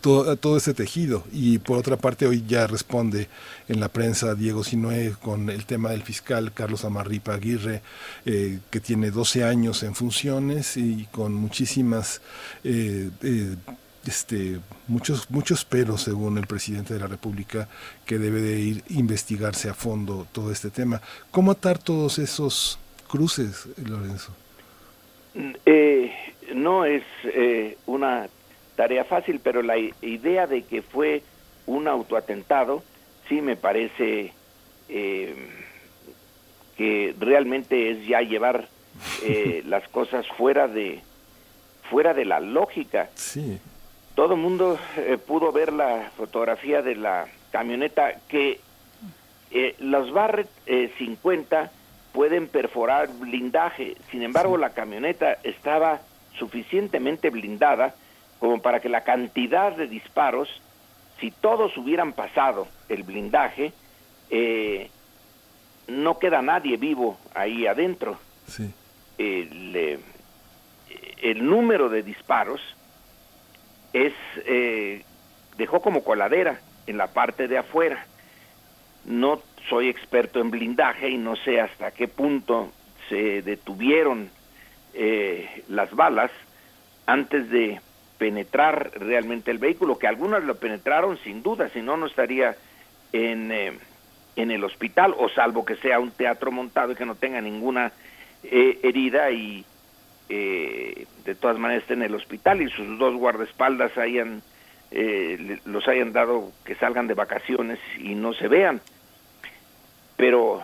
todo, 0.01 0.35
todo 0.37 0.57
ese 0.57 0.73
tejido. 0.73 1.23
Y 1.31 1.59
por 1.59 1.77
otra 1.77 1.97
parte, 1.97 2.27
hoy 2.27 2.43
ya 2.47 2.67
responde 2.67 3.27
en 3.67 3.79
la 3.79 3.89
prensa 3.89 4.35
Diego 4.35 4.63
Sinoé 4.63 5.15
con 5.21 5.49
el 5.49 5.65
tema 5.65 5.91
del 5.91 6.03
fiscal 6.03 6.51
Carlos 6.53 6.85
Amarripa 6.85 7.33
Aguirre, 7.33 7.81
eh, 8.25 8.59
que 8.69 8.79
tiene 8.79 9.11
12 9.11 9.43
años 9.43 9.83
en 9.83 9.95
funciones 9.95 10.77
y 10.77 11.07
con 11.11 11.33
muchísimas... 11.33 12.21
Eh, 12.63 13.09
eh, 13.23 13.55
este, 14.07 14.59
muchos, 14.87 15.29
muchos 15.29 15.65
peros, 15.65 16.03
según 16.03 16.37
el 16.37 16.47
presidente 16.47 16.93
de 16.93 17.01
la 17.01 17.07
República, 17.07 17.67
que 18.05 18.17
debe 18.17 18.41
de 18.41 18.59
ir 18.59 18.83
investigarse 18.89 19.69
a 19.69 19.73
fondo 19.73 20.25
todo 20.31 20.51
este 20.51 20.69
tema. 20.69 21.01
¿Cómo 21.31 21.51
atar 21.51 21.77
todos 21.77 22.17
esos 22.17 22.79
cruces, 23.07 23.67
Lorenzo? 23.85 24.33
no 26.55 26.85
es 26.85 27.03
una 27.85 28.27
tarea 28.79 29.03
fácil, 29.03 29.41
pero 29.43 29.61
la 29.61 29.77
idea 29.77 30.47
de 30.47 30.63
que 30.63 30.81
fue 30.81 31.21
un 31.65 31.89
autoatentado 31.89 32.81
sí 33.27 33.41
me 33.41 33.57
parece 33.57 34.31
eh, 34.87 35.35
que 36.77 37.13
realmente 37.19 37.91
es 37.91 38.07
ya 38.07 38.21
llevar 38.21 38.69
eh, 39.23 39.63
las 39.65 39.85
cosas 39.89 40.25
fuera 40.29 40.69
de 40.69 41.01
fuera 41.89 42.13
de 42.13 42.23
la 42.23 42.39
lógica. 42.39 43.09
Sí. 43.15 43.59
Todo 44.15 44.35
el 44.35 44.39
mundo 44.39 44.79
eh, 44.95 45.17
pudo 45.17 45.51
ver 45.51 45.73
la 45.73 46.09
fotografía 46.15 46.81
de 46.81 46.95
la 46.95 47.27
camioneta 47.51 48.13
que 48.29 48.61
los 49.79 50.13
Barrett 50.13 50.47
50 50.97 51.69
pueden 52.13 52.47
perforar 52.47 53.09
blindaje, 53.09 53.97
sin 54.09 54.23
embargo 54.23 54.55
la 54.55 54.69
camioneta 54.69 55.37
estaba 55.43 55.99
suficientemente 56.37 57.29
blindada 57.29 57.93
como 58.39 58.61
para 58.61 58.79
que 58.79 58.89
la 58.89 59.03
cantidad 59.03 59.75
de 59.75 59.87
disparos, 59.87 60.49
si 61.19 61.29
todos 61.29 61.75
hubieran 61.77 62.13
pasado 62.13 62.67
el 62.87 63.03
blindaje, 63.03 63.73
eh, 64.29 64.89
no 65.87 66.19
queda 66.19 66.41
nadie 66.41 66.77
vivo 66.77 67.17
ahí 67.33 67.67
adentro. 67.67 68.17
El, 69.17 69.75
eh, 69.75 69.99
el, 71.21 71.45
número 71.45 71.89
de 71.89 72.01
disparos 72.01 72.61
es 73.91 74.13
eh, 74.45 75.03
dejó 75.57 75.81
como 75.81 76.03
coladera 76.03 76.61
en 76.87 76.97
la 76.97 77.07
parte 77.07 77.47
de 77.47 77.57
afuera. 77.57 78.05
No 79.05 79.41
soy 79.69 79.89
experto 79.89 80.39
en 80.39 80.51
blindaje 80.51 81.09
y 81.09 81.17
no 81.17 81.35
sé 81.35 81.59
hasta 81.59 81.91
qué 81.91 82.07
punto 82.07 82.71
se 83.09 83.41
detuvieron 83.41 84.29
las 85.67 85.91
balas 85.91 86.31
antes 87.05 87.49
de 87.49 87.79
penetrar 88.19 88.91
realmente 88.95 89.49
el 89.49 89.57
vehículo, 89.57 89.97
que 89.97 90.05
algunas 90.05 90.43
lo 90.43 90.55
penetraron 90.55 91.17
sin 91.23 91.41
duda, 91.41 91.69
si 91.69 91.81
no, 91.81 91.97
no 91.97 92.05
estaría 92.05 92.55
en, 93.13 93.51
eh, 93.51 93.73
en 94.35 94.51
el 94.51 94.63
hospital, 94.63 95.15
o 95.17 95.29
salvo 95.29 95.65
que 95.65 95.77
sea 95.77 95.99
un 95.99 96.11
teatro 96.11 96.51
montado 96.51 96.91
y 96.91 96.95
que 96.95 97.05
no 97.05 97.15
tenga 97.15 97.41
ninguna 97.41 97.91
eh, 98.43 98.79
herida 98.83 99.31
y 99.31 99.65
eh, 100.27 101.07
de 101.25 101.35
todas 101.35 101.57
maneras 101.57 101.83
esté 101.83 101.95
en 101.95 102.03
el 102.03 102.13
hospital 102.13 102.61
y 102.61 102.69
sus 102.69 102.99
dos 102.99 103.15
guardaespaldas 103.15 103.97
hayan, 103.97 104.43
los 105.65 105.87
hayan 105.87 106.13
dado 106.13 106.51
que 106.65 106.75
salgan 106.75 107.07
de 107.07 107.13
vacaciones 107.13 107.79
y 107.97 108.15
no 108.15 108.33
se 108.33 108.47
vean. 108.47 108.81
Pero 110.17 110.61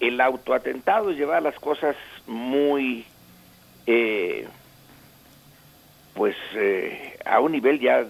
el 0.00 0.20
autoatentado 0.20 1.12
lleva 1.12 1.40
las 1.40 1.54
cosas 1.60 1.94
muy... 2.26 3.04
Eh, 3.86 4.48
pues 6.14 6.36
eh, 6.54 7.18
a 7.24 7.40
un 7.40 7.52
nivel 7.52 7.80
ya, 7.80 8.06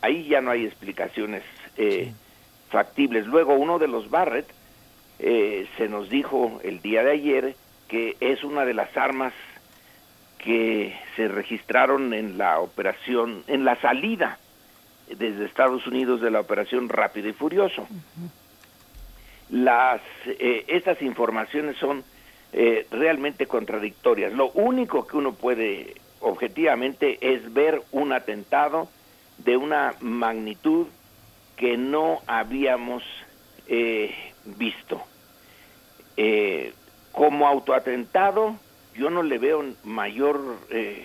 ahí 0.00 0.24
ya 0.24 0.40
no 0.40 0.50
hay 0.50 0.64
explicaciones 0.64 1.42
eh, 1.76 2.12
factibles. 2.70 3.26
Luego 3.26 3.54
uno 3.54 3.78
de 3.78 3.88
los 3.88 4.10
Barrett 4.10 4.46
eh, 5.18 5.66
se 5.76 5.88
nos 5.88 6.08
dijo 6.08 6.60
el 6.64 6.80
día 6.80 7.04
de 7.04 7.12
ayer 7.12 7.56
que 7.88 8.16
es 8.20 8.42
una 8.42 8.64
de 8.64 8.74
las 8.74 8.96
armas 8.96 9.32
que 10.38 10.94
se 11.16 11.28
registraron 11.28 12.12
en 12.12 12.36
la 12.38 12.60
operación, 12.60 13.44
en 13.46 13.64
la 13.64 13.76
salida 13.76 14.38
desde 15.08 15.44
Estados 15.44 15.86
Unidos 15.86 16.20
de 16.20 16.30
la 16.30 16.40
operación 16.40 16.88
Rápido 16.88 17.28
y 17.28 17.32
Furioso. 17.32 17.86
Las, 19.50 20.00
estas 20.38 21.00
informaciones 21.02 21.76
son 21.76 22.04
realmente 22.90 23.46
contradictorias. 23.46 24.32
Lo 24.32 24.50
único 24.50 25.06
que 25.06 25.16
uno 25.16 25.34
puede 25.34 25.94
objetivamente 26.24 27.18
es 27.20 27.52
ver 27.52 27.82
un 27.92 28.12
atentado 28.12 28.88
de 29.38 29.56
una 29.56 29.94
magnitud 30.00 30.86
que 31.56 31.76
no 31.76 32.22
habíamos 32.26 33.02
eh, 33.68 34.14
visto. 34.44 35.02
Eh, 36.16 36.72
como 37.12 37.46
autoatentado, 37.46 38.56
yo 38.94 39.10
no 39.10 39.22
le 39.22 39.38
veo 39.38 39.64
mayor 39.84 40.58
eh, 40.70 41.04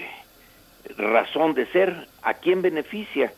razón 0.97 1.53
de 1.53 1.65
ser. 1.67 2.07
¿A 2.21 2.35
quién 2.35 2.61
beneficia 2.61 3.33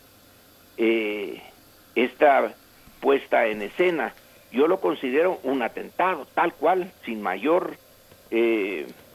esta 1.94 2.54
puesta 3.00 3.46
en 3.46 3.62
escena? 3.62 4.14
Yo 4.52 4.68
lo 4.68 4.80
considero 4.80 5.40
un 5.42 5.62
atentado, 5.62 6.26
tal 6.34 6.54
cual, 6.54 6.92
sin 7.04 7.22
mayor 7.22 7.76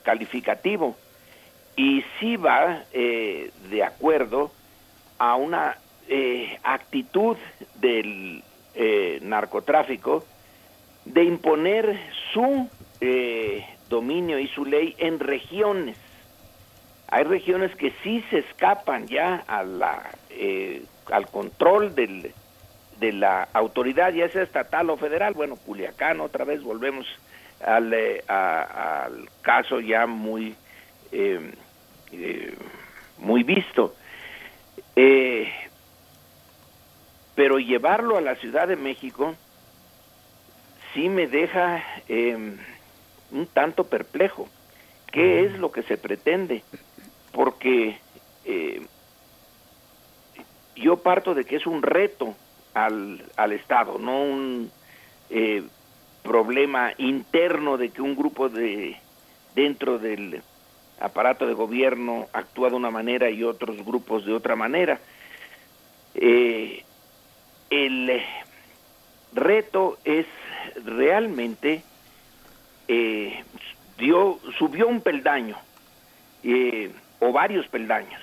calificativo 0.04 0.96
y 1.78 2.04
sí 2.20 2.36
va 2.36 2.84
eh, 2.92 3.52
de 3.70 3.84
acuerdo 3.84 4.52
a 5.20 5.36
una 5.36 5.78
eh, 6.10 6.60
actitud 6.64 7.38
del 7.76 8.44
eh, 8.76 9.20
narcotráfico 9.22 10.26
de 11.06 11.24
imponer 11.24 11.98
su 12.34 12.68
eh, 13.00 13.64
dominio 13.90 14.40
y 14.40 14.48
su 14.48 14.66
ley 14.66 14.96
en 14.98 15.20
regiones. 15.20 15.98
Hay 17.10 17.24
regiones 17.24 17.74
que 17.76 17.94
sí 18.04 18.24
se 18.30 18.40
escapan 18.40 19.08
ya 19.08 19.44
a 19.48 19.64
la, 19.64 20.10
eh, 20.32 20.84
al 21.12 21.28
control 21.28 21.94
del, 21.96 22.34
de 23.00 23.14
la 23.14 23.48
autoridad, 23.54 24.12
ya 24.14 24.28
sea 24.30 24.44
estatal 24.44 24.90
o 24.90 24.98
federal. 24.98 25.34
Bueno, 25.34 25.56
Culiacán, 25.56 26.20
otra 26.22 26.44
vez 26.44 26.64
volvemos 26.64 27.06
al, 27.64 27.94
al 28.28 29.30
caso 29.42 29.80
ya 29.80 30.06
muy, 30.06 30.56
muy 33.18 33.44
visto. 33.44 33.96
pero 37.36 37.60
llevarlo 37.60 38.18
a 38.18 38.22
la 38.22 38.36
Ciudad 38.36 38.68
de 38.68 38.76
México 38.76 39.36
sí 40.94 41.10
me 41.10 41.28
deja 41.28 41.84
em, 42.08 42.58
un 43.32 43.46
tanto 43.48 43.86
perplejo. 43.86 44.48
¿Qué 45.12 45.46
es 45.46 45.58
lo 45.60 45.72
que 45.72 45.84
se 45.84 45.98
pretende? 45.98 46.64
Porque 47.32 48.00
eh, 48.46 48.82
yo 50.76 50.98
parto 50.98 51.34
de 51.34 51.46
que 51.46 51.56
es 51.56 51.68
un 51.68 51.82
reto 51.82 52.36
al, 52.74 53.24
al 53.36 53.52
Estado, 53.54 53.98
no 54.00 54.24
un 54.24 54.72
eh, 55.30 55.64
problema 56.24 56.94
interno 56.98 57.78
de 57.78 57.90
que 57.90 58.02
un 58.02 58.16
grupo 58.16 58.50
de 58.50 58.98
dentro 59.56 59.98
del 59.98 60.42
aparato 61.00 61.46
de 61.48 61.54
gobierno 61.54 62.28
actúa 62.34 62.70
de 62.70 62.76
una 62.76 62.92
manera 62.92 63.30
y 63.30 63.44
otros 63.44 63.84
grupos 63.86 64.26
de 64.26 64.34
otra 64.34 64.56
manera. 64.56 65.00
Eh, 66.16 66.84
el 67.70 68.22
reto 69.34 69.98
es 70.04 70.26
realmente 70.84 71.84
eh, 72.88 73.44
dio, 73.98 74.40
subió 74.58 74.88
un 74.88 75.02
peldaño 75.02 75.58
eh, 76.44 76.92
o 77.20 77.32
varios 77.32 77.68
peldaños 77.68 78.22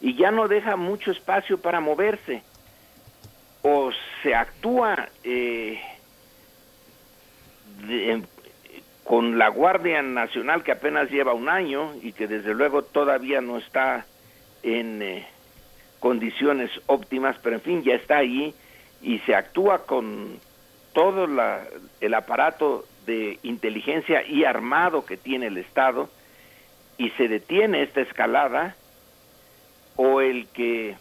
y 0.00 0.14
ya 0.16 0.30
no 0.30 0.48
deja 0.48 0.76
mucho 0.76 1.10
espacio 1.10 1.58
para 1.58 1.80
moverse 1.80 2.42
o 3.62 3.90
se 4.22 4.34
actúa 4.34 5.08
eh, 5.22 5.80
con 9.10 9.38
la 9.38 9.48
Guardia 9.48 10.02
Nacional 10.02 10.62
que 10.62 10.70
apenas 10.70 11.10
lleva 11.10 11.34
un 11.34 11.48
año 11.48 11.94
y 12.00 12.12
que 12.12 12.28
desde 12.28 12.54
luego 12.54 12.82
todavía 12.82 13.40
no 13.40 13.58
está 13.58 14.06
en 14.62 15.26
condiciones 15.98 16.70
óptimas, 16.86 17.36
pero 17.42 17.56
en 17.56 17.62
fin, 17.62 17.82
ya 17.82 17.96
está 17.96 18.18
ahí 18.18 18.54
y 19.02 19.18
se 19.26 19.34
actúa 19.34 19.84
con 19.84 20.38
todo 20.92 21.26
el 22.00 22.14
aparato 22.14 22.84
de 23.04 23.40
inteligencia 23.42 24.24
y 24.24 24.44
armado 24.44 25.04
que 25.04 25.16
tiene 25.16 25.48
el 25.48 25.58
Estado 25.58 26.08
y 26.96 27.10
se 27.10 27.26
detiene 27.26 27.82
esta 27.82 28.02
escalada 28.02 28.76
o 29.96 30.20
el 30.20 30.46
que 30.50 30.94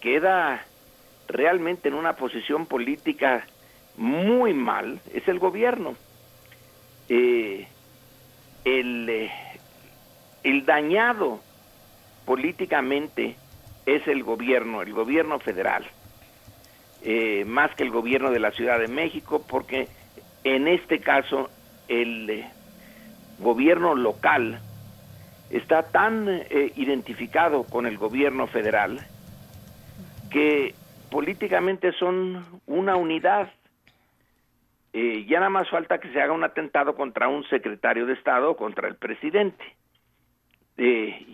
queda 0.00 0.64
realmente 1.28 1.88
en 1.88 1.96
una 1.96 2.14
posición 2.14 2.64
política 2.64 3.46
muy 3.98 4.54
mal 4.54 5.00
es 5.12 5.28
el 5.28 5.38
gobierno. 5.38 5.96
Eh, 7.08 7.66
el, 8.64 9.08
eh, 9.08 9.30
el 10.42 10.64
dañado 10.66 11.40
políticamente 12.24 13.36
es 13.84 14.06
el 14.08 14.22
gobierno, 14.22 14.82
el 14.82 14.92
gobierno 14.92 15.38
federal. 15.38 15.84
Eh, 17.02 17.44
más 17.44 17.74
que 17.74 17.84
el 17.84 17.90
gobierno 17.90 18.30
de 18.30 18.40
la 18.40 18.50
Ciudad 18.50 18.80
de 18.80 18.88
México, 18.88 19.44
porque 19.48 19.88
en 20.42 20.66
este 20.66 21.00
caso 21.00 21.50
el 21.88 22.44
gobierno 23.38 23.94
local 23.94 24.60
está 25.50 25.84
tan 25.84 26.42
identificado 26.74 27.62
con 27.62 27.86
el 27.86 27.96
gobierno 27.98 28.48
federal 28.48 29.06
que 30.30 30.74
políticamente 31.10 31.92
son 31.92 32.44
una 32.66 32.96
unidad. 32.96 33.48
Ya 35.26 35.40
nada 35.40 35.50
más 35.50 35.68
falta 35.68 35.98
que 35.98 36.10
se 36.12 36.20
haga 36.20 36.32
un 36.32 36.44
atentado 36.44 36.94
contra 36.94 37.28
un 37.28 37.44
secretario 37.48 38.06
de 38.06 38.14
Estado 38.14 38.52
o 38.52 38.56
contra 38.56 38.88
el 38.88 38.96
presidente. 38.96 39.64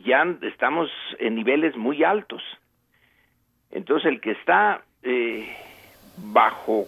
ya 0.05 0.26
estamos 0.43 0.90
en 1.18 1.36
niveles 1.36 1.76
muy 1.76 2.02
altos. 2.02 2.43
Entonces 3.72 4.06
el 4.06 4.20
que 4.20 4.32
está 4.32 4.82
eh, 5.02 5.48
bajo 6.18 6.86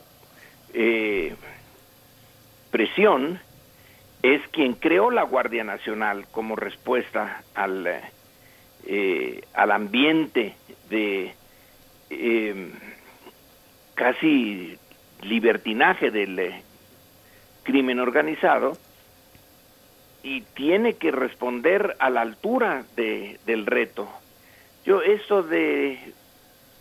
eh, 0.74 1.34
presión 2.70 3.40
es 4.22 4.46
quien 4.48 4.74
creó 4.74 5.10
la 5.10 5.22
Guardia 5.22 5.64
Nacional 5.64 6.26
como 6.30 6.56
respuesta 6.56 7.42
al, 7.54 7.88
eh, 8.86 9.42
al 9.54 9.72
ambiente 9.72 10.54
de 10.88 11.34
casi 13.94 14.78
libertinaje 15.24 16.10
del 16.10 16.52
crimen 17.62 18.00
organizado 18.00 18.76
y 20.22 20.42
tiene 20.42 20.94
que 20.94 21.10
responder 21.10 21.96
a 21.98 22.10
la 22.10 22.22
altura 22.22 22.84
de, 22.96 23.38
del 23.46 23.66
reto. 23.66 24.08
Yo 24.84 25.02
esto 25.02 25.42
de 25.42 25.98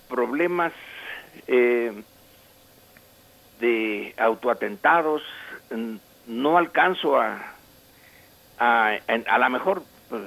problemas 0.09 0.73
eh, 1.47 2.03
de 3.59 4.13
autoatentados, 4.17 5.21
no 6.27 6.57
alcanzo 6.57 7.19
a, 7.19 7.53
a, 8.59 8.97
a 9.27 9.37
lo 9.37 9.49
mejor 9.49 9.83
pues, 10.09 10.23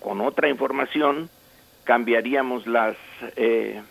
con 0.00 0.20
otra 0.20 0.48
información 0.48 1.28
cambiaríamos 1.84 2.66
las 2.66 2.96
eh, 3.36 3.82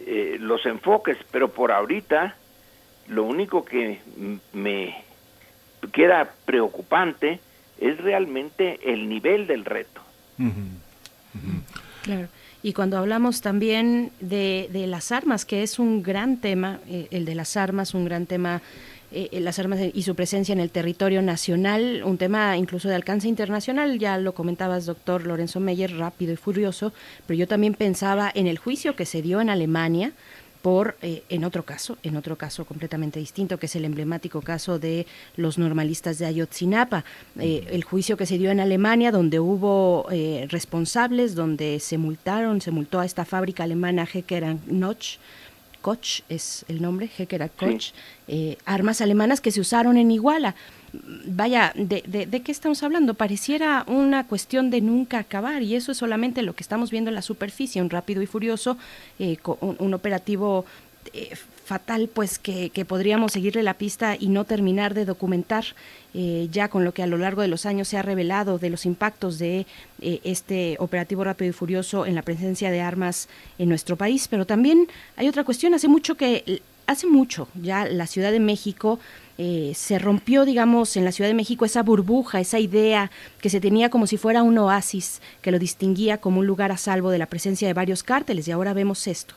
eh, 0.00 0.36
los 0.40 0.64
enfoques, 0.66 1.16
pero 1.30 1.48
por 1.48 1.72
ahorita 1.72 2.36
lo 3.08 3.24
único 3.24 3.64
que 3.64 4.00
me 4.52 5.04
queda 5.92 6.32
preocupante 6.44 7.40
es 7.78 7.98
realmente 7.98 8.80
el 8.84 9.08
nivel 9.08 9.46
del 9.46 9.64
reto. 9.64 10.00
Claro. 12.02 12.28
Y 12.62 12.72
cuando 12.72 12.96
hablamos 12.96 13.42
también 13.42 14.10
de, 14.20 14.68
de 14.72 14.86
las 14.86 15.12
armas, 15.12 15.44
que 15.44 15.62
es 15.62 15.78
un 15.78 16.02
gran 16.02 16.38
tema, 16.38 16.80
eh, 16.88 17.08
el 17.10 17.26
de 17.26 17.34
las 17.34 17.58
armas, 17.58 17.92
un 17.92 18.06
gran 18.06 18.24
tema 18.24 18.62
eh, 19.14 19.40
las 19.40 19.58
armas 19.58 19.80
y 19.92 20.02
su 20.02 20.14
presencia 20.14 20.52
en 20.52 20.60
el 20.60 20.70
territorio 20.70 21.22
nacional, 21.22 22.02
un 22.04 22.18
tema 22.18 22.56
incluso 22.56 22.88
de 22.88 22.94
alcance 22.94 23.28
internacional, 23.28 23.98
ya 23.98 24.18
lo 24.18 24.34
comentabas, 24.34 24.86
doctor 24.86 25.26
Lorenzo 25.26 25.60
Meyer, 25.60 25.96
rápido 25.96 26.32
y 26.32 26.36
furioso, 26.36 26.92
pero 27.26 27.38
yo 27.38 27.46
también 27.46 27.74
pensaba 27.74 28.30
en 28.34 28.46
el 28.46 28.58
juicio 28.58 28.96
que 28.96 29.06
se 29.06 29.22
dio 29.22 29.40
en 29.40 29.50
Alemania 29.50 30.12
por, 30.64 30.96
eh, 31.02 31.24
en 31.28 31.44
otro 31.44 31.62
caso, 31.62 31.98
en 32.02 32.16
otro 32.16 32.38
caso 32.38 32.64
completamente 32.64 33.20
distinto, 33.20 33.58
que 33.58 33.66
es 33.66 33.76
el 33.76 33.84
emblemático 33.84 34.40
caso 34.40 34.78
de 34.78 35.06
los 35.36 35.58
normalistas 35.58 36.18
de 36.18 36.24
Ayotzinapa, 36.24 37.04
eh, 37.38 37.66
el 37.70 37.84
juicio 37.84 38.16
que 38.16 38.24
se 38.24 38.38
dio 38.38 38.50
en 38.50 38.60
Alemania, 38.60 39.12
donde 39.12 39.40
hubo 39.40 40.06
eh, 40.10 40.46
responsables, 40.48 41.34
donde 41.34 41.80
se 41.80 41.98
multaron, 41.98 42.62
se 42.62 42.70
multó 42.70 43.00
a 43.00 43.04
esta 43.04 43.26
fábrica 43.26 43.64
alemana 43.64 44.08
Hecker 44.10 44.56
Notch, 44.66 45.18
Koch 45.84 46.22
es 46.30 46.64
el 46.68 46.80
nombre, 46.80 47.10
Hecker 47.18 47.50
Koch, 47.50 47.92
armas 48.64 49.02
alemanas 49.02 49.42
que 49.42 49.50
se 49.50 49.60
usaron 49.60 49.98
en 49.98 50.10
Iguala 50.10 50.54
vaya, 51.26 51.72
de, 51.74 52.02
de, 52.26 52.42
qué 52.42 52.52
estamos 52.52 52.82
hablando? 52.82 53.14
Pareciera 53.14 53.84
una 53.86 54.26
cuestión 54.26 54.70
de 54.70 54.80
nunca 54.80 55.18
acabar 55.18 55.62
y 55.62 55.74
eso 55.74 55.92
es 55.92 55.98
solamente 55.98 56.42
lo 56.42 56.54
que 56.54 56.62
estamos 56.62 56.90
viendo 56.90 57.10
en 57.10 57.14
la 57.14 57.22
superficie, 57.22 57.82
un 57.82 57.90
rápido 57.90 58.22
y 58.22 58.26
furioso, 58.26 58.76
eh, 59.18 59.38
un, 59.60 59.94
operativo 59.94 60.64
eh, 61.12 61.34
fatal, 61.64 62.08
pues 62.12 62.38
que, 62.38 62.70
podríamos 62.86 63.32
seguirle 63.32 63.62
la 63.62 63.74
pista 63.74 64.16
y 64.18 64.28
no 64.28 64.44
terminar 64.44 64.94
de 64.94 65.04
documentar 65.04 65.64
eh, 66.12 66.48
ya 66.52 66.68
con 66.68 66.84
lo 66.84 66.92
que 66.92 67.02
a 67.02 67.06
lo 67.06 67.18
largo 67.18 67.42
de 67.42 67.48
los 67.48 67.66
años 67.66 67.88
se 67.88 67.96
ha 67.96 68.02
revelado 68.02 68.58
de 68.58 68.70
los 68.70 68.86
impactos 68.86 69.38
de 69.38 69.66
este 70.00 70.76
operativo 70.78 71.24
rápido 71.24 71.50
y 71.50 71.52
furioso 71.52 72.04
en 72.06 72.14
la 72.14 72.22
presencia 72.22 72.70
de 72.70 72.80
armas 72.80 73.28
en 73.58 73.68
nuestro 73.68 73.96
país. 73.96 74.28
Pero 74.28 74.46
también 74.46 74.86
hay 75.16 75.28
otra 75.28 75.44
cuestión, 75.44 75.74
hace 75.74 75.88
mucho 75.88 76.16
que, 76.16 76.62
hace 76.86 77.06
mucho 77.06 77.48
ya 77.54 77.86
la 77.86 78.06
Ciudad 78.06 78.32
de 78.32 78.40
México 78.40 78.98
eh, 79.36 79.72
se 79.74 79.98
rompió, 79.98 80.44
digamos, 80.44 80.96
en 80.96 81.04
la 81.04 81.10
Ciudad 81.10 81.28
de 81.28 81.34
México 81.34 81.64
esa 81.64 81.82
burbuja, 81.82 82.40
esa 82.40 82.60
idea 82.60 83.10
que 83.40 83.50
se 83.50 83.60
tenía 83.60 83.90
como 83.90 84.06
si 84.06 84.16
fuera 84.16 84.44
un 84.44 84.56
oasis 84.58 85.20
que 85.42 85.50
lo 85.50 85.58
distinguía 85.58 86.18
como 86.18 86.40
un 86.40 86.46
lugar 86.46 86.70
a 86.70 86.76
salvo 86.76 87.10
de 87.10 87.18
la 87.18 87.26
presencia 87.26 87.66
de 87.66 87.74
varios 87.74 88.04
cárteles 88.04 88.46
y 88.46 88.52
ahora 88.52 88.74
vemos 88.74 89.06
esto. 89.08 89.34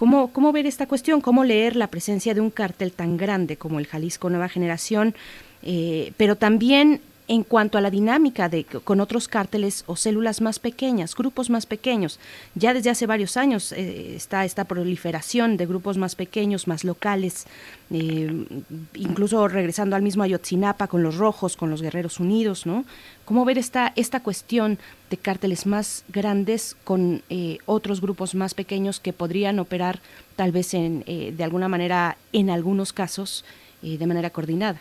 ¿Cómo, 0.00 0.32
cómo 0.32 0.50
ver 0.50 0.64
esta 0.64 0.86
cuestión? 0.86 1.20
¿Cómo 1.20 1.44
leer 1.44 1.76
la 1.76 1.88
presencia 1.88 2.32
de 2.32 2.40
un 2.40 2.48
cártel 2.48 2.90
tan 2.90 3.18
grande 3.18 3.58
como 3.58 3.78
el 3.78 3.86
Jalisco 3.86 4.30
Nueva 4.30 4.48
Generación? 4.48 5.14
Eh, 5.62 6.14
pero 6.16 6.36
también 6.36 7.02
en 7.30 7.44
cuanto 7.44 7.78
a 7.78 7.80
la 7.80 7.92
dinámica 7.92 8.48
de, 8.48 8.64
con 8.64 8.98
otros 8.98 9.28
cárteles 9.28 9.84
o 9.86 9.94
células 9.94 10.40
más 10.40 10.58
pequeñas, 10.58 11.14
grupos 11.14 11.48
más 11.48 11.64
pequeños. 11.64 12.18
Ya 12.56 12.74
desde 12.74 12.90
hace 12.90 13.06
varios 13.06 13.36
años 13.36 13.70
eh, 13.70 14.16
está 14.16 14.44
esta 14.44 14.64
proliferación 14.64 15.56
de 15.56 15.64
grupos 15.64 15.96
más 15.96 16.16
pequeños, 16.16 16.66
más 16.66 16.82
locales, 16.82 17.46
eh, 17.92 18.46
incluso 18.94 19.46
regresando 19.46 19.94
al 19.94 20.02
mismo 20.02 20.24
Ayotzinapa 20.24 20.88
con 20.88 21.04
los 21.04 21.18
rojos, 21.18 21.56
con 21.56 21.70
los 21.70 21.82
guerreros 21.82 22.18
unidos, 22.18 22.66
¿no? 22.66 22.84
¿Cómo 23.24 23.44
ver 23.44 23.58
esta, 23.58 23.92
esta 23.94 24.24
cuestión 24.24 24.80
de 25.08 25.16
cárteles 25.16 25.66
más 25.66 26.02
grandes 26.08 26.76
con 26.82 27.22
eh, 27.30 27.58
otros 27.64 28.00
grupos 28.00 28.34
más 28.34 28.54
pequeños 28.54 28.98
que 28.98 29.12
podrían 29.12 29.60
operar 29.60 30.00
tal 30.34 30.50
vez 30.50 30.74
en, 30.74 31.04
de 31.04 31.44
alguna 31.44 31.68
manera, 31.68 32.16
en 32.32 32.50
algunos 32.50 32.92
casos, 32.92 33.44
de 33.82 34.06
manera 34.06 34.30
coordinada? 34.30 34.80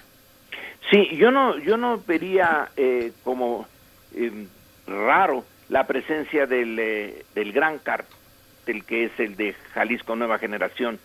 Sí, 0.90 1.16
yo 1.18 1.32
no, 1.32 1.58
yo 1.60 1.78
no 1.78 2.02
vería 2.06 2.70
eh, 2.76 3.12
como 3.24 3.68
em, 4.16 4.48
raro 4.88 5.46
la 5.68 5.86
presencia 5.86 6.48
del, 6.48 6.80
eh, 6.80 7.26
del 7.36 7.52
gran 7.52 7.78
cártel 7.80 8.16
que 8.86 9.06
es 9.06 9.20
el 9.20 9.36
de 9.36 9.54
Jalisco 9.74 10.16
Nueva 10.16 10.38
Generación. 10.40 11.00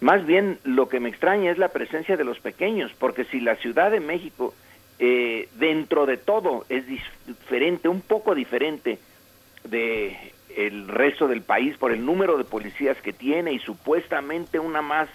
Más 0.00 0.24
bien 0.24 0.58
lo 0.64 0.88
que 0.88 1.00
me 1.00 1.08
extraña 1.08 1.50
es 1.50 1.58
la 1.58 1.68
presencia 1.68 2.16
de 2.16 2.24
los 2.24 2.38
pequeños, 2.38 2.92
porque 2.98 3.24
si 3.24 3.40
la 3.40 3.56
Ciudad 3.56 3.90
de 3.90 4.00
México 4.00 4.54
eh, 4.98 5.48
dentro 5.56 6.06
de 6.06 6.16
todo 6.16 6.64
es 6.68 6.84
diferente, 6.86 7.88
un 7.88 8.00
poco 8.00 8.34
diferente 8.34 8.98
de 9.64 10.16
el 10.56 10.88
resto 10.88 11.28
del 11.28 11.42
país 11.42 11.76
por 11.76 11.92
el 11.92 12.04
número 12.04 12.36
de 12.36 12.44
policías 12.44 12.96
que 13.02 13.12
tiene 13.12 13.52
y 13.52 13.58
supuestamente 13.58 14.58
una 14.58 14.82
más 14.82 15.08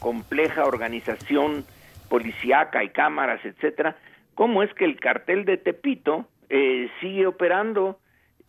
compleja 0.00 0.64
organización 0.64 1.64
policíaca 2.08 2.82
y 2.84 2.90
cámaras, 2.90 3.44
etcétera, 3.44 3.96
cómo 4.34 4.62
es 4.62 4.72
que 4.74 4.84
el 4.84 5.00
cartel 5.00 5.44
de 5.44 5.56
Tepito 5.56 6.26
eh, 6.48 6.88
sigue 7.00 7.26
operando, 7.26 7.98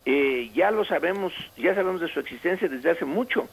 eh, 0.04 0.50
ya 0.54 0.70
lo 0.70 0.84
sabemos, 0.84 1.32
ya 1.56 1.74
sabemos 1.74 2.00
de 2.00 2.08
su 2.08 2.20
existencia 2.20 2.68
desde 2.68 2.90
hace 2.90 3.04
mucho. 3.04 3.48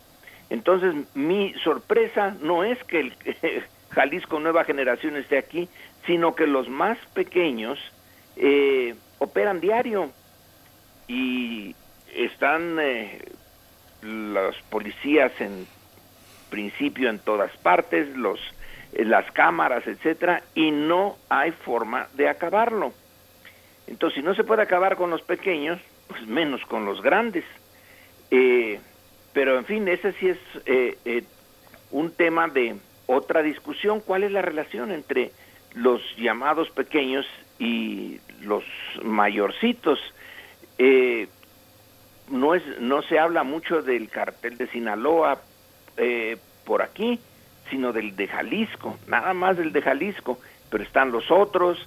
Entonces, 0.49 0.93
mi 1.15 1.53
sorpresa 1.63 2.35
no 2.41 2.63
es 2.63 2.83
que 2.83 2.99
el 2.99 3.13
Jalisco 3.89 4.39
Nueva 4.39 4.63
Generación 4.63 5.15
esté 5.15 5.37
aquí, 5.37 5.67
sino 6.05 6.35
que 6.35 6.45
los 6.45 6.69
más 6.69 6.97
pequeños 7.13 7.79
eh, 8.35 8.95
operan 9.17 9.59
diario 9.59 10.11
y 11.07 11.75
están 12.13 12.77
los 14.01 14.55
policías 14.69 15.31
en 15.39 15.67
principio 16.49 17.09
en 17.09 17.19
todas 17.19 17.55
partes, 17.57 18.15
los 18.15 18.39
las 19.03 19.29
cámaras, 19.31 19.85
etcétera, 19.87 20.41
y 20.53 20.71
no 20.71 21.17
hay 21.29 21.51
forma 21.51 22.07
de 22.13 22.29
acabarlo. 22.29 22.93
Entonces, 23.87 24.19
si 24.19 24.25
no 24.25 24.33
se 24.33 24.43
puede 24.43 24.61
acabar 24.61 24.95
con 24.95 25.09
los 25.09 25.21
pequeños, 25.21 25.79
pues 26.07 26.25
menos 26.25 26.61
con 26.65 26.85
los 26.85 27.01
grandes. 27.01 27.43
Eh, 28.31 28.79
pero, 29.33 29.57
en 29.57 29.65
fin, 29.65 29.87
ese 29.87 30.13
sí 30.13 30.29
es 30.29 30.37
eh, 30.65 30.97
eh, 31.05 31.23
un 31.91 32.11
tema 32.11 32.47
de 32.47 32.77
otra 33.05 33.41
discusión. 33.41 33.99
¿Cuál 33.99 34.23
es 34.23 34.31
la 34.31 34.41
relación 34.41 34.91
entre 34.91 35.31
los 35.73 36.01
llamados 36.17 36.69
pequeños 36.69 37.25
y 37.59 38.19
los 38.41 38.63
mayorcitos? 39.03 39.99
no, 42.27 42.55
es, 42.55 42.63
no 42.79 43.01
se 43.03 43.17
habla 43.17 43.43
mucho 43.43 43.81
del 43.81 44.09
cartel 44.09 44.57
de 44.57 44.67
Sinaloa 44.67 45.39
por 46.65 46.81
aquí 46.81 47.17
sino 47.69 47.93
del 47.93 48.15
de 48.15 48.27
Jalisco, 48.27 48.97
nada 49.07 49.33
más 49.33 49.57
del 49.57 49.71
de 49.71 49.81
Jalisco, 49.81 50.39
pero 50.69 50.83
están 50.83 51.11
los 51.11 51.31
otros. 51.31 51.77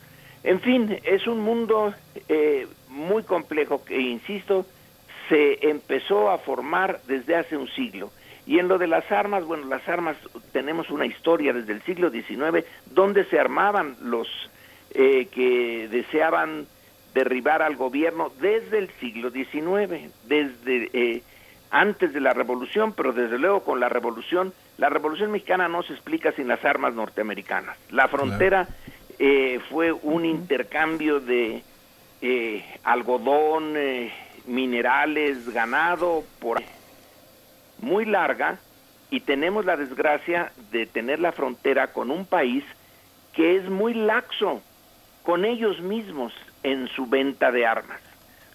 En 0.42 0.60
fin, 0.60 0.98
es 1.05 1.26
un 1.26 1.40
mundo 1.40 1.94
eh, 2.28 2.66
muy 2.88 3.22
complejo 3.22 3.84
que, 3.84 3.98
insisto, 3.98 4.66
se 5.28 5.68
empezó 5.68 6.30
a 6.30 6.38
formar 6.38 7.00
desde 7.06 7.36
hace 7.36 7.56
un 7.56 7.68
siglo. 7.68 8.10
Y 8.46 8.59
en 8.59 8.68
lo 8.68 8.78
de 8.78 8.86
las 8.86 9.10
armas, 9.12 9.44
bueno, 9.44 9.66
las 9.66 9.86
armas 9.88 10.16
tenemos 10.52 10.90
una 10.90 11.05
historia 11.05 11.52
desde 11.52 11.74
el 11.74 11.82
siglo 11.82 12.10
XIX 12.10 12.64
donde 12.86 13.24
se 13.26 13.38
armaban 13.38 13.96
los 14.00 14.26
eh, 14.94 15.26
que 15.30 15.86
deseaban 15.88 16.66
derribar 17.12 17.62
al 17.62 17.76
gobierno 17.76 18.32
desde 18.40 18.78
el 18.78 18.90
siglo 19.00 19.30
XIX, 19.30 20.10
desde 20.24 20.90
eh, 20.92 21.22
antes 21.70 22.12
de 22.12 22.20
la 22.20 22.32
revolución, 22.32 22.92
pero 22.92 23.12
desde 23.12 23.38
luego 23.38 23.64
con 23.64 23.80
la 23.80 23.88
revolución 23.88 24.52
la 24.78 24.88
Revolución 24.88 25.32
Mexicana 25.32 25.66
no 25.66 25.82
se 25.82 25.92
explica 25.92 26.30
sin 26.32 26.46
las 26.46 26.64
armas 26.64 26.94
norteamericanas. 26.94 27.76
La 27.90 28.06
frontera 28.06 28.68
eh, 29.18 29.60
fue 29.68 29.90
un 29.92 30.24
intercambio 30.24 31.18
de 31.18 31.64
eh, 32.22 32.64
algodón, 32.84 33.74
eh, 33.76 34.12
minerales, 34.46 35.52
ganado, 35.52 36.22
por 36.38 36.62
muy 37.80 38.04
larga, 38.04 38.60
y 39.10 39.20
tenemos 39.20 39.64
la 39.64 39.76
desgracia 39.76 40.52
de 40.70 40.86
tener 40.86 41.18
la 41.18 41.32
frontera 41.32 41.88
con 41.88 42.12
un 42.12 42.24
país 42.24 42.62
que 43.32 43.56
es 43.56 43.68
muy 43.68 43.94
laxo 43.94 44.62
con 45.24 45.44
ellos 45.44 45.80
mismos 45.80 46.32
en 46.62 46.86
su 46.86 47.06
venta 47.06 47.50
de 47.50 47.66
armas. 47.66 48.00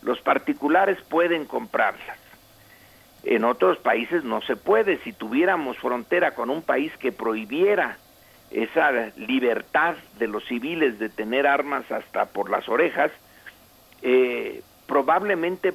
Los 0.02 0.22
particulares 0.22 0.98
pueden 1.10 1.45
comprarlas 1.45 2.23
en 3.24 3.45
otros 3.45 3.78
países 3.78 4.24
no 4.24 4.41
se 4.41 4.56
puede. 4.56 4.98
Si 5.00 5.14
tuviéramos 5.14 5.78
frontera 5.78 6.32
con 6.32 6.50
un 6.50 6.62
país 6.62 6.91
que 6.98 7.12
prohibiera 7.12 7.98
esa 8.52 8.91
libertad 9.16 9.95
de 10.20 10.28
los 10.28 10.45
civiles 10.45 11.00
de 11.00 11.10
tener 11.10 11.48
armas 11.48 11.90
hasta 11.91 12.26
por 12.26 12.50
las 12.50 12.68
orejas, 12.70 13.12
eh, 14.02 14.62
probablemente 14.86 15.74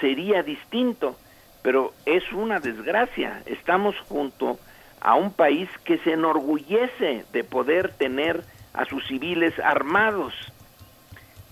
sería 0.00 0.42
distinto, 0.42 1.16
pero 1.62 1.94
es 2.04 2.30
una 2.32 2.58
desgracia. 2.58 3.42
Estamos 3.46 3.94
junto 4.08 4.58
a 5.00 5.14
un 5.14 5.32
país 5.32 5.68
que 5.84 5.98
se 5.98 6.12
enorgullece 6.12 7.24
de 7.32 7.44
poder 7.44 7.92
tener 7.92 8.42
a 8.72 8.84
sus 8.84 9.06
civiles 9.06 9.58
armados. 9.60 10.34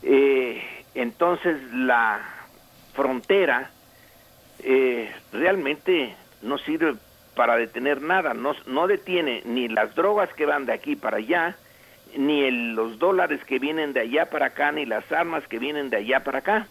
Eh, 0.02 0.60
entonces 0.94 1.62
la 1.72 2.20
frontera 2.92 3.70
eh, 4.62 5.10
realmente 5.32 6.14
no 6.42 6.58
sirve 6.58 6.94
para 7.34 7.56
detener 7.56 8.02
nada, 8.02 8.34
no, 8.34 8.54
no 8.66 8.86
detiene 8.86 9.42
ni 9.44 9.68
las 9.68 9.94
drogas 9.94 10.32
que 10.34 10.46
van 10.46 10.66
de 10.66 10.72
aquí 10.72 10.96
para 10.96 11.16
allá, 11.16 11.56
ni 12.16 12.50
los 12.50 12.98
dólares 12.98 13.42
que 13.44 13.58
vienen 13.58 13.92
de 13.92 14.00
allá 14.00 14.28
para 14.28 14.46
acá, 14.46 14.70
ni 14.72 14.84
las 14.84 15.10
armas 15.10 15.46
que 15.48 15.58
vienen 15.58 15.90
de 15.90 15.96
allá 15.98 16.20
para 16.20 16.38
acá. 16.38 16.66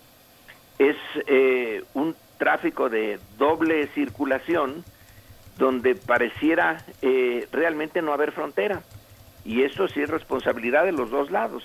Es 0.77 0.95
eh, 1.27 1.83
un 1.93 2.15
tráfico 2.37 2.89
de 2.89 3.19
doble 3.37 3.87
circulación 3.87 4.83
donde 5.57 5.95
pareciera 5.95 6.83
eh, 7.01 7.47
realmente 7.51 8.01
no 8.01 8.13
haber 8.13 8.31
frontera. 8.31 8.81
Y 9.43 9.63
eso 9.63 9.87
sí 9.87 10.01
es 10.01 10.09
responsabilidad 10.09 10.85
de 10.85 10.91
los 10.91 11.09
dos 11.09 11.31
lados. 11.31 11.63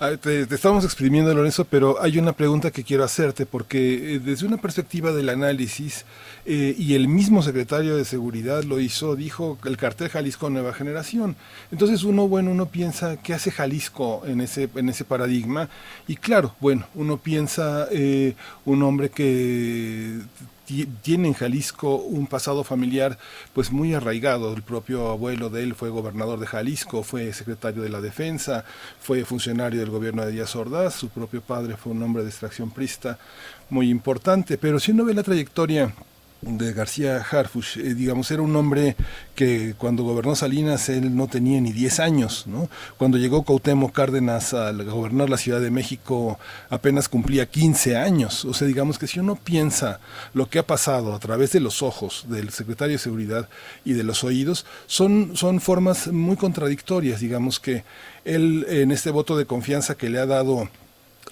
Ah, 0.00 0.12
te, 0.20 0.42
estamos 0.42 0.84
exprimiendo, 0.84 1.32
Lorenzo, 1.34 1.64
pero 1.64 2.00
hay 2.00 2.18
una 2.18 2.32
pregunta 2.32 2.70
que 2.70 2.84
quiero 2.84 3.04
hacerte, 3.04 3.44
porque 3.44 4.14
eh, 4.14 4.18
desde 4.18 4.46
una 4.46 4.56
perspectiva 4.56 5.12
del 5.12 5.28
análisis, 5.28 6.06
eh, 6.46 6.74
y 6.78 6.94
el 6.94 7.08
mismo 7.08 7.42
secretario 7.42 7.96
de 7.96 8.04
Seguridad 8.04 8.64
lo 8.64 8.80
hizo, 8.80 9.14
dijo 9.16 9.58
el 9.64 9.76
cartel 9.76 10.08
Jalisco 10.08 10.48
Nueva 10.48 10.72
Generación. 10.72 11.36
Entonces 11.70 12.02
uno, 12.02 12.28
bueno, 12.28 12.50
uno 12.50 12.66
piensa, 12.66 13.16
¿qué 13.16 13.34
hace 13.34 13.50
Jalisco 13.50 14.22
en 14.26 14.40
ese, 14.40 14.68
en 14.74 14.88
ese 14.88 15.04
paradigma? 15.04 15.68
Y 16.08 16.16
claro, 16.16 16.54
bueno, 16.60 16.86
uno 16.94 17.18
piensa 17.18 17.88
eh, 17.90 18.34
un 18.64 18.82
hombre 18.82 19.10
que 19.10 20.20
tiene 20.64 21.28
en 21.28 21.34
Jalisco 21.34 21.96
un 21.96 22.26
pasado 22.26 22.64
familiar 22.64 23.18
pues 23.52 23.70
muy 23.70 23.94
arraigado. 23.94 24.54
El 24.54 24.62
propio 24.62 25.10
abuelo 25.10 25.50
de 25.50 25.62
él 25.62 25.74
fue 25.74 25.90
gobernador 25.90 26.40
de 26.40 26.46
Jalisco, 26.46 27.02
fue 27.02 27.32
secretario 27.32 27.82
de 27.82 27.88
la 27.88 28.00
defensa, 28.00 28.64
fue 29.00 29.24
funcionario 29.24 29.80
del 29.80 29.90
gobierno 29.90 30.24
de 30.24 30.32
Díaz 30.32 30.56
Ordaz, 30.56 30.94
su 30.94 31.08
propio 31.08 31.40
padre 31.40 31.76
fue 31.76 31.92
un 31.92 32.02
hombre 32.02 32.22
de 32.22 32.30
extracción 32.30 32.70
prista 32.70 33.18
muy 33.70 33.90
importante, 33.90 34.58
pero 34.58 34.78
si 34.78 34.92
uno 34.92 35.04
ve 35.04 35.14
la 35.14 35.22
trayectoria 35.22 35.92
de 36.44 36.72
García 36.72 37.24
Harfuch, 37.30 37.76
eh, 37.76 37.94
digamos, 37.94 38.30
era 38.30 38.42
un 38.42 38.54
hombre 38.54 38.96
que 39.34 39.74
cuando 39.78 40.04
gobernó 40.04 40.36
Salinas 40.36 40.88
él 40.88 41.16
no 41.16 41.26
tenía 41.26 41.60
ni 41.60 41.72
10 41.72 42.00
años, 42.00 42.46
¿no? 42.46 42.68
Cuando 42.98 43.18
llegó 43.18 43.42
Cuauhtémoc 43.42 43.92
Cárdenas 43.92 44.54
a 44.54 44.72
gobernar 44.72 45.30
la 45.30 45.36
Ciudad 45.36 45.60
de 45.60 45.70
México 45.70 46.38
apenas 46.70 47.08
cumplía 47.08 47.46
15 47.46 47.96
años. 47.96 48.44
O 48.44 48.54
sea, 48.54 48.68
digamos 48.68 48.98
que 48.98 49.06
si 49.06 49.20
uno 49.20 49.36
piensa 49.36 50.00
lo 50.34 50.48
que 50.48 50.58
ha 50.58 50.66
pasado 50.66 51.14
a 51.14 51.18
través 51.18 51.52
de 51.52 51.60
los 51.60 51.82
ojos 51.82 52.26
del 52.28 52.50
secretario 52.50 52.94
de 52.94 52.98
Seguridad 52.98 53.48
y 53.84 53.94
de 53.94 54.04
los 54.04 54.24
oídos, 54.24 54.66
son, 54.86 55.36
son 55.36 55.60
formas 55.60 56.08
muy 56.08 56.36
contradictorias, 56.36 57.20
digamos 57.20 57.58
que 57.58 57.84
él 58.24 58.66
en 58.68 58.90
este 58.90 59.10
voto 59.10 59.36
de 59.36 59.46
confianza 59.46 59.96
que 59.96 60.08
le 60.08 60.18
ha 60.18 60.26
dado 60.26 60.68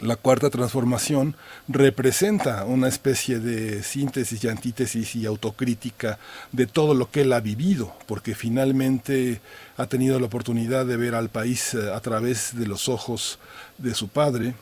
la 0.00 0.16
cuarta 0.16 0.50
transformación 0.50 1.36
representa 1.68 2.64
una 2.64 2.88
especie 2.88 3.38
de 3.38 3.82
síntesis 3.82 4.42
y 4.42 4.48
antítesis 4.48 5.14
y 5.14 5.26
autocrítica 5.26 6.18
de 6.50 6.66
todo 6.66 6.94
lo 6.94 7.10
que 7.10 7.22
él 7.22 7.32
ha 7.32 7.40
vivido, 7.40 7.94
porque 8.06 8.34
finalmente 8.34 9.40
ha 9.76 9.86
tenido 9.86 10.18
la 10.18 10.26
oportunidad 10.26 10.86
de 10.86 10.96
ver 10.96 11.14
al 11.14 11.28
país 11.28 11.74
eh, 11.74 11.92
a 11.92 12.00
través 12.00 12.56
de 12.56 12.66
los 12.66 12.88
ojos 12.88 13.38
de 13.78 13.94
su 13.94 14.08
padre, 14.08 14.54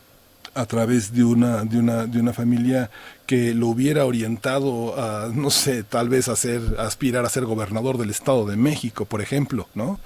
a 0.55 0.67
través 0.67 1.13
de 1.13 1.25
una, 1.25 1.65
de 1.65 1.79
una, 1.79 2.07
de 2.07 2.21
una 2.21 2.33
familia 2.33 2.91
que 3.27 3.55
lo 3.55 3.69
hubiera 3.69 4.05
orientado 4.05 5.01
a, 5.01 5.29
no 5.33 5.51
sé, 5.51 5.85
tal 5.85 6.09
vez 6.09 6.29
a, 6.29 6.37
ser, 6.37 6.61
aspirar 6.79 7.25
a 7.25 7.29
ser 7.29 7.45
gobernador 7.45 7.99
del 7.99 8.11
Estado 8.11 8.47
de 8.47 8.57
México, 8.57 9.05
por 9.05 9.21
ejemplo, 9.21 9.69
¿no? 9.75 10.01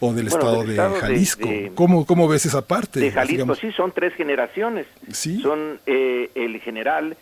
O 0.00 0.12
del, 0.12 0.28
estado, 0.28 0.64
de 0.64 0.76
Jalisco. 0.76 1.48
¿Cómo, 1.74 2.06
¿Cómo, 2.06 2.28
ves 2.28 2.46
esa 2.46 2.66
parte? 2.66 3.00
De 3.00 3.12
Jalisco, 3.12 3.54
sí, 3.54 3.70
son 3.72 3.92
tres 3.92 4.14
generaciones. 4.14 4.86
¿Sí? 5.12 5.40
Son 5.40 5.78
eh, 5.86 6.30
el 6.34 6.60
general, 6.60 7.16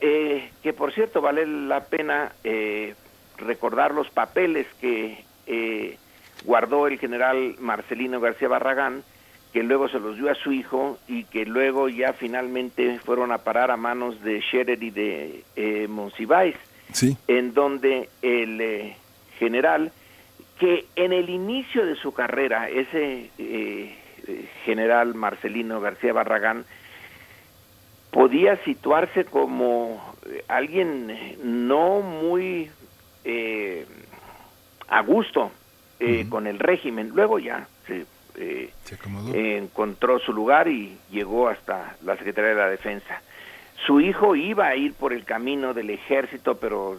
eh, 0.00 0.50
que 0.62 0.72
por 0.72 0.92
cierto 0.92 1.20
vale 1.20 1.46
la 1.46 1.84
pena 1.84 2.32
eh, 2.44 2.94
recordar 3.38 3.92
los 3.92 4.10
papeles 4.10 4.66
que 4.80 5.26
guardó 6.44 6.86
el 6.86 6.98
general 6.98 7.56
Marcelino 7.58 8.20
García 8.20 8.48
Barragán, 8.48 9.02
que 9.52 9.62
luego 9.62 9.88
se 9.88 9.98
los 9.98 10.16
dio 10.16 10.30
a 10.30 10.34
su 10.34 10.52
hijo 10.52 10.98
y 11.08 11.24
que 11.24 11.46
luego 11.46 11.88
ya 11.88 12.12
finalmente 12.12 12.98
fueron 13.04 13.32
a 13.32 13.38
parar 13.38 13.70
a 13.70 13.76
manos 13.76 14.22
de 14.22 14.40
Scherer 14.42 14.82
y 14.82 14.90
de 14.90 15.44
eh, 15.56 15.86
Monsiváis, 15.88 16.56
sí. 16.92 17.16
en 17.28 17.54
donde 17.54 18.08
el 18.22 18.94
general 19.38 19.92
que 20.58 20.86
en 20.96 21.12
el 21.12 21.30
inicio 21.30 21.86
de 21.86 21.94
su 21.96 22.12
carrera, 22.12 22.68
ese 22.68 23.30
eh, 23.38 23.96
general 24.64 25.14
Marcelino 25.14 25.80
García 25.80 26.12
Barragán 26.12 26.64
podía 28.10 28.56
situarse 28.64 29.24
como 29.24 30.14
alguien 30.48 31.36
no 31.42 32.00
muy 32.00 32.70
eh, 33.24 33.86
a 34.88 35.02
gusto 35.02 35.52
eh, 36.00 36.26
con 36.28 36.46
el 36.46 36.58
régimen. 36.58 37.10
Luego 37.14 37.38
ya 37.38 37.66
se, 37.86 38.06
encontró 39.34 40.20
su 40.20 40.32
lugar 40.32 40.68
y 40.68 40.96
llegó 41.10 41.48
hasta 41.48 41.96
la 42.04 42.16
Secretaría 42.16 42.50
de 42.50 42.56
la 42.56 42.70
Defensa. 42.70 43.20
Su 43.84 44.00
hijo 44.00 44.36
iba 44.36 44.68
a 44.68 44.76
ir 44.76 44.94
por 44.94 45.12
el 45.12 45.24
camino 45.24 45.74
del 45.74 45.90
ejército, 45.90 46.56
pero 46.56 46.98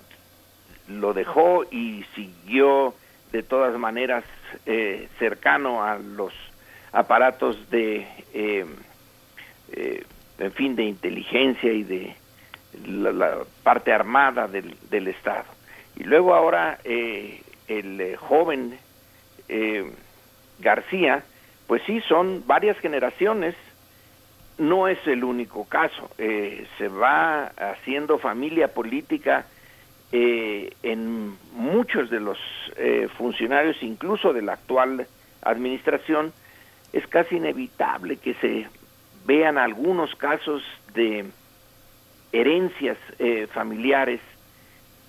lo 0.87 1.13
dejó 1.13 1.63
y 1.71 2.03
siguió 2.15 2.93
de 3.31 3.43
todas 3.43 3.77
maneras 3.77 4.23
eh, 4.65 5.07
cercano 5.19 5.83
a 5.83 5.97
los 5.97 6.33
aparatos 6.91 7.69
de, 7.69 8.07
eh, 8.33 8.65
eh, 9.71 10.03
en 10.39 10.51
fin, 10.53 10.75
de 10.75 10.83
inteligencia 10.83 11.71
y 11.71 11.83
de 11.83 12.15
la, 12.85 13.43
parte 13.63 13.93
armada 13.93 14.47
del, 14.47 14.75
del, 14.89 15.07
Estado. 15.07 15.45
Y 15.95 16.03
luego 16.03 16.33
ahora 16.33 16.79
el 16.83 18.15
joven 18.17 18.77
García, 20.59 21.23
pues 21.67 21.81
sí, 21.85 22.01
son 22.07 22.43
varias 22.47 22.77
generaciones, 22.79 23.55
no 24.57 24.87
es 24.87 24.99
el 25.07 25.23
único 25.23 25.65
caso, 25.65 26.09
se 26.17 26.87
va 26.87 27.47
haciendo 27.57 28.17
familia 28.17 28.69
política 28.69 29.45
eh, 30.11 30.73
en 30.81 31.37
muchos 31.53 32.09
de 32.09 32.19
los 32.19 32.39
eh, 32.77 33.07
funcionarios, 33.15 33.77
incluso 33.83 34.33
de 34.33 34.41
la 34.41 34.53
actual 34.53 35.05
administración, 35.43 36.33
es 36.93 37.05
casi 37.05 37.35
inevitable 37.35 38.17
que 38.17 38.33
se 38.35 38.67
vean 39.25 39.59
algunos 39.59 40.15
casos 40.15 40.63
de 40.95 41.25
herencias 42.31 42.97
eh, 43.19 43.47
familiares 43.53 44.19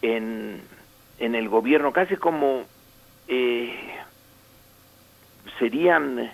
en, 0.03 0.61
en 1.19 1.35
el 1.35 1.49
gobierno, 1.49 1.93
casi 1.93 2.17
como 2.17 2.65
serían 5.59 6.31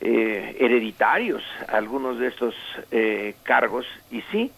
hereditarios 0.00 1.42
algunos 1.68 2.18
de 2.18 2.28
estos 2.28 2.54
cargos, 3.42 3.86
y 4.10 4.22
sí, 4.32 4.50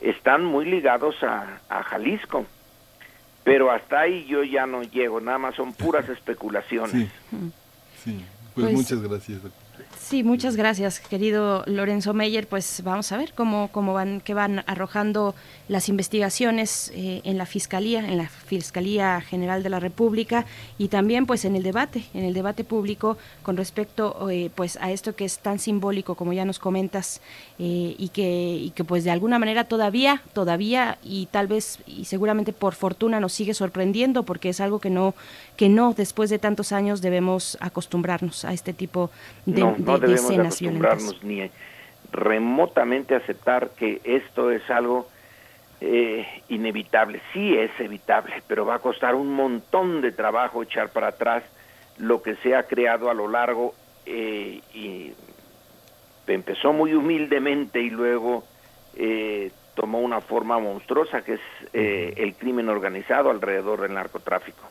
están 0.00 0.44
muy 0.44 0.64
ligados 0.64 1.16
a, 1.22 1.60
Jalisco. 1.84 2.46
Pero 3.42 3.70
hasta 3.70 4.00
ahí 4.00 4.24
yo 4.26 4.42
ya 4.42 4.66
no 4.66 4.82
llego, 4.82 5.20
nada 5.20 5.38
más 5.38 5.54
son 5.54 5.74
puras 5.74 6.08
especulaciones. 6.08 7.10
Sí, 8.02 8.24
Pues, 8.54 8.66
pues, 8.66 8.72
muchas 8.72 9.02
gracias. 9.02 9.40
Sí, 10.04 10.22
muchas 10.22 10.54
gracias, 10.54 11.00
querido 11.00 11.64
Lorenzo 11.64 12.12
Meyer. 12.12 12.46
Pues 12.46 12.82
vamos 12.84 13.10
a 13.10 13.16
ver 13.16 13.32
cómo, 13.34 13.70
cómo 13.72 13.94
van, 13.94 14.20
qué 14.20 14.34
van 14.34 14.62
arrojando 14.66 15.34
las 15.66 15.88
investigaciones 15.88 16.92
eh, 16.94 17.22
en 17.24 17.38
la 17.38 17.46
Fiscalía, 17.46 18.00
en 18.00 18.18
la 18.18 18.28
Fiscalía 18.28 19.22
General 19.22 19.62
de 19.62 19.70
la 19.70 19.80
República 19.80 20.44
y 20.76 20.88
también 20.88 21.24
pues 21.24 21.46
en 21.46 21.56
el 21.56 21.62
debate, 21.62 22.04
en 22.12 22.24
el 22.24 22.34
debate 22.34 22.64
público 22.64 23.16
con 23.42 23.56
respecto 23.56 24.28
eh, 24.30 24.50
pues 24.54 24.76
a 24.82 24.90
esto 24.90 25.16
que 25.16 25.24
es 25.24 25.38
tan 25.38 25.58
simbólico 25.58 26.16
como 26.16 26.34
ya 26.34 26.44
nos 26.44 26.58
comentas 26.58 27.22
eh, 27.58 27.94
y, 27.96 28.08
que, 28.08 28.56
y 28.56 28.70
que 28.70 28.84
pues 28.84 29.04
de 29.04 29.10
alguna 29.10 29.38
manera 29.38 29.64
todavía, 29.64 30.22
todavía 30.34 30.98
y 31.02 31.26
tal 31.30 31.46
vez 31.46 31.78
y 31.86 32.04
seguramente 32.04 32.52
por 32.52 32.74
fortuna 32.74 33.20
nos 33.20 33.32
sigue 33.32 33.54
sorprendiendo 33.54 34.24
porque 34.24 34.50
es 34.50 34.60
algo 34.60 34.80
que 34.80 34.90
no, 34.90 35.14
que 35.56 35.70
no 35.70 35.94
después 35.94 36.28
de 36.28 36.38
tantos 36.38 36.72
años 36.72 37.00
debemos 37.00 37.56
acostumbrarnos 37.60 38.44
a 38.44 38.52
este 38.52 38.74
tipo 38.74 39.10
de, 39.46 39.62
no, 39.62 39.76
no 39.78 39.93
debemos 39.98 40.38
acostumbrarnos 40.38 41.22
ni 41.22 41.50
remotamente 42.12 43.14
aceptar 43.14 43.70
que 43.70 44.00
esto 44.04 44.50
es 44.50 44.68
algo 44.70 45.08
eh, 45.80 46.26
inevitable. 46.48 47.20
Sí 47.32 47.56
es 47.56 47.70
evitable, 47.78 48.42
pero 48.46 48.64
va 48.64 48.76
a 48.76 48.78
costar 48.78 49.14
un 49.14 49.32
montón 49.32 50.00
de 50.00 50.12
trabajo 50.12 50.62
echar 50.62 50.90
para 50.90 51.08
atrás 51.08 51.42
lo 51.98 52.22
que 52.22 52.36
se 52.36 52.54
ha 52.54 52.64
creado 52.64 53.10
a 53.10 53.14
lo 53.14 53.28
largo 53.28 53.74
eh, 54.06 54.60
y 54.72 55.12
empezó 56.26 56.72
muy 56.72 56.94
humildemente 56.94 57.80
y 57.80 57.90
luego 57.90 58.44
eh, 58.96 59.50
tomó 59.74 60.00
una 60.00 60.20
forma 60.20 60.58
monstruosa 60.58 61.22
que 61.22 61.34
es 61.34 61.40
eh, 61.72 62.14
el 62.16 62.34
crimen 62.34 62.68
organizado 62.68 63.30
alrededor 63.30 63.82
del 63.82 63.94
narcotráfico. 63.94 64.62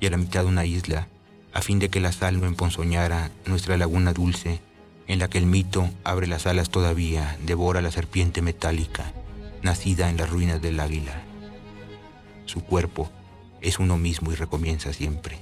y 0.00 0.06
a 0.06 0.10
la 0.10 0.16
mitad 0.16 0.46
una 0.46 0.64
isla, 0.64 1.08
a 1.52 1.62
fin 1.62 1.78
de 1.78 1.88
que 1.88 2.00
la 2.00 2.12
sal 2.12 2.40
no 2.40 2.46
emponzoñara 2.46 3.30
nuestra 3.46 3.76
laguna 3.76 4.12
dulce, 4.12 4.60
en 5.06 5.18
la 5.18 5.28
que 5.28 5.38
el 5.38 5.46
mito 5.46 5.90
abre 6.04 6.26
las 6.26 6.46
alas 6.46 6.70
todavía, 6.70 7.36
devora 7.44 7.82
la 7.82 7.90
serpiente 7.90 8.40
metálica, 8.40 9.12
nacida 9.62 10.10
en 10.10 10.16
las 10.16 10.30
ruinas 10.30 10.62
del 10.62 10.80
águila. 10.80 11.22
Su 12.46 12.62
cuerpo 12.62 13.10
es 13.60 13.78
uno 13.78 13.98
mismo 13.98 14.32
y 14.32 14.34
recomienza 14.34 14.92
siempre. 14.92 15.38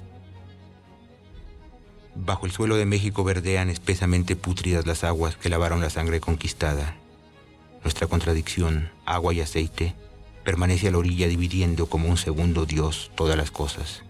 Bajo 2.14 2.46
el 2.46 2.52
suelo 2.52 2.76
de 2.76 2.86
México 2.86 3.22
verdean 3.22 3.70
espesamente 3.70 4.36
pútridas 4.36 4.86
las 4.86 5.04
aguas 5.04 5.36
que 5.36 5.48
lavaron 5.48 5.80
la 5.80 5.90
sangre 5.90 6.20
conquistada. 6.20 6.96
Nuestra 7.82 8.08
contradicción, 8.08 8.90
agua 9.06 9.32
y 9.32 9.40
aceite, 9.40 9.94
permanece 10.50 10.88
a 10.88 10.90
la 10.90 10.98
orilla 10.98 11.28
dividiendo 11.28 11.86
como 11.86 12.08
un 12.08 12.16
segundo 12.16 12.66
Dios 12.66 13.12
todas 13.14 13.36
las 13.36 13.52
cosas, 13.52 14.02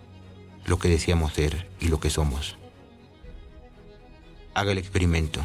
lo 0.64 0.78
que 0.78 0.88
deseamos 0.88 1.34
ser 1.34 1.68
y 1.80 1.88
lo 1.88 2.00
que 2.00 2.08
somos. 2.08 2.56
Haga 4.54 4.72
el 4.72 4.78
experimento. 4.78 5.42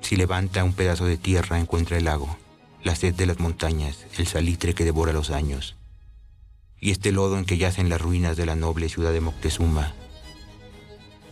Si 0.00 0.14
levanta 0.14 0.62
un 0.62 0.74
pedazo 0.74 1.06
de 1.06 1.16
tierra 1.16 1.58
encuentra 1.58 1.96
el 1.96 2.04
lago, 2.04 2.38
la 2.84 2.94
sed 2.94 3.14
de 3.14 3.26
las 3.26 3.40
montañas, 3.40 4.06
el 4.16 4.28
salitre 4.28 4.74
que 4.74 4.84
devora 4.84 5.12
los 5.12 5.30
años, 5.30 5.74
y 6.78 6.92
este 6.92 7.10
lodo 7.10 7.36
en 7.36 7.44
que 7.44 7.58
yacen 7.58 7.88
las 7.88 8.00
ruinas 8.00 8.36
de 8.36 8.46
la 8.46 8.54
noble 8.54 8.88
ciudad 8.88 9.12
de 9.12 9.20
Moctezuma. 9.20 9.92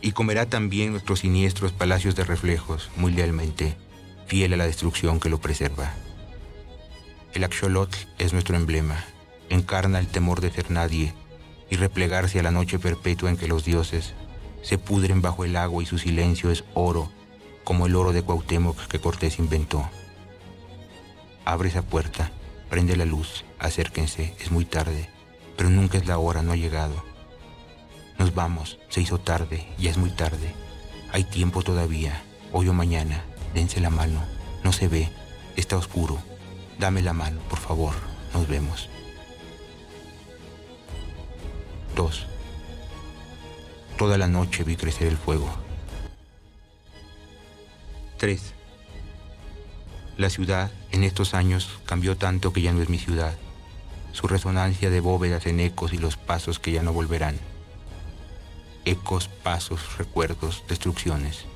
Y 0.00 0.10
comerá 0.10 0.46
también 0.46 0.90
nuestros 0.90 1.20
siniestros 1.20 1.70
palacios 1.70 2.16
de 2.16 2.24
reflejos, 2.24 2.90
muy 2.96 3.12
lealmente, 3.12 3.76
fiel 4.26 4.52
a 4.54 4.56
la 4.56 4.66
destrucción 4.66 5.20
que 5.20 5.30
lo 5.30 5.38
preserva. 5.38 5.94
El 7.36 7.44
axolotl 7.44 7.98
es 8.16 8.32
nuestro 8.32 8.56
emblema, 8.56 9.04
encarna 9.50 9.98
el 9.98 10.06
temor 10.06 10.40
de 10.40 10.50
ser 10.50 10.70
nadie 10.70 11.12
y 11.68 11.76
replegarse 11.76 12.40
a 12.40 12.42
la 12.42 12.50
noche 12.50 12.78
perpetua 12.78 13.28
en 13.28 13.36
que 13.36 13.46
los 13.46 13.62
dioses 13.62 14.14
se 14.62 14.78
pudren 14.78 15.20
bajo 15.20 15.44
el 15.44 15.54
agua 15.56 15.82
y 15.82 15.86
su 15.86 15.98
silencio 15.98 16.50
es 16.50 16.64
oro, 16.72 17.10
como 17.62 17.84
el 17.84 17.94
oro 17.94 18.14
de 18.14 18.22
Cuauhtémoc 18.22 18.86
que 18.86 19.00
Cortés 19.00 19.38
inventó. 19.38 19.86
Abre 21.44 21.68
esa 21.68 21.82
puerta, 21.82 22.32
prende 22.70 22.96
la 22.96 23.04
luz, 23.04 23.44
acérquense, 23.58 24.34
es 24.40 24.50
muy 24.50 24.64
tarde, 24.64 25.10
pero 25.58 25.68
nunca 25.68 25.98
es 25.98 26.06
la 26.06 26.16
hora, 26.16 26.40
no 26.40 26.52
ha 26.52 26.56
llegado. 26.56 27.04
Nos 28.18 28.34
vamos, 28.34 28.78
se 28.88 29.02
hizo 29.02 29.18
tarde, 29.18 29.68
ya 29.76 29.90
es 29.90 29.98
muy 29.98 30.08
tarde. 30.08 30.54
Hay 31.12 31.24
tiempo 31.24 31.62
todavía, 31.62 32.22
hoy 32.50 32.68
o 32.68 32.72
mañana, 32.72 33.24
dense 33.52 33.78
la 33.82 33.90
mano, 33.90 34.24
no 34.64 34.72
se 34.72 34.88
ve, 34.88 35.10
está 35.54 35.76
oscuro, 35.76 36.18
Dame 36.78 37.02
la 37.02 37.12
mano, 37.12 37.40
por 37.48 37.58
favor. 37.58 37.94
Nos 38.34 38.46
vemos. 38.48 38.88
2. 41.94 42.26
Toda 43.96 44.18
la 44.18 44.28
noche 44.28 44.62
vi 44.62 44.76
crecer 44.76 45.08
el 45.08 45.16
fuego. 45.16 45.48
3. 48.18 48.52
La 50.18 50.28
ciudad 50.28 50.70
en 50.92 51.04
estos 51.04 51.32
años 51.32 51.78
cambió 51.86 52.16
tanto 52.16 52.52
que 52.52 52.60
ya 52.60 52.72
no 52.72 52.82
es 52.82 52.90
mi 52.90 52.98
ciudad. 52.98 53.34
Su 54.12 54.26
resonancia 54.26 54.90
de 54.90 55.00
bóvedas 55.00 55.46
en 55.46 55.60
ecos 55.60 55.92
y 55.94 55.98
los 55.98 56.16
pasos 56.16 56.58
que 56.58 56.72
ya 56.72 56.82
no 56.82 56.92
volverán. 56.92 57.38
Ecos, 58.84 59.28
pasos, 59.28 59.96
recuerdos, 59.98 60.64
destrucciones. 60.68 61.46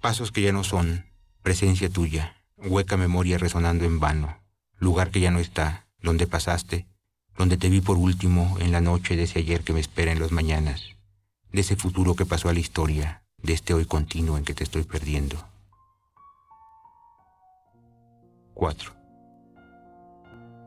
Pasos 0.00 0.32
que 0.32 0.42
ya 0.42 0.52
no 0.52 0.64
son, 0.64 1.06
presencia 1.42 1.90
tuya, 1.90 2.39
hueca 2.62 2.96
memoria 2.96 3.38
resonando 3.38 3.84
en 3.84 4.00
vano, 4.00 4.38
lugar 4.78 5.10
que 5.10 5.20
ya 5.20 5.30
no 5.30 5.38
está, 5.38 5.86
donde 6.02 6.26
pasaste, 6.26 6.86
donde 7.36 7.56
te 7.56 7.68
vi 7.68 7.80
por 7.80 7.96
último 7.96 8.56
en 8.60 8.72
la 8.72 8.80
noche 8.80 9.16
de 9.16 9.24
ese 9.24 9.38
ayer 9.38 9.62
que 9.62 9.72
me 9.72 9.80
espera 9.80 10.12
en 10.12 10.18
los 10.18 10.32
mañanas, 10.32 10.96
de 11.52 11.60
ese 11.60 11.76
futuro 11.76 12.14
que 12.14 12.26
pasó 12.26 12.48
a 12.48 12.52
la 12.52 12.60
historia, 12.60 13.22
de 13.42 13.54
este 13.54 13.74
hoy 13.74 13.86
continuo 13.86 14.36
en 14.36 14.44
que 14.44 14.54
te 14.54 14.64
estoy 14.64 14.82
perdiendo. 14.84 15.36
4. 18.54 18.92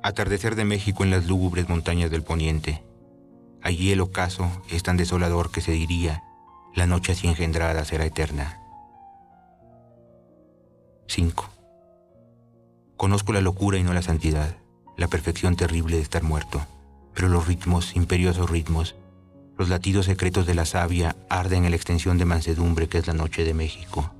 Atardecer 0.01 0.55
de 0.55 0.65
México 0.65 1.03
en 1.03 1.11
las 1.11 1.27
lúgubres 1.27 1.69
montañas 1.69 2.09
del 2.09 2.23
poniente. 2.23 2.83
Allí 3.61 3.91
el 3.91 4.01
ocaso 4.01 4.49
es 4.69 4.83
tan 4.83 4.97
desolador 4.97 5.51
que 5.51 5.61
se 5.61 5.71
diría, 5.71 6.23
la 6.75 6.87
noche 6.87 7.11
así 7.11 7.27
engendrada 7.27 7.85
será 7.85 8.05
eterna. 8.05 8.59
5. 11.07 11.52
Conozco 12.97 13.33
la 13.33 13.41
locura 13.41 13.77
y 13.77 13.83
no 13.83 13.93
la 13.93 14.01
santidad, 14.01 14.57
la 14.97 15.07
perfección 15.07 15.55
terrible 15.55 15.97
de 15.97 16.03
estar 16.03 16.23
muerto, 16.23 16.65
pero 17.13 17.27
los 17.27 17.47
ritmos, 17.47 17.95
imperiosos 17.95 18.49
ritmos, 18.49 18.95
los 19.57 19.69
latidos 19.69 20.05
secretos 20.05 20.45
de 20.45 20.55
la 20.55 20.65
savia 20.65 21.15
arden 21.29 21.65
en 21.65 21.71
la 21.71 21.75
extensión 21.75 22.17
de 22.17 22.25
mansedumbre 22.25 22.87
que 22.87 22.97
es 22.97 23.07
la 23.07 23.13
noche 23.13 23.43
de 23.43 23.53
México. 23.53 24.11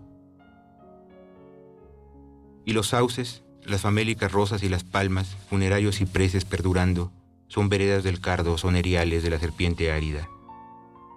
Y 2.66 2.74
los 2.74 2.88
sauces, 2.88 3.44
las 3.64 3.82
famélicas 3.82 4.32
rosas 4.32 4.64
y 4.64 4.70
las 4.70 4.84
palmas, 4.84 5.36
funerarios 5.50 5.98
cipreses 5.98 6.46
perdurando, 6.46 7.12
son 7.48 7.70
veredas 7.70 8.04
del 8.04 8.20
cardo, 8.20 8.58
son 8.58 8.76
eriales 8.76 9.24
de 9.24 9.30
la 9.30 9.40
serpiente 9.40 9.92
árida. 9.92 10.28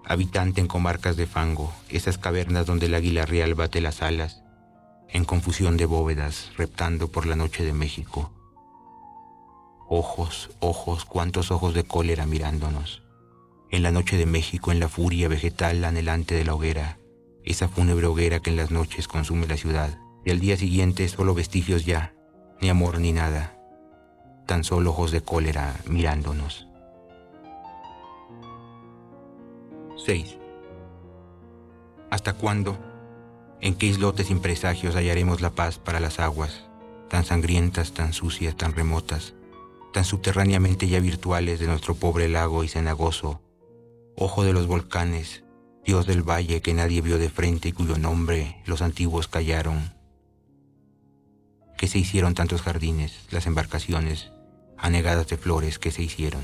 Habitante 0.05 0.61
en 0.61 0.66
comarcas 0.66 1.16
de 1.16 1.27
fango, 1.27 1.73
esas 1.89 2.19
cavernas 2.19 2.66
donde 2.66 2.87
el 2.87 2.95
águila 2.95 3.27
real 3.27 3.55
bate 3.55 3.81
las 3.81 4.03
alas, 4.03 4.43
en 5.09 5.24
confusión 5.24 5.77
de 5.77 5.87
bóvedas, 5.87 6.51
reptando 6.57 7.09
por 7.09 7.27
la 7.27 7.37
noche 7.37 7.65
de 7.65 7.73
México. 7.73 8.31
Ojos, 9.89 10.51
ojos, 10.61 11.05
cuántos 11.05 11.51
ojos 11.51 11.74
de 11.74 11.85
cólera 11.85 12.27
mirándonos. 12.27 13.03
En 13.70 13.83
la 13.83 13.93
noche 13.93 14.16
de 14.16 14.27
México, 14.27 14.73
en 14.73 14.81
la 14.81 14.89
furia 14.89 15.28
vegetal 15.28 15.85
anhelante 15.85 16.35
de 16.35 16.45
la 16.45 16.55
hoguera, 16.55 16.99
esa 17.45 17.69
fúnebre 17.69 18.07
hoguera 18.07 18.41
que 18.41 18.51
en 18.51 18.57
las 18.57 18.70
noches 18.70 19.07
consume 19.07 19.47
la 19.47 19.57
ciudad, 19.57 19.99
y 20.24 20.31
al 20.31 20.41
día 20.41 20.57
siguiente 20.57 21.09
solo 21.09 21.35
vestigios 21.35 21.85
ya, 21.85 22.12
ni 22.61 22.69
amor 22.69 22.99
ni 22.99 23.12
nada, 23.12 23.57
tan 24.47 24.65
solo 24.65 24.91
ojos 24.91 25.12
de 25.12 25.20
cólera 25.20 25.77
mirándonos. 25.89 26.66
6. 30.05 30.39
¿Hasta 32.11 32.33
cuándo? 32.33 32.78
¿En 33.61 33.74
qué 33.74 33.87
islotes 33.87 34.27
sin 34.27 34.41
presagios 34.41 34.97
hallaremos 34.97 35.41
la 35.41 35.51
paz 35.51 35.78
para 35.78 35.99
las 35.99 36.20
aguas, 36.20 36.65
tan 37.09 37.24
sangrientas, 37.24 37.93
tan 37.93 38.12
sucias, 38.12 38.57
tan 38.57 38.74
remotas, 38.74 39.35
tan 39.93 40.05
subterráneamente 40.05 40.89
ya 40.89 41.01
virtuales 41.01 41.59
de 41.59 41.66
nuestro 41.66 41.95
pobre 41.95 42.28
lago 42.28 42.65
y 42.65 42.69
cenagoso, 42.69 43.41
ojo 44.15 44.45
de 44.45 44.53
los 44.53 44.66
volcanes, 44.66 45.43
Dios 45.85 46.07
del 46.07 46.23
valle 46.23 46.61
que 46.61 46.74
nadie 46.74 47.01
vio 47.01 47.16
de 47.16 47.31
frente 47.31 47.69
y 47.69 47.73
cuyo 47.73 47.97
nombre 47.97 48.61
los 48.66 48.83
antiguos 48.83 49.28
callaron? 49.28 49.95
¿Qué 51.78 51.89
se 51.89 51.99
hicieron 51.99 52.35
tantos 52.35 52.62
jardines, 52.62 53.20
las 53.31 53.47
embarcaciones, 53.47 54.33
anegadas 54.77 55.28
de 55.28 55.37
flores 55.37 55.78
que 55.78 55.93
se 55.93 56.03
hicieron? 56.03 56.43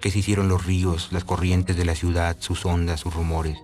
¿Qué 0.00 0.10
se 0.10 0.18
hicieron 0.18 0.48
los 0.48 0.64
ríos, 0.64 1.08
las 1.12 1.24
corrientes 1.24 1.76
de 1.76 1.84
la 1.84 1.94
ciudad, 1.94 2.36
sus 2.40 2.64
ondas, 2.66 3.00
sus 3.00 3.14
rumores? 3.14 3.58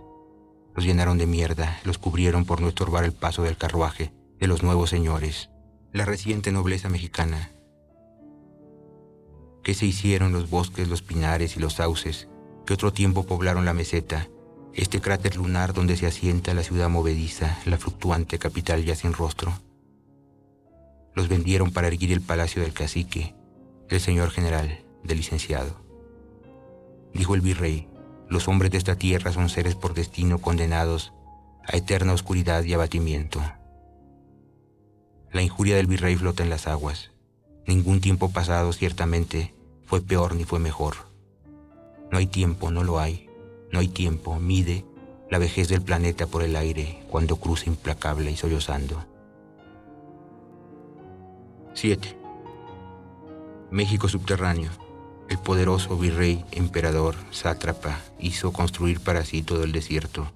Los 0.74 0.84
llenaron 0.84 1.18
de 1.18 1.26
mierda, 1.26 1.78
los 1.84 1.98
cubrieron 1.98 2.44
por 2.44 2.60
no 2.60 2.68
estorbar 2.68 3.04
el 3.04 3.12
paso 3.12 3.42
del 3.42 3.56
carruaje 3.56 4.12
de 4.38 4.48
los 4.48 4.62
nuevos 4.62 4.90
señores, 4.90 5.50
la 5.92 6.04
reciente 6.04 6.50
nobleza 6.50 6.88
mexicana. 6.88 7.52
¿Qué 9.62 9.74
se 9.74 9.86
hicieron 9.86 10.32
los 10.32 10.50
bosques, 10.50 10.88
los 10.88 11.02
pinares 11.02 11.56
y 11.56 11.60
los 11.60 11.74
sauces 11.74 12.28
que 12.66 12.74
otro 12.74 12.92
tiempo 12.92 13.24
poblaron 13.24 13.64
la 13.64 13.72
meseta, 13.72 14.28
este 14.72 15.00
cráter 15.00 15.36
lunar 15.36 15.72
donde 15.72 15.96
se 15.96 16.06
asienta 16.06 16.52
la 16.54 16.64
ciudad 16.64 16.88
movediza, 16.88 17.58
la 17.64 17.78
fluctuante 17.78 18.38
capital 18.38 18.84
ya 18.84 18.96
sin 18.96 19.12
rostro? 19.12 19.52
Los 21.14 21.28
vendieron 21.28 21.70
para 21.70 21.86
erguir 21.86 22.12
el 22.12 22.20
palacio 22.20 22.60
del 22.60 22.72
cacique, 22.72 23.34
del 23.88 24.00
señor 24.00 24.30
general, 24.30 24.84
del 25.04 25.18
licenciado. 25.18 25.80
Dijo 27.12 27.36
el 27.36 27.40
virrey, 27.40 27.86
los 28.28 28.48
hombres 28.48 28.70
de 28.70 28.78
esta 28.78 28.96
tierra 28.96 29.32
son 29.32 29.48
seres 29.48 29.74
por 29.74 29.94
destino 29.94 30.38
condenados 30.38 31.12
a 31.66 31.76
eterna 31.76 32.12
oscuridad 32.12 32.64
y 32.64 32.74
abatimiento. 32.74 33.40
La 35.32 35.42
injuria 35.42 35.76
del 35.76 35.86
virrey 35.86 36.16
flota 36.16 36.42
en 36.42 36.50
las 36.50 36.66
aguas. 36.66 37.10
Ningún 37.66 38.00
tiempo 38.00 38.30
pasado 38.30 38.72
ciertamente 38.72 39.54
fue 39.84 40.00
peor 40.00 40.34
ni 40.34 40.44
fue 40.44 40.58
mejor. 40.58 40.94
No 42.10 42.18
hay 42.18 42.26
tiempo, 42.26 42.70
no 42.70 42.84
lo 42.84 43.00
hay. 43.00 43.28
No 43.72 43.80
hay 43.80 43.88
tiempo, 43.88 44.38
mide 44.38 44.84
la 45.30 45.38
vejez 45.38 45.68
del 45.68 45.82
planeta 45.82 46.28
por 46.28 46.42
el 46.42 46.54
aire 46.54 47.02
cuando 47.10 47.36
cruza 47.36 47.66
implacable 47.66 48.30
y 48.30 48.36
sollozando. 48.36 49.04
7. 51.72 52.16
México 53.72 54.08
subterráneo. 54.08 54.70
El 55.34 55.40
poderoso 55.40 55.98
virrey, 55.98 56.44
emperador, 56.52 57.16
sátrapa, 57.32 57.98
hizo 58.20 58.52
construir 58.52 59.00
para 59.00 59.24
sí 59.24 59.42
todo 59.42 59.64
el 59.64 59.72
desierto. 59.72 60.30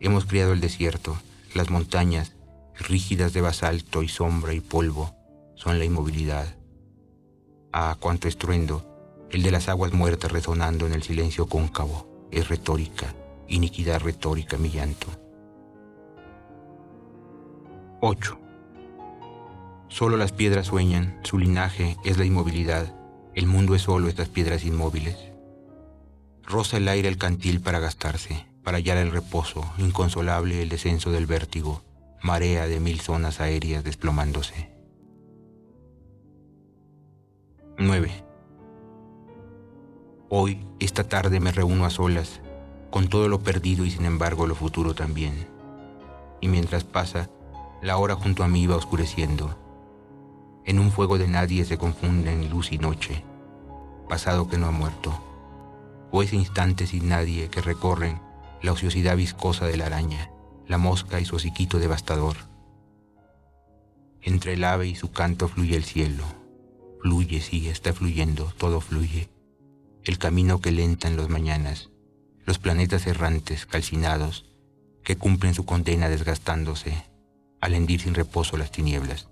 Hemos 0.00 0.24
criado 0.24 0.52
el 0.52 0.60
desierto, 0.60 1.16
las 1.54 1.70
montañas, 1.70 2.32
rígidas 2.74 3.32
de 3.32 3.40
basalto 3.40 4.02
y 4.02 4.08
sombra 4.08 4.52
y 4.52 4.58
polvo, 4.58 5.14
son 5.54 5.78
la 5.78 5.84
inmovilidad. 5.84 6.56
Ah, 7.72 7.96
cuánto 8.00 8.26
estruendo, 8.26 8.84
el 9.30 9.44
de 9.44 9.52
las 9.52 9.68
aguas 9.68 9.92
muertas 9.92 10.32
resonando 10.32 10.84
en 10.88 10.92
el 10.92 11.04
silencio 11.04 11.46
cóncavo, 11.46 12.28
es 12.32 12.48
retórica, 12.48 13.14
iniquidad 13.46 14.00
retórica 14.00 14.56
mi 14.56 14.70
llanto. 14.70 15.06
8. 18.00 18.40
Solo 19.86 20.16
las 20.16 20.32
piedras 20.32 20.66
sueñan, 20.66 21.20
su 21.22 21.38
linaje 21.38 21.96
es 22.02 22.18
la 22.18 22.24
inmovilidad, 22.24 22.92
el 23.34 23.46
mundo 23.46 23.74
es 23.74 23.82
solo 23.82 24.08
estas 24.08 24.28
piedras 24.28 24.64
inmóviles. 24.64 25.16
Roza 26.42 26.76
el 26.76 26.88
aire 26.88 27.08
el 27.08 27.16
cantil 27.16 27.60
para 27.60 27.80
gastarse, 27.80 28.46
para 28.62 28.76
hallar 28.78 28.98
el 28.98 29.10
reposo, 29.10 29.64
inconsolable 29.78 30.62
el 30.62 30.68
descenso 30.68 31.10
del 31.10 31.26
vértigo, 31.26 31.82
marea 32.22 32.66
de 32.66 32.80
mil 32.80 33.00
zonas 33.00 33.40
aéreas 33.40 33.84
desplomándose. 33.84 34.70
9. 37.78 38.24
Hoy, 40.28 40.66
esta 40.78 41.08
tarde 41.08 41.40
me 41.40 41.52
reúno 41.52 41.84
a 41.84 41.90
solas, 41.90 42.40
con 42.90 43.08
todo 43.08 43.28
lo 43.28 43.40
perdido 43.40 43.84
y 43.84 43.90
sin 43.90 44.04
embargo 44.04 44.46
lo 44.46 44.54
futuro 44.54 44.94
también. 44.94 45.48
Y 46.40 46.48
mientras 46.48 46.84
pasa, 46.84 47.30
la 47.80 47.96
hora 47.96 48.14
junto 48.14 48.44
a 48.44 48.48
mí 48.48 48.66
va 48.66 48.76
oscureciendo. 48.76 49.58
En 50.64 50.78
un 50.78 50.92
fuego 50.92 51.18
de 51.18 51.28
nadie 51.28 51.64
se 51.64 51.78
confunden 51.78 52.48
luz 52.48 52.72
y 52.72 52.78
noche, 52.78 53.24
pasado 54.08 54.48
que 54.48 54.58
no 54.58 54.66
ha 54.66 54.70
muerto, 54.70 55.18
o 56.10 56.22
ese 56.22 56.36
instante 56.36 56.86
sin 56.86 57.08
nadie 57.08 57.48
que 57.48 57.60
recorren 57.60 58.20
la 58.62 58.72
ociosidad 58.72 59.16
viscosa 59.16 59.66
de 59.66 59.76
la 59.76 59.86
araña, 59.86 60.30
la 60.68 60.78
mosca 60.78 61.18
y 61.18 61.24
su 61.24 61.36
hociquito 61.36 61.78
devastador. 61.78 62.36
Entre 64.20 64.52
el 64.52 64.62
ave 64.62 64.86
y 64.86 64.94
su 64.94 65.10
canto 65.10 65.48
fluye 65.48 65.74
el 65.74 65.84
cielo, 65.84 66.24
fluye, 67.00 67.40
sí, 67.40 67.68
está 67.68 67.92
fluyendo, 67.92 68.52
todo 68.56 68.80
fluye. 68.80 69.28
El 70.04 70.18
camino 70.18 70.60
que 70.60 70.70
lenta 70.70 71.08
en 71.08 71.16
las 71.16 71.28
mañanas, 71.28 71.90
los 72.46 72.58
planetas 72.58 73.06
errantes, 73.06 73.66
calcinados, 73.66 74.46
que 75.02 75.16
cumplen 75.16 75.54
su 75.54 75.64
condena 75.64 76.08
desgastándose, 76.08 77.04
al 77.60 77.74
hendir 77.74 78.00
sin 78.00 78.14
reposo 78.14 78.56
las 78.56 78.70
tinieblas. 78.70 79.31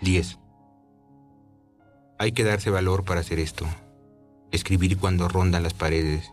10. 0.00 0.38
Hay 2.18 2.32
que 2.32 2.42
darse 2.42 2.70
valor 2.70 3.04
para 3.04 3.20
hacer 3.20 3.38
esto. 3.38 3.66
Escribir 4.50 4.96
cuando 4.96 5.28
rondan 5.28 5.62
las 5.62 5.74
paredes, 5.74 6.32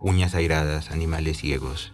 uñas 0.00 0.36
airadas, 0.36 0.92
animales 0.92 1.38
ciegos, 1.38 1.92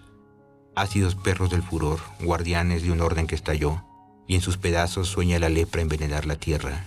ácidos 0.77 1.15
perros 1.15 1.49
del 1.49 1.63
furor, 1.63 2.01
guardianes 2.21 2.83
de 2.83 2.93
un 2.93 3.01
orden 3.01 3.27
que 3.27 3.35
estalló, 3.35 3.83
y 4.27 4.35
en 4.35 4.43
sus 4.43 4.59
pedazos 4.59 5.09
sueña 5.09 5.39
la 5.39 5.49
lepra 5.49 5.81
envenenar 5.81 6.27
la 6.27 6.37
tierra. 6.37 6.85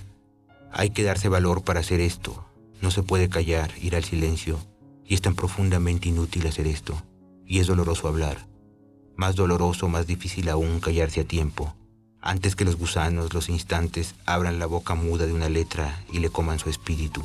Hay 0.71 0.91
que 0.91 1.03
darse 1.03 1.27
valor 1.27 1.63
para 1.63 1.79
hacer 1.79 1.99
esto. 1.99 2.45
No 2.79 2.91
se 2.91 3.01
puede 3.01 3.27
callar, 3.27 3.71
ir 3.81 3.95
al 3.95 4.03
silencio, 4.03 4.59
y 5.03 5.15
es 5.15 5.21
tan 5.21 5.33
profundamente 5.33 6.09
inútil 6.09 6.45
hacer 6.45 6.67
esto, 6.67 7.01
y 7.47 7.59
es 7.59 7.65
doloroso 7.65 8.07
hablar. 8.07 8.47
Más 9.15 9.35
doloroso, 9.35 9.87
más 9.87 10.05
difícil 10.05 10.47
aún 10.49 10.79
callarse 10.79 11.21
a 11.21 11.25
tiempo, 11.25 11.75
antes 12.21 12.55
que 12.55 12.65
los 12.65 12.77
gusanos, 12.77 13.33
los 13.33 13.49
instantes, 13.49 14.15
abran 14.25 14.59
la 14.59 14.67
boca 14.67 14.93
muda 14.93 15.25
de 15.25 15.33
una 15.33 15.49
letra 15.49 16.03
y 16.11 16.19
le 16.19 16.29
coman 16.29 16.59
su 16.59 16.69
espíritu. 16.69 17.21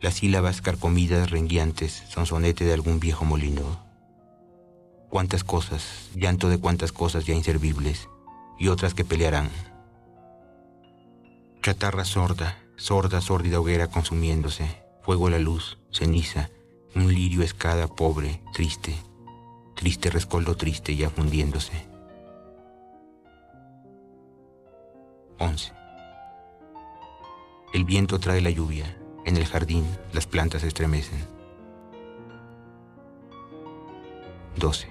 Las 0.00 0.14
sílabas 0.14 0.62
carcomidas 0.62 1.30
rengueantes 1.30 2.02
son 2.08 2.24
sonete 2.24 2.64
de 2.64 2.72
algún 2.72 3.00
viejo 3.00 3.26
molino. 3.26 3.84
Cuántas 5.10 5.44
cosas, 5.44 6.08
llanto 6.14 6.48
de 6.48 6.58
cuántas 6.58 6.90
cosas 6.92 7.26
ya 7.26 7.34
inservibles, 7.34 8.08
y 8.58 8.68
otras 8.68 8.94
que 8.94 9.04
pelearán. 9.04 9.50
Chatarra 11.62 12.06
sorda, 12.06 12.56
sorda, 12.76 13.20
sórdida 13.20 13.60
hoguera 13.60 13.88
consumiéndose, 13.88 14.82
fuego 15.02 15.28
la 15.28 15.38
luz, 15.38 15.78
ceniza, 15.92 16.48
un 16.94 17.12
lirio 17.12 17.42
escada 17.42 17.86
pobre, 17.88 18.40
triste, 18.54 18.96
triste 19.74 20.08
rescoldo 20.08 20.56
triste 20.56 20.96
ya 20.96 21.10
fundiéndose. 21.10 21.89
11. 25.40 25.72
El 27.72 27.84
viento 27.84 28.20
trae 28.20 28.42
la 28.42 28.50
lluvia, 28.50 28.98
en 29.24 29.38
el 29.38 29.46
jardín 29.46 29.86
las 30.12 30.26
plantas 30.26 30.62
estremecen. 30.64 31.26
12. 34.58 34.88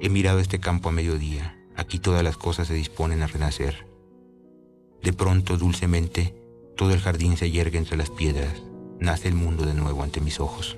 He 0.00 0.08
mirado 0.08 0.40
este 0.40 0.58
campo 0.58 0.88
a 0.88 0.92
mediodía. 0.92 1.56
Aquí 1.76 2.00
todas 2.00 2.24
las 2.24 2.36
cosas 2.36 2.66
se 2.66 2.74
disponen 2.74 3.22
a 3.22 3.28
renacer. 3.28 3.86
De 5.02 5.12
pronto, 5.12 5.56
dulcemente, 5.56 6.34
todo 6.76 6.92
el 6.92 7.00
jardín 7.00 7.36
se 7.36 7.52
yergue 7.52 7.78
entre 7.78 7.96
las 7.96 8.10
piedras. 8.10 8.60
Nace 8.98 9.28
el 9.28 9.34
mundo 9.34 9.66
de 9.66 9.74
nuevo 9.74 10.02
ante 10.02 10.20
mis 10.20 10.40
ojos. 10.40 10.77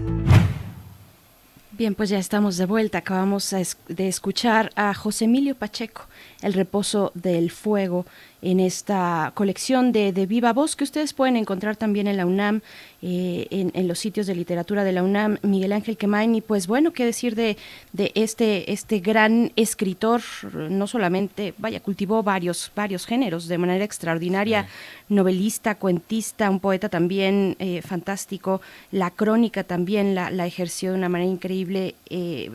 Bien, 1.81 1.95
pues 1.95 2.09
ya 2.11 2.19
estamos 2.19 2.57
de 2.57 2.67
vuelta. 2.67 2.99
Acabamos 2.99 3.49
de 3.87 4.07
escuchar 4.07 4.69
a 4.75 4.93
José 4.93 5.25
Emilio 5.25 5.55
Pacheco, 5.55 6.05
El 6.43 6.53
reposo 6.53 7.11
del 7.15 7.49
fuego, 7.49 8.05
en 8.41 8.59
esta 8.59 9.31
colección 9.35 9.91
de, 9.91 10.11
de 10.11 10.25
Viva 10.25 10.53
Voz 10.53 10.75
que 10.75 10.83
ustedes 10.83 11.13
pueden 11.13 11.37
encontrar 11.37 11.75
también 11.77 12.07
en 12.07 12.17
la 12.17 12.25
UNAM 12.25 12.61
eh, 13.03 13.47
en, 13.49 13.87
los 13.87 13.99
sitios 13.99 14.27
de 14.27 14.35
literatura 14.35 14.83
de 14.83 14.91
la 14.91 15.03
UNAM, 15.03 15.37
Miguel 15.43 15.73
Ángel 15.73 15.97
Quemain. 15.97 16.35
Y 16.35 16.41
pues 16.41 16.67
bueno, 16.67 16.91
qué 16.91 17.05
decir 17.05 17.35
de, 17.35 17.57
de 17.93 18.11
este, 18.15 18.71
este 18.71 18.99
gran 18.99 19.51
escritor, 19.55 20.21
no 20.53 20.87
solamente, 20.87 21.53
vaya, 21.57 21.79
cultivó 21.79 22.23
varios, 22.23 22.71
varios 22.75 23.05
géneros 23.05 23.47
de 23.47 23.57
manera 23.57 23.83
extraordinaria, 23.83 24.67
novelista, 25.09 25.75
cuentista, 25.75 26.49
un 26.49 26.59
poeta 26.59 26.89
también 26.89 27.55
eh, 27.59 27.81
fantástico, 27.81 28.61
la 28.91 29.11
crónica 29.11 29.63
también 29.63 30.15
la, 30.15 30.29
la, 30.29 30.45
ejerció 30.45 30.91
de 30.91 30.97
una 30.97 31.09
manera 31.09 31.31
increíble, 31.31 31.70
eh, 31.75 32.51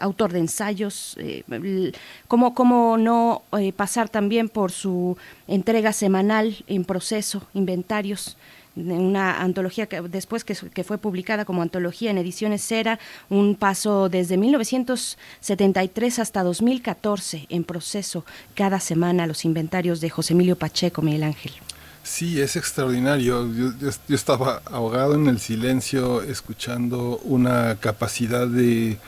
autor 0.00 0.32
de 0.32 0.40
ensayos, 0.40 1.16
cómo, 2.26 2.54
cómo 2.54 2.96
no 2.96 3.42
pasar 3.76 4.08
también 4.08 4.48
por 4.48 4.72
su 4.72 5.16
entrega 5.46 5.92
semanal 5.92 6.64
en 6.66 6.84
proceso, 6.84 7.42
inventarios 7.54 8.36
una 8.78 9.40
antología 9.40 9.86
que 9.86 10.00
después 10.02 10.44
que, 10.44 10.54
fue 10.84 10.98
publicada 10.98 11.44
como 11.44 11.62
antología 11.62 12.10
en 12.10 12.18
ediciones 12.18 12.62
Cera, 12.62 12.98
un 13.28 13.54
paso 13.54 14.08
desde 14.08 14.36
1973 14.36 16.18
hasta 16.18 16.42
2014 16.42 17.46
en 17.48 17.64
proceso 17.64 18.24
cada 18.54 18.80
semana 18.80 19.26
los 19.26 19.44
inventarios 19.44 20.00
de 20.00 20.10
José 20.10 20.34
Emilio 20.34 20.56
Pacheco, 20.56 21.02
Miguel 21.02 21.24
Ángel. 21.24 21.52
Sí, 22.08 22.40
es 22.40 22.56
extraordinario. 22.56 23.52
Yo, 23.52 23.70
yo, 23.78 24.14
estaba 24.14 24.62
ahogado 24.64 25.14
en 25.14 25.28
el 25.28 25.38
silencio 25.38 26.22
escuchando 26.22 27.18
una 27.22 27.76
capacidad 27.76 28.48
de 28.48 28.98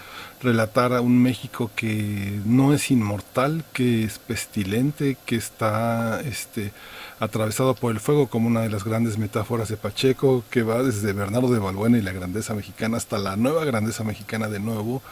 relatar 0.42 0.92
a 0.92 1.00
un 1.00 1.20
México 1.20 1.70
que 1.74 2.38
no 2.44 2.74
es 2.74 2.90
inmortal, 2.90 3.64
que 3.72 4.04
es 4.04 4.18
pestilente, 4.18 5.16
que 5.24 5.36
está 5.36 6.20
este, 6.20 6.72
atravesado 7.20 7.74
por 7.74 7.92
el 7.92 8.00
fuego 8.00 8.28
como 8.28 8.48
una 8.48 8.62
de 8.62 8.70
las 8.70 8.82
grandes 8.82 9.18
metáforas 9.18 9.68
de 9.68 9.76
Pacheco, 9.76 10.42
que 10.50 10.62
va 10.62 10.82
desde 10.82 11.12
Bernardo 11.12 11.52
de 11.52 11.58
Balbuena 11.58 11.98
y 11.98 12.02
la 12.02 12.12
grandeza 12.12 12.54
mexicana 12.54 12.96
hasta 12.96 13.18
la 13.18 13.36
nueva 13.36 13.66
grandeza 13.66 14.04
mexicana 14.04 14.48
de 14.48 14.58
nuevo, 14.58 15.02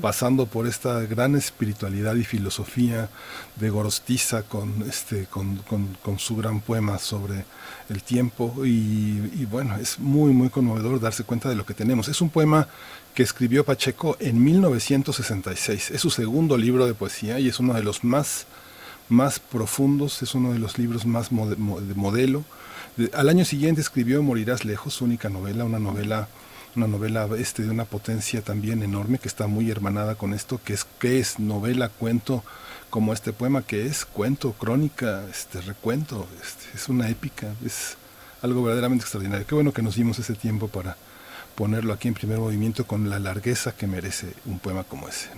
pasando 0.00 0.46
por 0.46 0.66
esta 0.66 1.00
gran 1.02 1.36
espiritualidad 1.36 2.16
y 2.16 2.24
filosofía 2.24 3.08
de 3.56 3.70
Gorostiza 3.70 4.42
con, 4.42 4.82
este, 4.88 5.26
con, 5.26 5.56
con, 6.02 6.18
su 6.18 6.36
gran 6.36 6.60
poema 6.60 6.98
sobre 6.98 7.44
el 7.88 8.02
tiempo. 8.02 8.66
Y, 8.66 9.30
y 9.34 9.46
bueno, 9.48 9.76
es 9.76 10.00
muy, 10.00 10.32
muy 10.32 10.48
conmovedor 10.48 11.00
darse 11.00 11.22
cuenta 11.22 11.48
de 11.48 11.54
lo 11.54 11.64
que 11.64 11.74
tenemos. 11.74 12.08
Es 12.08 12.20
un 12.20 12.30
poema 12.30 12.66
que 13.14 13.22
escribió 13.22 13.64
Pacheco 13.64 14.16
en 14.18 14.42
1966. 14.42 15.92
Es 15.92 16.00
su 16.00 16.10
segundo 16.10 16.56
libro 16.56 16.86
de 16.86 16.94
poesía 16.94 17.38
y 17.38 17.48
es 17.48 17.60
uno 17.60 17.74
de 17.74 17.84
los 17.84 18.02
más 18.02 18.46
más 19.12 19.38
profundos, 19.38 20.22
es 20.22 20.34
uno 20.34 20.52
de 20.52 20.58
los 20.58 20.78
libros 20.78 21.06
más 21.06 21.30
de 21.30 21.94
modelo. 21.94 22.44
al 23.12 23.28
año 23.28 23.44
siguiente 23.44 23.80
escribió 23.80 24.22
Morirás 24.22 24.64
lejos, 24.64 24.94
su 24.94 25.04
única 25.04 25.28
novela, 25.28 25.64
una 25.64 25.78
novela 25.78 26.28
una 26.74 26.86
novela 26.86 27.28
este 27.36 27.62
de 27.62 27.70
una 27.70 27.84
potencia 27.84 28.40
también 28.40 28.82
enorme 28.82 29.18
que 29.18 29.28
está 29.28 29.46
muy 29.46 29.70
hermanada 29.70 30.14
con 30.14 30.32
esto 30.32 30.58
que 30.64 30.72
es 30.72 30.86
que 30.98 31.18
es 31.18 31.38
novela 31.38 31.90
cuento 31.90 32.42
como 32.88 33.12
este 33.12 33.34
poema 33.34 33.60
que 33.60 33.84
es 33.84 34.06
cuento 34.06 34.54
crónica 34.54 35.22
este 35.30 35.60
recuento 35.60 36.26
este, 36.42 36.74
es 36.74 36.88
una 36.88 37.10
épica 37.10 37.48
es 37.62 37.98
algo 38.40 38.62
verdaderamente 38.62 39.02
extraordinario 39.02 39.46
qué 39.46 39.54
bueno 39.54 39.74
que 39.74 39.82
nos 39.82 39.96
dimos 39.96 40.18
ese 40.18 40.32
tiempo 40.32 40.68
para 40.68 40.96
ponerlo 41.54 41.92
aquí 41.92 42.08
en 42.08 42.14
primer 42.14 42.38
movimiento 42.38 42.86
con 42.86 43.10
la 43.10 43.18
largueza 43.18 43.72
que 43.72 43.86
merece 43.86 44.32
un 44.46 44.58
poema 44.58 44.84
como 44.84 45.08
ese. 45.08 45.28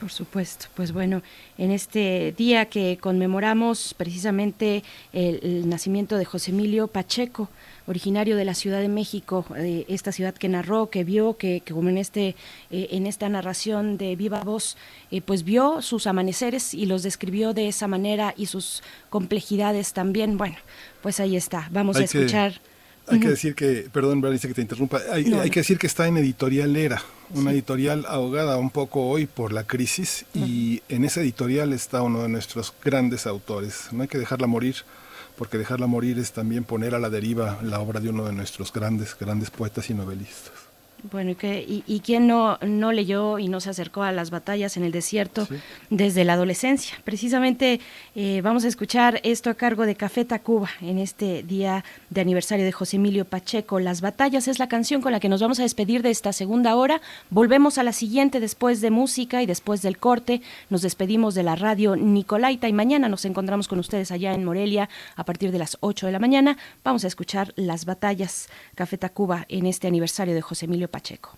Por 0.00 0.10
supuesto, 0.10 0.66
pues 0.74 0.92
bueno, 0.92 1.22
en 1.56 1.70
este 1.70 2.34
día 2.36 2.66
que 2.66 2.98
conmemoramos 3.00 3.94
precisamente 3.94 4.84
el, 5.14 5.66
nacimiento 5.70 6.18
de 6.18 6.26
José 6.26 6.50
Emilio 6.50 6.86
Pacheco, 6.86 7.48
originario 7.86 8.36
de 8.36 8.44
la 8.44 8.52
Ciudad 8.52 8.80
de 8.80 8.88
México, 8.88 9.46
de 9.54 9.86
esta 9.88 10.12
ciudad 10.12 10.34
que 10.34 10.50
narró, 10.50 10.90
que 10.90 11.02
vio, 11.02 11.38
que, 11.38 11.62
como 11.66 11.88
en 11.88 11.96
este 11.96 12.36
eh, 12.70 12.88
en 12.90 13.06
esta 13.06 13.30
narración 13.30 13.96
de 13.96 14.16
viva 14.16 14.42
voz, 14.42 14.76
eh, 15.10 15.22
pues 15.22 15.44
vio 15.44 15.80
sus 15.80 16.06
amaneceres 16.06 16.74
y 16.74 16.84
los 16.84 17.02
describió 17.02 17.54
de 17.54 17.68
esa 17.68 17.88
manera 17.88 18.34
y 18.36 18.46
sus 18.46 18.82
complejidades 19.08 19.94
también. 19.94 20.36
Bueno, 20.36 20.56
pues 21.00 21.20
ahí 21.20 21.36
está. 21.36 21.68
Vamos 21.72 21.96
a 21.96 22.04
escuchar. 22.04 22.60
Hay 23.08 23.20
que 23.20 23.28
decir 23.28 23.54
que, 23.54 23.88
perdón, 23.92 24.20
que 24.20 24.54
te 24.54 24.60
interrumpa, 24.60 25.00
hay, 25.12 25.24
que 25.24 25.60
decir 25.60 25.78
que 25.78 25.86
está 25.86 26.08
en 26.08 26.16
Editorial 26.16 26.76
Era, 26.76 27.02
una 27.30 27.52
editorial 27.52 28.04
ahogada 28.08 28.56
un 28.56 28.70
poco 28.70 29.06
hoy 29.06 29.26
por 29.26 29.52
la 29.52 29.64
crisis, 29.64 30.24
y 30.34 30.82
en 30.88 31.04
esa 31.04 31.20
editorial 31.20 31.72
está 31.72 32.02
uno 32.02 32.22
de 32.22 32.28
nuestros 32.28 32.74
grandes 32.84 33.26
autores. 33.26 33.88
No 33.92 34.02
hay 34.02 34.08
que 34.08 34.18
dejarla 34.18 34.46
morir, 34.46 34.76
porque 35.36 35.58
dejarla 35.58 35.86
morir 35.86 36.18
es 36.18 36.32
también 36.32 36.64
poner 36.64 36.94
a 36.94 36.98
la 36.98 37.10
deriva 37.10 37.58
la 37.62 37.80
obra 37.80 38.00
de 38.00 38.08
uno 38.08 38.24
de 38.24 38.32
nuestros 38.32 38.72
grandes, 38.72 39.16
grandes 39.18 39.50
poetas 39.50 39.88
y 39.90 39.94
novelistas. 39.94 40.65
Bueno, 41.10 41.30
¿y, 41.30 41.84
y, 41.86 42.00
quién 42.00 42.26
no, 42.26 42.58
no 42.62 42.90
leyó 42.90 43.38
y 43.38 43.48
no 43.48 43.60
se 43.60 43.70
acercó 43.70 44.02
a 44.02 44.12
las 44.12 44.30
batallas 44.30 44.76
en 44.76 44.84
el 44.84 44.92
desierto 44.92 45.46
desde 45.90 46.24
la 46.24 46.32
adolescencia? 46.32 46.96
Precisamente 47.04 47.80
eh, 48.14 48.40
vamos 48.42 48.64
a 48.64 48.68
escuchar 48.68 49.20
esto 49.22 49.50
a 49.50 49.54
cargo 49.54 49.86
de 49.86 49.94
Café 49.94 50.24
Tacuba 50.24 50.70
en 50.80 50.98
este 50.98 51.42
día 51.42 51.84
de 52.10 52.20
aniversario 52.20 52.64
de 52.64 52.72
José 52.72 52.96
Emilio 52.96 53.24
Pacheco. 53.24 53.78
Las 53.78 54.00
batallas 54.00 54.48
es 54.48 54.58
la 54.58 54.68
canción 54.68 55.00
con 55.00 55.12
la 55.12 55.20
que 55.20 55.28
nos 55.28 55.40
vamos 55.40 55.60
a 55.60 55.62
despedir 55.62 56.02
de 56.02 56.10
esta 56.10 56.32
segunda 56.32 56.74
hora. 56.74 57.00
Volvemos 57.30 57.78
a 57.78 57.82
la 57.82 57.92
siguiente 57.92 58.40
después 58.40 58.80
de 58.80 58.90
música 58.90 59.42
y 59.42 59.46
después 59.46 59.82
del 59.82 59.98
corte. 59.98 60.42
Nos 60.70 60.82
despedimos 60.82 61.34
de 61.34 61.42
la 61.42 61.56
radio 61.56 61.94
Nicolaita 61.94 62.68
y 62.68 62.72
mañana 62.72 63.08
nos 63.08 63.24
encontramos 63.24 63.68
con 63.68 63.78
ustedes 63.78 64.10
allá 64.10 64.34
en 64.34 64.44
Morelia 64.44 64.88
a 65.14 65.24
partir 65.24 65.52
de 65.52 65.58
las 65.58 65.76
8 65.80 66.06
de 66.06 66.12
la 66.12 66.18
mañana. 66.18 66.56
Vamos 66.82 67.04
a 67.04 67.08
escuchar 67.08 67.52
las 67.56 67.84
batallas 67.84 68.48
Café 68.74 68.98
Tacuba 68.98 69.46
en 69.48 69.66
este 69.66 69.86
aniversario 69.86 70.34
de 70.34 70.40
José 70.40 70.64
Emilio 70.64 70.85
Pacheco. 70.88 71.36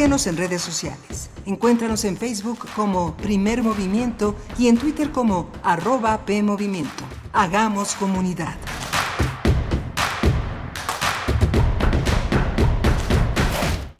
Síguenos 0.00 0.26
en 0.28 0.38
redes 0.38 0.62
sociales. 0.62 1.28
Encuéntranos 1.44 2.06
en 2.06 2.16
Facebook 2.16 2.60
como 2.74 3.14
Primer 3.18 3.62
Movimiento 3.62 4.34
y 4.58 4.68
en 4.68 4.78
Twitter 4.78 5.10
como 5.10 5.50
arroba 5.62 6.24
PMovimiento. 6.24 7.04
Hagamos 7.34 7.96
comunidad. 7.96 8.54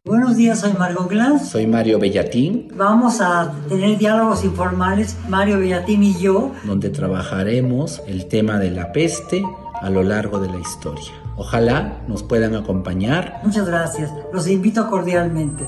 Buenos 0.03 0.37
días, 0.39 0.61
soy 0.61 0.73
Margot 0.73 1.11
Glantz. 1.11 1.51
Soy 1.51 1.67
Mario 1.67 1.99
Bellatín. 1.99 2.69
Vamos 2.75 3.21
a 3.21 3.53
tener 3.69 3.99
diálogos 3.99 4.43
informales, 4.43 5.19
Mario 5.29 5.59
Bellatín 5.59 6.03
y 6.03 6.19
yo. 6.19 6.53
Donde 6.65 6.89
trabajaremos 6.89 8.01
el 8.07 8.27
tema 8.27 8.59
de 8.59 8.71
la 8.71 8.93
peste 8.93 9.45
a 9.83 9.91
lo 9.91 10.03
largo 10.03 10.39
de 10.41 10.49
la 10.49 10.61
historia. 10.61 11.20
Ojalá 11.41 12.03
nos 12.07 12.23
puedan 12.23 12.55
acompañar. 12.55 13.41
Muchas 13.43 13.67
gracias. 13.67 14.13
Los 14.31 14.47
invito 14.47 14.91
cordialmente. 14.91 15.67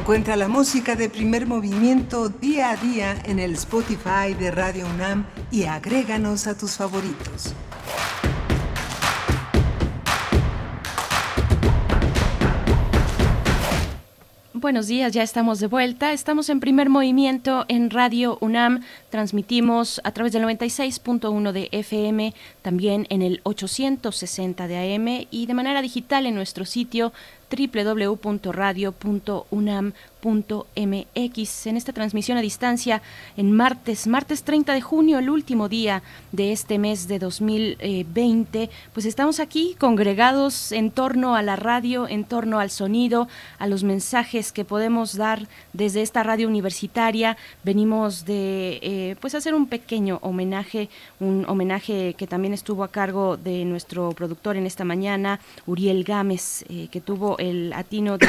Encuentra 0.00 0.34
la 0.34 0.48
música 0.48 0.96
de 0.96 1.10
primer 1.10 1.46
movimiento 1.46 2.30
día 2.30 2.70
a 2.70 2.76
día 2.76 3.18
en 3.26 3.38
el 3.38 3.52
Spotify 3.52 4.32
de 4.32 4.50
Radio 4.50 4.86
UNAM 4.86 5.26
y 5.50 5.64
agréganos 5.64 6.46
a 6.46 6.56
tus 6.56 6.78
favoritos. 6.78 7.54
Buenos 14.54 14.88
días, 14.88 15.12
ya 15.12 15.22
estamos 15.22 15.60
de 15.60 15.66
vuelta. 15.66 16.12
Estamos 16.12 16.48
en 16.48 16.60
primer 16.60 16.88
movimiento 16.88 17.66
en 17.68 17.90
Radio 17.90 18.38
UNAM. 18.40 18.82
Transmitimos 19.10 20.00
a 20.04 20.12
través 20.12 20.32
del 20.32 20.44
96.1 20.44 21.52
de 21.52 21.68
FM, 21.72 22.34
también 22.62 23.06
en 23.10 23.22
el 23.22 23.40
860 23.44 24.66
de 24.66 24.94
AM 24.94 25.26
y 25.30 25.46
de 25.46 25.54
manera 25.54 25.82
digital 25.82 26.26
en 26.26 26.34
nuestro 26.34 26.64
sitio 26.64 27.12
www.radio.unam 27.50 29.92
mx 30.22 31.66
en 31.66 31.76
esta 31.76 31.92
transmisión 31.92 32.38
a 32.38 32.40
distancia 32.40 33.02
en 33.36 33.52
martes, 33.52 34.06
martes 34.06 34.42
30 34.42 34.74
de 34.74 34.80
junio, 34.80 35.18
el 35.18 35.30
último 35.30 35.68
día 35.68 36.02
de 36.32 36.52
este 36.52 36.78
mes 36.78 37.08
de 37.08 37.18
2020. 37.18 38.70
Pues 38.92 39.06
estamos 39.06 39.40
aquí 39.40 39.76
congregados 39.78 40.72
en 40.72 40.90
torno 40.90 41.36
a 41.36 41.42
la 41.42 41.56
radio, 41.56 42.08
en 42.08 42.24
torno 42.24 42.60
al 42.60 42.70
sonido, 42.70 43.28
a 43.58 43.66
los 43.66 43.84
mensajes 43.84 44.52
que 44.52 44.64
podemos 44.64 45.16
dar 45.16 45.48
desde 45.72 46.02
esta 46.02 46.22
radio 46.22 46.48
universitaria. 46.48 47.36
Venimos 47.64 48.24
de 48.24 48.78
eh, 48.82 49.16
pues 49.20 49.34
hacer 49.34 49.54
un 49.54 49.66
pequeño 49.66 50.18
homenaje, 50.22 50.88
un 51.18 51.44
homenaje 51.48 52.14
que 52.14 52.26
también 52.26 52.54
estuvo 52.54 52.84
a 52.84 52.88
cargo 52.88 53.36
de 53.36 53.64
nuestro 53.64 54.10
productor 54.12 54.56
en 54.56 54.66
esta 54.66 54.84
mañana, 54.84 55.40
Uriel 55.66 56.04
Gámez, 56.04 56.64
eh, 56.68 56.88
que 56.90 57.00
tuvo 57.00 57.38
el 57.38 57.72
atino 57.72 58.18
de 58.18 58.28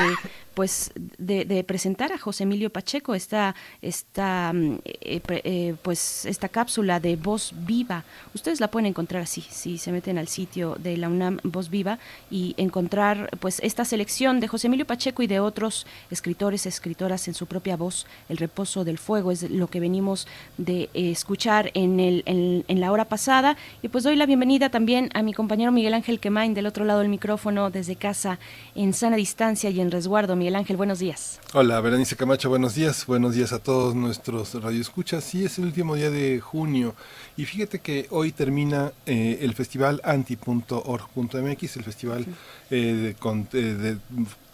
pues 0.54 0.92
de, 1.18 1.64
presentar 1.64 1.81
a 1.86 2.18
José 2.18 2.44
Emilio 2.44 2.70
Pacheco 2.70 3.16
esta, 3.16 3.56
esta, 3.82 4.52
mm, 4.53 4.80
eh, 4.86 5.22
eh, 5.28 5.76
pues 5.82 6.26
esta 6.26 6.48
cápsula 6.48 6.99
de 6.99 7.16
Voz 7.16 7.53
Viva. 7.56 8.03
Ustedes 8.36 8.60
la 8.60 8.70
pueden 8.70 8.86
encontrar 8.86 9.24
así, 9.24 9.41
si 9.49 9.78
se 9.78 9.91
meten 9.91 10.18
al 10.18 10.28
sitio 10.28 10.76
de 10.80 10.98
la 10.98 11.10
UNAM 11.10 11.40
Voz 11.44 11.70
Viva 11.70 11.98
y 12.30 12.53
encontrar 12.58 13.30
pues 13.40 13.60
esta 13.64 13.84
selección 13.84 14.40
de 14.40 14.48
José 14.48 14.68
Emilio 14.68 14.86
Pacheco 14.86 15.24
y 15.24 15.28
de 15.28 15.40
otros 15.40 15.88
escritores, 16.12 16.66
escritoras 16.66 17.28
en 17.28 17.34
su 17.34 17.48
propia 17.48 17.78
voz. 17.78 18.06
El 18.30 18.38
reposo 18.38 18.84
del 18.84 18.98
fuego 18.98 19.32
es 19.32 19.49
lo 19.49 19.68
que 19.68 19.80
venimos 19.80 20.28
de 20.58 20.84
eh, 20.94 21.12
escuchar 21.12 21.72
en, 21.74 21.99
el, 21.99 22.24
en, 22.26 22.64
en, 22.68 22.80
la 22.80 22.91
hora 22.91 23.06
pasada. 23.06 23.58
Y 23.82 23.88
pues 23.88 24.03
doy 24.03 24.16
la 24.16 24.26
bienvenida 24.28 24.70
también 24.70 25.10
a 25.14 25.24
mi 25.24 25.34
compañero 25.34 25.72
Miguel 25.72 25.94
Ángel 25.95 26.20
Quemain 26.20 26.53
del 26.53 26.68
otro 26.68 26.86
lado 26.86 26.99
del 26.99 27.10
micrófono 27.10 27.72
desde 27.72 27.95
casa 27.95 28.40
en 28.76 28.94
sana 28.94 29.16
distancia 29.16 29.70
y 29.70 29.82
en 29.82 29.90
resguardo. 29.90 30.36
Miguel 30.36 30.56
Ángel, 30.56 30.78
buenos 30.78 30.99
días. 30.99 31.40
Hola, 31.53 31.70
Berenice 31.80 32.15
Camacho, 32.15 32.49
buenos 32.49 32.76
días. 32.76 33.06
Buenos 33.06 33.34
días 33.34 33.53
a 33.53 33.60
todos 33.60 33.95
nuestros 33.95 34.53
radioescuchas. 34.56 35.23
Sí, 35.23 35.45
es 35.45 35.57
el 35.57 35.65
último 35.65 35.95
día 35.95 36.10
de 36.10 36.39
junio 36.41 36.95
y 37.38 37.45
fíjate 37.45 37.80
que 37.80 38.07
hoy 38.10 38.31
termina 38.31 38.91
eh, 39.06 39.39
el 39.41 39.53
festival 39.53 40.02
anti.org.mx, 40.03 41.77
el 41.77 41.84
festival 41.84 42.26
eh, 42.72 43.15
de, 43.52 43.76
de, 43.76 43.98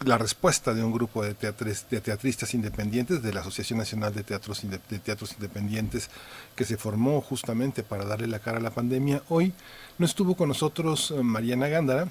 la 0.04 0.18
respuesta 0.18 0.74
de 0.74 0.84
un 0.84 0.92
grupo 0.92 1.24
de, 1.24 1.34
de 1.34 2.00
teatristas 2.00 2.54
independientes 2.54 3.22
de 3.22 3.32
la 3.32 3.40
Asociación 3.40 3.78
Nacional 3.78 4.14
de 4.14 4.22
Teatros, 4.22 4.62
de 4.62 4.98
Teatros 4.98 5.32
Independientes 5.32 6.10
que 6.54 6.64
se 6.64 6.76
formó 6.76 7.20
justamente 7.20 7.82
para 7.82 8.04
darle 8.04 8.28
la 8.28 8.38
cara 8.38 8.58
a 8.58 8.62
la 8.62 8.70
pandemia. 8.70 9.22
Hoy 9.28 9.52
no 9.98 10.06
estuvo 10.06 10.36
con 10.36 10.48
nosotros 10.48 11.10
eh, 11.10 11.22
Mariana 11.22 11.68
Gándara, 11.68 12.08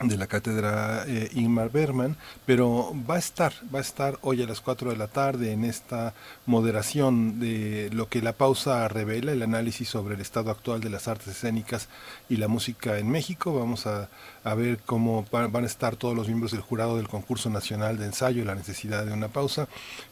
de 0.00 0.16
la 0.16 0.26
cátedra 0.26 1.04
eh, 1.06 1.30
Ingmar 1.34 1.70
Berman, 1.70 2.16
pero 2.44 2.92
va 3.08 3.14
a 3.14 3.18
estar, 3.18 3.52
va 3.74 3.78
a 3.78 3.82
estar 3.82 4.18
hoy 4.20 4.42
a 4.42 4.46
las 4.46 4.60
4 4.60 4.90
de 4.90 4.96
la 4.96 5.06
tarde 5.06 5.52
en 5.52 5.64
esta 5.64 6.12
moderación 6.44 7.40
de 7.40 7.88
lo 7.92 8.08
que 8.08 8.20
la 8.20 8.34
pausa 8.34 8.86
revela, 8.88 9.32
el 9.32 9.42
análisis 9.42 9.88
sobre 9.88 10.14
el 10.14 10.20
estado 10.20 10.50
actual 10.50 10.80
de 10.80 10.90
las 10.90 11.08
artes 11.08 11.28
escénicas 11.28 11.88
y 12.28 12.36
la 12.36 12.48
música 12.48 12.98
en 12.98 13.10
México. 13.10 13.54
Vamos 13.58 13.86
a, 13.86 14.08
a 14.44 14.54
ver 14.54 14.78
cómo 14.86 15.24
van 15.30 15.64
a 15.64 15.66
estar 15.66 15.96
todos 15.96 16.14
los 16.14 16.28
miembros 16.28 16.52
del 16.52 16.60
jurado 16.60 16.96
del 16.96 17.08
concurso 17.08 17.50
nacional 17.50 17.98
de 17.98 18.06
ensayo, 18.06 18.44
la 18.44 18.54
necesidad 18.54 19.04
de 19.04 19.12
una 19.12 19.28
pausa, 19.28 19.68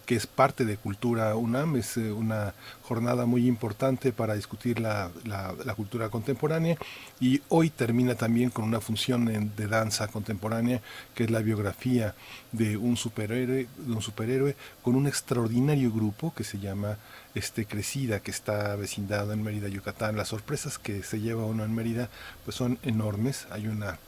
que 0.07 0.17
es 0.17 0.27
parte 0.27 0.65
de 0.65 0.77
Cultura 0.77 1.35
UNAM, 1.37 1.77
es 1.77 1.97
eh, 1.97 2.13
una 2.13 2.55
jornada 2.83 3.27
muy 3.27 3.47
importante 3.47 4.13
para 4.13 4.35
discutir 4.35 4.81
la, 4.81 5.11
la, 5.25 5.75
cultura 5.75 6.09
contemporánea 6.09 6.77
y 7.21 7.41
hoy 7.49 7.71
termina 7.71 8.15
también 8.15 8.51
con 8.51 8.65
una 8.65 8.81
función 8.81 9.25
de 9.57 9.67
danza 9.67 10.09
contemporánea 10.09 10.81
que 11.15 11.25
es 11.25 11.31
la 11.31 11.41
biografía 11.41 12.15
de 12.53 12.77
un 12.77 12.97
superhéroe, 12.97 13.67
de 13.77 13.93
un 13.93 14.03
superhéroe 14.03 14.57
con 14.83 14.97
un 14.97 15.07
extraordinario 15.07 15.93
grupo 15.93 16.35
que 16.35 16.45
se 16.45 16.59
llama 16.59 16.99
este 17.35 17.67
Crecida 17.67 18.21
que 18.21 18.31
está 18.31 18.77
vecindado 18.77 19.33
en 19.33 19.43
Mérida, 19.43 19.69
Yucatán. 19.69 20.17
Las 20.17 20.29
sorpresas 20.29 20.79
que 20.79 21.03
se 21.03 21.21
lleva 21.21 21.45
uno 21.45 21.65
en 21.65 21.75
Mérida 21.75 22.09
pues 22.45 22.57
son 22.57 22.79
enormes. 22.83 23.47
Hay 23.51 23.67
una 23.67 23.99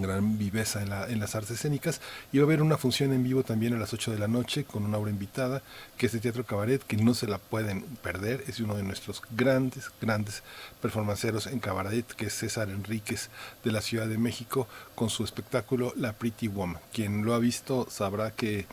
gran 0.00 0.38
viveza 0.38 0.82
en, 0.82 0.92
en, 1.12 1.20
las 1.20 1.34
artes 1.34 1.52
escénicas 1.52 2.00
y 2.32 2.38
va 2.38 2.44
a 2.44 2.46
haber 2.46 2.62
una 2.62 2.78
función 2.78 3.12
en 3.12 3.22
vivo 3.22 3.42
también 3.42 3.74
a 3.74 3.78
las 3.78 3.92
8 3.92 4.12
de 4.12 4.18
la 4.18 4.28
noche 4.28 4.64
con 4.64 4.84
una 4.84 4.98
obra 4.98 5.10
invitada 5.10 5.62
que 5.96 6.06
es 6.06 6.12
de 6.12 6.20
Teatro 6.20 6.44
Cabaret 6.44 6.82
que 6.82 6.96
no 6.96 7.14
se 7.14 7.26
la 7.26 7.38
pueden 7.38 7.82
perder 8.02 8.44
es 8.48 8.60
uno 8.60 8.74
de 8.74 8.82
nuestros 8.82 9.22
grandes 9.36 9.90
grandes 10.00 10.42
performanceros 10.82 11.46
en 11.46 11.60
cabaret 11.60 12.06
que 12.06 12.26
es 12.26 12.34
César 12.34 12.70
Enríquez 12.70 13.30
de 13.62 13.72
la 13.72 13.80
Ciudad 13.80 14.06
de 14.06 14.18
México 14.18 14.66
con 14.94 15.10
su 15.10 15.24
espectáculo 15.24 15.92
La 15.96 16.12
Pretty 16.12 16.48
Woman 16.48 16.80
quien 16.92 17.24
lo 17.24 17.34
ha 17.34 17.38
visto 17.38 17.86
sabrá 17.88 18.32
que 18.32 18.66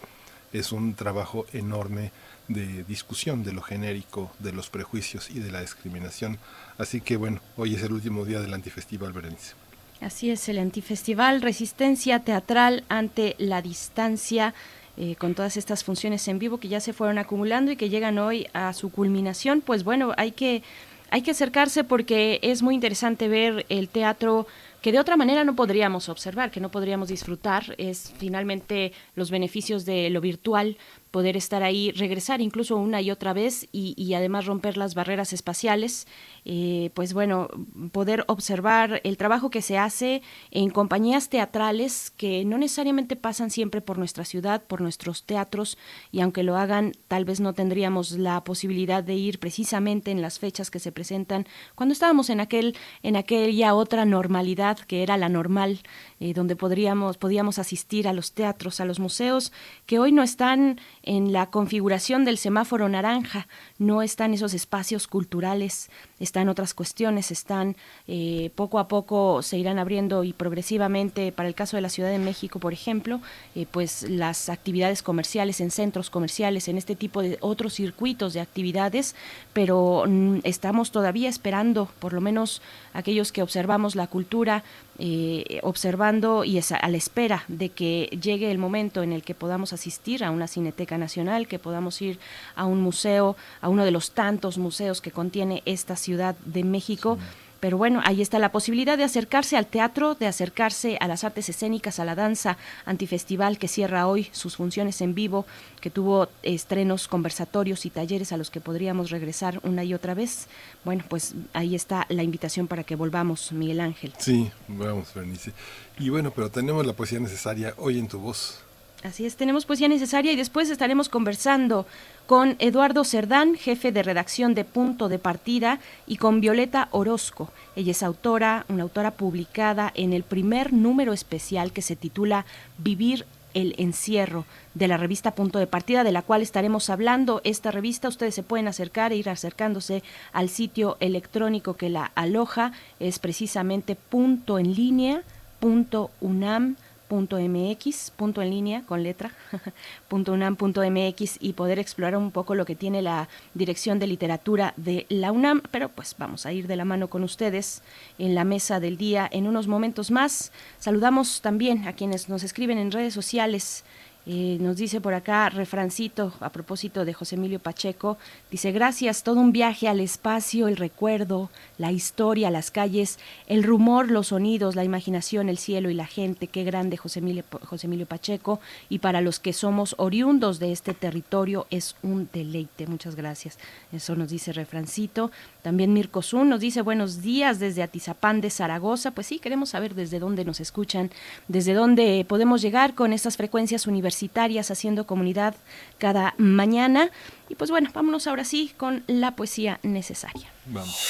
es 0.53 0.71
un 0.71 0.95
trabajo 0.95 1.45
enorme 1.53 2.11
de 2.53 2.83
discusión 2.83 3.43
de 3.43 3.53
lo 3.53 3.61
genérico, 3.61 4.31
de 4.39 4.53
los 4.53 4.69
prejuicios 4.69 5.29
y 5.29 5.39
de 5.39 5.51
la 5.51 5.61
discriminación. 5.61 6.37
Así 6.77 7.01
que 7.01 7.17
bueno, 7.17 7.39
hoy 7.57 7.75
es 7.75 7.83
el 7.83 7.91
último 7.91 8.25
día 8.25 8.39
del 8.39 8.53
Antifestival 8.53 9.13
Berenice. 9.13 9.53
Así 10.01 10.31
es, 10.31 10.49
el 10.49 10.57
antifestival 10.57 11.41
Resistencia 11.41 12.19
Teatral 12.19 12.83
ante 12.89 13.35
la 13.37 13.61
Distancia, 13.61 14.55
eh, 14.97 15.15
con 15.15 15.35
todas 15.35 15.57
estas 15.57 15.83
funciones 15.83 16.27
en 16.27 16.39
vivo 16.39 16.57
que 16.57 16.67
ya 16.67 16.79
se 16.79 16.91
fueron 16.91 17.19
acumulando 17.19 17.71
y 17.71 17.75
que 17.75 17.89
llegan 17.89 18.17
hoy 18.17 18.47
a 18.53 18.73
su 18.73 18.91
culminación. 18.91 19.61
Pues 19.61 19.83
bueno, 19.83 20.13
hay 20.17 20.31
que, 20.31 20.63
hay 21.11 21.21
que 21.21 21.31
acercarse 21.31 21.83
porque 21.83 22.39
es 22.41 22.63
muy 22.63 22.73
interesante 22.73 23.27
ver 23.27 23.65
el 23.69 23.89
teatro 23.89 24.47
que 24.81 24.91
de 24.91 24.99
otra 24.99 25.15
manera 25.15 25.43
no 25.43 25.55
podríamos 25.55 26.09
observar, 26.09 26.49
que 26.49 26.59
no 26.59 26.71
podríamos 26.71 27.09
disfrutar, 27.09 27.75
es 27.77 28.11
finalmente 28.17 28.93
los 29.15 29.29
beneficios 29.29 29.85
de 29.85 30.09
lo 30.09 30.21
virtual, 30.21 30.77
poder 31.11 31.37
estar 31.37 31.61
ahí, 31.61 31.91
regresar 31.91 32.41
incluso 32.41 32.77
una 32.77 33.01
y 33.01 33.11
otra 33.11 33.33
vez 33.33 33.67
y, 33.71 33.93
y 33.97 34.13
además 34.13 34.45
romper 34.45 34.77
las 34.77 34.95
barreras 34.95 35.33
espaciales, 35.33 36.07
eh, 36.45 36.89
pues 36.93 37.13
bueno, 37.13 37.49
poder 37.91 38.23
observar 38.27 39.01
el 39.03 39.17
trabajo 39.17 39.49
que 39.49 39.61
se 39.61 39.77
hace 39.77 40.21
en 40.49 40.69
compañías 40.69 41.29
teatrales 41.29 42.11
que 42.11 42.45
no 42.45 42.57
necesariamente 42.57 43.15
pasan 43.15 43.51
siempre 43.51 43.81
por 43.81 43.97
nuestra 43.97 44.25
ciudad, 44.25 44.63
por 44.63 44.81
nuestros 44.81 45.25
teatros, 45.25 45.77
y 46.11 46.21
aunque 46.21 46.43
lo 46.43 46.57
hagan, 46.57 46.93
tal 47.07 47.25
vez 47.25 47.39
no 47.39 47.53
tendríamos 47.53 48.13
la 48.13 48.43
posibilidad 48.43 49.03
de 49.03 49.15
ir 49.15 49.39
precisamente 49.39 50.11
en 50.11 50.21
las 50.21 50.39
fechas 50.39 50.71
que 50.71 50.79
se 50.79 50.91
presentan. 50.91 51.45
Cuando 51.75 51.93
estábamos 51.93 52.29
en 52.29 52.39
aquel, 52.39 52.75
en 53.03 53.17
aquella 53.17 53.75
otra 53.75 54.05
normalidad 54.05 54.79
que 54.79 55.03
era 55.03 55.17
la 55.17 55.29
normal, 55.29 55.81
eh, 56.19 56.33
donde 56.33 56.55
podríamos, 56.55 57.17
podíamos 57.17 57.59
asistir 57.59 58.07
a 58.07 58.13
los 58.13 58.31
teatros, 58.33 58.79
a 58.79 58.85
los 58.85 58.99
museos, 58.99 59.51
que 59.85 59.99
hoy 59.99 60.11
no 60.11 60.23
están 60.23 60.79
en 61.03 61.33
la 61.33 61.49
configuración 61.49 62.25
del 62.25 62.37
semáforo 62.37 62.87
naranja, 62.89 63.47
no 63.79 64.01
están 64.01 64.33
esos 64.33 64.53
espacios 64.53 65.07
culturales, 65.07 65.89
están 66.19 66.49
otras 66.49 66.73
cuestiones, 66.73 67.31
están 67.31 67.75
eh, 68.07 68.51
poco 68.55 68.79
a 68.79 68.87
poco 68.87 69.41
se 69.41 69.57
irán 69.57 69.79
abriendo 69.79 70.23
y 70.23 70.33
progresivamente, 70.33 71.31
para 71.31 71.49
el 71.49 71.55
caso 71.55 71.77
de 71.77 71.81
la 71.81 71.89
Ciudad 71.89 72.09
de 72.09 72.19
México, 72.19 72.59
por 72.59 72.73
ejemplo, 72.73 73.21
eh, 73.55 73.65
pues 73.69 74.03
las 74.03 74.49
actividades 74.49 75.01
comerciales 75.01 75.61
en 75.61 75.71
centros 75.71 76.09
comerciales, 76.09 76.67
en 76.67 76.77
este 76.77 76.95
tipo 76.95 77.21
de 77.21 77.37
otros 77.41 77.73
circuitos 77.73 78.33
de 78.33 78.41
actividades, 78.41 79.15
pero 79.53 80.05
mm, 80.07 80.39
estamos 80.43 80.91
todavía 80.91 81.29
esperando, 81.29 81.89
por 81.99 82.13
lo 82.13 82.21
menos 82.21 82.61
aquellos 82.93 83.31
que 83.31 83.41
observamos 83.41 83.95
la 83.95 84.07
cultura, 84.07 84.63
eh, 85.03 85.59
observando 85.63 86.43
y 86.43 86.59
a 86.59 86.87
la 86.87 86.95
espera 86.95 87.43
de 87.47 87.69
que 87.69 88.15
llegue 88.21 88.51
el 88.51 88.59
momento 88.59 89.01
en 89.01 89.13
el 89.13 89.23
que 89.23 89.33
podamos 89.33 89.73
asistir 89.73 90.23
a 90.23 90.29
una 90.29 90.47
cineteca 90.47 90.95
nacional, 90.99 91.47
que 91.47 91.57
podamos 91.57 91.99
ir 92.03 92.19
a 92.55 92.65
un 92.65 92.81
museo, 92.81 93.35
a 93.61 93.69
uno 93.69 93.83
de 93.83 93.89
los 93.89 94.11
tantos 94.11 94.59
museos 94.59 95.01
que 95.01 95.09
contiene 95.09 95.63
esta 95.65 95.95
ciudad 95.95 96.35
de 96.45 96.63
México. 96.63 97.17
Pero 97.61 97.77
bueno, 97.77 98.01
ahí 98.03 98.21
está 98.21 98.39
la 98.39 98.51
posibilidad 98.51 98.97
de 98.97 99.03
acercarse 99.03 99.55
al 99.55 99.67
teatro, 99.67 100.15
de 100.15 100.25
acercarse 100.25 100.97
a 100.99 101.07
las 101.07 101.23
artes 101.23 101.47
escénicas, 101.47 101.99
a 101.99 102.05
la 102.05 102.15
danza 102.15 102.57
antifestival 102.85 103.59
que 103.59 103.67
cierra 103.67 104.07
hoy 104.07 104.27
sus 104.31 104.57
funciones 104.57 104.99
en 104.99 105.13
vivo, 105.13 105.45
que 105.79 105.91
tuvo 105.91 106.27
estrenos, 106.41 107.07
conversatorios 107.07 107.85
y 107.85 107.91
talleres 107.91 108.31
a 108.31 108.37
los 108.37 108.49
que 108.49 108.61
podríamos 108.61 109.11
regresar 109.11 109.59
una 109.63 109.83
y 109.83 109.93
otra 109.93 110.15
vez. 110.15 110.47
Bueno, 110.83 111.03
pues 111.07 111.35
ahí 111.53 111.75
está 111.75 112.07
la 112.09 112.23
invitación 112.23 112.67
para 112.67 112.83
que 112.83 112.95
volvamos, 112.95 113.51
Miguel 113.51 113.79
Ángel. 113.79 114.11
Sí, 114.17 114.51
vamos, 114.67 115.13
Bernice. 115.13 115.53
Y 115.99 116.09
bueno, 116.09 116.31
pero 116.31 116.49
tenemos 116.49 116.83
la 116.83 116.93
poesía 116.93 117.19
necesaria 117.19 117.75
hoy 117.77 117.99
en 117.99 118.07
tu 118.07 118.17
voz. 118.17 118.59
Así 119.03 119.25
es, 119.25 119.35
tenemos 119.35 119.65
poesía 119.65 119.87
necesaria 119.87 120.31
y 120.31 120.35
después 120.35 120.69
estaremos 120.69 121.09
conversando 121.09 121.87
con 122.27 122.55
Eduardo 122.59 123.03
Cerdán, 123.03 123.55
jefe 123.55 123.91
de 123.91 124.03
redacción 124.03 124.53
de 124.53 124.63
Punto 124.63 125.09
de 125.09 125.17
Partida, 125.17 125.79
y 126.05 126.17
con 126.17 126.39
Violeta 126.39 126.87
Orozco. 126.91 127.51
Ella 127.75 127.91
es 127.91 128.03
autora, 128.03 128.63
una 128.69 128.83
autora 128.83 129.09
publicada 129.09 129.91
en 129.95 130.13
el 130.13 130.21
primer 130.21 130.71
número 130.71 131.13
especial 131.13 131.73
que 131.73 131.81
se 131.81 131.95
titula 131.95 132.45
Vivir 132.77 133.25
el 133.55 133.73
encierro 133.79 134.45
de 134.75 134.87
la 134.87 134.97
revista 134.97 135.31
Punto 135.31 135.57
de 135.57 135.67
Partida, 135.67 136.03
de 136.03 136.11
la 136.11 136.21
cual 136.21 136.43
estaremos 136.43 136.91
hablando. 136.91 137.41
Esta 137.43 137.71
revista 137.71 138.07
ustedes 138.07 138.35
se 138.35 138.43
pueden 138.43 138.67
acercar 138.67 139.11
e 139.11 139.17
ir 139.17 139.29
acercándose 139.29 140.03
al 140.31 140.47
sitio 140.47 140.97
electrónico 140.99 141.73
que 141.73 141.89
la 141.89 142.11
aloja, 142.13 142.71
es 142.99 143.17
precisamente 143.17 143.95
punto 143.95 144.59
en 144.59 144.75
línea, 144.75 145.23
punto 145.59 146.11
unam 146.21 146.75
mx, 147.11 148.11
punto 148.11 148.41
en 148.41 148.49
línea 148.49 148.83
con 148.83 149.03
letra, 149.03 149.31
punto 150.07 150.33
unam 150.33 150.55
punto 150.55 150.81
mx 150.81 151.37
y 151.39 151.53
poder 151.53 151.79
explorar 151.79 152.17
un 152.17 152.31
poco 152.31 152.55
lo 152.55 152.65
que 152.65 152.75
tiene 152.75 153.01
la 153.01 153.27
Dirección 153.53 153.99
de 153.99 154.07
Literatura 154.07 154.73
de 154.77 155.05
la 155.09 155.31
UNAM, 155.31 155.61
pero 155.71 155.89
pues 155.89 156.15
vamos 156.17 156.45
a 156.45 156.53
ir 156.53 156.67
de 156.67 156.75
la 156.75 156.85
mano 156.85 157.09
con 157.09 157.23
ustedes 157.23 157.81
en 158.17 158.35
la 158.35 158.43
mesa 158.43 158.79
del 158.79 158.97
día 158.97 159.29
en 159.31 159.47
unos 159.47 159.67
momentos 159.67 160.11
más. 160.11 160.51
Saludamos 160.79 161.41
también 161.41 161.87
a 161.87 161.93
quienes 161.93 162.29
nos 162.29 162.43
escriben 162.43 162.77
en 162.77 162.91
redes 162.91 163.13
sociales 163.13 163.83
nos 164.25 164.77
dice 164.77 165.01
por 165.01 165.15
acá 165.15 165.49
refrancito 165.49 166.33
a 166.41 166.51
propósito 166.51 167.05
de 167.05 167.13
José 167.13 167.35
Emilio 167.35 167.59
Pacheco, 167.59 168.19
dice 168.51 168.71
gracias, 168.71 169.23
todo 169.23 169.39
un 169.39 169.51
viaje 169.51 169.87
al 169.87 169.99
espacio, 169.99 170.67
el 170.67 170.77
recuerdo, 170.77 171.49
la 171.79 171.91
historia, 171.91 172.51
las 172.51 172.69
calles, 172.69 173.17
el 173.47 173.63
rumor, 173.63 174.11
los 174.11 174.27
sonidos, 174.27 174.75
la 174.75 174.83
imaginación, 174.83 175.49
el 175.49 175.57
cielo 175.57 175.89
y 175.89 175.95
la 175.95 176.05
gente, 176.05 176.47
qué 176.47 176.63
grande 176.63 176.97
José 176.97 177.19
Emilio, 177.19 177.43
José 177.65 177.87
Emilio 177.87 178.05
Pacheco 178.05 178.59
y 178.89 178.99
para 178.99 179.21
los 179.21 179.39
que 179.39 179.53
somos 179.53 179.95
oriundos 179.97 180.59
de 180.59 180.71
este 180.71 180.93
territorio 180.93 181.65
es 181.71 181.95
un 182.03 182.29
deleite, 182.31 182.85
muchas 182.85 183.15
gracias. 183.15 183.57
Eso 183.91 184.15
nos 184.15 184.29
dice 184.29 184.53
refrancito. 184.53 185.31
También 185.63 185.93
Mirko 185.93 186.21
Zun 186.21 186.49
nos 186.49 186.59
dice 186.59 186.81
buenos 186.81 187.21
días 187.21 187.59
desde 187.59 187.83
Atizapán 187.83 188.39
de 188.41 188.49
Zaragoza, 188.49 189.11
pues 189.11 189.27
sí, 189.27 189.39
queremos 189.39 189.69
saber 189.69 189.95
desde 189.95 190.19
dónde 190.19 190.45
nos 190.45 190.59
escuchan, 190.59 191.09
desde 191.47 191.73
dónde 191.73 192.23
podemos 192.27 192.61
llegar 192.61 192.93
con 192.93 193.13
estas 193.13 193.37
frecuencias 193.37 193.87
universitarias 193.87 194.10
universitarias 194.11 194.69
haciendo 194.71 195.05
comunidad 195.05 195.55
cada 195.97 196.33
mañana. 196.37 197.09
Y 197.49 197.55
pues 197.55 197.71
bueno, 197.71 197.89
vámonos 197.93 198.27
ahora 198.27 198.43
sí 198.43 198.73
con 198.77 199.03
la 199.07 199.35
poesía 199.35 199.79
necesaria. 199.83 200.49
Vamos. 200.65 201.07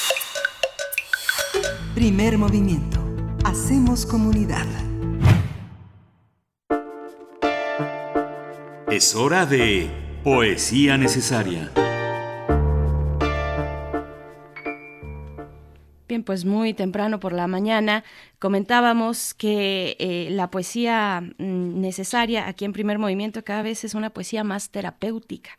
Primer 1.94 2.38
movimiento. 2.38 3.00
Hacemos 3.44 4.06
comunidad. 4.06 4.66
Es 8.88 9.16
hora 9.16 9.46
de 9.46 9.90
poesía 10.22 10.96
necesaria. 10.96 11.70
Pues 16.24 16.44
muy 16.44 16.74
temprano 16.74 17.20
por 17.20 17.32
la 17.32 17.46
mañana 17.46 18.04
comentábamos 18.38 19.34
que 19.34 19.96
eh, 19.98 20.28
la 20.30 20.50
poesía 20.50 21.20
mm, 21.20 21.80
necesaria 21.80 22.48
aquí 22.48 22.64
en 22.64 22.72
primer 22.72 22.98
movimiento 22.98 23.44
cada 23.44 23.62
vez 23.62 23.84
es 23.84 23.94
una 23.94 24.10
poesía 24.10 24.44
más 24.44 24.70
terapéutica. 24.70 25.50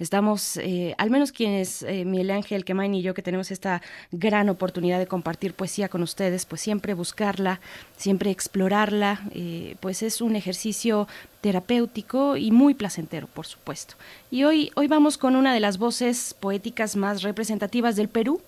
Estamos, 0.00 0.56
eh, 0.56 0.94
al 0.96 1.10
menos 1.10 1.30
quienes, 1.30 1.82
eh, 1.82 2.06
Miguel 2.06 2.30
Ángel, 2.30 2.64
Kemain 2.64 2.94
y 2.94 3.02
yo, 3.02 3.12
que 3.12 3.20
tenemos 3.20 3.50
esta 3.50 3.82
gran 4.10 4.48
oportunidad 4.48 4.98
de 4.98 5.06
compartir 5.06 5.52
poesía 5.52 5.90
con 5.90 6.02
ustedes, 6.02 6.46
pues 6.46 6.62
siempre 6.62 6.94
buscarla, 6.94 7.60
siempre 7.98 8.30
explorarla, 8.30 9.20
eh, 9.32 9.76
pues 9.80 10.02
es 10.02 10.22
un 10.22 10.36
ejercicio 10.36 11.06
terapéutico 11.42 12.38
y 12.38 12.50
muy 12.50 12.72
placentero, 12.72 13.26
por 13.26 13.46
supuesto. 13.46 13.96
Y 14.30 14.44
hoy, 14.44 14.72
hoy 14.74 14.88
vamos 14.88 15.18
con 15.18 15.36
una 15.36 15.52
de 15.52 15.60
las 15.60 15.76
voces 15.76 16.34
poéticas 16.40 16.96
más 16.96 17.22
representativas 17.22 17.94
del 17.94 18.08
Perú, 18.08 18.40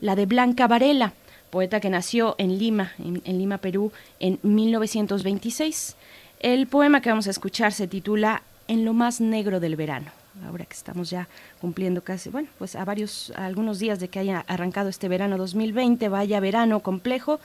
la 0.00 0.14
de 0.14 0.26
Blanca 0.26 0.68
Varela, 0.68 1.12
poeta 1.50 1.80
que 1.80 1.90
nació 1.90 2.34
en 2.38 2.58
Lima, 2.58 2.92
en, 2.98 3.38
Lima, 3.38 3.58
Perú, 3.58 3.92
en 4.18 4.38
1926. 4.42 5.96
El 6.40 6.66
poema 6.66 7.02
que 7.02 7.10
vamos 7.10 7.26
a 7.26 7.30
escuchar 7.30 7.72
se 7.72 7.86
titula 7.86 8.42
En 8.68 8.84
lo 8.84 8.92
más 8.94 9.20
negro 9.20 9.60
del 9.60 9.76
verano 9.76 10.12
ahora 10.46 10.64
que 10.64 10.74
estamos 10.74 11.10
ya 11.10 11.28
cumpliendo 11.60 12.02
casi, 12.02 12.30
bueno, 12.30 12.48
pues 12.56 12.74
a 12.74 12.84
varios, 12.84 13.30
algunos 13.36 13.78
días 13.78 14.00
de 14.00 14.08
que 14.08 14.20
haya 14.20 14.44
arrancado 14.46 14.88
este 14.88 15.08
verano 15.08 15.36
2020, 15.36 16.08
vaya 16.08 16.40
verano 16.40 16.80
complejo. 16.80 17.40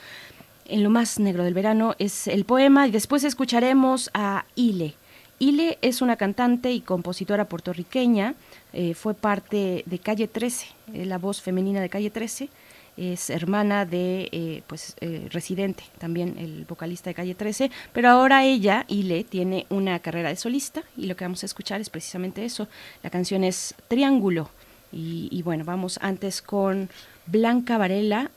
En 0.64 0.82
lo 0.82 0.88
más 0.88 1.18
negro 1.18 1.44
del 1.44 1.52
verano 1.52 1.94
es 1.98 2.26
el 2.26 2.44
poema 2.44 2.86
y 2.86 2.90
después 2.92 3.24
escucharemos 3.24 4.10
a 4.14 4.46
Ile. 4.54 4.94
Ile 5.38 5.78
es 5.82 6.00
una 6.00 6.16
cantante 6.16 6.72
y 6.72 6.80
compositora 6.80 7.44
puertorriqueña, 7.46 8.34
eh, 8.72 8.94
fue 8.94 9.12
parte 9.12 9.82
de 9.84 9.98
Calle 9.98 10.28
13, 10.28 10.66
la 11.04 11.18
voz 11.18 11.42
femenina 11.42 11.80
de 11.80 11.90
Calle 11.90 12.10
13 12.10 12.48
es 12.96 13.30
hermana 13.30 13.84
de, 13.84 14.28
eh, 14.32 14.62
pues, 14.66 14.96
eh, 15.00 15.28
Residente, 15.30 15.84
también 15.98 16.36
el 16.38 16.64
vocalista 16.64 17.10
de 17.10 17.14
Calle 17.14 17.34
13, 17.34 17.70
pero 17.92 18.08
ahora 18.08 18.44
ella, 18.44 18.84
Ile, 18.88 19.24
tiene 19.24 19.66
una 19.68 19.98
carrera 19.98 20.30
de 20.30 20.36
solista 20.36 20.82
y 20.96 21.06
lo 21.06 21.16
que 21.16 21.24
vamos 21.24 21.42
a 21.42 21.46
escuchar 21.46 21.80
es 21.80 21.90
precisamente 21.90 22.44
eso. 22.44 22.68
La 23.02 23.10
canción 23.10 23.44
es 23.44 23.74
Triángulo 23.88 24.50
y, 24.92 25.28
y 25.30 25.42
bueno, 25.42 25.64
vamos 25.64 25.98
antes 26.02 26.40
con 26.42 26.88
Blanca 27.26 27.78
Varela 27.78 28.30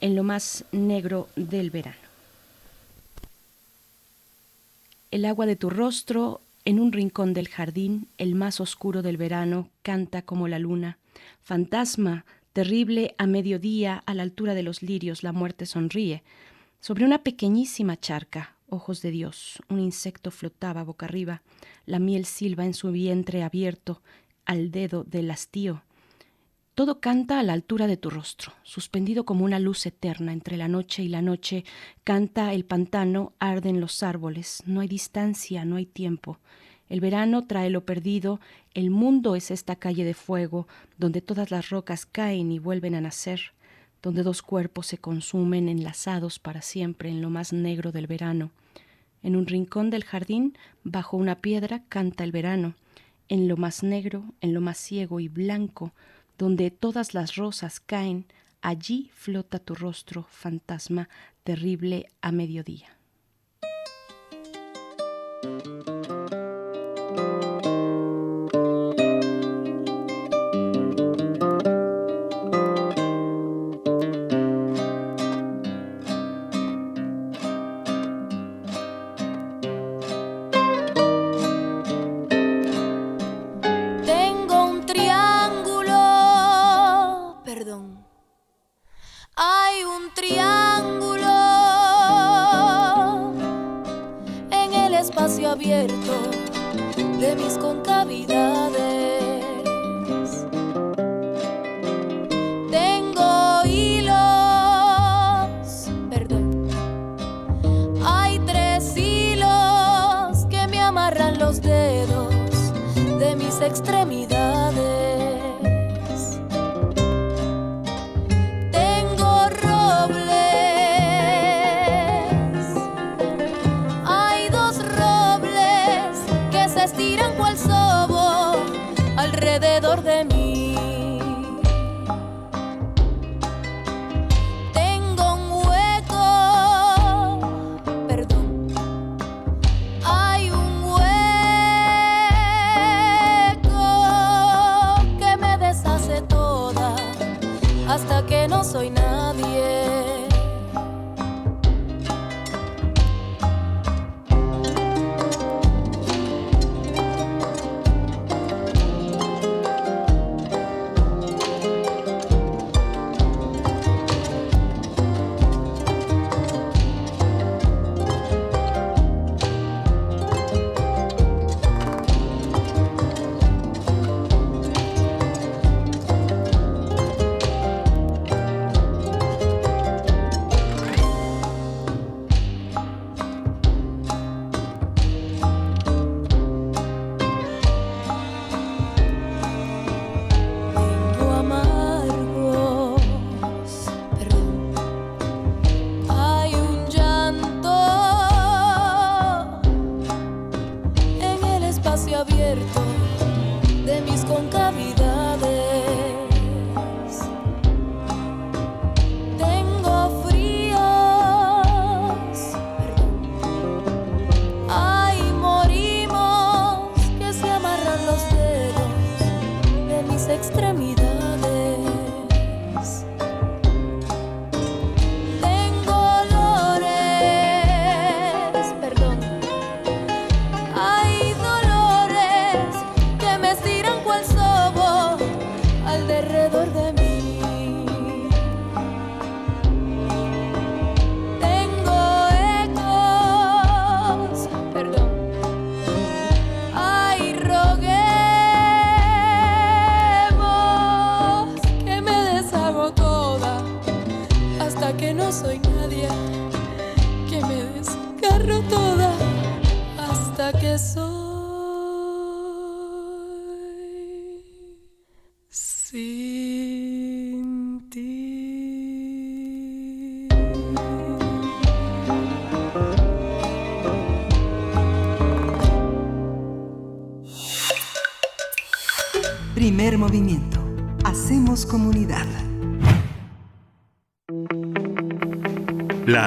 en 0.00 0.16
lo 0.16 0.24
más 0.24 0.64
negro 0.72 1.28
del 1.36 1.70
verano. 1.70 1.96
El 5.10 5.24
agua 5.24 5.46
de 5.46 5.56
tu 5.56 5.70
rostro 5.70 6.40
en 6.64 6.78
un 6.78 6.92
rincón 6.92 7.34
del 7.34 7.48
jardín, 7.48 8.08
el 8.18 8.34
más 8.34 8.60
oscuro 8.60 9.02
del 9.02 9.16
verano, 9.16 9.68
canta 9.82 10.22
como 10.22 10.46
la 10.46 10.58
luna. 10.58 10.98
Fantasma 11.42 12.24
Terrible 12.52 13.14
a 13.16 13.26
mediodía, 13.26 14.02
a 14.06 14.14
la 14.14 14.24
altura 14.24 14.54
de 14.54 14.64
los 14.64 14.82
lirios, 14.82 15.22
la 15.22 15.32
muerte 15.32 15.66
sonríe. 15.66 16.24
Sobre 16.80 17.04
una 17.04 17.22
pequeñísima 17.22 17.98
charca, 17.98 18.56
ojos 18.68 19.02
de 19.02 19.12
Dios, 19.12 19.62
un 19.68 19.78
insecto 19.78 20.32
flotaba 20.32 20.82
boca 20.82 21.06
arriba, 21.06 21.42
la 21.86 22.00
miel 22.00 22.24
silba 22.24 22.64
en 22.64 22.74
su 22.74 22.90
vientre 22.90 23.44
abierto, 23.44 24.02
al 24.46 24.72
dedo 24.72 25.04
del 25.04 25.30
hastío. 25.30 25.84
Todo 26.74 26.98
canta 26.98 27.38
a 27.38 27.44
la 27.44 27.52
altura 27.52 27.86
de 27.86 27.96
tu 27.96 28.10
rostro, 28.10 28.52
suspendido 28.64 29.24
como 29.24 29.44
una 29.44 29.60
luz 29.60 29.86
eterna 29.86 30.32
entre 30.32 30.56
la 30.56 30.66
noche 30.66 31.04
y 31.04 31.08
la 31.08 31.22
noche, 31.22 31.64
canta 32.02 32.52
el 32.52 32.64
pantano, 32.64 33.32
arden 33.38 33.80
los 33.80 34.02
árboles, 34.02 34.62
no 34.66 34.80
hay 34.80 34.88
distancia, 34.88 35.64
no 35.64 35.76
hay 35.76 35.86
tiempo. 35.86 36.40
El 36.90 37.00
verano 37.00 37.46
trae 37.46 37.70
lo 37.70 37.86
perdido, 37.86 38.40
el 38.74 38.90
mundo 38.90 39.36
es 39.36 39.52
esta 39.52 39.76
calle 39.76 40.04
de 40.04 40.12
fuego, 40.12 40.66
donde 40.98 41.22
todas 41.22 41.52
las 41.52 41.70
rocas 41.70 42.04
caen 42.04 42.50
y 42.50 42.58
vuelven 42.58 42.96
a 42.96 43.00
nacer, 43.00 43.52
donde 44.02 44.24
dos 44.24 44.42
cuerpos 44.42 44.88
se 44.88 44.98
consumen 44.98 45.68
enlazados 45.68 46.40
para 46.40 46.62
siempre 46.62 47.08
en 47.08 47.22
lo 47.22 47.30
más 47.30 47.52
negro 47.52 47.92
del 47.92 48.08
verano. 48.08 48.50
En 49.22 49.36
un 49.36 49.46
rincón 49.46 49.90
del 49.90 50.02
jardín, 50.02 50.58
bajo 50.82 51.16
una 51.16 51.36
piedra, 51.36 51.84
canta 51.88 52.24
el 52.24 52.32
verano. 52.32 52.74
En 53.28 53.46
lo 53.46 53.56
más 53.56 53.84
negro, 53.84 54.24
en 54.40 54.52
lo 54.52 54.60
más 54.60 54.76
ciego 54.76 55.20
y 55.20 55.28
blanco, 55.28 55.92
donde 56.38 56.72
todas 56.72 57.14
las 57.14 57.36
rosas 57.36 57.78
caen, 57.78 58.24
allí 58.62 59.10
flota 59.14 59.60
tu 59.60 59.76
rostro, 59.76 60.26
fantasma 60.28 61.08
terrible 61.44 62.08
a 62.20 62.32
mediodía. 62.32 62.88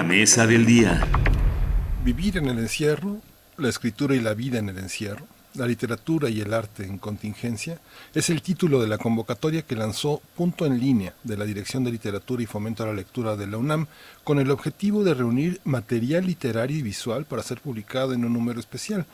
Mesa 0.08 0.46
del 0.46 0.66
día. 0.66 1.08
Vivir 2.04 2.38
en 2.38 2.48
el 2.48 2.60
encierro, 2.60 3.22
la 3.58 3.70
escritura 3.70 4.16
y 4.16 4.20
la 4.20 4.34
vida 4.34 4.60
en 4.60 4.68
el 4.68 4.78
encierro, 4.78 5.26
la 5.54 5.66
literatura 5.66 6.30
y 6.30 6.42
el 6.42 6.54
arte 6.54 6.84
en 6.86 6.98
contingencia, 6.98 7.80
es 8.14 8.30
el 8.30 8.42
título 8.42 8.82
de 8.82 8.88
la 8.88 8.98
convocatoria 8.98 9.62
que 9.62 9.78
lanzó 9.78 10.22
Punto 10.36 10.66
en 10.66 10.80
Línea 10.80 11.14
de 11.24 11.38
la 11.38 11.46
Dirección 11.46 11.86
de 11.86 11.92
Literatura 11.92 12.44
y 12.44 12.48
Fomento 12.48 12.84
a 12.84 12.88
la 12.88 12.94
Lectura 12.94 13.38
de 13.38 13.48
la 13.48 13.58
UNAM 13.58 13.88
con 14.26 14.40
el 14.40 14.52
objetivo 14.52 15.06
de 15.06 15.14
reunir 15.14 15.62
material 15.64 16.26
literario 16.26 16.78
y 16.78 16.82
visual 16.82 17.24
para 17.26 17.42
ser 17.42 17.62
publicado 17.62 18.14
en 18.14 18.26
un 18.26 18.34
número 18.34 18.60
especial. 18.60 19.06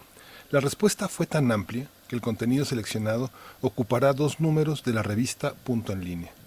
La 0.50 0.60
respuesta 0.60 1.08
fue 1.08 1.28
tan 1.28 1.52
amplia 1.52 1.88
que 2.08 2.16
el 2.16 2.22
contenido 2.22 2.66
seleccionado 2.66 3.30
ocupará 3.62 4.14
dos 4.14 4.40
números 4.40 4.84
de 4.84 4.94
la 4.94 5.04
revista 5.04 5.54
Punto 5.54 5.94
en 5.94 6.04
Línea. 6.04 6.39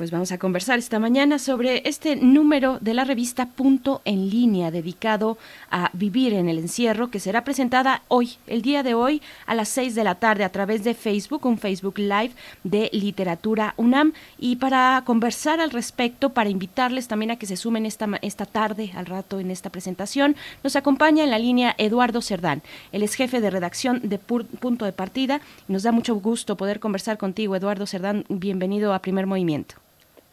pues 0.01 0.09
vamos 0.09 0.31
a 0.31 0.39
conversar 0.39 0.79
esta 0.79 0.97
mañana 0.97 1.37
sobre 1.37 1.87
este 1.87 2.15
número 2.15 2.79
de 2.81 2.95
la 2.95 3.03
revista 3.03 3.45
Punto 3.45 4.01
en 4.03 4.31
línea 4.31 4.71
dedicado 4.71 5.37
a 5.69 5.91
vivir 5.93 6.33
en 6.33 6.49
el 6.49 6.57
encierro 6.57 7.11
que 7.11 7.19
será 7.19 7.43
presentada 7.43 8.01
hoy, 8.07 8.37
el 8.47 8.63
día 8.63 8.81
de 8.81 8.95
hoy 8.95 9.21
a 9.45 9.53
las 9.53 9.69
6 9.69 9.93
de 9.93 10.03
la 10.03 10.15
tarde 10.15 10.43
a 10.43 10.51
través 10.51 10.83
de 10.83 10.95
Facebook, 10.95 11.45
un 11.45 11.59
Facebook 11.59 11.99
Live 11.99 12.31
de 12.63 12.89
Literatura 12.93 13.75
UNAM. 13.77 14.13
Y 14.39 14.55
para 14.55 15.03
conversar 15.05 15.59
al 15.59 15.69
respecto, 15.69 16.31
para 16.31 16.49
invitarles 16.49 17.07
también 17.07 17.29
a 17.29 17.35
que 17.35 17.45
se 17.45 17.55
sumen 17.55 17.85
esta, 17.85 18.09
esta 18.23 18.47
tarde 18.47 18.93
al 18.95 19.05
rato 19.05 19.39
en 19.39 19.51
esta 19.51 19.69
presentación, 19.69 20.35
nos 20.63 20.75
acompaña 20.75 21.23
en 21.23 21.29
la 21.29 21.37
línea 21.37 21.75
Eduardo 21.77 22.23
Cerdán, 22.23 22.63
él 22.91 23.03
es 23.03 23.13
jefe 23.13 23.39
de 23.39 23.51
redacción 23.51 24.01
de 24.01 24.17
Punto 24.17 24.85
de 24.85 24.93
Partida. 24.93 25.41
Nos 25.67 25.83
da 25.83 25.91
mucho 25.91 26.15
gusto 26.15 26.57
poder 26.57 26.79
conversar 26.79 27.19
contigo, 27.19 27.55
Eduardo 27.55 27.85
Cerdán, 27.85 28.25
bienvenido 28.29 28.95
a 28.95 28.99
Primer 29.03 29.27
Movimiento. 29.27 29.75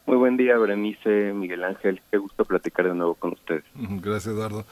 Muy 0.09 0.17
buen 0.17 0.39
día, 0.39 0.57
Berenice, 0.57 1.35
Miguel 1.35 1.63
Ángel. 1.65 2.01
Qué 2.11 2.17
gusto 2.17 2.47
platicar 2.47 2.87
de 2.87 2.95
nuevo 2.95 3.15
con 3.15 3.35
ustedes. 3.35 3.63
Gracias, 3.75 4.29
Eduardo. 4.35 4.65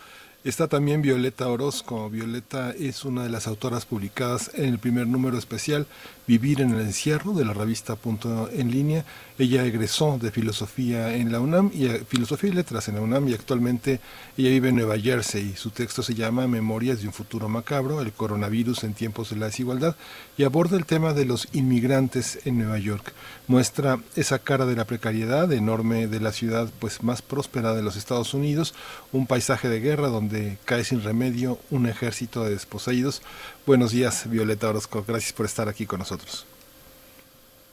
Está 0.45 0.67
también 0.67 1.03
Violeta 1.03 1.47
Orozco. 1.47 2.09
Violeta 2.09 2.71
es 2.71 3.05
una 3.05 3.23
de 3.23 3.29
las 3.29 3.47
autoras 3.47 3.85
publicadas 3.85 4.51
en 4.55 4.65
el 4.65 4.79
primer 4.79 5.07
número 5.07 5.37
especial 5.37 5.87
Vivir 6.27 6.63
en 6.63 6.71
el 6.71 6.81
encierro 6.81 7.33
de 7.33 7.45
la 7.45 7.53
revista 7.53 7.97
Punto 7.97 8.49
en 8.51 8.71
línea. 8.71 9.05
Ella 9.39 9.65
egresó 9.65 10.19
de 10.21 10.31
filosofía 10.31 11.15
en 11.15 11.31
la 11.31 11.41
UNAM 11.41 11.71
y 11.75 11.87
eh, 11.87 12.05
filosofía 12.09 12.51
y 12.51 12.55
letras 12.55 12.89
en 12.89 12.95
la 12.95 13.03
UNAM 13.03 13.29
y 13.29 13.35
actualmente 13.35 14.01
ella 14.37 14.51
vive 14.51 14.71
en 14.71 14.77
Nueva 14.77 14.99
Jersey. 14.99 15.55
Su 15.57 15.71
texto 15.71 16.03
se 16.03 16.15
llama 16.15 16.47
Memorias 16.47 17.01
de 17.01 17.07
un 17.07 17.13
futuro 17.13 17.49
macabro, 17.49 18.01
el 18.01 18.13
coronavirus 18.13 18.85
en 18.85 18.95
tiempos 18.95 19.31
de 19.31 19.37
la 19.37 19.47
desigualdad 19.47 19.97
y 20.39 20.45
aborda 20.45 20.77
el 20.77 20.87
tema 20.87 21.13
de 21.13 21.27
los 21.27 21.49
inmigrantes 21.53 22.41
en 22.47 22.59
Nueva 22.59 22.79
York. 22.79 23.13
Muestra 23.47 24.01
esa 24.15 24.39
cara 24.39 24.67
de 24.67 24.77
la 24.77 24.87
precariedad 24.87 25.53
enorme 25.53 26.07
de 26.07 26.21
la 26.21 26.33
ciudad 26.33 26.71
pues 26.79 27.03
más 27.03 27.23
próspera 27.23 27.75
de 27.75 27.83
los 27.83 27.97
Estados 27.97 28.35
Unidos, 28.35 28.75
un 29.13 29.27
paisaje 29.27 29.69
de 29.69 29.81
guerra 29.81 30.09
donde 30.09 30.59
cae 30.65 30.85
sin 30.85 31.03
remedio 31.03 31.59
un 31.71 31.87
ejército 31.87 32.43
de 32.45 32.51
desposeídos 32.51 33.23
Buenos 33.67 33.91
días, 33.91 34.31
Violeta 34.31 34.69
Orozco. 34.69 35.05
Gracias 35.07 35.33
por 35.33 35.45
estar 35.45 35.69
aquí 35.69 35.87
con 35.87 35.99
nosotros. 35.99 36.47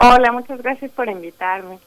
Hola, 0.04 0.34
muchas 0.34 0.62
gracias 0.62 0.92
por 0.92 1.08
invitarme. 1.08 1.80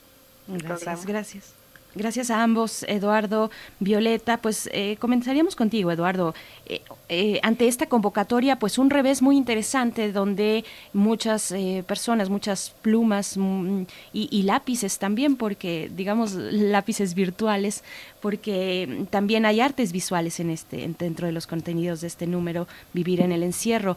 Gracias, 0.49 1.05
gracias. 1.05 1.55
Gracias 1.95 2.31
a 2.31 2.43
ambos, 2.43 2.83
Eduardo, 2.85 3.51
Violeta. 3.81 4.37
Pues 4.39 4.71
eh, 4.73 4.97
comenzaríamos 4.99 5.57
contigo, 5.57 5.91
Eduardo. 5.91 6.35
Eh, 6.67 6.83
eh, 7.09 7.41
ante 7.43 7.69
esta 7.69 7.87
convocatoria, 7.87 8.59
pues 8.59 8.79
un 8.79 8.91
revés 8.91 9.23
muy 9.23 9.37
interesante 9.37 10.13
donde 10.13 10.65
muchas 10.93 11.55
personas, 11.87 12.29
muchas 12.29 12.75
plumas 12.83 13.37
mm, 13.37 13.83
y, 14.13 14.43
lápices 14.43 14.99
también, 14.99 15.37
porque 15.37 15.91
digamos 15.95 16.33
lápices 16.33 17.15
virtuales, 17.15 17.83
porque 18.21 19.07
también 19.11 19.47
hay 19.47 19.61
artes 19.61 19.93
visuales 19.93 20.41
en 20.41 20.51
este 20.51 20.89
dentro 20.99 21.27
de 21.27 21.33
los 21.33 21.47
contenidos 21.47 22.03
de 22.03 22.07
este 22.07 22.27
número, 22.27 22.67
vivir 22.93 23.21
en 23.21 23.33
el 23.33 23.43
encierro. 23.43 23.97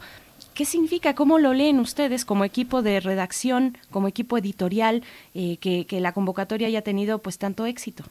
¿Qué 0.59 0.65
significa? 0.65 1.15
¿Cómo 1.15 1.39
lo 1.39 1.53
leen 1.53 1.79
ustedes 1.79 2.25
como 2.25 2.43
equipo 2.43 2.81
de 2.81 2.99
redacción, 2.99 3.77
como 3.91 4.09
equipo 4.09 4.37
editorial, 4.37 5.03
eh, 5.33 5.55
que, 5.55 5.85
la 6.01 6.11
convocatoria 6.11 6.67
haya 6.67 6.81
tenido 6.81 7.19
pues 7.19 7.37
tanto 7.37 7.65
éxito? 7.65 8.03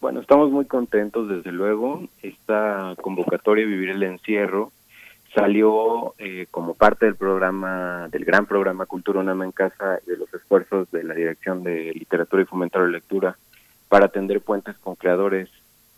Bueno, 0.00 0.18
estamos 0.18 0.50
muy 0.50 0.64
contentos, 0.64 1.28
desde 1.28 1.52
luego. 1.52 2.02
Esta 2.24 2.96
convocatoria 3.00 3.66
Vivir 3.66 3.90
el 3.90 4.02
Encierro 4.02 4.72
salió 5.32 6.14
eh, 6.18 6.48
como 6.50 6.74
parte 6.74 7.06
del 7.06 7.14
programa, 7.14 8.08
del 8.10 8.24
gran 8.24 8.46
programa 8.46 8.86
Cultura 8.86 9.20
Unama 9.20 9.44
en 9.44 9.52
Casa 9.52 10.00
de 10.04 10.16
los 10.16 10.34
esfuerzos 10.34 10.90
de 10.90 11.04
la 11.04 11.14
Dirección 11.14 11.62
de 11.62 11.92
Literatura 11.94 12.42
y 12.42 12.46
Fomentar 12.46 12.82
la 12.82 12.88
Lectura 12.88 13.38
para 13.88 14.06
atender 14.06 14.40
puentes 14.40 14.76
con 14.78 14.96
creadores 14.96 15.48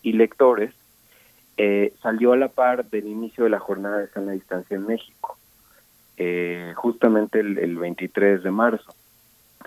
y 0.03 0.13
lectores 0.13 0.71
eh, 1.57 1.93
salió 2.01 2.33
a 2.33 2.37
la 2.37 2.47
par 2.47 2.89
del 2.89 3.07
inicio 3.07 3.43
de 3.43 3.49
la 3.49 3.59
jornada 3.59 3.97
de 3.97 4.07
sana 4.07 4.31
distancia 4.31 4.75
en 4.75 4.87
México, 4.87 5.37
eh, 6.17 6.73
justamente 6.75 7.39
el, 7.39 7.77
23 7.77 8.43
de 8.43 8.51
marzo, 8.51 8.93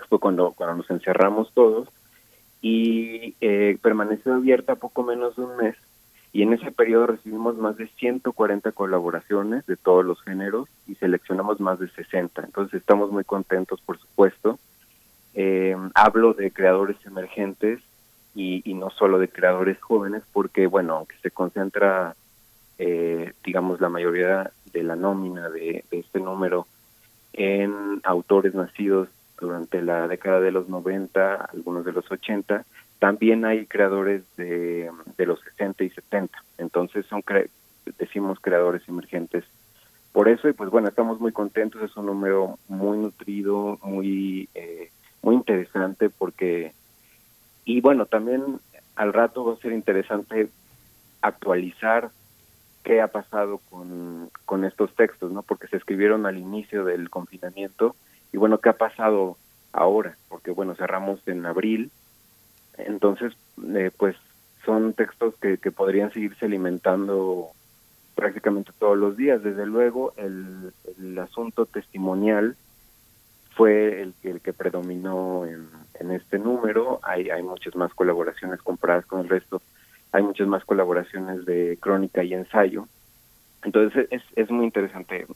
fue 0.08 0.18
cuando, 0.18 0.52
cuando 0.52 0.76
nos 0.76 0.90
encerramos 0.90 1.52
todos, 1.52 1.88
y 2.62 3.34
eh, 3.40 3.78
permaneció 3.82 4.34
abierta 4.34 4.76
poco 4.76 5.02
menos 5.02 5.36
de 5.36 5.42
un 5.42 5.56
mes, 5.56 5.76
y 6.32 6.42
en 6.42 6.52
ese 6.52 6.72
periodo 6.72 7.06
recibimos 7.06 7.56
más 7.58 7.76
de 7.76 7.86
140 7.86 8.72
colaboraciones 8.72 9.64
de 9.66 9.76
todos 9.76 10.04
los 10.04 10.20
géneros 10.22 10.68
y 10.88 10.96
seleccionamos 10.96 11.60
más 11.60 11.78
de 11.78 11.88
60, 11.88 12.42
entonces 12.42 12.80
estamos 12.80 13.12
muy 13.12 13.22
contentos, 13.24 13.80
por 13.82 13.98
supuesto. 13.98 14.58
hablo 15.94 16.32
de 16.34 16.50
creadores 16.50 16.96
emergentes 17.06 17.80
y, 18.34 18.74
no 18.74 18.90
solo 18.90 19.18
de 19.18 19.28
creadores 19.28 19.80
jóvenes, 19.80 20.22
porque, 20.32 20.66
bueno, 20.66 20.96
aunque 20.96 21.16
se 21.22 21.30
concentra, 21.30 22.16
eh, 22.78 23.32
digamos, 23.44 23.80
la 23.80 23.88
mayoría 23.88 24.50
de 24.72 24.82
la 24.82 24.96
nómina 24.96 25.48
de, 25.50 25.84
este 25.90 26.20
número 26.20 26.66
en 27.32 28.00
autores 28.02 28.54
nacidos 28.54 29.08
durante 29.40 29.82
la 29.82 30.08
década 30.08 30.40
de 30.40 30.52
los 30.52 30.68
90, 30.68 31.34
algunos 31.34 31.84
de 31.84 31.92
los 31.92 32.10
80, 32.10 32.64
también 32.98 33.44
hay 33.44 33.66
creadores 33.66 34.22
de, 34.36 34.90
de 35.16 35.26
los 35.26 35.40
60 35.40 35.84
y 35.84 35.90
70. 35.90 36.36
Entonces 36.58 37.06
son 37.06 37.22
decimos 37.98 38.38
creadores 38.40 38.82
emergentes. 38.88 39.44
Por 40.12 40.28
eso, 40.28 40.48
y 40.48 40.52
pues 40.52 40.70
bueno, 40.70 40.88
estamos 40.88 41.20
muy 41.20 41.32
contentos, 41.32 41.82
es 41.82 41.96
un 41.96 42.06
número 42.06 42.58
muy 42.68 42.98
nutrido, 42.98 43.78
muy, 43.82 44.48
eh, 44.54 44.90
muy 45.22 45.34
interesante 45.34 46.08
porque 46.08 46.72
y 47.64 47.80
bueno, 47.80 48.06
también 48.06 48.60
al 48.96 49.12
rato 49.12 49.44
va 49.44 49.54
a 49.54 49.58
ser 49.58 49.72
interesante 49.72 50.48
actualizar 51.20 52.10
qué 52.82 53.00
ha 53.00 53.08
pasado 53.08 53.60
con, 53.70 54.30
con 54.44 54.64
estos 54.64 54.94
textos, 54.94 55.32
¿no? 55.32 55.42
Porque 55.42 55.68
se 55.68 55.76
escribieron 55.76 56.26
al 56.26 56.38
inicio 56.38 56.84
del 56.84 57.08
confinamiento 57.10 57.96
y 58.32 58.36
bueno, 58.36 58.58
¿qué 58.58 58.68
ha 58.68 58.76
pasado 58.76 59.38
ahora? 59.72 60.16
Porque 60.28 60.50
bueno, 60.50 60.74
cerramos 60.74 61.26
en 61.26 61.46
abril, 61.46 61.90
entonces 62.76 63.32
eh, 63.74 63.90
pues 63.96 64.16
son 64.64 64.92
textos 64.92 65.34
que, 65.40 65.58
que 65.58 65.70
podrían 65.70 66.12
seguirse 66.12 66.46
alimentando 66.46 67.50
prácticamente 68.14 68.72
todos 68.78 68.98
los 68.98 69.16
días. 69.16 69.42
Desde 69.42 69.66
luego, 69.66 70.14
el, 70.16 70.72
el 70.98 71.18
asunto 71.18 71.66
testimonial 71.66 72.56
fue 73.56 74.02
el, 74.02 74.14
el 74.22 74.40
que 74.40 74.52
predominó 74.52 75.46
en, 75.46 76.10
este 76.10 76.38
número. 76.38 77.00
Hay, 77.02 77.30
muchas 77.42 77.74
más 77.76 77.92
colaboraciones 77.94 78.60
comparadas 78.62 79.06
con 79.06 79.20
el 79.20 79.28
resto. 79.28 79.62
Hay 80.12 80.22
muchas 80.22 80.46
más 80.46 80.64
colaboraciones 80.64 81.44
de 81.46 81.78
crónica 81.80 82.22
y 82.22 82.34
ensayo. 82.34 82.86
Entonces 83.64 84.06
es, 84.10 84.22
es 84.36 84.50
muy 84.50 84.66
interesante, 84.66 85.26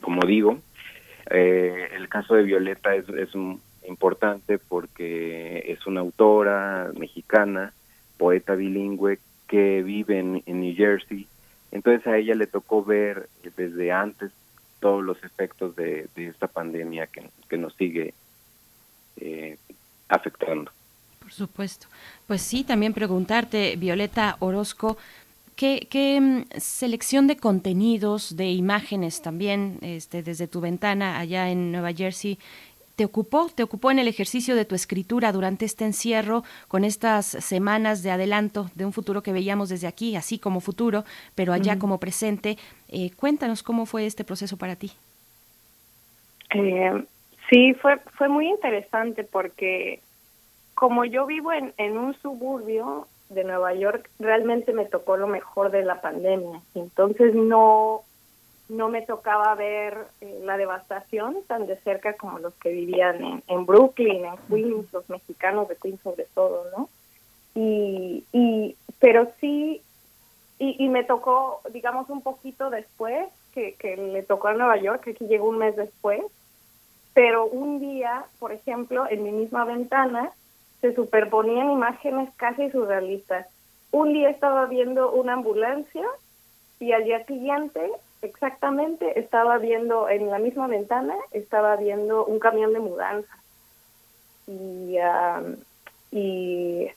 como 0.00 0.26
digo. 0.26 0.58
Eh, 1.30 1.88
el 1.94 2.08
caso 2.08 2.34
de 2.34 2.42
Violeta 2.42 2.94
es, 2.94 3.08
es 3.10 3.30
importante 3.86 4.58
porque 4.58 5.64
es 5.68 5.86
una 5.86 6.00
autora 6.00 6.90
mexicana, 6.98 7.72
poeta 8.16 8.54
bilingüe, 8.54 9.18
que 9.46 9.82
vive 9.82 10.18
en, 10.18 10.42
en 10.46 10.60
New 10.60 10.74
Jersey. 10.74 11.26
Entonces 11.70 12.06
a 12.06 12.16
ella 12.16 12.34
le 12.34 12.46
tocó 12.46 12.82
ver 12.82 13.28
desde 13.56 13.92
antes 13.92 14.32
todos 14.84 15.02
los 15.02 15.16
efectos 15.24 15.74
de, 15.76 16.10
esta 16.14 16.46
pandemia 16.46 17.06
que, 17.06 17.30
que 17.48 17.56
nos 17.56 17.74
sigue 17.74 18.12
eh, 19.16 19.56
afectando. 20.10 20.70
Por 21.20 21.32
supuesto. 21.32 21.86
Pues 22.26 22.42
sí, 22.42 22.64
también 22.64 22.92
preguntarte, 22.92 23.76
Violeta 23.76 24.36
Orozco, 24.40 24.98
¿qué, 25.56 25.88
qué 25.88 26.20
mm, 26.20 26.60
selección 26.60 27.26
de 27.26 27.38
contenidos, 27.38 28.36
de 28.36 28.50
imágenes 28.50 29.22
también 29.22 29.78
este, 29.80 30.22
desde 30.22 30.48
tu 30.48 30.60
ventana 30.60 31.18
allá 31.18 31.48
en 31.48 31.72
Nueva 31.72 31.94
Jersey 31.94 32.38
te 32.96 33.04
ocupó, 33.04 33.48
te 33.54 33.62
ocupó 33.62 33.90
en 33.90 33.98
el 33.98 34.08
ejercicio 34.08 34.54
de 34.54 34.64
tu 34.64 34.74
escritura 34.74 35.32
durante 35.32 35.64
este 35.64 35.84
encierro, 35.84 36.44
con 36.68 36.84
estas 36.84 37.26
semanas 37.26 38.02
de 38.02 38.10
adelanto 38.10 38.70
de 38.74 38.84
un 38.84 38.92
futuro 38.92 39.22
que 39.22 39.32
veíamos 39.32 39.68
desde 39.68 39.86
aquí, 39.86 40.16
así 40.16 40.38
como 40.38 40.60
futuro, 40.60 41.04
pero 41.34 41.52
allá 41.52 41.78
como 41.78 41.98
presente. 41.98 42.56
Eh, 42.88 43.10
cuéntanos 43.16 43.62
cómo 43.62 43.86
fue 43.86 44.06
este 44.06 44.24
proceso 44.24 44.56
para 44.56 44.76
ti. 44.76 44.92
Eh, 46.54 47.04
sí, 47.50 47.74
fue, 47.74 47.98
fue 48.16 48.28
muy 48.28 48.48
interesante 48.48 49.24
porque 49.24 50.00
como 50.74 51.04
yo 51.04 51.26
vivo 51.26 51.52
en, 51.52 51.72
en 51.78 51.98
un 51.98 52.14
suburbio 52.14 53.08
de 53.30 53.44
Nueva 53.44 53.74
York, 53.74 54.08
realmente 54.18 54.72
me 54.72 54.84
tocó 54.84 55.16
lo 55.16 55.26
mejor 55.26 55.70
de 55.70 55.84
la 55.84 56.00
pandemia. 56.00 56.60
Entonces 56.74 57.34
no 57.34 58.02
no 58.68 58.88
me 58.88 59.02
tocaba 59.02 59.54
ver 59.54 60.06
eh, 60.20 60.40
la 60.42 60.56
devastación 60.56 61.36
tan 61.46 61.66
de 61.66 61.76
cerca 61.76 62.14
como 62.14 62.38
los 62.38 62.54
que 62.54 62.70
vivían 62.70 63.22
en, 63.22 63.42
en, 63.46 63.66
Brooklyn, 63.66 64.24
en 64.24 64.36
Queens, 64.48 64.92
los 64.92 65.08
mexicanos 65.10 65.68
de 65.68 65.76
Queens 65.76 66.00
sobre 66.02 66.26
todo, 66.34 66.64
¿no? 66.76 66.88
Y, 67.54 68.24
y 68.32 68.76
pero 68.98 69.30
sí, 69.40 69.82
y, 70.58 70.88
me 70.88 71.04
tocó, 71.04 71.60
digamos, 71.72 72.08
un 72.08 72.22
poquito 72.22 72.70
después, 72.70 73.28
que, 73.52 73.74
que 73.74 73.96
le 73.96 74.22
tocó 74.22 74.48
a 74.48 74.54
Nueva 74.54 74.76
York, 74.78 75.08
aquí 75.08 75.26
llegó 75.26 75.48
un 75.48 75.58
mes 75.58 75.76
después, 75.76 76.22
pero 77.12 77.46
un 77.46 77.80
día, 77.80 78.24
por 78.38 78.52
ejemplo, 78.52 79.06
en 79.08 79.22
mi 79.22 79.30
misma 79.30 79.64
ventana, 79.64 80.32
se 80.80 80.94
superponían 80.94 81.70
imágenes 81.70 82.30
casi 82.36 82.70
surrealistas. 82.70 83.46
Un 83.90 84.12
día 84.12 84.30
estaba 84.30 84.66
viendo 84.66 85.12
una 85.12 85.34
ambulancia 85.34 86.06
y 86.80 86.92
al 86.92 87.04
día 87.04 87.24
siguiente 87.26 87.90
exactamente 88.24 89.18
estaba 89.18 89.58
viendo 89.58 90.08
en 90.08 90.30
la 90.30 90.38
misma 90.38 90.66
ventana, 90.66 91.14
estaba 91.30 91.76
viendo 91.76 92.24
un 92.24 92.38
camión 92.38 92.72
de 92.72 92.80
mudanza. 92.80 93.38
Y, 94.46 94.96
um, 94.98 95.56
y, 96.10 96.90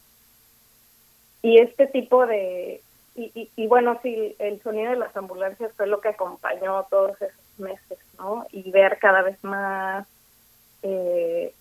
este 1.43 1.87
tipo 1.87 2.25
de... 2.25 2.81
Y, 3.15 3.49
y, 3.55 3.67
bueno, 3.67 3.99
sí, 4.03 4.35
el 4.37 4.61
sonido 4.61 4.91
de 4.91 4.97
las 4.97 5.15
ambulancias 5.17 5.71
fue 5.75 5.87
lo 5.87 6.01
que 6.01 6.09
acompañó 6.09 6.83
todos 6.83 7.19
esos 7.19 7.59
meses, 7.59 7.97
¿no? 8.19 8.45
Y 8.51 8.69
ver 8.69 8.99
cada 8.99 9.23
vez 9.23 9.43
más. 9.43 10.05
Eh, 10.83 11.51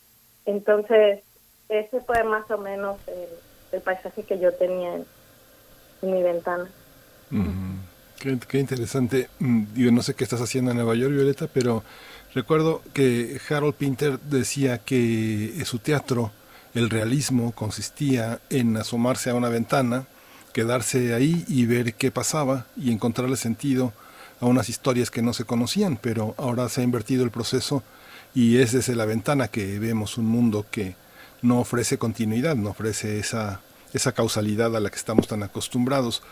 entonces, 0.44 1.22
ese 1.70 2.00
fue 2.02 2.22
más 2.24 2.50
o 2.50 2.58
menos 2.58 2.98
el, 3.08 3.28
el 3.72 3.80
paisaje 3.80 4.24
que 4.24 4.38
yo 4.38 4.52
tenía 4.52 4.96
en, 4.96 5.06
mi 6.02 6.22
ventana. 6.22 6.68
-huh. 7.30 7.75
Qué, 8.18 8.58
interesante. 8.58 9.28
Yo 9.74 9.92
no 9.92 10.02
sé 10.02 10.14
qué 10.14 10.24
estás 10.24 10.40
haciendo 10.40 10.70
en 10.70 10.78
Nueva 10.78 10.94
York, 10.94 11.12
Violeta, 11.12 11.48
pero 11.52 11.84
recuerdo 12.34 12.82
que 12.94 13.40
Harold 13.48 13.74
Pinter 13.74 14.18
decía 14.20 14.78
que 14.78 15.62
su 15.64 15.78
teatro, 15.78 16.32
el 16.74 16.88
realismo, 16.90 17.52
consistía 17.52 18.40
en 18.48 18.76
asomarse 18.76 19.30
a 19.30 19.34
una 19.34 19.50
ventana, 19.50 20.06
quedarse 20.52 21.14
ahí 21.14 21.44
y 21.46 21.66
ver 21.66 21.94
qué 21.94 22.10
pasaba 22.10 22.66
y 22.76 22.90
encontrarle 22.90 23.36
sentido 23.36 23.92
a 24.40 24.46
unas 24.46 24.68
historias 24.68 25.10
que 25.10 25.22
no 25.22 25.32
se 25.32 25.44
conocían, 25.44 25.98
pero 26.00 26.34
ahora 26.38 26.68
se 26.68 26.80
ha 26.80 26.84
invertido 26.84 27.24
el 27.24 27.30
proceso 27.30 27.82
y 28.34 28.58
es 28.58 28.72
desde 28.72 28.96
la 28.96 29.04
ventana 29.04 29.48
que 29.48 29.78
vemos 29.78 30.18
un 30.18 30.26
mundo 30.26 30.66
que 30.70 30.96
no 31.42 31.60
ofrece 31.60 31.98
continuidad, 31.98 32.56
no 32.56 32.70
ofrece 32.70 33.18
esa, 33.18 33.60
esa 33.92 34.12
causalidad 34.12 34.74
a 34.74 34.80
la 34.80 34.90
que 34.90 34.96
estamos 34.96 35.28
tan 35.28 35.42
acostumbrados. 35.42 36.22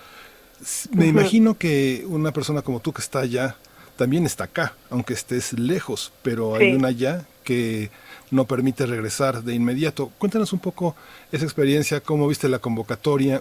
Me 0.92 1.06
imagino 1.06 1.56
que 1.58 2.04
una 2.08 2.32
persona 2.32 2.62
como 2.62 2.80
tú 2.80 2.92
que 2.92 3.02
está 3.02 3.20
allá 3.20 3.56
también 3.96 4.26
está 4.26 4.44
acá, 4.44 4.74
aunque 4.90 5.14
estés 5.14 5.52
lejos, 5.52 6.12
pero 6.22 6.56
sí. 6.56 6.64
hay 6.64 6.74
una 6.74 6.88
allá 6.88 7.26
que 7.44 7.90
no 8.30 8.46
permite 8.46 8.86
regresar 8.86 9.44
de 9.44 9.54
inmediato. 9.54 10.10
Cuéntanos 10.18 10.52
un 10.52 10.58
poco 10.58 10.96
esa 11.30 11.44
experiencia, 11.44 12.00
cómo 12.00 12.26
viste 12.26 12.48
la 12.48 12.58
convocatoria 12.58 13.40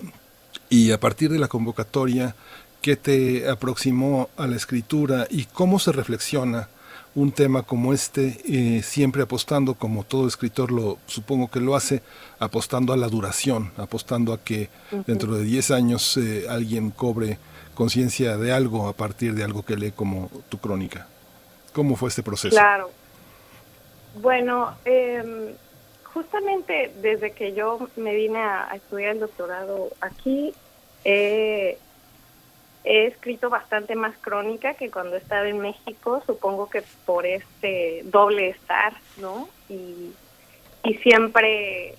y 0.69 0.92
a 0.92 1.00
partir 1.00 1.32
de 1.32 1.40
la 1.40 1.48
convocatoria, 1.48 2.35
qué 2.82 2.95
te 2.95 3.50
aproximó 3.50 4.30
a 4.38 4.45
la 4.45 4.56
escritura 4.56 5.27
y 5.30 5.45
cómo 5.45 5.80
se 5.80 5.92
reflexiona 5.92 6.69
un 7.16 7.32
tema 7.32 7.64
como 7.64 7.93
este, 7.93 8.40
eh, 8.45 8.82
siempre 8.82 9.22
apostando, 9.22 9.75
como 9.75 10.03
todo 10.03 10.27
escritor 10.27 10.72
lo 10.72 10.98
supongo 11.06 11.50
que 11.50 11.59
lo 11.59 11.75
hace, 11.75 12.01
apostando 12.40 12.92
a 12.93 12.98
la 12.98 13.08
duración, 13.08 13.72
apostando 13.77 14.33
a 14.33 14.43
que 14.43 14.69
uh 14.92 14.95
-huh. 14.98 15.06
dentro 15.06 15.35
de 15.35 15.43
10 15.43 15.72
años 15.72 16.17
eh, 16.17 16.45
alguien 16.50 16.90
cobre 16.92 17.38
conciencia 17.75 18.38
de 18.38 18.51
algo 18.51 18.88
a 18.88 18.93
partir 18.93 19.33
de 19.35 19.43
algo 19.43 19.64
que 19.64 19.75
lee 19.75 19.92
como 19.92 20.30
tu 20.50 20.58
crónica. 20.58 21.08
¿Cómo 21.74 21.95
fue 21.95 22.09
este 22.09 22.24
proceso? 22.24 22.56
Claro. 22.56 22.90
Bueno, 24.22 24.75
eh, 24.85 25.56
justamente 26.03 26.92
desde 27.01 27.32
que 27.32 27.53
yo 27.53 27.90
me 27.95 28.14
vine 28.16 28.40
a, 28.40 28.72
a 28.72 28.75
estudiar 28.75 29.14
el 29.14 29.19
doctorado 29.19 29.90
aquí, 30.01 30.53
eh, 31.03 31.77
he 32.83 33.07
escrito 33.07 33.49
bastante 33.49 33.95
más 33.95 34.15
crónica 34.17 34.73
que 34.73 34.91
cuando 34.91 35.15
estaba 35.15 35.47
en 35.47 35.59
México, 35.59 36.21
supongo 36.25 36.69
que 36.69 36.83
por 37.05 37.25
este 37.25 38.01
doble 38.05 38.49
estar, 38.49 38.93
¿no? 39.17 39.47
Y, 39.69 40.11
y 40.83 40.93
siempre, 40.95 41.95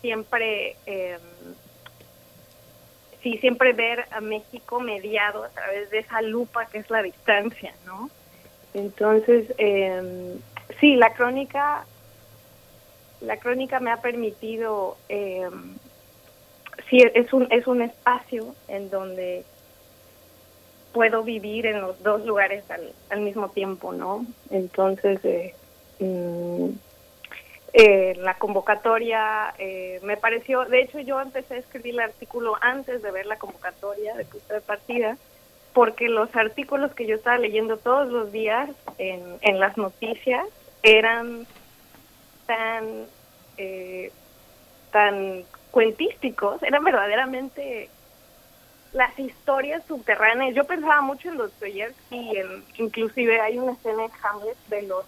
siempre, 0.00 0.76
eh, 0.86 1.18
sí, 3.22 3.38
siempre 3.38 3.72
ver 3.72 4.04
a 4.12 4.20
México 4.20 4.78
mediado 4.80 5.42
a 5.42 5.48
través 5.48 5.90
de 5.90 5.98
esa 5.98 6.22
lupa 6.22 6.66
que 6.66 6.78
es 6.78 6.90
la 6.90 7.02
distancia, 7.02 7.74
¿no? 7.84 8.08
Entonces, 8.72 9.52
eh, 9.58 10.36
sí, 10.78 10.94
la 10.94 11.12
crónica, 11.12 11.86
la 13.20 13.36
crónica 13.38 13.80
me 13.80 13.90
ha 13.90 14.00
permitido, 14.00 14.96
eh, 15.08 15.48
sí, 16.88 16.98
es 17.14 17.32
un, 17.32 17.48
es 17.50 17.66
un 17.66 17.82
espacio 17.82 18.54
en 18.68 18.90
donde 18.90 19.44
puedo 20.94 21.22
vivir 21.22 21.66
en 21.66 21.82
los 21.82 22.02
dos 22.02 22.24
lugares 22.24 22.64
al, 22.70 22.94
al 23.10 23.20
mismo 23.20 23.50
tiempo, 23.50 23.92
¿no? 23.92 24.24
Entonces, 24.50 25.18
eh, 25.24 25.54
mm, 25.98 26.70
eh, 27.76 28.14
la 28.18 28.34
convocatoria 28.34 29.52
eh, 29.58 29.98
me 30.04 30.16
pareció, 30.16 30.64
de 30.64 30.82
hecho 30.82 31.00
yo 31.00 31.20
empecé 31.20 31.54
a 31.54 31.58
escribir 31.58 31.94
el 31.94 32.00
artículo 32.00 32.54
antes 32.60 33.02
de 33.02 33.10
ver 33.10 33.26
la 33.26 33.36
convocatoria 33.36 34.14
de 34.14 34.24
puesta 34.24 34.54
de 34.54 34.60
partida, 34.60 35.18
porque 35.72 36.08
los 36.08 36.34
artículos 36.36 36.94
que 36.94 37.04
yo 37.04 37.16
estaba 37.16 37.36
leyendo 37.36 37.76
todos 37.76 38.08
los 38.08 38.30
días 38.30 38.70
en, 38.98 39.20
en 39.40 39.58
las 39.58 39.76
noticias 39.76 40.46
eran 40.84 41.48
tan, 42.46 43.06
eh, 43.58 44.12
tan 44.92 45.42
cuentísticos, 45.72 46.62
eran 46.62 46.84
verdaderamente 46.84 47.90
las 48.94 49.18
historias 49.18 49.82
subterráneas. 49.86 50.54
Yo 50.54 50.64
pensaba 50.64 51.02
mucho 51.02 51.28
en 51.28 51.36
Dostoyevsky 51.36 52.16
y 52.16 52.36
en, 52.38 52.64
inclusive 52.78 53.40
hay 53.40 53.58
una 53.58 53.72
escena 53.72 54.04
en 54.04 54.10
Hamlet 54.22 54.56
de 54.68 54.82
los 54.82 55.04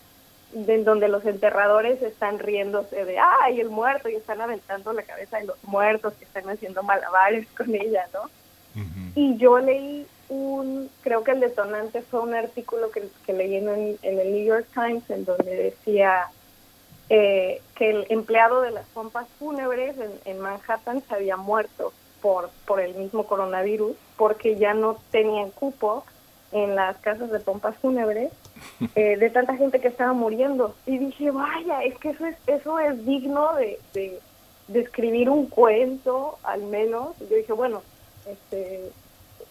de 0.52 0.84
donde 0.84 1.08
los 1.08 1.24
enterradores 1.24 2.00
están 2.02 2.38
riéndose 2.38 3.04
de 3.04 3.18
ay 3.18 3.60
el 3.60 3.68
muerto 3.68 4.08
y 4.08 4.14
están 4.14 4.40
aventando 4.40 4.92
la 4.92 5.02
cabeza 5.02 5.38
de 5.38 5.44
los 5.44 5.62
muertos 5.64 6.14
que 6.14 6.24
están 6.24 6.48
haciendo 6.48 6.82
malabares 6.82 7.46
con 7.56 7.74
ella, 7.74 8.06
¿no? 8.12 8.22
Uh 8.22 8.84
-huh. 8.84 9.12
Y 9.14 9.36
yo 9.38 9.58
leí 9.58 10.06
un, 10.28 10.88
creo 11.02 11.24
que 11.24 11.32
el 11.32 11.40
detonante 11.40 12.02
fue 12.02 12.20
un 12.20 12.34
artículo 12.34 12.90
que, 12.90 13.08
que 13.24 13.32
leí 13.32 13.56
en, 13.56 13.68
en, 13.68 14.18
el 14.20 14.32
New 14.32 14.44
York 14.44 14.66
Times 14.72 15.08
en 15.10 15.24
donde 15.24 15.54
decía 15.56 16.28
eh, 17.08 17.60
que 17.74 17.90
el 17.90 18.06
empleado 18.08 18.62
de 18.62 18.70
las 18.70 18.86
pompas 18.86 19.26
fúnebres 19.38 19.96
en, 19.98 20.12
en 20.24 20.40
Manhattan 20.40 21.02
se 21.08 21.14
había 21.14 21.36
muerto 21.36 21.92
por, 22.26 22.50
por 22.66 22.80
el 22.80 22.92
mismo 22.96 23.24
coronavirus, 23.24 23.94
porque 24.16 24.56
ya 24.56 24.74
no 24.74 24.96
tenían 25.12 25.52
cupo 25.52 26.04
en 26.50 26.74
las 26.74 26.96
casas 26.96 27.30
de 27.30 27.38
pompas 27.38 27.76
fúnebres 27.76 28.32
eh, 28.96 29.16
de 29.16 29.30
tanta 29.30 29.56
gente 29.56 29.78
que 29.78 29.86
estaba 29.86 30.12
muriendo. 30.12 30.74
Y 30.86 30.98
dije, 30.98 31.30
vaya, 31.30 31.84
es 31.84 31.96
que 31.98 32.10
eso 32.10 32.26
es, 32.26 32.36
eso 32.48 32.80
es 32.80 33.06
digno 33.06 33.54
de, 33.54 33.78
de, 33.94 34.20
escribir 34.74 35.30
un 35.30 35.46
cuento, 35.46 36.40
al 36.42 36.64
menos. 36.64 37.10
Y 37.20 37.28
yo 37.28 37.36
dije, 37.36 37.52
bueno, 37.52 37.82
este, 38.26 38.90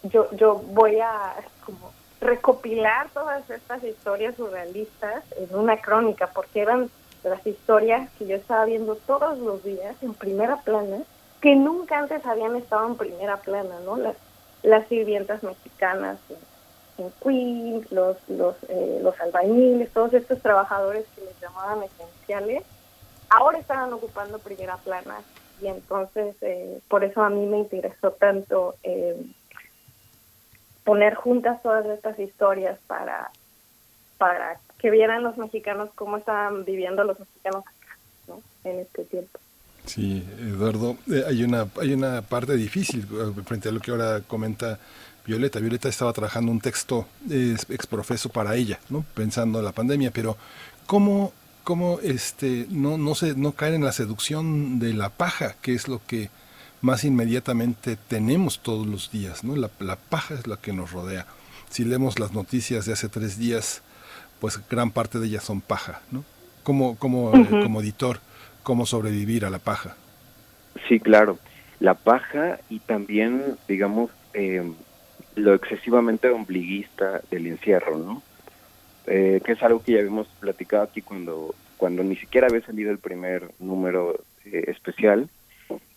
yo, 0.02 0.30
yo 0.32 0.56
voy 0.56 1.00
a 1.00 1.32
como 1.64 1.92
recopilar 2.20 3.08
todas 3.14 3.48
estas 3.48 3.82
historias 3.84 4.36
surrealistas 4.36 5.24
en 5.38 5.56
una 5.56 5.80
crónica, 5.80 6.26
porque 6.34 6.60
eran 6.60 6.90
las 7.24 7.46
historias 7.46 8.10
que 8.18 8.26
yo 8.26 8.36
estaba 8.36 8.66
viendo 8.66 8.96
todos 8.96 9.38
los 9.38 9.64
días 9.64 9.96
en 10.02 10.12
primera 10.12 10.58
plana, 10.58 10.98
que 11.46 11.54
nunca 11.54 12.00
antes 12.00 12.26
habían 12.26 12.56
estado 12.56 12.88
en 12.88 12.96
primera 12.96 13.36
plana, 13.36 13.78
¿no? 13.84 13.96
Las, 13.96 14.16
las 14.64 14.84
sirvientas 14.88 15.44
mexicanas 15.44 16.18
en, 16.98 17.12
Queens, 17.22 17.92
los, 17.92 18.16
los, 18.28 18.56
eh, 18.68 18.98
los 19.00 19.14
albañiles, 19.20 19.92
todos 19.92 20.12
estos 20.12 20.42
trabajadores 20.42 21.06
que 21.14 21.20
les 21.20 21.40
llamaban 21.40 21.84
esenciales, 21.84 22.64
ahora 23.30 23.58
estaban 23.58 23.92
ocupando 23.92 24.40
primera 24.40 24.76
plana. 24.78 25.20
Y 25.62 25.68
entonces, 25.68 26.34
eh, 26.40 26.80
por 26.88 27.04
eso 27.04 27.22
a 27.22 27.30
mí 27.30 27.46
me 27.46 27.58
interesó 27.58 28.10
tanto 28.10 28.74
eh, 28.82 29.14
poner 30.82 31.14
juntas 31.14 31.62
todas 31.62 31.86
estas 31.86 32.18
historias 32.18 32.76
para, 32.88 33.30
para 34.18 34.58
que 34.78 34.90
vieran 34.90 35.22
los 35.22 35.38
mexicanos 35.38 35.90
cómo 35.94 36.16
estaban 36.16 36.64
viviendo 36.64 37.04
los 37.04 37.20
mexicanos 37.20 37.62
acá, 37.64 37.98
¿no? 38.26 38.42
En 38.64 38.80
este 38.80 39.04
tiempo. 39.04 39.38
Sí, 39.86 40.24
Eduardo, 40.40 40.96
eh, 41.10 41.24
hay 41.26 41.44
una 41.44 41.68
hay 41.80 41.92
una 41.92 42.22
parte 42.22 42.56
difícil 42.56 43.06
eh, 43.12 43.42
frente 43.44 43.68
a 43.68 43.72
lo 43.72 43.80
que 43.80 43.92
ahora 43.92 44.20
comenta 44.20 44.78
Violeta. 45.24 45.60
Violeta 45.60 45.88
estaba 45.88 46.12
trabajando 46.12 46.52
un 46.52 46.60
texto 46.60 47.06
exprofeso 47.30 48.28
para 48.28 48.54
ella, 48.56 48.78
¿no? 48.90 49.04
Pensando 49.14 49.58
en 49.60 49.64
la 49.64 49.72
pandemia, 49.72 50.10
pero 50.10 50.36
¿cómo 50.86 51.32
cómo 51.64 51.98
este 52.02 52.66
no 52.70 52.98
no 52.98 53.14
se 53.14 53.34
no 53.34 53.52
caer 53.52 53.74
en 53.74 53.84
la 53.84 53.92
seducción 53.92 54.78
de 54.78 54.92
la 54.92 55.08
paja, 55.08 55.56
que 55.62 55.74
es 55.74 55.88
lo 55.88 56.00
que 56.06 56.30
más 56.80 57.04
inmediatamente 57.04 57.96
tenemos 57.96 58.60
todos 58.60 58.86
los 58.86 59.10
días, 59.10 59.44
¿no? 59.44 59.56
La, 59.56 59.96
paja 59.96 60.34
es 60.34 60.46
la 60.46 60.56
que 60.56 60.72
nos 60.72 60.92
rodea. 60.92 61.26
Si 61.70 61.84
leemos 61.84 62.18
las 62.18 62.32
noticias 62.32 62.86
de 62.86 62.92
hace 62.92 63.08
tres 63.08 63.38
días, 63.38 63.82
pues 64.40 64.60
gran 64.70 64.90
parte 64.90 65.18
de 65.18 65.26
ellas 65.26 65.44
son 65.44 65.60
paja, 65.60 66.02
¿no? 66.10 66.24
Como, 66.62 66.96
como, 66.96 67.34
eh, 67.34 67.48
como 67.62 67.80
editor, 67.80 68.20
¿cómo 68.66 68.84
sobrevivir 68.84 69.44
a 69.44 69.50
la 69.50 69.60
paja? 69.60 69.96
Sí, 70.88 70.98
claro. 70.98 71.38
La 71.78 71.94
paja 71.94 72.58
y 72.68 72.80
también, 72.80 73.56
digamos, 73.68 74.10
eh, 74.34 74.68
lo 75.36 75.54
excesivamente 75.54 76.30
ombliguista 76.30 77.20
del 77.30 77.46
encierro, 77.46 77.96
¿no? 77.96 78.22
Eh, 79.06 79.40
que 79.44 79.52
es 79.52 79.62
algo 79.62 79.84
que 79.84 79.92
ya 79.92 79.98
habíamos 80.00 80.26
platicado 80.40 80.82
aquí 80.82 81.00
cuando, 81.00 81.54
cuando 81.76 82.02
ni 82.02 82.16
siquiera 82.16 82.48
había 82.48 82.66
salido 82.66 82.90
el 82.90 82.98
primer 82.98 83.52
número 83.60 84.18
especial, 84.44 85.28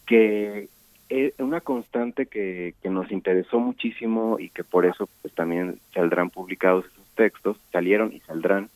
que 0.06 0.68
es 1.10 1.34
una 1.40 1.62
constante 1.62 2.28
que, 2.28 2.76
que, 2.84 2.90
nos 2.92 3.12
interesó 3.12 3.60
muchísimo 3.60 4.38
y 4.38 4.50
que 4.50 4.64
por 4.64 4.86
eso 4.86 5.10
pues 5.24 5.34
también 5.34 5.80
saldrán 5.96 6.30
publicados 6.30 6.86
esos 6.86 7.08
textos, 7.16 7.58
salieron 7.72 8.14
y 8.14 8.20
saldrán. 8.20 8.70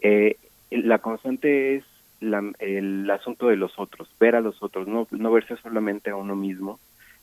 Eh, 0.00 0.38
la 0.72 0.98
constante 0.98 1.76
es 1.76 1.84
la, 2.22 2.42
el 2.58 3.10
asunto 3.10 3.48
de 3.48 3.56
los 3.56 3.78
otros, 3.78 4.08
ver 4.18 4.36
a 4.36 4.40
los 4.40 4.62
otros, 4.62 4.88
no, 4.88 5.06
no 5.10 5.32
verse 5.32 5.56
solamente 5.56 6.10
a 6.10 6.16
uno 6.16 6.36
mismo, 6.36 6.78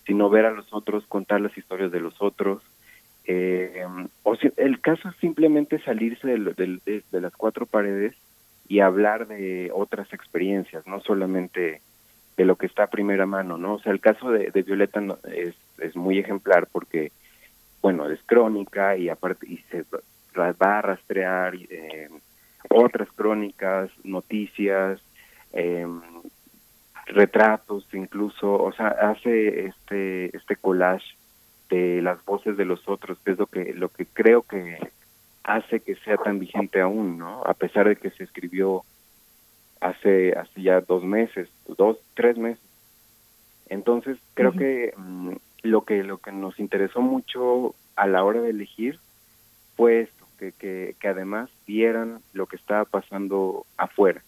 sino 0.05 0.29
ver 0.29 0.45
a 0.45 0.51
los 0.51 0.71
otros, 0.71 1.05
contar 1.07 1.41
las 1.41 1.57
historias 1.57 1.91
de 1.91 1.99
los 1.99 2.21
otros. 2.21 2.61
Eh, 3.25 3.85
o 4.23 4.35
el 4.57 4.81
caso 4.81 5.09
es 5.09 5.15
simplemente 5.17 5.79
salirse 5.79 6.27
de, 6.27 7.03
de 7.11 7.21
las 7.21 7.35
cuatro 7.35 7.65
paredes 7.65 8.15
y 8.67 8.79
hablar 8.79 9.27
de 9.27 9.71
otras 9.73 10.11
experiencias, 10.13 10.85
no 10.87 11.01
solamente 11.01 11.81
de 12.39 12.45
lo 12.45 12.55
que 12.55 12.67
está 12.67 12.83
a 12.83 12.89
primera 12.89 13.25
mano, 13.25 13.57
¿no? 13.57 13.73
O 13.73 13.79
sea, 13.79 13.91
el 13.91 13.99
caso 13.99 14.31
de, 14.31 14.49
Violeta 14.61 15.03
es, 15.33 15.55
es 15.79 15.95
muy 15.97 16.19
ejemplar 16.19 16.67
porque, 16.71 17.11
bueno, 17.81 18.09
es 18.09 18.19
crónica 18.25 18.95
y 18.95 19.09
aparte 19.09 19.45
y 19.45 19.57
se 19.69 19.83
va 20.37 20.77
a 20.77 20.81
rastrear 20.81 21.55
eh, 21.55 22.07
otras 22.69 23.07
crónicas, 23.13 23.89
noticias, 24.03 24.99
eh, 25.53 25.87
retratos 27.05 27.87
incluso, 27.93 28.53
o 28.53 28.71
sea, 28.73 28.87
hace 28.87 29.65
este 29.65 30.35
este 30.35 30.55
collage 30.55 31.15
de 31.69 32.01
las 32.01 32.23
voces 32.25 32.57
de 32.57 32.65
los 32.65 32.87
otros, 32.87 33.17
que 33.23 33.31
es 33.31 33.37
lo 33.37 33.47
que 33.47 33.73
lo 33.73 33.89
que 33.89 34.05
creo 34.05 34.43
que 34.43 34.77
hace 35.43 35.79
que 35.79 35.95
sea 35.95 36.17
tan 36.17 36.39
vigente 36.39 36.81
aún, 36.81 37.17
¿no? 37.17 37.41
A 37.45 37.53
pesar 37.53 37.87
de 37.87 37.95
que 37.95 38.11
se 38.11 38.23
escribió 38.23 38.83
hace, 39.81 40.33
hace 40.33 40.61
ya 40.61 40.81
dos 40.81 41.03
meses, 41.03 41.49
dos, 41.67 41.97
tres 42.13 42.37
meses. 42.37 42.63
Entonces, 43.67 44.17
creo 44.33 44.51
que 44.51 44.93
mm, 44.95 45.33
lo 45.63 45.85
que 45.85 46.03
lo 46.03 46.17
que 46.17 46.31
nos 46.31 46.59
interesó 46.59 47.01
mucho 47.01 47.75
a 47.95 48.07
la 48.07 48.23
hora 48.23 48.41
de 48.41 48.49
elegir 48.51 48.99
fue 49.75 50.09
que, 50.39 50.53
que, 50.53 50.95
que 50.99 51.07
además 51.07 51.49
vieran 51.67 52.21
lo 52.33 52.45
que 52.45 52.55
estaba 52.55 52.85
pasando 52.85 53.65
afuera. 53.77 54.23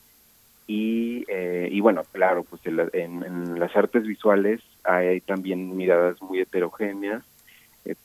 Y, 0.68 1.26
eh, 1.28 1.70
y 1.72 1.80
bueno, 1.82 2.04
claro, 2.12 2.44
pues 2.44 2.62
en, 2.66 3.24
en, 3.24 3.60
las 3.60 3.76
artes 3.76 4.04
visuales 4.04 4.62
hay 4.84 5.22
también 5.22 5.76
miradas 5.76 6.22
muy 6.22 6.40
heterogéneas, 6.40 7.24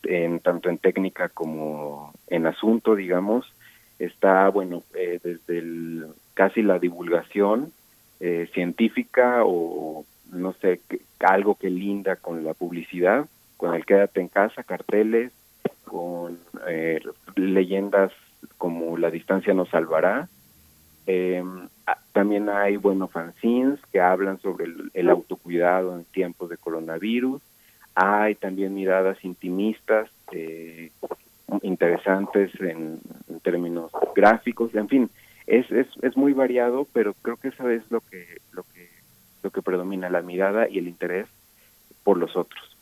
en, 0.04 0.40
tanto 0.40 0.70
en 0.70 0.78
técnica 0.78 1.28
como 1.28 2.12
en 2.28 2.46
asunto, 2.46 2.94
digamos. 2.94 3.52
Está, 3.98 4.48
bueno, 4.48 4.82
eh, 4.94 5.20
desde 5.22 5.58
el 5.58 6.06
casi 6.34 6.62
la 6.62 6.78
divulgación 6.78 7.72
eh, 8.20 8.48
científica 8.52 9.42
o 9.44 10.04
no 10.32 10.52
sé, 10.54 10.80
algo 11.20 11.54
que 11.54 11.70
linda 11.70 12.16
con 12.16 12.44
la 12.44 12.54
publicidad, 12.54 13.26
con 13.56 13.74
el 13.74 13.86
quédate 13.86 14.20
en 14.20 14.28
casa, 14.28 14.64
carteles, 14.64 15.32
con 15.84 16.38
eh, 16.66 17.00
leyendas 17.36 18.12
como 18.58 18.96
La 18.96 19.10
distancia 19.10 19.54
nos 19.54 19.68
salvará. 19.68 20.28
Em, 21.06 21.68
también 22.12 22.48
hay, 22.48 22.76
bueno, 22.76 23.08
fanzines 23.08 23.78
que 23.92 24.00
hablan 24.00 24.40
sobre 24.40 24.66
el, 24.94 25.10
autocuidado 25.10 25.94
en 25.94 26.04
tiempos 26.04 26.48
de 26.50 26.56
coronavirus. 26.56 27.42
Hay 27.94 28.34
también 28.34 28.74
miradas 28.74 29.22
intimistas 29.24 30.10
eh, 30.32 30.90
interesantes 31.62 32.50
en, 32.60 33.00
términos 33.42 33.92
gráficos. 34.14 34.74
En 34.74 34.88
fin, 34.88 35.10
es, 35.46 35.70
es, 35.70 35.86
es 36.02 36.16
muy 36.16 36.32
variado, 36.32 36.86
pero 36.92 37.14
creo 37.22 37.36
que 37.36 37.48
eso 37.48 37.70
es 37.70 37.88
lo 37.90 38.00
que, 38.00 38.40
lo 38.52 38.64
que, 38.74 38.88
lo 39.42 39.50
que 39.50 39.62
predomina, 39.62 40.10
la 40.10 40.22
mirada 40.22 40.68
y 40.68 40.78
el 40.78 40.88
interés 40.88 41.28
por 42.02 42.18
los 42.18 42.36
otros. 42.36 42.76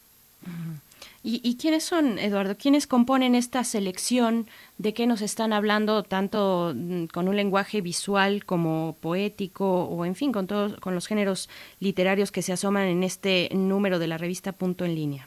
¿Y, 1.26 1.40
¿Y, 1.42 1.56
quiénes 1.56 1.84
son, 1.84 2.18
Eduardo? 2.18 2.54
¿Quiénes 2.54 2.86
componen 2.86 3.34
esta 3.34 3.64
selección? 3.64 4.46
¿De 4.76 4.92
qué 4.92 5.06
nos 5.06 5.22
están 5.22 5.54
hablando 5.54 6.02
tanto 6.02 6.74
mm, 6.76 7.06
con 7.06 7.28
un 7.28 7.36
lenguaje 7.36 7.80
visual 7.80 8.44
como 8.44 8.94
poético 9.00 9.84
o, 9.84 10.04
en 10.04 10.16
fin, 10.16 10.32
con 10.32 10.46
todos 10.46 10.78
con 10.80 10.94
los 10.94 11.06
géneros 11.06 11.48
literarios 11.80 12.30
que 12.30 12.42
se 12.42 12.52
asoman 12.52 12.88
en 12.88 13.02
este 13.02 13.48
número 13.54 13.98
de 13.98 14.06
la 14.06 14.18
revista 14.18 14.52
Punto 14.52 14.84
en 14.84 14.94
Línea? 14.94 15.26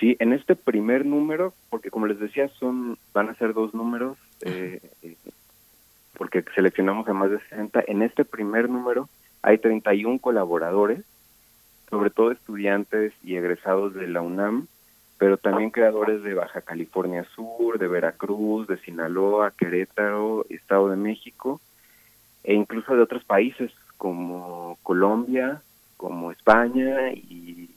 Sí, 0.00 0.16
en 0.18 0.32
este 0.32 0.56
primer 0.56 1.06
número, 1.06 1.54
porque 1.68 1.90
como 1.90 2.08
les 2.08 2.18
decía, 2.18 2.48
son 2.58 2.98
van 3.14 3.28
a 3.28 3.34
ser 3.36 3.54
dos 3.54 3.72
números. 3.72 4.18
Eh, 4.40 4.80
porque 6.18 6.44
seleccionamos 6.56 7.06
a 7.06 7.12
más 7.12 7.30
de 7.30 7.38
60. 7.38 7.84
En 7.86 8.02
este 8.02 8.24
primer 8.24 8.68
número 8.68 9.08
hay 9.40 9.58
31 9.58 10.18
colaboradores, 10.18 11.04
sobre 11.90 12.10
todo 12.10 12.32
estudiantes 12.32 13.12
y 13.22 13.36
egresados 13.36 13.94
de 13.94 14.08
la 14.08 14.20
UNAM, 14.20 14.66
pero 15.20 15.36
también 15.36 15.68
creadores 15.68 16.22
de 16.22 16.32
Baja 16.32 16.62
California 16.62 17.26
Sur, 17.36 17.78
de 17.78 17.86
Veracruz, 17.88 18.66
de 18.66 18.78
Sinaloa, 18.78 19.50
Querétaro, 19.50 20.46
Estado 20.48 20.88
de 20.88 20.96
México, 20.96 21.60
e 22.42 22.54
incluso 22.54 22.96
de 22.96 23.02
otros 23.02 23.22
países 23.24 23.70
como 23.98 24.78
Colombia, 24.82 25.60
como 25.98 26.32
España 26.32 27.12
y, 27.12 27.68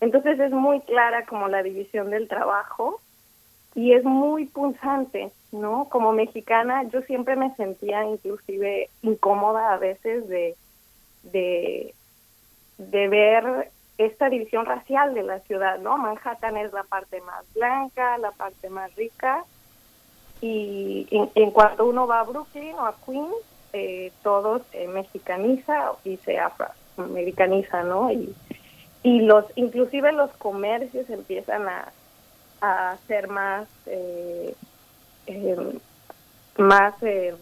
Entonces 0.00 0.38
es 0.40 0.50
muy 0.50 0.80
clara 0.80 1.26
como 1.26 1.48
la 1.48 1.62
división 1.62 2.10
del 2.10 2.28
trabajo 2.28 3.00
y 3.74 3.92
es 3.92 4.04
muy 4.04 4.46
punzante, 4.46 5.30
¿no? 5.52 5.88
Como 5.90 6.12
mexicana 6.12 6.84
yo 6.84 7.02
siempre 7.02 7.36
me 7.36 7.54
sentía 7.54 8.04
inclusive 8.04 8.90
incómoda 9.02 9.74
a 9.74 9.78
veces 9.78 10.28
de, 10.28 10.56
de 11.22 11.94
de 12.88 13.08
ver 13.08 13.70
esta 13.98 14.30
división 14.30 14.64
racial 14.64 15.14
de 15.14 15.22
la 15.22 15.40
ciudad, 15.40 15.78
¿no? 15.78 15.98
Manhattan 15.98 16.56
es 16.56 16.72
la 16.72 16.84
parte 16.84 17.20
más 17.20 17.44
blanca, 17.54 18.16
la 18.18 18.30
parte 18.30 18.70
más 18.70 18.94
rica, 18.96 19.44
y 20.40 21.06
en, 21.34 21.50
cuanto 21.50 21.84
uno 21.84 22.06
va 22.06 22.20
a 22.20 22.24
Brooklyn 22.24 22.74
o 22.74 22.86
a 22.86 22.94
Queens, 23.04 23.34
eh, 23.74 24.10
todo 24.22 24.62
se 24.72 24.88
mexicaniza 24.88 25.92
y 26.02 26.16
se 26.16 26.38
afroamericaniza, 26.38 27.82
¿no? 27.82 28.10
Y, 28.10 28.34
y 29.02 29.20
los, 29.20 29.44
inclusive 29.54 30.12
los 30.12 30.30
comercios 30.32 31.10
empiezan 31.10 31.68
a, 31.68 31.92
a 32.62 32.96
ser 33.06 33.28
más, 33.28 33.68
eh, 33.86 34.54
eh, 35.26 35.78
más 36.56 36.94
eh, 37.02 37.34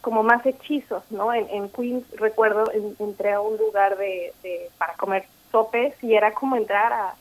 como 0.00 0.22
más 0.22 0.44
hechizos, 0.46 1.02
¿no? 1.10 1.32
En, 1.32 1.68
Queens 1.70 2.04
recuerdo 2.16 2.64
entré 2.98 3.32
a 3.32 3.40
un 3.40 3.56
lugar 3.58 3.98
de, 3.98 4.32
para 4.78 4.94
comer 4.94 5.26
sopes 5.52 5.94
y 6.02 6.14
era 6.14 6.32
como 6.32 6.56
entrar 6.56 6.92
a, 6.92 7.14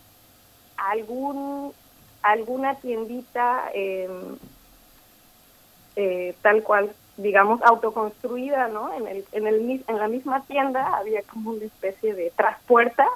algún 0.78 1.74
alguna 2.22 2.76
tiendita 2.76 3.70
em, 3.74 4.38
eh, 5.96 6.34
tal 6.42 6.64
cual 6.64 6.94
digamos 7.18 7.62
autoconstruida, 7.64 8.70
¿no? 8.70 8.94
En 8.94 9.08
el 9.08 9.26
en 9.34 9.48
el 9.48 9.84
en 9.86 9.98
la 9.98 10.08
misma 10.08 10.44
tienda 10.44 10.98
había 10.98 11.22
como 11.24 11.52
una 11.52 11.66
especie 11.66 12.14
de 12.14 12.32
traspuerta 12.32 13.08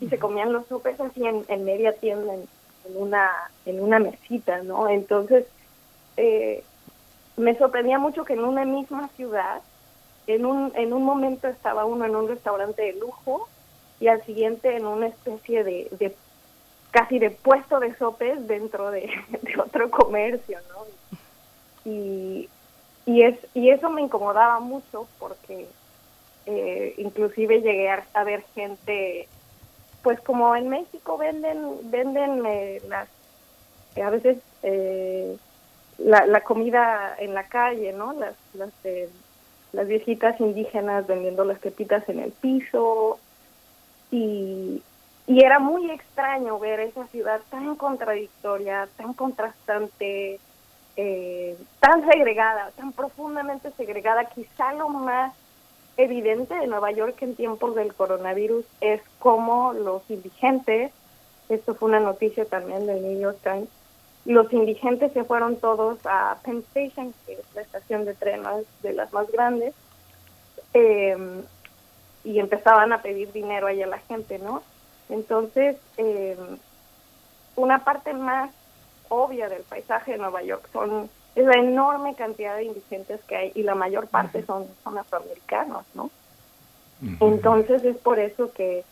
y 0.00 0.08
se 0.08 0.18
comían 0.18 0.52
los 0.52 0.66
sopes 0.66 1.00
así 1.00 1.24
en, 1.24 1.44
en 1.48 1.64
media 1.64 1.92
tienda 1.92 2.34
en, 2.34 2.48
en 2.86 2.96
una 2.96 3.30
en 3.66 3.80
una 3.80 4.00
mesita, 4.00 4.62
¿no? 4.62 4.88
Entonces 4.88 5.46
eh, 6.16 6.64
me 7.36 7.56
sorprendía 7.56 7.98
mucho 7.98 8.24
que 8.24 8.32
en 8.32 8.44
una 8.44 8.64
misma 8.64 9.08
ciudad, 9.16 9.62
en 10.26 10.46
un, 10.46 10.72
en 10.74 10.92
un 10.92 11.04
momento 11.04 11.48
estaba 11.48 11.84
uno 11.84 12.04
en 12.04 12.16
un 12.16 12.28
restaurante 12.28 12.82
de 12.82 12.94
lujo 12.94 13.48
y 14.00 14.08
al 14.08 14.24
siguiente 14.24 14.76
en 14.76 14.86
una 14.86 15.06
especie 15.06 15.62
de, 15.62 15.88
de 15.92 16.14
casi 16.90 17.18
de 17.18 17.30
puesto 17.30 17.78
de 17.78 17.94
sopes 17.96 18.46
dentro 18.48 18.90
de, 18.90 19.10
otro 19.58 19.90
comercio, 19.90 20.58
¿no? 20.70 20.86
Y, 21.84 22.48
y, 23.04 23.22
es, 23.22 23.38
y 23.54 23.70
eso 23.70 23.90
me 23.90 24.02
incomodaba 24.02 24.58
mucho 24.60 25.06
porque 25.18 25.68
eh, 26.46 26.94
inclusive 26.98 27.60
llegué 27.60 27.90
a, 27.90 28.24
ver 28.24 28.44
gente, 28.54 29.28
pues 30.02 30.20
como 30.20 30.56
en 30.56 30.68
México 30.68 31.16
venden, 31.16 31.90
venden 31.90 32.44
eh, 32.46 32.82
las, 32.88 33.08
a 34.02 34.10
veces... 34.10 34.38
Eh, 35.98 36.04
la, 36.04 36.26
la 36.26 36.40
comida 36.40 37.14
en 37.18 37.34
la 37.34 37.44
calle, 37.44 37.92
¿no? 37.92 38.12
Las, 38.12 38.34
las, 38.54 38.70
las 39.72 39.88
viejitas 39.88 40.40
indígenas 40.40 41.06
vendiendo 41.06 41.44
las 41.44 41.58
pepitas 41.58 42.08
en 42.08 42.20
el 42.20 42.32
piso 42.32 43.18
y, 44.10 44.82
y 45.26 45.44
era 45.44 45.58
muy 45.58 45.90
extraño 45.90 46.58
ver 46.58 46.80
esa 46.80 47.06
ciudad 47.08 47.40
tan 47.50 47.76
contradictoria, 47.76 48.88
tan 48.96 49.12
contrastante, 49.12 50.40
eh, 50.96 51.56
tan 51.80 52.08
segregada, 52.08 52.70
tan 52.76 52.92
profundamente 52.92 53.70
segregada. 53.76 54.24
Quizá 54.26 54.72
lo 54.74 54.88
más 54.88 55.34
evidente 55.96 56.54
de 56.54 56.66
Nueva 56.66 56.90
York 56.92 57.16
en 57.22 57.34
tiempos 57.34 57.74
del 57.74 57.94
coronavirus 57.94 58.64
es 58.80 59.00
cómo 59.18 59.72
los 59.72 60.02
indigentes, 60.10 60.92
esto 61.48 61.74
fue 61.74 61.88
una 61.88 62.00
noticia 62.00 62.44
también 62.44 62.86
del 62.86 63.02
New 63.02 63.20
York 63.20 63.38
Times, 63.42 63.68
los 64.26 64.52
indigentes 64.52 65.12
se 65.12 65.24
fueron 65.24 65.56
todos 65.56 65.98
a 66.04 66.38
Penn 66.42 66.64
Station, 66.74 67.14
que 67.24 67.34
es 67.34 67.54
la 67.54 67.62
estación 67.62 68.04
de 68.04 68.14
tren 68.14 68.42
de 68.82 68.92
las 68.92 69.12
más 69.12 69.30
grandes, 69.30 69.74
em, 70.72 71.42
y 72.24 72.40
empezaban 72.40 72.92
a 72.92 73.02
pedir 73.02 73.32
dinero 73.32 73.68
ahí 73.68 73.82
a 73.82 73.86
la 73.86 73.98
gente, 73.98 74.38
¿no? 74.38 74.62
Entonces, 75.08 75.76
em, 75.96 76.58
una 77.54 77.84
parte 77.84 78.12
más 78.14 78.50
obvia 79.08 79.48
del 79.48 79.62
paisaje 79.62 80.12
de 80.12 80.18
Nueva 80.18 80.42
York 80.42 80.68
son 80.72 81.08
es 81.36 81.44
la 81.44 81.60
enorme 81.60 82.14
cantidad 82.14 82.56
de 82.56 82.64
indigentes 82.64 83.20
que 83.24 83.36
hay 83.36 83.52
y 83.54 83.62
la 83.62 83.74
mayor 83.74 84.08
parte 84.08 84.44
son, 84.44 84.66
son 84.82 84.98
afroamericanos, 84.98 85.84
¿no? 85.94 86.10
Entonces 87.20 87.84
es 87.84 87.96
por 87.98 88.18
eso 88.18 88.50
que 88.54 88.84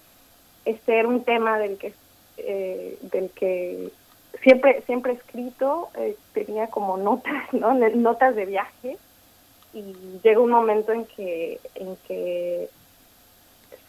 este 0.67 0.99
era 0.99 1.09
un 1.09 1.25
tema 1.25 1.59
del 1.59 1.79
que 1.79 1.95
eh, 2.37 2.99
del 3.01 3.31
que 3.31 3.91
siempre 4.45 4.83
siempre 4.83 5.15
escrito 5.15 5.89
eh, 5.97 6.17
tenía 6.33 6.69
como 6.69 6.97
notas 6.97 7.53
no 7.53 7.75
notas 7.75 8.37
de 8.37 8.47
viaje. 8.47 8.99
Y 9.73 9.93
llega 10.23 10.39
un 10.39 10.53
momento 10.53 10.93
en 10.93 11.05
que 11.05 11.59
en 11.75 11.97
que 12.07 12.71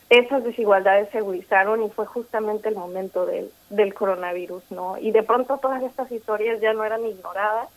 esas 0.10 0.44
desigualdades 0.44 1.10
se 1.12 1.20
agudizaron 1.20 1.84
y 1.84 1.90
fue 1.90 2.06
justamente 2.06 2.70
el 2.70 2.76
momento 2.76 3.26
del, 3.26 3.52
del 3.70 3.94
coronavirus 3.94 4.64
no 4.70 4.98
y 5.00 5.12
de 5.12 5.24
pronto 5.24 5.58
todas 5.58 5.82
estas 5.82 6.12
historias 6.12 6.62
ya 6.62 6.74
no 6.74 6.84
eran 6.84 7.06
ignoradas 7.06 7.70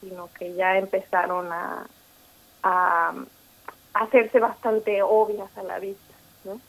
sino 0.00 0.28
que 0.38 0.54
ya 0.54 0.76
empezaron 0.76 1.50
a, 1.50 1.86
a, 2.62 3.14
hacerse 3.94 4.38
bastante 4.40 5.02
obvias 5.02 5.48
a 5.56 5.62
la 5.62 5.78
vista 5.78 6.14
no 6.44 6.60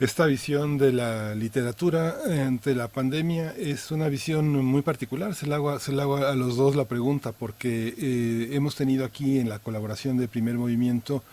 esta 0.00 0.26
visión 0.26 0.78
de 0.78 0.92
la 0.92 1.34
literatura 1.34 2.18
ante 2.46 2.74
la 2.74 2.86
pandemia 2.86 3.52
es 3.56 3.90
una 3.90 4.08
visión 4.08 4.64
muy 4.64 4.82
particular. 4.82 5.34
Se 5.34 5.48
la 5.48 5.56
hago, 5.56 5.78
se 5.80 5.90
la 5.90 6.04
hago 6.04 6.18
a 6.18 6.36
los 6.36 6.56
dos 6.56 6.76
la 6.76 6.84
pregunta 6.84 7.32
porque 7.32 7.94
eh, 7.98 8.50
hemos 8.52 8.76
tenido 8.76 9.04
aquí 9.04 9.38
en 9.38 9.48
la 9.48 9.58
colaboración 9.58 10.16
de 10.16 10.28
Primer 10.28 10.54
Movimiento 10.54 11.24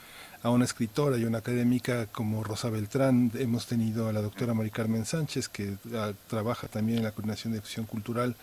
a 0.42 0.50
una 0.50 0.66
escritora 0.66 1.18
y 1.18 1.26
una 1.26 1.40
académica 1.40 2.08
como 2.08 2.44
Rosa 2.44 2.70
Beltrán, 2.70 3.32
hemos 3.36 3.68
tenido 3.68 4.10
a 4.10 4.14
la 4.14 4.22
doctora 4.22 4.54
Mari 4.54 4.70
Carmen 4.70 5.06
Sánchez, 5.06 5.48
que 5.50 5.74
ah, 5.96 6.12
trabaja 6.28 6.68
también 6.68 7.00
en 7.00 7.04
la 7.04 7.12
Coordinación 7.12 7.54
de 7.54 7.60
Acción 7.60 7.86
Cultural 7.86 8.36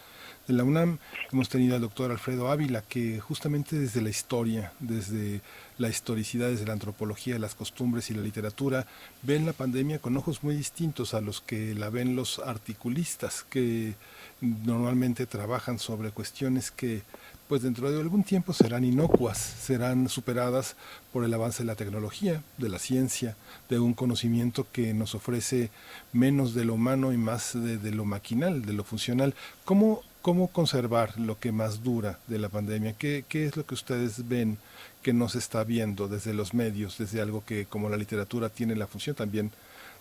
de 0.52 0.58
la 0.58 0.64
UNAM, 0.64 0.98
hemos 1.32 1.48
tenido 1.48 1.74
al 1.74 1.81
doctor 1.81 2.10
Alfredo 2.10 2.50
Ávila, 2.50 2.82
que 2.82 3.20
justamente 3.20 3.78
desde 3.78 4.02
la 4.02 4.10
historia, 4.10 4.72
desde 4.81 5.40
la 5.78 5.89
historicidad, 5.89 6.48
desde 6.48 6.66
la 6.66 6.74
antropología, 6.74 7.39
las 7.39 7.55
costumbres 7.55 8.10
y 8.10 8.14
la 8.14 8.22
literatura, 8.22 8.86
ven 9.22 9.47
la 9.47 9.55
pandemia 9.55 9.98
con 9.98 10.16
ojos 10.16 10.42
muy 10.44 10.55
distintos 10.55 11.14
a 11.14 11.20
los 11.20 11.40
que 11.40 11.74
la 11.74 11.89
ven 11.89 12.16
los 12.16 12.39
articulistas, 12.39 13.44
que 13.48 13.94
normalmente 14.40 15.26
trabajan 15.26 15.78
sobre 15.78 16.10
cuestiones 16.10 16.70
que 16.70 17.02
pues 17.48 17.62
dentro 17.62 17.90
de 17.90 18.00
algún 18.00 18.24
tiempo 18.24 18.55
serán 18.55 18.82
inocuas, 18.82 19.36
serán 19.36 20.08
superadas 20.08 20.74
por 21.12 21.22
el 21.22 21.34
avance 21.34 21.62
de 21.62 21.66
la 21.66 21.74
tecnología, 21.74 22.42
de 22.56 22.68
la 22.70 22.78
ciencia, 22.78 23.36
de 23.68 23.78
un 23.78 23.92
conocimiento 23.92 24.66
que 24.72 24.94
nos 24.94 25.14
ofrece 25.14 25.70
menos 26.14 26.55
de 26.55 26.64
lo 26.64 26.74
humano 26.74 27.12
y 27.12 27.18
más 27.18 27.52
de, 27.52 27.90
lo 27.90 28.06
maquinal, 28.06 28.64
de 28.64 28.72
lo 28.72 28.84
funcional. 28.84 29.34
¿Cómo, 29.66 30.02
¿Cómo 30.23 30.49
conservar 30.49 31.18
lo 31.18 31.39
que 31.39 31.52
más 31.52 31.83
dura 31.83 32.18
de 32.28 32.39
la 32.39 32.49
pandemia? 32.49 32.94
¿Qué, 32.94 33.25
¿Qué 33.28 33.44
es 33.44 33.57
lo 33.57 33.67
que 33.67 33.75
ustedes 33.75 34.28
ven 34.28 34.59
que 35.02 35.12
no 35.12 35.28
se 35.28 35.39
está 35.39 35.65
viendo 35.65 36.09
desde 36.09 36.33
los 36.33 36.55
medios, 36.55 36.97
desde 36.97 37.20
algo 37.20 37.44
que 37.44 37.67
como 37.67 37.89
la 37.89 37.97
literatura 37.97 38.49
tiene 38.49 38.76
la 38.76 38.86
función 38.86 39.17
también 39.17 39.51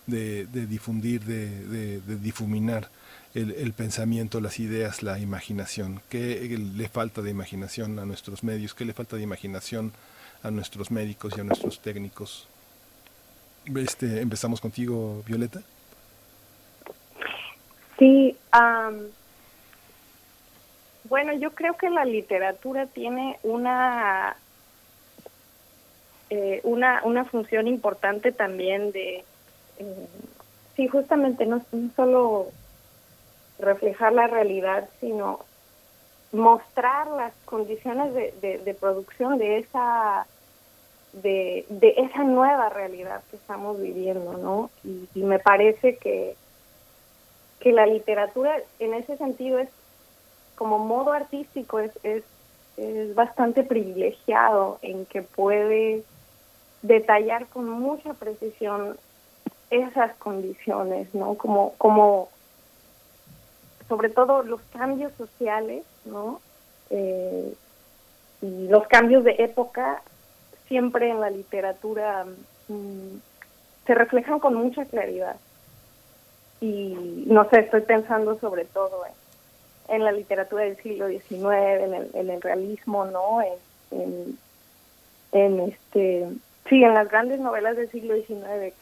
de, 0.06 0.46
difundir, 0.66 1.22
de, 1.24 2.00
difuminar 2.18 2.88
el, 3.34 3.72
pensamiento, 3.72 4.40
las 4.40 4.60
ideas, 4.60 5.02
la 5.02 5.18
imaginación. 5.18 6.00
¿Qué 6.08 6.58
le 6.58 6.88
falta 6.88 7.22
de 7.22 7.30
imaginación 7.30 7.98
a 7.98 8.04
nuestros 8.04 8.44
medios? 8.44 8.74
¿Qué 8.74 8.84
le 8.84 8.92
falta 8.92 9.16
de 9.16 9.22
imaginación 9.22 9.92
a 10.42 10.50
nuestros 10.50 10.90
médicos 10.90 11.34
y 11.36 11.40
a 11.40 11.44
nuestros 11.44 11.80
técnicos? 11.80 12.46
Este, 13.76 14.20
empezamos 14.20 14.60
contigo, 14.60 15.22
Violeta. 15.26 15.62
Sí, 17.98 18.36
bueno, 21.12 21.34
yo 21.34 21.50
creo 21.50 21.74
que 21.74 21.90
la 21.90 22.06
literatura 22.06 22.86
tiene 22.86 23.38
una 23.42 24.34
eh, 26.30 26.62
una, 26.64 27.02
una 27.04 27.26
función 27.26 27.68
importante 27.68 28.32
también 28.32 28.92
de 28.92 29.22
eh, 29.76 30.06
sí, 30.74 30.88
justamente 30.88 31.44
no, 31.44 31.62
solo 31.94 32.46
reflejar 33.58 34.14
la 34.14 34.26
realidad, 34.26 34.88
sino 35.00 35.40
mostrar 36.32 37.08
las 37.08 37.34
condiciones 37.44 38.14
de, 38.14 38.62
de, 38.64 38.72
producción 38.72 39.36
de 39.36 39.58
esa 39.58 40.26
de, 41.12 41.66
de, 41.68 41.92
esa 41.98 42.24
nueva 42.24 42.70
realidad 42.70 43.22
que 43.30 43.36
estamos 43.36 43.78
viviendo, 43.78 44.38
¿no? 44.38 44.70
Y, 44.82 45.22
me 45.22 45.38
parece 45.38 45.98
que, 45.98 46.36
que 47.60 47.70
la 47.70 47.84
literatura 47.84 48.56
en 48.78 48.94
ese 48.94 49.18
sentido 49.18 49.58
es 49.58 49.68
como 50.62 50.78
modo 50.78 51.10
artístico 51.10 51.80
es, 51.80 51.90
es, 52.04 52.22
es 52.76 53.16
bastante 53.16 53.64
privilegiado 53.64 54.78
en 54.80 55.06
que 55.06 55.22
puede 55.22 56.04
detallar 56.82 57.48
con 57.48 57.68
mucha 57.68 58.14
precisión 58.14 58.96
esas 59.70 60.14
condiciones, 60.18 61.12
¿no? 61.16 61.34
Como, 61.34 61.74
como 61.78 62.28
sobre 63.88 64.08
todo 64.08 64.44
los 64.44 64.60
cambios 64.72 65.12
sociales, 65.18 65.82
¿no? 66.04 66.40
Eh, 66.90 67.56
y 68.40 68.68
los 68.68 68.86
cambios 68.86 69.24
de 69.24 69.34
época 69.40 70.00
siempre 70.68 71.10
en 71.10 71.20
la 71.20 71.30
literatura 71.30 72.24
mm, 72.68 73.16
se 73.84 73.94
reflejan 73.96 74.38
con 74.38 74.54
mucha 74.54 74.84
claridad. 74.84 75.34
Y 76.60 77.24
no 77.26 77.50
sé, 77.50 77.58
estoy 77.62 77.80
pensando 77.80 78.38
sobre 78.38 78.64
todo 78.64 79.04
en, 79.88 80.04
la 80.04 80.12
literatura 80.12 80.64
del 80.64 80.76
siglo 80.76 81.08
XIX, 81.08 81.32
en 81.32 81.94
el, 81.94 82.10
en 82.14 82.30
el 82.30 82.40
realismo, 82.40 83.04
¿no? 83.06 83.40
En, 83.90 84.38
este, 85.60 86.28
sí, 86.68 86.84
en 86.84 86.94
las 86.94 87.08
grandes 87.08 87.40
novelas 87.40 87.76
del 87.76 87.90
siglo 87.90 88.14
XIX 88.14 88.74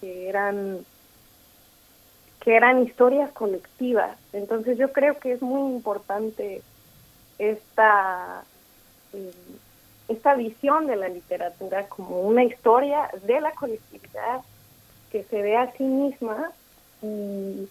que 0.00 0.28
eran 0.28 0.78
que 2.40 2.56
eran 2.56 2.82
historias 2.82 3.30
colectivas. 3.30 4.18
Entonces 4.32 4.76
yo 4.76 4.92
creo 4.92 5.18
que 5.20 5.32
es 5.32 5.42
muy 5.42 5.72
importante 5.72 6.60
esta 7.38 8.42
eh, 9.12 9.32
esta 10.08 10.34
visión 10.34 10.86
de 10.86 10.96
la 10.96 11.08
literatura 11.08 11.86
como 11.88 12.20
una 12.20 12.44
historia 12.44 13.08
de 13.24 13.40
la 13.40 13.52
colectividad 13.52 14.40
que 15.10 15.24
se 15.24 15.42
ve 15.42 15.56
a 15.56 15.72
sí 15.72 15.84
misma 15.84 16.50
y, 17.02 17.68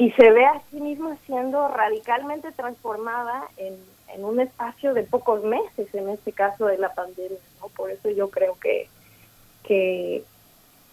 y 0.00 0.10
se 0.12 0.30
ve 0.30 0.46
a 0.46 0.62
sí 0.70 0.80
misma 0.80 1.18
siendo 1.26 1.68
radicalmente 1.68 2.52
transformada 2.52 3.46
en, 3.58 3.76
en 4.08 4.24
un 4.24 4.40
espacio 4.40 4.94
de 4.94 5.02
pocos 5.02 5.44
meses, 5.44 5.94
en 5.94 6.08
este 6.08 6.32
caso 6.32 6.64
de 6.64 6.78
la 6.78 6.94
pandemia. 6.94 7.36
¿no? 7.60 7.68
Por 7.68 7.90
eso 7.90 8.08
yo 8.08 8.30
creo 8.30 8.58
que, 8.58 8.88
que 9.62 10.24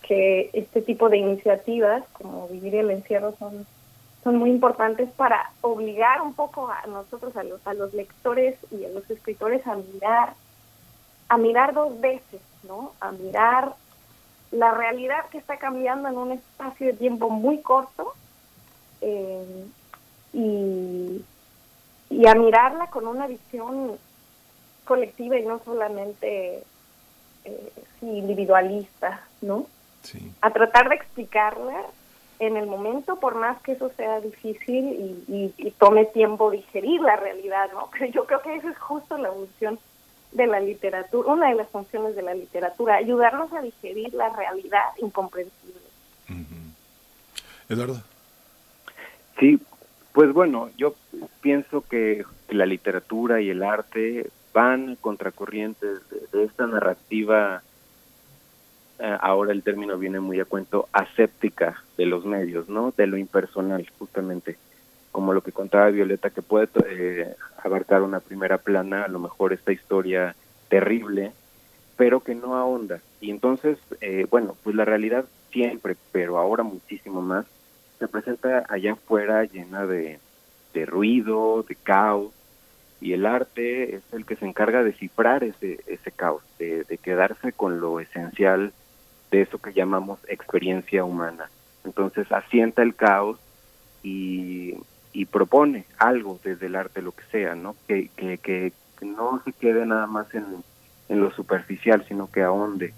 que 0.02 0.50
este 0.53 0.82
tipo 0.82 1.08
de 1.10 1.18
iniciativas, 1.18 2.03
como 2.14 2.50
Vivir 2.50 2.76
el 2.76 2.92
Encierro, 2.92 3.34
son, 3.40 3.66
son 4.24 4.38
muy 4.38 4.50
importantes 4.50 5.10
para 5.11 5.52
obligar 5.61 6.22
un 6.22 6.34
poco 6.34 6.69
a 6.69 6.86
nosotros, 6.88 7.36
a 7.36 7.44
los, 7.44 7.66
a 7.66 7.74
los 7.74 7.94
lectores 7.94 8.58
y 8.72 8.84
a 8.86 8.90
los 8.90 9.10
escritores 9.10 9.66
a 9.68 9.76
mirar, 9.76 10.34
a 11.30 11.38
mirar 11.38 11.74
dos 11.74 12.00
veces, 12.00 12.42
¿no? 12.64 12.92
A 13.00 13.11
mirar 13.11 13.74
la 14.52 14.72
realidad 14.72 15.26
que 15.30 15.38
está 15.38 15.58
cambiando 15.58 16.10
en 16.10 16.18
un 16.18 16.32
espacio 16.34 16.88
de 16.88 16.94
tiempo 16.94 17.30
muy 17.30 17.61
corto 17.61 18.14
eh, 19.01 19.66
y, 20.34 21.24
y 22.09 22.27
a 22.27 22.35
mirarla 22.35 22.88
con 22.88 23.08
una 23.08 23.27
visión 23.27 23.98
colectiva 24.85 25.38
y 25.38 25.45
no 25.45 25.61
solamente 25.64 26.64
eh, 27.43 27.72
individualista, 28.01 29.22
¿no? 29.42 29.67
a 30.42 30.51
tratar 30.51 30.90
de 30.90 30.95
explicarla 30.95 31.84
en 32.40 32.56
el 32.56 32.67
momento, 32.67 33.19
por 33.19 33.35
más 33.35 33.61
que 33.61 33.74
eso 33.74 33.92
sea 33.98 34.22
difícil 34.22 35.24
y, 35.27 35.72
tome 35.72 36.06
tiempo 36.06 36.51
digerir 36.51 37.01
la 37.01 37.16
realidad, 37.16 37.69
¿no? 37.74 37.90
Pero 37.92 38.06
yo 38.11 38.26
creo 38.26 38.42
que 38.42 38.56
eso 38.56 38.69
es 38.69 38.77
justo 38.77 39.17
la 39.17 39.32
función 39.32 39.80
de 40.32 40.48
la 40.48 40.59
literatura, 40.59 41.34
una 41.34 41.50
de 41.50 41.56
las 41.56 41.67
funciones 41.69 42.16
de 42.16 42.22
la 42.22 42.34
literatura, 42.34 42.95
ayudarnos 42.95 43.51
a 43.53 43.61
digerir 43.61 44.14
la 44.14 44.30
realidad 44.30 44.85
incomprensible. 44.98 45.82
Eduardo. 47.69 48.01
Sí, 49.40 49.60
pues 50.14 50.34
bueno, 50.34 50.70
yo 50.78 50.96
pienso 51.42 51.82
que 51.82 52.26
la 52.50 52.66
literatura 52.66 53.42
y 53.42 53.50
el 53.50 53.64
arte 53.64 54.30
van 54.54 54.96
contracorrientes 54.96 56.00
de 56.32 56.44
esta 56.44 56.66
narrativa 56.66 57.62
eh, 59.00 59.18
ahora 59.22 59.52
el 59.52 59.62
término 59.62 59.98
viene 59.98 60.20
muy 60.20 60.40
a 60.40 60.46
cuento, 60.46 60.88
aséptica 60.92 61.84
de 61.98 62.06
los 62.06 62.26
medios, 62.26 62.68
¿no? 62.68 62.94
De 62.96 63.08
lo 63.08 63.18
impersonal, 63.18 63.88
justamente. 64.00 64.58
Como 65.12 65.34
lo 65.34 65.42
que 65.42 65.52
contaba 65.52 65.90
Violeta, 65.90 66.32
que 66.32 66.42
puede 66.42 66.68
eh, 66.86 67.36
abarcar 67.64 68.02
una 68.02 68.20
primera 68.20 68.58
plana, 68.58 69.04
a 69.04 69.08
lo 69.08 69.20
mejor 69.20 69.54
esta 69.54 69.72
historia 69.72 70.36
terrible, 70.70 71.32
pero 71.96 72.22
que 72.22 72.36
no 72.36 72.56
ahonda. 72.56 73.00
Y 73.22 73.30
entonces, 73.32 73.78
eh, 74.02 74.26
bueno, 74.30 74.56
pues 74.64 74.76
la 74.76 74.86
realidad 74.86 75.26
siempre, 75.52 75.96
pero 76.12 76.38
ahora 76.38 76.64
muchísimo 76.64 77.22
más, 77.22 77.46
se 78.00 78.08
presenta 78.08 78.66
allá 78.69 78.93
afuera 78.93 79.43
llena 79.45 79.85
de, 79.85 80.19
de 80.74 80.85
ruido, 80.85 81.64
de 81.64 81.76
caos, 81.76 82.32
y 83.00 83.14
el 83.14 83.26
arte 83.26 83.95
es 83.95 84.03
el 84.11 84.26
que 84.26 84.35
se 84.35 84.45
encarga 84.45 84.84
de 84.84 84.93
cifrar 84.93 85.43
ese, 85.43 85.80
ese 85.88 86.11
caos, 86.11 86.42
de, 86.58 86.84
de 86.84 86.98
quedarse 86.98 87.51
con 87.51 87.80
lo 87.80 88.00
esencial 88.00 88.74
de 89.30 89.42
eso 89.42 89.59
que 89.59 89.74
llamamos 89.74 90.19
experiencia 90.27 91.03
humana. 91.03 91.50
Entonces 91.84 92.32
asienta 92.32 92.82
el 92.82 92.95
caos 92.95 93.38
y, 94.03 94.76
y 95.14 95.26
propone 95.26 95.85
algo 95.98 96.40
desde 96.43 96.66
el 96.66 96.76
arte, 96.76 97.01
lo 97.01 97.11
que 97.11 97.24
sea, 97.32 97.56
¿no? 97.56 97.76
Que, 97.88 98.09
que, 98.16 98.38
que 98.40 98.72
no 99.06 99.42
se 99.45 99.53
quede 99.53 99.85
nada 99.85 100.08
más 100.08 100.34
en, 100.34 100.45
en 101.09 101.22
lo 101.22 101.32
superficial, 101.32 102.03
sino 102.08 102.32
que 102.32 102.42
ahonde 102.42 102.93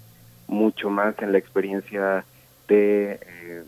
mucho 0.48 0.88
más 0.88 1.14
en 1.20 1.32
la 1.32 1.38
experiencia 1.38 2.24
de, 2.68 3.20
eh, 3.22 3.64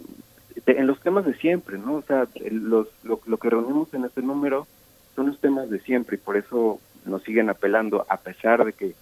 en 0.66 0.86
los 0.86 1.00
temas 1.00 1.24
de 1.24 1.34
siempre, 1.34 1.78
¿no? 1.78 1.94
O 1.94 2.02
sea, 2.02 2.26
los, 2.50 2.88
lo, 3.02 3.18
que 3.18 3.50
reunimos 3.50 3.92
en 3.94 4.04
este 4.04 4.22
número 4.22 4.66
son 5.14 5.26
los 5.26 5.40
temas 5.40 5.70
de 5.70 5.80
siempre 5.80 6.16
y 6.16 6.20
por 6.20 6.36
eso 6.36 6.80
nos 7.04 7.22
siguen 7.22 7.50
apelando, 7.50 8.06
a 8.08 8.16
pesar 8.18 8.64
de 8.64 8.72
que 8.72 8.94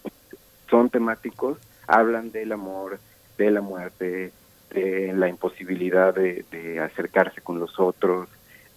son 0.69 0.89
temáticos, 0.89 1.59
hablan 1.87 2.31
del 2.31 2.53
amor, 2.53 2.99
de 3.37 3.51
la 3.51 3.61
muerte, 3.61 4.33
de 4.71 5.13
la 5.13 5.29
imposibilidad 5.29 6.15
de, 6.15 6.81
acercarse 6.81 7.41
con 7.41 7.61
los 7.61 7.79
otros, 7.79 8.29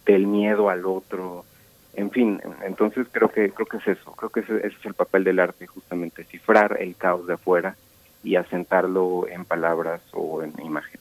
del 0.06 0.28
miedo 0.28 0.70
al 0.70 0.86
otro, 0.86 1.46
en 1.94 2.10
fin, 2.10 2.42
entonces 2.66 3.08
creo 3.12 3.30
que 3.30 3.52
creo 3.52 3.68
que 3.68 3.78
es 3.78 3.88
eso, 3.88 4.12
creo 4.14 4.30
que 4.32 4.40
ese, 4.40 4.68
es 4.68 4.74
el 4.84 4.96
papel 4.96 5.24
del 5.24 5.40
arte 5.40 5.68
justamente, 5.68 6.24
cifrar 6.24 6.78
el 6.82 6.96
caos 6.96 7.28
de 7.28 7.36
afuera 7.36 7.78
y 8.24 8.36
asentarlo 8.36 9.28
en 9.28 9.46
palabras 9.46 10.02
o 10.12 10.42
en 10.42 10.54
imagen. 10.60 11.00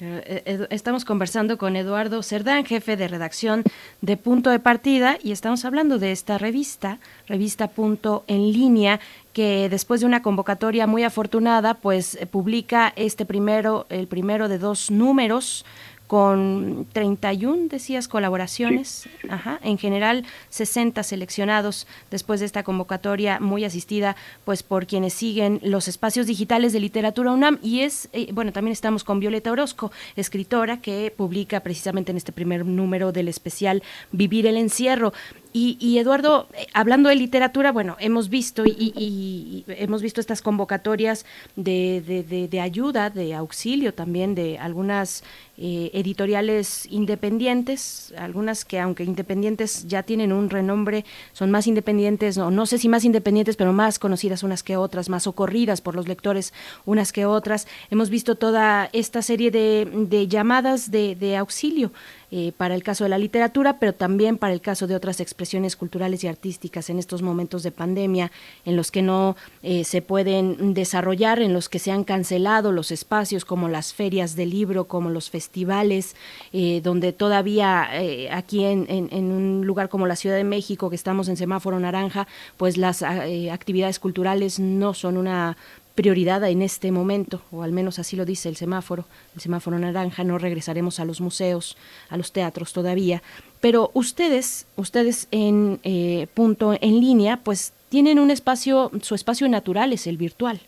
Eh, 0.00 0.66
estamos 0.70 1.04
conversando 1.04 1.56
con 1.56 1.76
Eduardo 1.76 2.22
Cerdán, 2.22 2.64
jefe 2.64 2.96
de 2.96 3.06
redacción 3.06 3.62
de 4.00 4.16
Punto 4.16 4.50
de 4.50 4.58
Partida, 4.58 5.18
y 5.22 5.30
estamos 5.30 5.64
hablando 5.64 5.98
de 5.98 6.10
esta 6.10 6.36
revista, 6.36 6.98
revista 7.28 7.68
Punto 7.68 8.24
en 8.26 8.52
línea, 8.52 8.98
que 9.32 9.68
después 9.68 10.00
de 10.00 10.06
una 10.06 10.22
convocatoria 10.22 10.86
muy 10.86 11.04
afortunada, 11.04 11.74
pues 11.74 12.16
eh, 12.16 12.26
publica 12.26 12.92
este 12.96 13.24
primero, 13.24 13.86
el 13.88 14.08
primero 14.08 14.48
de 14.48 14.58
dos 14.58 14.90
números 14.90 15.64
con 16.06 16.86
31, 16.92 17.68
decías, 17.68 18.08
colaboraciones. 18.08 19.08
Ajá. 19.28 19.58
En 19.62 19.78
general, 19.78 20.24
60 20.50 21.02
seleccionados 21.02 21.86
después 22.10 22.40
de 22.40 22.46
esta 22.46 22.62
convocatoria 22.62 23.40
muy 23.40 23.64
asistida 23.64 24.16
pues 24.44 24.62
por 24.62 24.86
quienes 24.86 25.14
siguen 25.14 25.60
los 25.62 25.88
espacios 25.88 26.26
digitales 26.26 26.72
de 26.72 26.80
literatura 26.80 27.32
UNAM. 27.32 27.58
Y 27.62 27.80
es, 27.80 28.08
eh, 28.12 28.28
bueno, 28.32 28.52
también 28.52 28.72
estamos 28.72 29.02
con 29.02 29.18
Violeta 29.18 29.50
Orozco, 29.50 29.92
escritora 30.16 30.80
que 30.80 31.12
publica 31.16 31.60
precisamente 31.60 32.10
en 32.10 32.16
este 32.16 32.32
primer 32.32 32.66
número 32.66 33.12
del 33.12 33.28
especial 33.28 33.82
Vivir 34.12 34.46
el 34.46 34.56
Encierro. 34.56 35.12
Y, 35.56 35.98
Eduardo, 35.98 36.48
eh, 36.54 36.66
hablando 36.72 37.08
de 37.08 37.14
literatura, 37.14 37.70
bueno, 37.70 37.96
hemos 38.00 38.28
visto 38.28 38.64
y, 38.66 39.64
hemos 39.68 40.02
visto 40.02 40.20
estas 40.20 40.42
convocatorias 40.42 41.24
de, 41.54 42.48
de, 42.50 42.60
ayuda, 42.60 43.08
de 43.08 43.34
auxilio 43.36 43.94
también 43.94 44.34
de 44.34 44.58
algunas 44.58 45.22
eh, 45.56 45.92
editoriales 45.94 46.86
independientes, 46.90 48.12
algunas 48.18 48.64
que 48.64 48.80
aunque 48.80 49.04
independientes 49.04 49.86
ya 49.86 50.02
tienen 50.02 50.32
un 50.32 50.50
renombre, 50.50 51.04
son 51.32 51.52
más 51.52 51.68
independientes, 51.68 52.36
no, 52.36 52.50
no 52.50 52.66
sé 52.66 52.78
si 52.78 52.88
más 52.88 53.04
independientes, 53.04 53.54
pero 53.54 53.72
más 53.72 54.00
conocidas 54.00 54.42
unas 54.42 54.64
que 54.64 54.76
otras, 54.76 55.08
más 55.08 55.22
socorridas 55.22 55.80
por 55.80 55.94
los 55.94 56.08
lectores 56.08 56.52
unas 56.84 57.12
que 57.12 57.26
otras. 57.26 57.68
Hemos 57.90 58.10
visto 58.10 58.34
toda 58.34 58.90
esta 58.92 59.22
serie 59.22 59.52
de, 59.52 59.88
de 60.08 60.26
llamadas 60.26 60.90
de, 60.90 61.14
de 61.14 61.36
auxilio. 61.36 61.92
Eh, 62.36 62.50
para 62.56 62.74
el 62.74 62.82
caso 62.82 63.04
de 63.04 63.10
la 63.10 63.18
literatura, 63.18 63.78
pero 63.78 63.92
también 63.92 64.38
para 64.38 64.52
el 64.52 64.60
caso 64.60 64.88
de 64.88 64.96
otras 64.96 65.20
expresiones 65.20 65.76
culturales 65.76 66.24
y 66.24 66.26
artísticas 66.26 66.90
en 66.90 66.98
estos 66.98 67.22
momentos 67.22 67.62
de 67.62 67.70
pandemia, 67.70 68.32
en 68.64 68.74
los 68.74 68.90
que 68.90 69.02
no 69.02 69.36
eh, 69.62 69.84
se 69.84 70.02
pueden 70.02 70.74
desarrollar, 70.74 71.40
en 71.40 71.52
los 71.52 71.68
que 71.68 71.78
se 71.78 71.92
han 71.92 72.02
cancelado 72.02 72.72
los 72.72 72.90
espacios 72.90 73.44
como 73.44 73.68
las 73.68 73.94
ferias 73.94 74.34
del 74.34 74.50
libro, 74.50 74.88
como 74.88 75.10
los 75.10 75.30
festivales, 75.30 76.16
eh, 76.52 76.80
donde 76.82 77.12
todavía 77.12 77.88
aquí 78.32 78.64
en, 78.64 78.88
un 79.12 79.64
lugar 79.64 79.88
como 79.88 80.08
la 80.08 80.16
Ciudad 80.16 80.34
de 80.34 80.42
México, 80.42 80.90
que 80.90 80.96
estamos 80.96 81.28
en 81.28 81.36
semáforo 81.36 81.78
naranja, 81.78 82.26
pues 82.56 82.76
las 82.76 83.04
actividades 83.04 84.00
culturales 84.00 84.58
no 84.58 84.92
son 84.92 85.18
una 85.18 85.56
prioridad 85.94 86.42
en 86.44 86.62
este 86.62 86.90
momento, 86.90 87.42
o 87.52 87.62
al 87.62 87.72
menos 87.72 87.98
así 87.98 88.16
lo 88.16 88.24
dice 88.24 88.48
el 88.48 88.56
semáforo, 88.56 89.06
el 89.34 89.40
semáforo 89.40 89.78
naranja, 89.78 90.24
no 90.24 90.38
regresaremos 90.38 90.98
a 90.98 91.04
los 91.04 91.20
museos, 91.20 91.76
a 92.08 92.16
los 92.16 92.32
teatros 92.32 92.72
todavía, 92.72 93.22
pero 93.60 93.90
ustedes, 93.94 94.66
ustedes 94.76 95.28
en 95.30 95.78
eh, 95.84 96.26
punto 96.34 96.74
en 96.80 97.00
línea, 97.00 97.38
pues 97.38 97.72
tienen 97.88 98.18
un 98.18 98.30
espacio, 98.30 98.90
su 99.02 99.14
espacio 99.14 99.48
natural 99.48 99.92
es 99.92 100.06
el 100.06 100.16
virtual. 100.16 100.60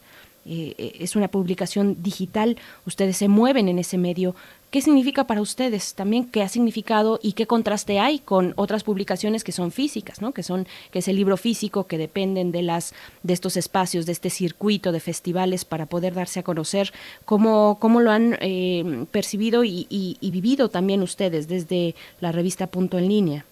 Eh, 0.48 0.76
eh, 0.78 0.96
es 1.00 1.16
una 1.16 1.26
publicación 1.26 2.00
digital, 2.04 2.56
ustedes 2.86 3.16
se 3.16 3.26
mueven 3.26 3.68
en 3.68 3.80
ese 3.80 3.98
medio, 3.98 4.36
¿Qué 4.70 4.80
significa 4.80 5.24
para 5.24 5.40
ustedes 5.40 5.94
también? 5.94 6.28
¿Qué 6.28 6.42
ha 6.42 6.48
significado 6.48 7.20
y 7.22 7.34
qué 7.34 7.46
contraste 7.46 8.00
hay 8.00 8.18
con 8.18 8.52
otras 8.56 8.82
publicaciones 8.82 9.44
que 9.44 9.52
son 9.52 9.70
físicas, 9.70 10.20
¿no? 10.20 10.32
que 10.32 10.42
son 10.42 10.66
que 10.90 10.98
es 10.98 11.08
el 11.08 11.16
libro 11.16 11.36
físico 11.36 11.86
que 11.86 11.98
dependen 11.98 12.50
de 12.50 12.62
las 12.62 12.92
de 13.22 13.32
estos 13.32 13.56
espacios, 13.56 14.06
de 14.06 14.12
este 14.12 14.28
circuito 14.28 14.90
de 14.90 14.98
festivales 14.98 15.64
para 15.64 15.86
poder 15.86 16.14
darse 16.14 16.40
a 16.40 16.42
conocer? 16.42 16.92
¿Cómo, 17.24 17.78
cómo 17.78 18.00
lo 18.00 18.10
han 18.10 18.36
eh, 18.40 19.06
percibido 19.12 19.62
y, 19.62 19.86
y, 19.88 20.30
vivido 20.32 20.68
también 20.68 21.00
ustedes 21.00 21.46
desde 21.46 21.94
la 22.20 22.32
revista 22.32 22.66
Punto 22.66 22.98
en 22.98 23.08
Línea? 23.08 23.44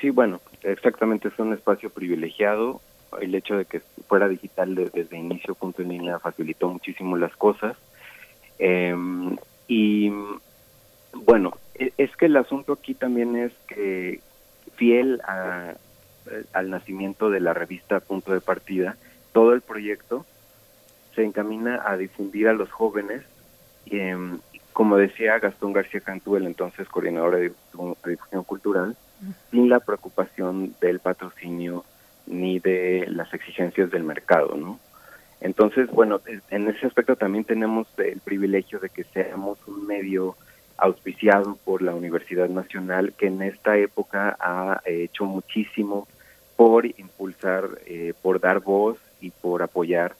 Sí, 0.00 0.08
bueno, 0.08 0.40
exactamente 0.62 1.28
es 1.28 1.38
un 1.38 1.52
espacio 1.52 1.90
privilegiado. 1.90 2.80
El 3.20 3.34
hecho 3.34 3.56
de 3.56 3.66
que 3.66 3.80
fuera 4.08 4.28
digital 4.28 4.74
desde 4.74 5.18
inicio 5.18 5.54
Punto 5.54 5.82
en 5.82 5.90
Línea 5.90 6.18
facilitó 6.18 6.70
muchísimo 6.70 7.18
las 7.18 7.36
cosas. 7.36 7.76
Eh, 8.58 8.94
y 9.70 10.12
bueno, 11.12 11.56
e, 11.76 11.92
es 11.96 12.16
que 12.16 12.26
el 12.26 12.36
asunto 12.36 12.72
aquí 12.72 12.92
también 12.94 13.36
es 13.36 13.52
que 13.68 14.20
fiel 14.74 15.20
a, 15.22 15.74
al 16.52 16.70
nacimiento 16.70 17.30
de 17.30 17.38
la 17.38 17.54
revista 17.54 18.00
Punto 18.00 18.32
de 18.32 18.40
Partida, 18.40 18.96
todo 19.32 19.52
el 19.52 19.60
proyecto 19.60 20.26
se 21.14 21.22
encamina 21.22 21.84
a 21.86 21.96
difundir 21.96 22.48
a 22.48 22.52
los 22.52 22.68
jóvenes, 22.72 23.22
em, 23.86 24.40
como 24.72 24.96
decía 24.96 25.38
Gastón 25.38 25.72
García 25.72 26.00
Cantú, 26.00 26.34
el 26.34 26.46
entonces 26.46 26.88
coordinador 26.88 27.36
de 27.36 27.52
difusión 28.06 28.42
cultural, 28.42 28.96
sin 29.52 29.68
la 29.68 29.78
preocupación 29.78 30.74
del 30.80 30.98
patrocinio 30.98 31.84
ni 32.26 32.58
de 32.58 33.06
las 33.08 33.32
exigencias 33.34 33.88
del 33.92 34.02
mercado, 34.02 34.56
¿no? 34.56 34.80
Entonces, 35.40 35.90
bueno, 35.90 36.20
en 36.50 36.68
ese 36.68 36.86
aspecto 36.86 37.16
también 37.16 37.44
tenemos 37.44 37.86
el 37.96 38.20
privilegio 38.20 38.78
de 38.78 38.90
que 38.90 39.04
seamos 39.04 39.58
un 39.66 39.86
medio 39.86 40.36
auspiciado 40.76 41.56
por 41.64 41.82
la 41.82 41.94
Universidad 41.94 42.48
Nacional, 42.48 43.14
que 43.16 43.26
en 43.26 43.42
esta 43.42 43.76
época 43.76 44.36
ha 44.40 44.80
hecho 44.84 45.24
muchísimo 45.24 46.08
por 46.56 46.84
impulsar, 46.86 47.68
eh, 47.86 48.12
por 48.20 48.40
dar 48.40 48.60
voz 48.60 48.98
y 49.20 49.30
por 49.30 49.62
apoyar 49.62 50.14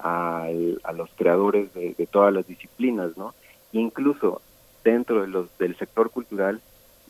a, 0.00 0.48
los 0.94 1.10
creadores 1.14 1.72
de, 1.74 2.08
todas 2.10 2.32
las 2.32 2.46
disciplinas, 2.46 3.16
¿no? 3.16 3.34
Incluso 3.72 4.42
dentro 4.82 5.22
de 5.22 5.28
los, 5.28 5.56
del 5.58 5.76
sector 5.76 6.10
cultural, 6.10 6.60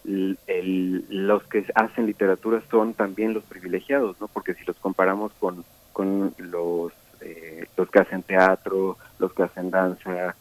los 0.05 1.43
que 1.45 1.65
hacen 1.75 2.07
literatura 2.07 2.63
son 2.71 2.93
también 2.95 3.33
los 3.35 3.45
privilegiados, 3.45 4.21
¿no? 4.21 4.29
Porque 4.29 4.55
si 4.55 4.65
los 4.65 4.77
comparamos 4.77 5.33
con, 5.39 5.65
con 5.93 6.35
los 6.39 6.93
eh, 7.25 7.67
los 7.77 7.91
que 7.91 8.01
hacen 8.01 8.23
teatro, 8.23 8.99
los 9.19 9.33
que 9.33 9.43
hacen 9.45 9.71
danza, 9.71 10.37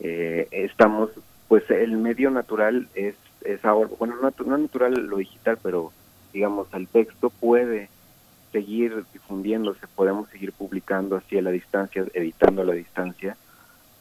eh, 0.00 0.46
estamos, 0.50 1.10
pues 1.48 1.68
el 1.70 1.96
medio 1.96 2.30
natural 2.30 2.88
es, 2.94 3.16
es 3.44 3.64
ahora, 3.64 3.90
bueno, 3.98 4.14
no, 4.22 4.58
natural 4.58 4.94
lo 4.94 5.16
digital, 5.16 5.58
pero 5.62 5.92
digamos, 6.32 6.68
el 6.72 6.86
texto 6.86 7.30
puede 7.30 7.88
seguir 8.52 9.04
difundiéndose, 9.12 9.86
podemos 9.94 10.28
seguir 10.30 10.52
publicando 10.52 11.16
así 11.16 11.36
a 11.36 11.42
la 11.42 11.50
distancia, 11.50 12.04
editando 12.14 12.62
a 12.62 12.66
la 12.66 12.74
distancia, 12.74 13.36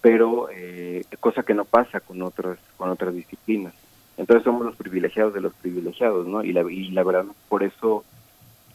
pero 0.01 0.49
eh, 0.51 1.03
cosa 1.19 1.43
que 1.43 1.53
no 1.53 1.65
pasa 1.65 1.99
con 1.99 2.21
otras 2.21 2.57
con 2.77 2.89
otras 2.89 3.13
disciplinas. 3.13 3.73
Entonces 4.15 4.43
somos 4.43 4.65
los 4.65 4.75
privilegiados 4.75 5.33
de 5.33 5.41
los 5.41 5.53
privilegiados, 5.53 6.25
¿no? 6.27 6.43
Y 6.43 6.53
la, 6.53 6.61
y 6.71 6.91
la 6.91 7.03
verdad, 7.03 7.25
por 7.49 7.63
eso 7.63 8.03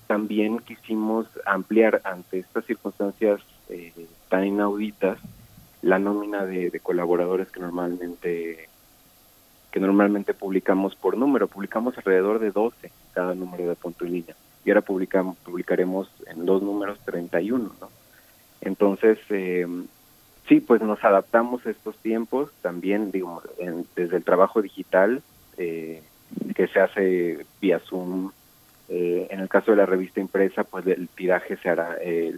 también 0.06 0.58
quisimos 0.58 1.26
ampliar 1.46 2.00
ante 2.04 2.38
estas 2.40 2.64
circunstancias 2.66 3.40
eh, 3.72 3.92
tan 4.28 4.44
inauditas 4.46 5.18
la 5.82 5.98
nómina 5.98 6.46
de, 6.46 6.78
colaboradores 6.80 7.50
que 7.50 7.60
normalmente 7.60 8.68
que 9.70 9.80
normalmente 9.80 10.34
publicamos 10.34 10.94
por 10.94 11.16
número, 11.16 11.48
publicamos 11.48 11.96
alrededor 11.96 12.38
de 12.38 12.50
12 12.50 12.92
cada 13.14 13.34
número 13.34 13.68
de 13.68 13.74
punto 13.74 14.04
y 14.04 14.10
línea. 14.10 14.36
Y 14.64 14.70
ahora 14.70 14.82
publicamos, 14.82 15.38
publicaremos 15.38 16.08
en 16.26 16.44
dos 16.44 16.62
números 16.62 16.98
31, 17.06 17.72
¿no? 17.80 17.88
Entonces, 18.60 19.18
eh, 19.30 19.66
sí, 20.46 20.60
pues 20.60 20.82
nos 20.82 21.02
adaptamos 21.02 21.64
a 21.64 21.70
estos 21.70 21.96
tiempos, 21.96 22.50
también, 22.60 23.10
digo, 23.10 23.42
desde 23.96 24.16
el 24.16 24.24
trabajo 24.24 24.60
digital, 24.60 25.22
eh, 25.56 26.02
que 26.54 26.68
se 26.68 26.80
hace 26.80 27.46
vía 27.60 27.78
Zoom, 27.78 28.30
eh, 28.88 29.28
en 29.30 29.40
el 29.40 29.48
caso 29.48 29.70
de 29.70 29.78
la 29.78 29.86
revista 29.86 30.20
impresa, 30.20 30.64
pues 30.64 30.86
el 30.86 31.08
tiraje 31.08 31.56
se 31.56 31.68
hará, 31.68 31.96
eh, 32.00 32.36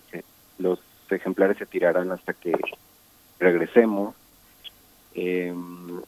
los 0.58 0.78
ejemplares 1.10 1.58
se 1.58 1.66
tirarán 1.66 2.10
hasta 2.12 2.32
que 2.32 2.52
regresemos. 3.38 4.14
Eh, 5.14 5.54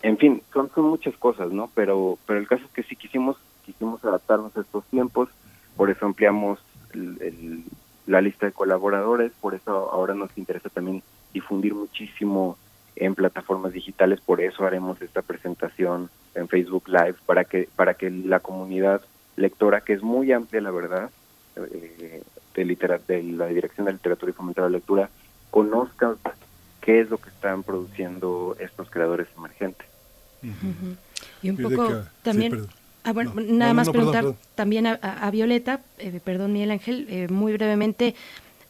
en 0.02 0.18
fin, 0.18 0.42
son, 0.52 0.70
son 0.74 0.84
muchas 0.86 1.16
cosas, 1.16 1.52
¿no? 1.52 1.70
Pero, 1.74 2.18
pero 2.26 2.38
el 2.40 2.48
caso 2.48 2.64
es 2.64 2.70
que 2.72 2.82
sí 2.82 2.96
quisimos, 2.96 3.36
quisimos 3.64 4.04
adaptarnos 4.04 4.56
a 4.56 4.60
estos 4.60 4.84
tiempos, 4.86 5.28
por 5.76 5.90
eso 5.90 6.06
ampliamos 6.06 6.58
la 8.06 8.20
lista 8.20 8.46
de 8.46 8.52
colaboradores, 8.52 9.32
por 9.40 9.54
eso 9.54 9.90
ahora 9.92 10.14
nos 10.14 10.36
interesa 10.38 10.68
también 10.70 11.02
difundir 11.32 11.74
muchísimo 11.74 12.56
en 12.94 13.14
plataformas 13.14 13.72
digitales, 13.72 14.20
por 14.20 14.40
eso 14.40 14.64
haremos 14.64 15.02
esta 15.02 15.22
presentación 15.22 16.08
en 16.34 16.48
Facebook 16.48 16.88
Live 16.88 17.16
para 17.26 17.44
que 17.44 17.68
para 17.76 17.94
que 17.94 18.10
la 18.10 18.40
comunidad 18.40 19.02
lectora 19.36 19.82
que 19.82 19.92
es 19.92 20.02
muy 20.02 20.32
amplia, 20.32 20.62
la 20.62 20.70
verdad, 20.70 21.10
eh, 21.56 22.22
de, 22.64 23.00
de 23.08 23.22
la 23.22 23.46
Dirección 23.46 23.86
de 23.86 23.92
Literatura 23.92 24.30
y 24.30 24.34
Fomento 24.34 24.62
de 24.62 24.70
la 24.70 24.76
Lectura, 24.76 25.10
conozcan 25.50 26.16
qué 26.80 27.00
es 27.00 27.10
lo 27.10 27.18
que 27.18 27.30
están 27.30 27.62
produciendo 27.62 28.56
estos 28.60 28.90
creadores 28.90 29.28
emergentes. 29.36 29.86
Y 31.42 31.50
un 31.50 31.56
poco 31.56 32.04
también... 32.22 32.66
Ah, 33.02 33.12
bueno, 33.12 33.34
nada 33.36 33.72
más 33.72 33.88
preguntar 33.88 34.34
también 34.56 34.86
a, 34.88 35.30
Violeta, 35.30 35.80
eh, 35.98 36.20
perdón 36.24 36.52
Miguel 36.52 36.72
Ángel, 36.72 37.06
eh, 37.08 37.28
muy 37.28 37.52
brevemente, 37.52 38.16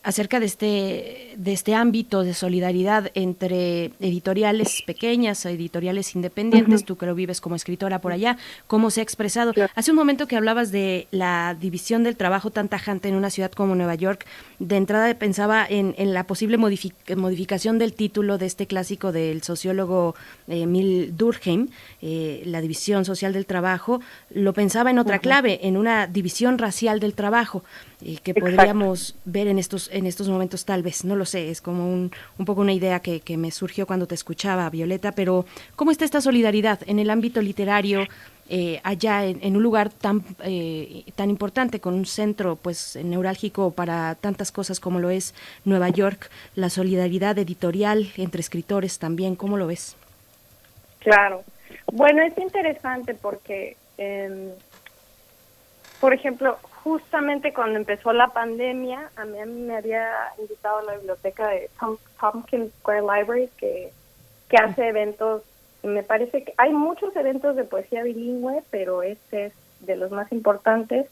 acerca 0.06 0.38
de 0.38 0.46
este, 0.46 1.34
de 1.36 1.52
este 1.52 1.74
ámbito 1.74 2.22
de 2.22 2.32
solidaridad 2.32 3.10
entre 3.14 3.86
editoriales 3.98 4.84
pequeñas 4.86 5.44
o 5.44 5.48
editoriales 5.48 6.14
independientes, 6.14 6.84
tú 6.84 6.96
que 6.96 7.06
lo 7.06 7.16
vives 7.16 7.40
como 7.40 7.56
escritora 7.56 8.00
por 8.00 8.12
allá, 8.12 8.38
cómo 8.68 8.92
se 8.92 9.00
ha 9.00 9.02
expresado. 9.02 9.52
Hace 9.74 9.90
un 9.90 9.96
momento 9.96 10.28
que 10.28 10.36
hablabas 10.36 10.70
de 10.70 11.08
la 11.10 11.56
división 11.60 12.04
del 12.04 12.14
trabajo 12.14 12.50
tan 12.50 12.68
tajante 12.68 13.08
en 13.08 13.16
una 13.16 13.30
ciudad 13.30 13.50
como 13.50 13.74
Nueva 13.74 13.96
York, 13.96 14.26
de 14.60 14.76
entrada 14.76 15.12
pensaba 15.14 15.66
en, 15.68 15.94
la 16.14 16.24
posible 16.24 16.56
modificación 16.56 17.78
del 17.80 17.92
título 17.92 18.38
de 18.38 18.46
este 18.46 18.68
clásico 18.68 19.10
del 19.10 19.42
sociólogo 19.42 20.14
eh, 20.46 20.62
Emil 20.62 21.16
Durkheim, 21.16 21.70
eh, 22.00 22.44
la 22.46 22.60
división 22.60 23.04
social 23.04 23.32
del 23.32 23.44
trabajo, 23.44 24.00
lo 24.30 24.52
pensaba 24.52 24.92
en 24.92 25.00
otra 25.00 25.18
clave, 25.18 25.66
en 25.66 25.76
una 25.76 26.06
división 26.06 26.58
racial 26.58 27.00
del 27.00 27.14
trabajo, 27.14 27.64
eh, 28.02 28.18
que 28.22 28.34
podríamos 28.34 29.16
ver 29.24 29.46
en 29.46 29.58
estos 29.58 29.90
en 29.92 30.06
estos 30.06 30.28
momentos 30.28 30.64
tal 30.64 30.82
vez, 30.82 31.04
no 31.04 31.16
lo 31.16 31.24
sé, 31.24 31.50
es 31.50 31.60
como 31.60 31.90
un, 31.90 32.10
un 32.38 32.44
poco 32.44 32.60
una 32.60 32.72
idea 32.72 33.00
que, 33.00 33.20
que 33.20 33.36
me 33.36 33.50
surgió 33.50 33.86
cuando 33.86 34.06
te 34.06 34.14
escuchaba, 34.14 34.68
Violeta, 34.68 35.12
pero 35.12 35.46
¿cómo 35.76 35.90
está 35.90 36.04
esta 36.04 36.20
solidaridad 36.20 36.80
en 36.86 36.98
el 36.98 37.10
ámbito 37.10 37.40
literario? 37.40 38.06
Eh, 38.48 38.80
allá 38.84 39.24
en, 39.24 39.56
un 39.56 39.62
lugar 39.64 39.90
tan 39.90 40.22
eh, 40.44 41.02
tan 41.16 41.30
importante 41.30 41.80
con 41.80 41.94
un 41.94 42.06
centro 42.06 42.54
pues 42.54 42.94
neurálgico 42.94 43.72
para 43.72 44.14
tantas 44.14 44.52
cosas 44.52 44.78
como 44.78 45.00
lo 45.00 45.10
es 45.10 45.34
Nueva 45.64 45.88
York 45.88 46.30
la 46.54 46.70
solidaridad 46.70 47.36
editorial 47.40 48.12
entre 48.16 48.40
escritores 48.40 49.00
también 49.00 49.34
cómo 49.34 49.56
lo 49.56 49.66
ves 49.66 49.96
claro. 51.00 51.42
Bueno 51.92 52.22
es 52.22 52.38
interesante 52.38 53.14
porque 53.14 53.76
em, 53.98 54.50
por 56.00 56.12
ejemplo 56.12 56.58
justamente 56.86 57.52
cuando 57.52 57.80
empezó 57.80 58.12
la 58.12 58.28
pandemia, 58.28 59.10
a 59.16 59.24
mí, 59.24 59.38
me 59.44 59.76
había 59.76 60.08
invitado 60.38 60.78
a 60.78 60.82
la 60.84 60.96
biblioteca 60.96 61.48
de 61.48 61.68
Tompkins 62.20 62.72
Square 62.78 63.00
Library, 63.00 63.50
que, 63.56 63.90
que 64.48 64.56
hace 64.56 64.86
eventos, 64.86 65.42
me 65.82 66.04
parece 66.04 66.44
que 66.44 66.54
hay 66.56 66.72
muchos 66.72 67.16
eventos 67.16 67.56
de 67.56 67.64
poesía 67.64 68.04
bilingüe, 68.04 68.62
pero 68.70 69.02
este 69.02 69.46
es 69.46 69.52
de 69.80 69.96
los 69.96 70.12
más 70.12 70.30
importantes. 70.30 71.08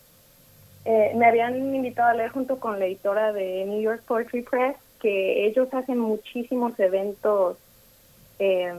Eh, 0.84 1.12
me 1.16 1.26
habían 1.26 1.56
invitado 1.74 2.10
a 2.10 2.14
leer 2.14 2.30
junto 2.30 2.60
con 2.60 2.78
la 2.78 2.86
editora 2.86 3.32
de 3.32 3.64
New 3.64 3.80
York 3.80 4.04
Poetry 4.06 4.42
Press, 4.42 4.76
que 5.00 5.44
ellos 5.46 5.66
hacen 5.74 5.98
muchísimos 5.98 6.78
eventos 6.78 7.56
eh, 8.38 8.72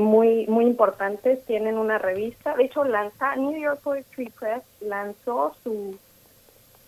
muy 0.00 0.46
muy 0.46 0.64
importantes 0.64 1.44
tienen 1.44 1.78
una 1.78 1.98
revista. 1.98 2.56
De 2.56 2.64
hecho 2.64 2.84
lanza 2.84 3.36
New 3.36 3.58
York 3.58 3.80
Poetry 3.82 4.30
Press 4.30 4.62
lanzó 4.80 5.54
su 5.62 5.98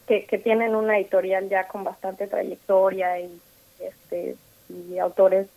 que, 0.07 0.27
que 0.27 0.39
tienen 0.39 0.75
una 0.75 0.99
editorial 0.99 1.49
ya 1.49 1.69
con 1.69 1.85
bastante 1.85 2.27
trayectoria 2.27 3.21
y 3.21 3.41
este 3.81 4.37
y 4.69 4.99
autores 4.99 5.49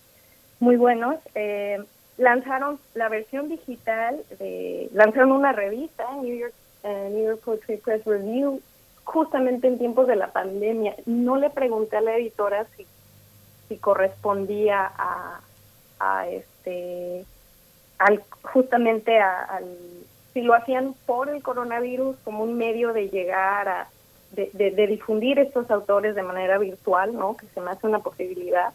muy 0.60 0.76
buenos. 0.76 1.18
Eh, 1.36 1.84
lanzaron 2.18 2.80
la 2.94 3.10
versión 3.10 3.50
digital 3.50 4.24
de 4.40 4.90
lanzaron 4.94 5.32
una 5.32 5.52
revista 5.52 6.06
New 6.22 6.36
York 6.36 6.54
eh, 6.84 7.10
New 7.12 7.26
York 7.26 7.42
Poetry 7.44 7.78
Press 7.78 8.06
Review 8.06 8.62
justamente 9.04 9.68
en 9.68 9.78
tiempos 9.78 10.08
de 10.08 10.16
la 10.16 10.32
pandemia. 10.32 10.96
No 11.06 11.38
le 11.38 11.50
pregunté 11.50 11.98
a 11.98 12.02
la 12.02 12.16
editora 12.16 12.66
si 12.76 12.86
si 13.68 13.78
correspondía 13.78 14.92
a 14.96 16.28
este 16.28 17.26
al 17.98 18.24
justamente 18.44 19.20
al 19.20 19.66
si 20.34 20.42
lo 20.42 20.54
hacían 20.54 20.94
por 21.06 21.30
el 21.30 21.42
coronavirus 21.42 22.18
como 22.24 22.44
un 22.44 22.58
medio 22.58 22.92
de 22.92 23.10
llegar 23.10 23.68
a 23.68 23.88
de, 24.32 24.50
de, 24.72 24.88
difundir 24.88 25.40
estos 25.40 25.72
autores 25.72 26.14
de 26.14 26.24
manera 26.24 26.58
virtual 26.58 27.16
no 27.16 27.38
que 27.38 27.48
se 27.54 27.62
me 27.62 27.72
hace 27.72 27.88
una 27.88 28.00
posibilidad. 28.00 28.74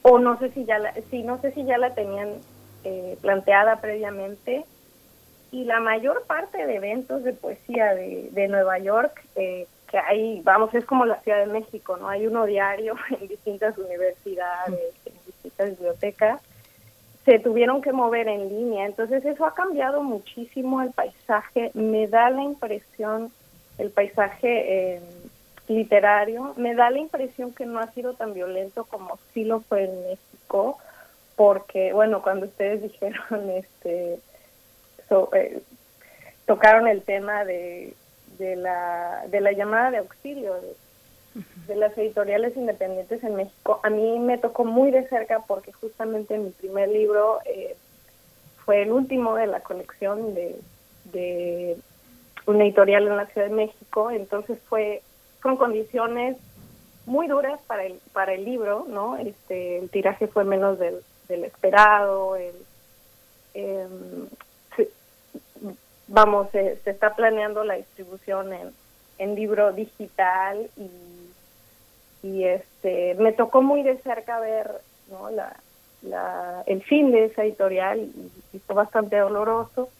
O 0.00 0.18
no 0.18 0.38
sé 0.38 0.50
si 0.50 0.64
ya 0.64 0.78
la, 0.78 0.94
si 1.10 1.22
no 1.22 1.38
sé 1.42 1.52
si 1.52 1.64
ya 1.64 1.76
la 1.76 1.94
tenían 1.94 2.30
eh, 2.84 3.18
planteada 3.20 3.80
previamente. 3.82 4.64
Y 5.50 5.64
la 5.64 5.78
mayor 5.80 6.24
parte 6.26 6.66
de 6.66 6.76
eventos 6.76 7.22
de 7.22 7.32
poesía 7.34 7.94
de, 7.94 8.30
de 8.32 8.48
Nueva 8.48 8.78
York 8.78 9.24
eh, 9.36 9.66
que 9.90 9.98
hay 9.98 10.40
vamos 10.42 10.74
es 10.74 10.84
como 10.84 11.04
la 11.04 11.20
Ciudad 11.20 11.40
de 11.40 11.52
México 11.52 11.96
no 11.96 12.08
hay 12.08 12.26
uno 12.26 12.46
diario 12.46 12.96
en 13.20 13.28
distintas 13.28 13.78
universidades 13.78 14.94
en 15.04 15.12
distintas 15.26 15.70
bibliotecas 15.70 16.40
se 17.24 17.38
tuvieron 17.38 17.80
que 17.80 17.92
mover 17.92 18.28
en 18.28 18.48
línea. 18.48 18.86
Entonces 18.86 19.24
eso 19.24 19.46
ha 19.46 19.54
cambiado 19.54 20.02
muchísimo 20.02 20.82
el 20.82 20.90
paisaje. 20.90 21.70
Me 21.74 22.06
da 22.06 22.30
la 22.30 22.42
impresión, 22.42 23.32
el 23.78 23.90
paisaje 23.90 24.96
eh, 24.96 25.00
literario, 25.68 26.54
me 26.56 26.74
da 26.74 26.90
la 26.90 26.98
impresión 26.98 27.54
que 27.54 27.66
no 27.66 27.78
ha 27.78 27.90
sido 27.92 28.14
tan 28.14 28.34
violento 28.34 28.84
como 28.84 29.18
sí 29.32 29.44
lo 29.44 29.60
fue 29.60 29.84
en 29.84 30.02
México, 30.02 30.78
porque 31.36 31.92
bueno, 31.92 32.22
cuando 32.22 32.46
ustedes 32.46 32.82
dijeron, 32.92 33.50
este, 33.50 34.20
eh, 35.32 35.62
tocaron 36.46 36.86
el 36.88 37.02
tema 37.02 37.44
de, 37.44 37.94
de 38.38 38.56
la 38.56 39.24
de 39.28 39.40
la 39.40 39.52
llamada 39.52 39.90
de 39.90 39.98
auxilio, 39.98 40.54
de 40.54 40.74
las 41.74 41.96
editoriales 41.98 42.56
independientes 42.56 43.22
en 43.24 43.34
México, 43.34 43.80
a 43.82 43.90
mí 43.90 44.18
me 44.20 44.38
tocó 44.38 44.64
muy 44.64 44.90
de 44.90 45.08
cerca 45.08 45.40
porque 45.46 45.72
justamente 45.72 46.38
mi 46.38 46.50
primer 46.50 46.88
libro 46.88 47.40
eh, 47.44 47.76
fue 48.64 48.82
el 48.82 48.92
último 48.92 49.34
de 49.34 49.46
la 49.46 49.60
colección 49.60 50.34
de, 50.34 50.56
de 51.12 51.76
una 52.46 52.64
editorial 52.64 53.06
en 53.08 53.16
la 53.16 53.26
Ciudad 53.26 53.48
de 53.48 53.54
México, 53.54 54.10
entonces 54.10 54.58
fue 54.68 55.02
con 55.42 55.56
condiciones 55.56 56.36
muy 57.06 57.26
duras 57.28 57.60
para 57.66 57.84
el 57.84 58.00
para 58.12 58.32
el 58.32 58.44
libro, 58.44 58.86
¿no? 58.88 59.16
Este 59.16 59.78
el 59.78 59.90
tiraje 59.90 60.26
fue 60.26 60.44
menos 60.44 60.78
del, 60.78 61.00
del 61.28 61.44
esperado, 61.44 62.36
el, 62.36 62.54
em, 63.54 64.28
vamos 66.08 66.48
se, 66.50 66.76
se 66.76 66.90
está 66.90 67.14
planeando 67.14 67.64
la 67.64 67.74
distribución 67.74 68.52
en, 68.52 68.72
en 69.18 69.34
libro 69.34 69.72
digital 69.72 70.70
y 70.76 70.90
y 72.24 72.44
este 72.44 73.14
me 73.16 73.32
tocó 73.32 73.60
muy 73.60 73.82
de 73.82 73.98
cerca 73.98 74.40
ver 74.40 74.80
¿no? 75.10 75.28
la, 75.30 75.54
el 76.66 76.82
fin 76.82 77.12
de 77.12 77.26
esa 77.26 77.44
editorial 77.44 78.00
y, 78.52 78.58
fue 78.60 78.74
bastante 78.74 79.18
doloroso 79.18 79.90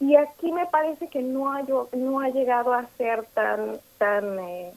y 0.00 0.16
aquí 0.16 0.50
me 0.50 0.66
parece 0.66 1.08
que 1.08 1.20
no 1.20 1.52
ha 1.52 1.62
no 1.92 2.20
ha 2.20 2.30
llegado 2.30 2.72
a 2.72 2.86
ser 2.96 3.24
tan 3.34 3.78
tan 3.98 4.38
eh, 4.38 4.72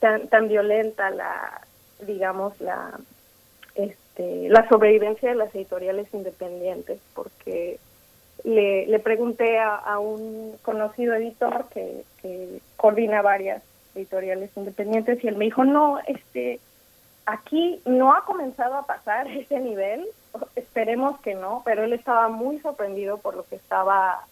tan 0.00 0.26
tan 0.26 0.48
violenta 0.48 1.10
la 1.10 1.60
digamos 2.00 2.60
la 2.60 2.98
este 3.76 4.48
la 4.48 4.68
sobrevivencia 4.68 5.28
de 5.28 5.36
las 5.36 5.54
editoriales 5.54 6.12
independientes 6.12 6.98
porque 7.14 7.78
le, 8.42 8.86
le 8.86 8.98
pregunté 8.98 9.58
a, 9.58 9.76
a 9.76 10.00
un 10.00 10.56
conocido 10.62 11.14
editor 11.14 11.66
que, 11.72 12.02
que 12.20 12.60
coordina 12.76 13.22
varias 13.22 13.62
editoriales 13.94 14.50
independientes 14.56 15.22
y 15.22 15.28
él 15.28 15.36
me 15.36 15.46
dijo, 15.46 15.64
no, 15.64 15.98
este, 16.06 16.60
aquí 17.26 17.80
no 17.84 18.14
ha 18.14 18.24
comenzado 18.24 18.74
a 18.76 18.86
pasar 18.86 19.28
ese 19.30 19.60
nivel, 19.60 20.06
esperemos 20.56 21.20
que 21.20 21.34
no, 21.34 21.62
pero 21.64 21.84
él 21.84 21.92
estaba 21.92 22.28
muy 22.28 22.58
sorprendido 22.60 23.18
por 23.18 23.36
lo 23.36 23.44
que 23.44 23.56
estaba 23.56 24.26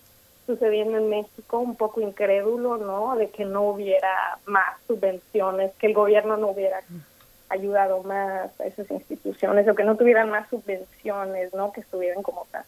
sucediendo 0.47 0.99
en 0.99 1.09
México, 1.09 1.59
un 1.59 1.77
poco 1.77 2.01
incrédulo, 2.01 2.77
¿no? 2.77 3.15
De 3.17 3.31
que 3.31 3.45
no 3.45 3.63
hubiera 3.63 4.39
más 4.47 4.77
subvenciones, 4.87 5.73
que 5.77 5.87
el 5.87 5.95
gobierno 5.95 6.37
no 6.37 6.49
hubiera 6.49 6.83
ayudado 7.49 8.03
más 8.03 8.59
a 8.61 8.65
esas 8.65 8.91
instituciones 8.91 9.69
o 9.69 9.75
que 9.75 9.85
no 9.85 9.97
tuvieran 9.97 10.31
más 10.31 10.49
subvenciones, 10.49 11.55
¿no? 11.55 11.73
Que 11.73 11.83
estuvieran 11.83 12.23
como 12.23 12.47
tan, 12.51 12.65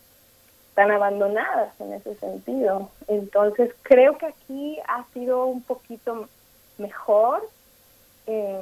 tan 0.74 0.90
abandonadas 0.92 1.72
en 1.80 1.94
ese 1.94 2.14
sentido. 2.16 2.90
Entonces, 3.08 3.74
creo 3.82 4.18
que 4.18 4.26
aquí 4.26 4.78
ha 4.86 5.04
sido 5.12 5.46
un 5.46 5.62
poquito 5.62 6.28
mejor, 6.78 7.42
eh, 8.26 8.60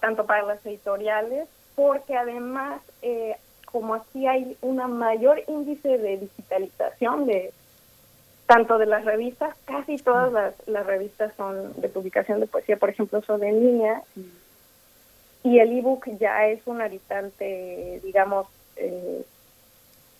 tanto 0.00 0.26
para 0.26 0.42
las 0.42 0.64
editoriales, 0.64 1.48
porque 1.74 2.16
además, 2.16 2.80
eh, 3.02 3.36
como 3.66 3.94
aquí 3.94 4.26
hay 4.26 4.56
una 4.60 4.88
mayor 4.88 5.42
índice 5.46 5.98
de 5.98 6.18
digitalización 6.18 7.26
de 7.26 7.52
tanto 8.46 8.78
de 8.78 8.86
las 8.86 9.04
revistas, 9.04 9.54
casi 9.64 9.96
todas 9.98 10.32
las, 10.32 10.54
las 10.66 10.84
revistas 10.84 11.32
son 11.36 11.80
de 11.80 11.88
publicación 11.88 12.40
de 12.40 12.46
poesía, 12.48 12.76
por 12.76 12.90
ejemplo, 12.90 13.22
son 13.22 13.44
en 13.44 13.60
línea, 13.60 14.02
y 15.42 15.58
el 15.58 15.78
ebook 15.78 16.06
ya 16.18 16.46
es 16.48 16.60
un 16.66 16.82
habitante, 16.82 18.00
digamos, 18.02 18.48
eh, 18.76 19.24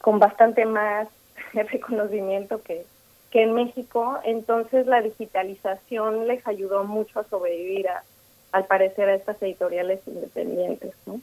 con 0.00 0.18
bastante 0.18 0.64
más 0.64 1.08
reconocimiento 1.52 2.62
que, 2.62 2.86
que 3.30 3.42
en 3.42 3.54
México, 3.54 4.18
entonces 4.24 4.86
la 4.86 5.02
digitalización 5.02 6.26
les 6.26 6.46
ayudó 6.46 6.84
mucho 6.84 7.20
a 7.20 7.24
sobrevivir, 7.24 7.88
a, 7.88 8.02
al 8.52 8.66
parecer, 8.66 9.08
a 9.08 9.14
estas 9.14 9.40
editoriales 9.42 10.00
independientes. 10.06 10.92
¿no? 11.06 11.20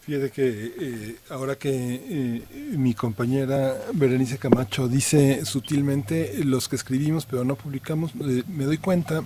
Fíjate 0.00 0.30
que 0.30 0.72
eh, 0.80 1.16
ahora 1.30 1.56
que 1.56 1.70
eh, 1.70 2.42
mi 2.76 2.94
compañera 2.94 3.76
Berenice 3.92 4.38
Camacho 4.38 4.88
dice 4.88 5.44
sutilmente 5.44 6.42
los 6.44 6.68
que 6.68 6.76
escribimos 6.76 7.26
pero 7.26 7.44
no 7.44 7.54
publicamos, 7.54 8.12
eh, 8.14 8.42
me 8.48 8.64
doy 8.64 8.78
cuenta 8.78 9.22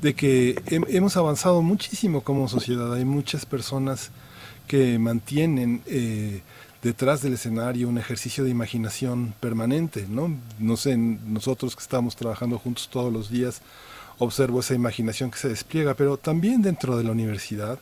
de 0.00 0.14
que 0.14 0.60
hemos 0.68 1.16
avanzado 1.16 1.62
muchísimo 1.62 2.20
como 2.22 2.48
sociedad. 2.48 2.92
Hay 2.94 3.04
muchas 3.04 3.46
personas 3.46 4.10
que 4.68 4.98
mantienen 4.98 5.82
detrás 6.82 7.22
del 7.22 7.34
escenario 7.34 7.88
un 7.88 7.98
ejercicio 7.98 8.44
de 8.44 8.50
imaginación 8.50 9.34
permanente, 9.40 10.06
¿no? 10.08 10.36
No 10.58 10.76
sé, 10.76 10.96
nosotros 10.96 11.74
que 11.74 11.82
estamos 11.82 12.16
trabajando 12.16 12.58
juntos 12.58 12.88
todos 12.90 13.12
los 13.12 13.30
días, 13.30 13.60
observo 14.18 14.60
esa 14.60 14.74
imaginación 14.74 15.30
que 15.30 15.38
se 15.38 15.48
despliega, 15.48 15.94
pero 15.94 16.16
también 16.16 16.62
dentro 16.62 16.96
de 16.96 17.04
la 17.04 17.12
universidad 17.12 17.78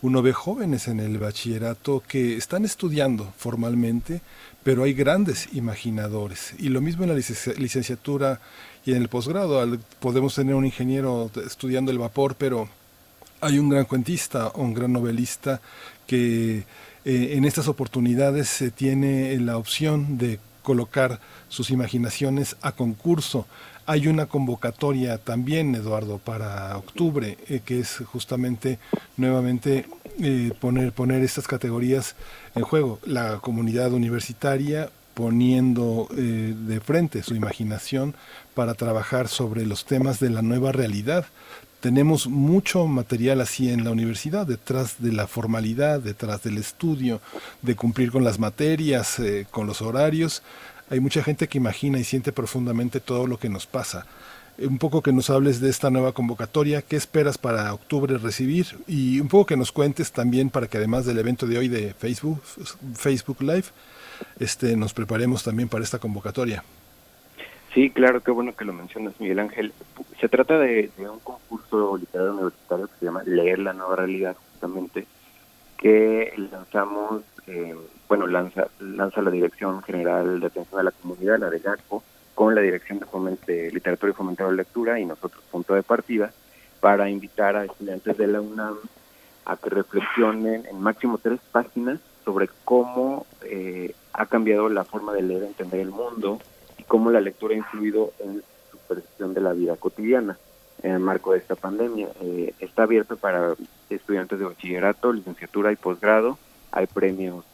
uno 0.00 0.22
ve 0.22 0.32
jóvenes 0.32 0.86
en 0.86 1.00
el 1.00 1.18
bachillerato 1.18 2.02
que 2.06 2.36
están 2.36 2.64
estudiando 2.64 3.32
formalmente, 3.36 4.20
pero 4.62 4.84
hay 4.84 4.92
grandes 4.92 5.48
imaginadores. 5.54 6.54
Y 6.58 6.68
lo 6.68 6.80
mismo 6.80 7.02
en 7.02 7.10
la 7.10 7.16
licenciatura 7.56 8.40
y 8.84 8.92
en 8.92 9.02
el 9.02 9.08
posgrado. 9.08 9.78
Podemos 10.00 10.34
tener 10.34 10.54
un 10.54 10.64
ingeniero 10.64 11.30
estudiando 11.44 11.90
el 11.90 11.98
vapor, 11.98 12.36
pero 12.36 12.68
hay 13.40 13.58
un 13.58 13.68
gran 13.68 13.84
cuentista 13.84 14.48
o 14.48 14.62
un 14.62 14.72
gran 14.72 14.92
novelista 14.92 15.60
que 16.06 16.64
eh, 17.08 17.38
en 17.38 17.46
estas 17.46 17.68
oportunidades 17.68 18.50
se 18.50 18.70
tiene 18.70 19.34
la 19.38 19.56
opción 19.56 20.18
de 20.18 20.38
colocar 20.62 21.20
sus 21.48 21.70
imaginaciones 21.70 22.56
a 22.60 22.72
concurso. 22.72 23.46
Hay 23.86 24.08
una 24.08 24.26
convocatoria 24.26 25.16
también, 25.16 25.74
Eduardo, 25.74 26.18
para 26.18 26.76
octubre, 26.76 27.38
eh, 27.48 27.62
que 27.64 27.80
es 27.80 28.02
justamente 28.04 28.78
nuevamente 29.16 29.86
eh, 30.20 30.52
poner, 30.60 30.92
poner 30.92 31.22
estas 31.22 31.46
categorías 31.46 32.14
en 32.54 32.64
juego. 32.64 32.98
La 33.06 33.38
comunidad 33.38 33.94
universitaria 33.94 34.90
poniendo 35.14 36.08
de 36.12 36.80
frente 36.80 37.24
su 37.24 37.34
imaginación 37.34 38.14
para 38.54 38.74
trabajar 38.74 39.26
sobre 39.26 39.66
los 39.66 39.84
temas 39.84 40.20
de 40.20 40.30
la 40.30 40.42
nueva 40.42 40.70
realidad. 40.70 41.26
Tenemos 41.80 42.26
mucho 42.26 42.86
material 42.86 43.40
así 43.40 43.70
en 43.70 43.84
la 43.84 43.92
universidad, 43.92 44.46
detrás 44.46 44.96
de 44.98 45.12
la 45.12 45.26
formalidad, 45.28 46.00
detrás 46.00 46.42
del 46.42 46.58
estudio, 46.58 47.20
de 47.62 47.76
cumplir 47.76 48.10
con 48.10 48.24
las 48.24 48.38
materias, 48.38 49.16
con 49.50 49.66
los 49.66 49.80
horarios 49.80 50.42
hay 50.90 51.00
mucha 51.00 51.22
gente 51.22 51.48
que 51.48 51.58
imagina 51.58 51.98
y 51.98 52.04
siente 52.04 52.32
profundamente 52.32 53.00
todo 53.00 53.26
lo 53.26 53.38
que 53.38 53.48
nos 53.48 53.66
pasa. 53.66 54.06
Un 54.58 54.78
poco 54.78 55.02
que 55.02 55.12
nos 55.12 55.30
hables 55.30 55.60
de 55.60 55.70
esta 55.70 55.90
nueva 55.90 56.12
convocatoria, 56.12 56.82
qué 56.82 56.96
esperas 56.96 57.38
para 57.38 57.72
octubre 57.72 58.18
recibir 58.18 58.66
y 58.88 59.20
un 59.20 59.28
poco 59.28 59.46
que 59.46 59.56
nos 59.56 59.70
cuentes 59.70 60.10
también 60.10 60.50
para 60.50 60.66
que 60.66 60.78
además 60.78 61.04
del 61.04 61.18
evento 61.18 61.46
de 61.46 61.58
hoy 61.58 61.68
de 61.68 61.94
Facebook, 61.94 62.42
Facebook 62.94 63.40
Live, 63.40 63.66
este, 64.40 64.76
nos 64.76 64.94
preparemos 64.94 65.44
también 65.44 65.68
para 65.68 65.84
esta 65.84 65.98
convocatoria. 65.98 66.64
Sí, 67.74 67.90
claro, 67.90 68.22
qué 68.22 68.30
bueno 68.30 68.56
que 68.56 68.64
lo 68.64 68.72
mencionas, 68.72 69.20
Miguel 69.20 69.40
Ángel. 69.40 69.72
Se 70.20 70.28
trata 70.28 70.58
de, 70.58 70.90
un 70.98 71.20
concurso 71.20 71.96
literario 71.96 72.32
universitario 72.32 72.86
que 72.86 72.98
se 72.98 73.04
llama 73.04 73.22
Leer 73.24 73.58
la 73.58 73.72
Nueva 73.72 73.96
Realidad, 73.96 74.36
justamente, 74.52 75.06
que 75.76 76.32
lanzamos 76.50 77.22
eh, 77.46 77.74
bueno, 78.08 78.26
lanza, 78.26 78.68
lanza 78.80 79.22
la 79.22 79.30
Dirección 79.30 79.82
General 79.82 80.40
de 80.40 80.46
Atención 80.46 80.80
a 80.80 80.82
la 80.82 80.90
Comunidad, 80.90 81.38
la 81.38 81.50
de 81.50 81.58
GACO, 81.58 82.02
con 82.34 82.54
la 82.54 82.62
Dirección 82.62 83.00
de, 83.46 83.70
Literatura 83.70 84.12
y 84.12 84.14
Fomento 84.14 84.48
de 84.48 84.56
Lectura 84.56 84.98
y 84.98 85.04
nosotros 85.04 85.42
punto 85.50 85.74
de 85.74 85.82
partida 85.82 86.32
para 86.80 87.10
invitar 87.10 87.56
a 87.56 87.64
estudiantes 87.64 88.16
de 88.16 88.26
la 88.28 88.40
UNAM 88.40 88.76
a 89.44 89.56
que 89.56 89.70
reflexionen 89.70 90.64
en 90.66 90.80
máximo 90.80 91.18
tres 91.18 91.40
páginas 91.52 91.98
sobre 92.24 92.48
cómo 92.64 93.26
eh, 93.42 93.94
ha 94.12 94.26
cambiado 94.26 94.68
la 94.68 94.84
forma 94.84 95.12
de 95.12 95.22
leer, 95.22 95.42
entender 95.42 95.80
el 95.80 95.90
mundo 95.90 96.38
y 96.38 96.57
cómo 96.88 97.10
la 97.10 97.20
lectura 97.20 97.54
ha 97.54 97.58
influido 97.58 98.12
en 98.18 98.42
su 98.70 98.78
percepción 98.78 99.34
de 99.34 99.40
la 99.40 99.52
vida 99.52 99.76
cotidiana 99.76 100.36
en 100.82 100.92
el 100.92 101.00
marco 101.00 101.32
de 101.32 101.38
esta 101.38 101.54
pandemia. 101.54 102.08
Eh, 102.20 102.54
está 102.60 102.84
abierto 102.84 103.16
para 103.16 103.54
estudiantes 103.90 104.38
de 104.38 104.44
bachillerato, 104.44 105.12
licenciatura 105.12 105.72
y 105.72 105.76
posgrado. 105.76 106.38
Hay 106.70 106.86
premios 106.86 107.44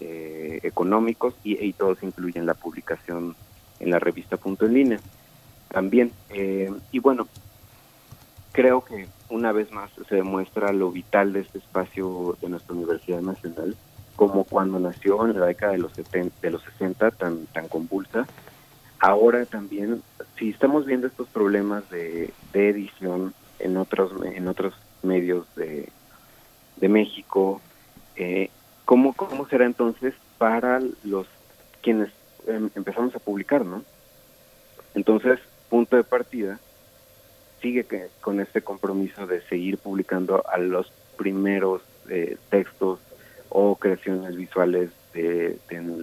eh, 0.00 0.60
económicos 0.62 1.34
y, 1.44 1.72
todos 1.74 2.02
incluyen 2.02 2.46
la 2.46 2.54
publicación 2.54 3.36
en 3.78 3.90
la 3.90 3.98
revista 3.98 4.36
Punto 4.36 4.66
en 4.66 4.74
Línea 4.74 5.00
también. 5.68 6.12
Eh, 6.30 6.72
y 6.90 6.98
bueno, 6.98 7.28
creo 8.52 8.84
que 8.84 9.08
una 9.28 9.52
vez 9.52 9.70
más 9.72 9.90
se 10.08 10.16
demuestra 10.16 10.72
lo 10.72 10.90
vital 10.90 11.32
de 11.32 11.40
este 11.40 11.58
espacio 11.58 12.36
de 12.40 12.48
nuestra 12.48 12.74
Universidad 12.74 13.20
Nacional, 13.20 13.76
como 14.16 14.44
cuando 14.44 14.80
nació 14.80 15.26
en 15.26 15.38
la 15.38 15.46
década 15.46 15.72
de 15.72 15.78
los, 15.78 15.92
70, 15.92 16.34
de 16.40 16.50
los 16.50 16.62
60 16.62 17.12
tan, 17.12 17.46
tan 17.46 17.68
convulsa. 17.68 18.26
Ahora 19.00 19.44
también, 19.46 20.02
si 20.38 20.50
estamos 20.50 20.86
viendo 20.86 21.06
estos 21.06 21.28
problemas 21.28 21.88
de, 21.90 22.32
edición 22.52 23.34
en 23.58 23.76
otros, 23.76 24.12
en 24.24 24.46
otros 24.46 24.74
medios 25.02 25.46
de, 25.56 25.88
de 26.76 26.88
México, 26.88 27.60
eh, 28.16 28.50
¿Cómo, 28.90 29.12
cómo 29.12 29.46
será 29.46 29.66
entonces 29.66 30.14
para 30.36 30.80
los 31.04 31.28
quienes 31.80 32.10
em, 32.48 32.70
empezamos 32.74 33.14
a 33.14 33.20
publicar, 33.20 33.64
no? 33.64 33.84
Entonces, 34.96 35.38
punto 35.68 35.94
de 35.94 36.02
partida, 36.02 36.58
sigue 37.62 37.84
que, 37.84 38.08
con 38.20 38.40
este 38.40 38.62
compromiso 38.62 39.28
de 39.28 39.42
seguir 39.42 39.78
publicando 39.78 40.44
a 40.44 40.58
los 40.58 40.90
primeros 41.16 41.82
eh, 42.08 42.36
textos 42.48 42.98
o 43.48 43.76
creaciones 43.76 44.34
visuales 44.34 44.90
de, 45.14 45.56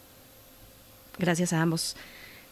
Gracias 1.18 1.54
a 1.54 1.62
ambos. 1.62 1.96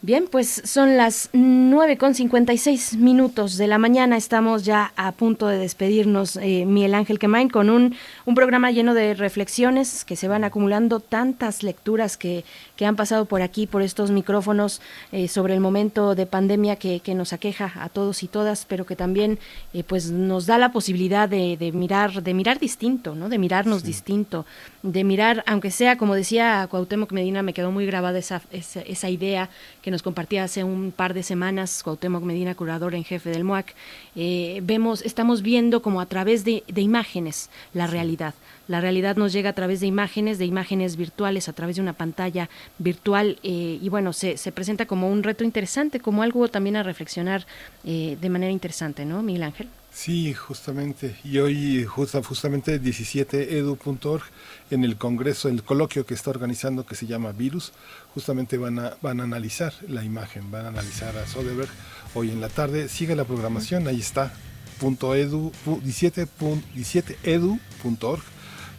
Bien, 0.06 0.28
pues 0.30 0.64
son 0.66 0.98
las 0.98 1.30
9 1.32 1.98
con 1.98 2.14
56 2.14 2.98
minutos 2.98 3.56
de 3.56 3.68
la 3.68 3.78
mañana. 3.78 4.18
Estamos 4.18 4.66
ya 4.66 4.92
a 4.98 5.14
punto 5.14 5.48
de 5.48 5.58
despedirnos, 5.58 6.36
eh, 6.36 6.66
Miguel 6.66 6.94
Ángel 6.94 7.20
Quemain, 7.20 7.48
con 7.48 7.70
un, 7.70 7.96
un 8.26 8.36
programa 8.36 8.70
lleno 8.72 8.94
de 8.96 9.14
reflexiones 9.14 10.04
que 10.04 10.18
se 10.18 10.28
van 10.28 10.44
acumulando, 10.44 11.00
tantas 11.00 11.64
lecturas 11.64 12.18
que, 12.18 12.44
que 12.76 12.86
han 12.86 12.98
pasado 12.98 13.28
por 13.28 13.42
aquí, 13.42 13.66
por 13.66 13.82
estos 13.82 14.12
micrófonos, 14.12 14.82
eh, 15.14 15.30
sobre 15.30 15.54
el 15.54 15.62
momento 15.62 16.16
de 16.16 16.26
pandemia 16.26 16.76
que, 16.76 17.00
que, 17.00 17.16
nos 17.16 17.32
aqueja 17.32 17.72
a 17.74 17.88
todos 17.88 18.24
y 18.24 18.28
todas, 18.28 18.66
pero 18.66 18.86
que 18.86 18.98
también 18.98 19.40
eh, 19.74 19.86
pues 19.86 20.12
nos 20.12 20.48
da 20.48 20.58
la 20.58 20.74
posibilidad 20.74 21.30
de, 21.30 21.56
de, 21.56 21.72
mirar, 21.72 22.22
de 22.22 22.34
mirar 22.34 22.60
distinto, 22.60 23.16
¿no? 23.16 23.30
De 23.30 23.38
mirarnos 23.38 23.80
sí. 23.80 23.88
distinto, 23.88 24.46
de 24.84 25.06
mirar, 25.06 25.46
aunque 25.48 25.72
sea, 25.72 25.98
como 25.98 26.14
decía 26.14 26.68
Cuauhtémoc 26.70 27.14
Medina, 27.14 27.42
me 27.42 27.54
quedó 27.54 27.72
muy 27.72 27.86
grabada 27.86 28.20
esa, 28.20 28.42
esa, 28.52 28.82
esa 28.82 29.10
idea 29.10 29.50
que 29.82 29.92
nos 29.92 30.04
compartía 30.04 30.44
hace 30.44 30.66
un 30.66 30.92
par 30.92 31.14
de 31.14 31.24
semanas 31.24 31.82
Cuauhtémoc 31.84 32.22
Medina, 32.24 32.54
curador 32.54 32.94
en 32.94 33.06
jefe 33.06 33.30
del 33.30 33.46
MOAC, 33.46 33.74
eh, 34.18 34.60
vemos, 34.62 35.02
estamos 35.04 35.42
viendo 35.42 35.82
como 35.82 36.02
a 36.02 36.06
través 36.06 36.44
de, 36.44 36.64
de, 36.68 36.82
imágenes 36.82 37.50
la 37.74 37.88
realidad. 37.88 38.34
La 38.68 38.82
realidad 38.82 39.16
nos 39.16 39.32
llega 39.32 39.52
a 39.52 39.54
través 39.54 39.80
de 39.80 39.88
imágenes, 39.88 40.38
de 40.38 40.46
imágenes 40.46 40.98
virtuales, 40.98 41.48
a 41.48 41.54
través 41.54 41.78
de 41.78 41.82
una 41.82 41.94
pantalla 41.94 42.50
virtual 42.78 43.40
eh, 43.44 43.80
y 43.82 43.88
bueno, 43.88 44.12
se, 44.12 44.36
se, 44.36 44.52
presenta 44.52 44.86
como 44.86 45.10
un 45.10 45.24
reto 45.24 45.46
interesante, 45.46 46.02
como 46.02 46.24
algo 46.24 46.50
también 46.50 46.76
a 46.76 46.84
reflexionar 46.84 47.48
eh, 47.86 48.18
de 48.20 48.30
manera 48.30 48.52
interesante, 48.52 49.06
¿no, 49.06 49.24
Miguel 49.24 49.44
Ángel? 49.44 49.70
Sí, 49.94 50.34
justamente. 50.34 51.16
Y 51.24 51.38
hoy 51.38 51.86
justa, 51.86 52.22
justamente 52.24 52.82
17edu.org 52.82 54.24
en 54.72 54.84
el 54.84 54.98
congreso, 54.98 55.50
el 55.50 55.64
coloquio 55.64 56.06
que 56.06 56.16
está 56.16 56.32
organizando 56.32 56.86
que 56.86 56.96
se 56.96 57.06
llama 57.06 57.32
Virus, 57.32 57.74
justamente 58.14 58.58
van 58.58 58.80
a, 58.80 58.98
van 59.02 59.20
a 59.20 59.24
analizar 59.24 59.72
la 59.88 60.04
imagen, 60.04 60.50
van 60.50 60.66
a 60.66 60.70
analizar 60.70 61.16
a 61.16 61.28
Soderbergh 61.28 61.70
hoy 62.16 62.32
en 62.32 62.42
la 62.42 62.50
tarde. 62.50 62.90
Sigue 62.90 63.16
la 63.16 63.24
programación, 63.24 63.88
ahí 63.88 64.00
está, 64.00 64.34
punto 64.80 65.14
edu, 65.14 65.52
17, 65.66 66.28
17edu.org. 66.76 68.24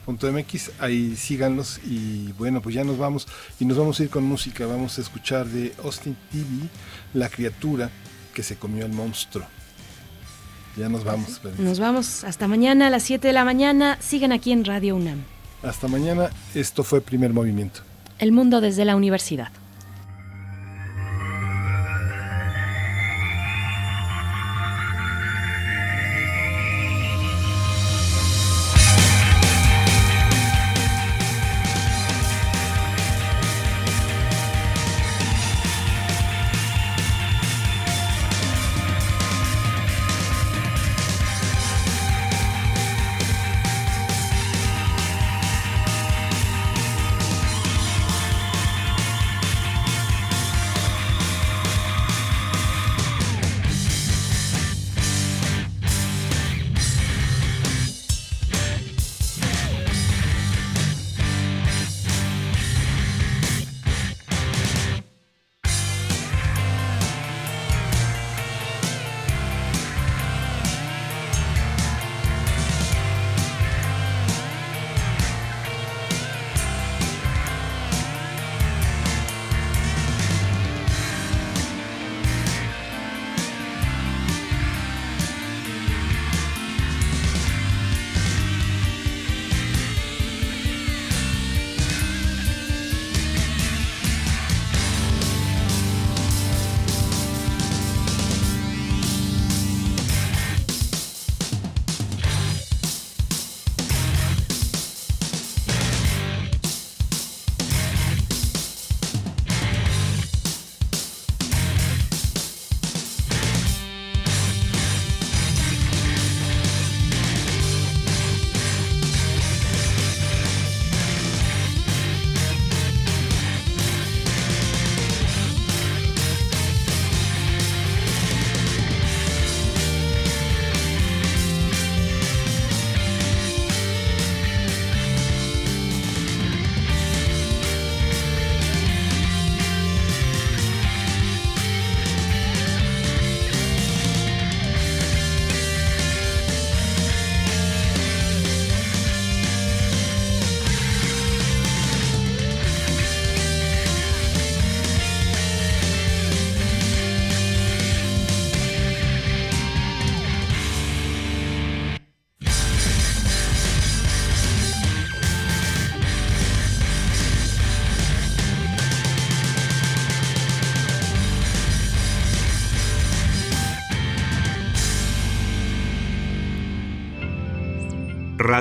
.mx, 0.06 0.70
ahí 0.80 1.16
síganlos 1.16 1.80
y 1.82 2.32
bueno, 2.32 2.60
pues 2.60 2.74
ya 2.74 2.84
nos 2.84 2.98
vamos 2.98 3.26
y 3.58 3.64
nos 3.64 3.78
vamos 3.78 3.98
a 3.98 4.02
ir 4.02 4.10
con 4.10 4.22
música, 4.22 4.66
vamos 4.66 4.98
a 4.98 5.00
escuchar 5.00 5.46
de 5.46 5.72
Austin 5.82 6.14
TV, 6.30 6.68
La 7.14 7.30
criatura 7.30 7.90
que 8.34 8.42
se 8.42 8.56
comió 8.56 8.84
el 8.84 8.92
monstruo. 8.92 9.46
Ya 10.76 10.88
nos 10.88 11.04
vamos. 11.04 11.40
Nos 11.58 11.78
vamos. 11.78 12.24
Hasta 12.24 12.48
mañana 12.48 12.88
a 12.88 12.90
las 12.90 13.04
7 13.04 13.28
de 13.28 13.32
la 13.32 13.44
mañana. 13.44 13.96
Sigan 14.00 14.32
aquí 14.32 14.52
en 14.52 14.64
Radio 14.64 14.96
UNAM. 14.96 15.22
Hasta 15.62 15.88
mañana. 15.88 16.30
Esto 16.54 16.82
fue 16.82 17.00
Primer 17.00 17.32
Movimiento. 17.32 17.80
El 18.18 18.32
mundo 18.32 18.60
desde 18.60 18.84
la 18.84 18.96
universidad. 18.96 19.48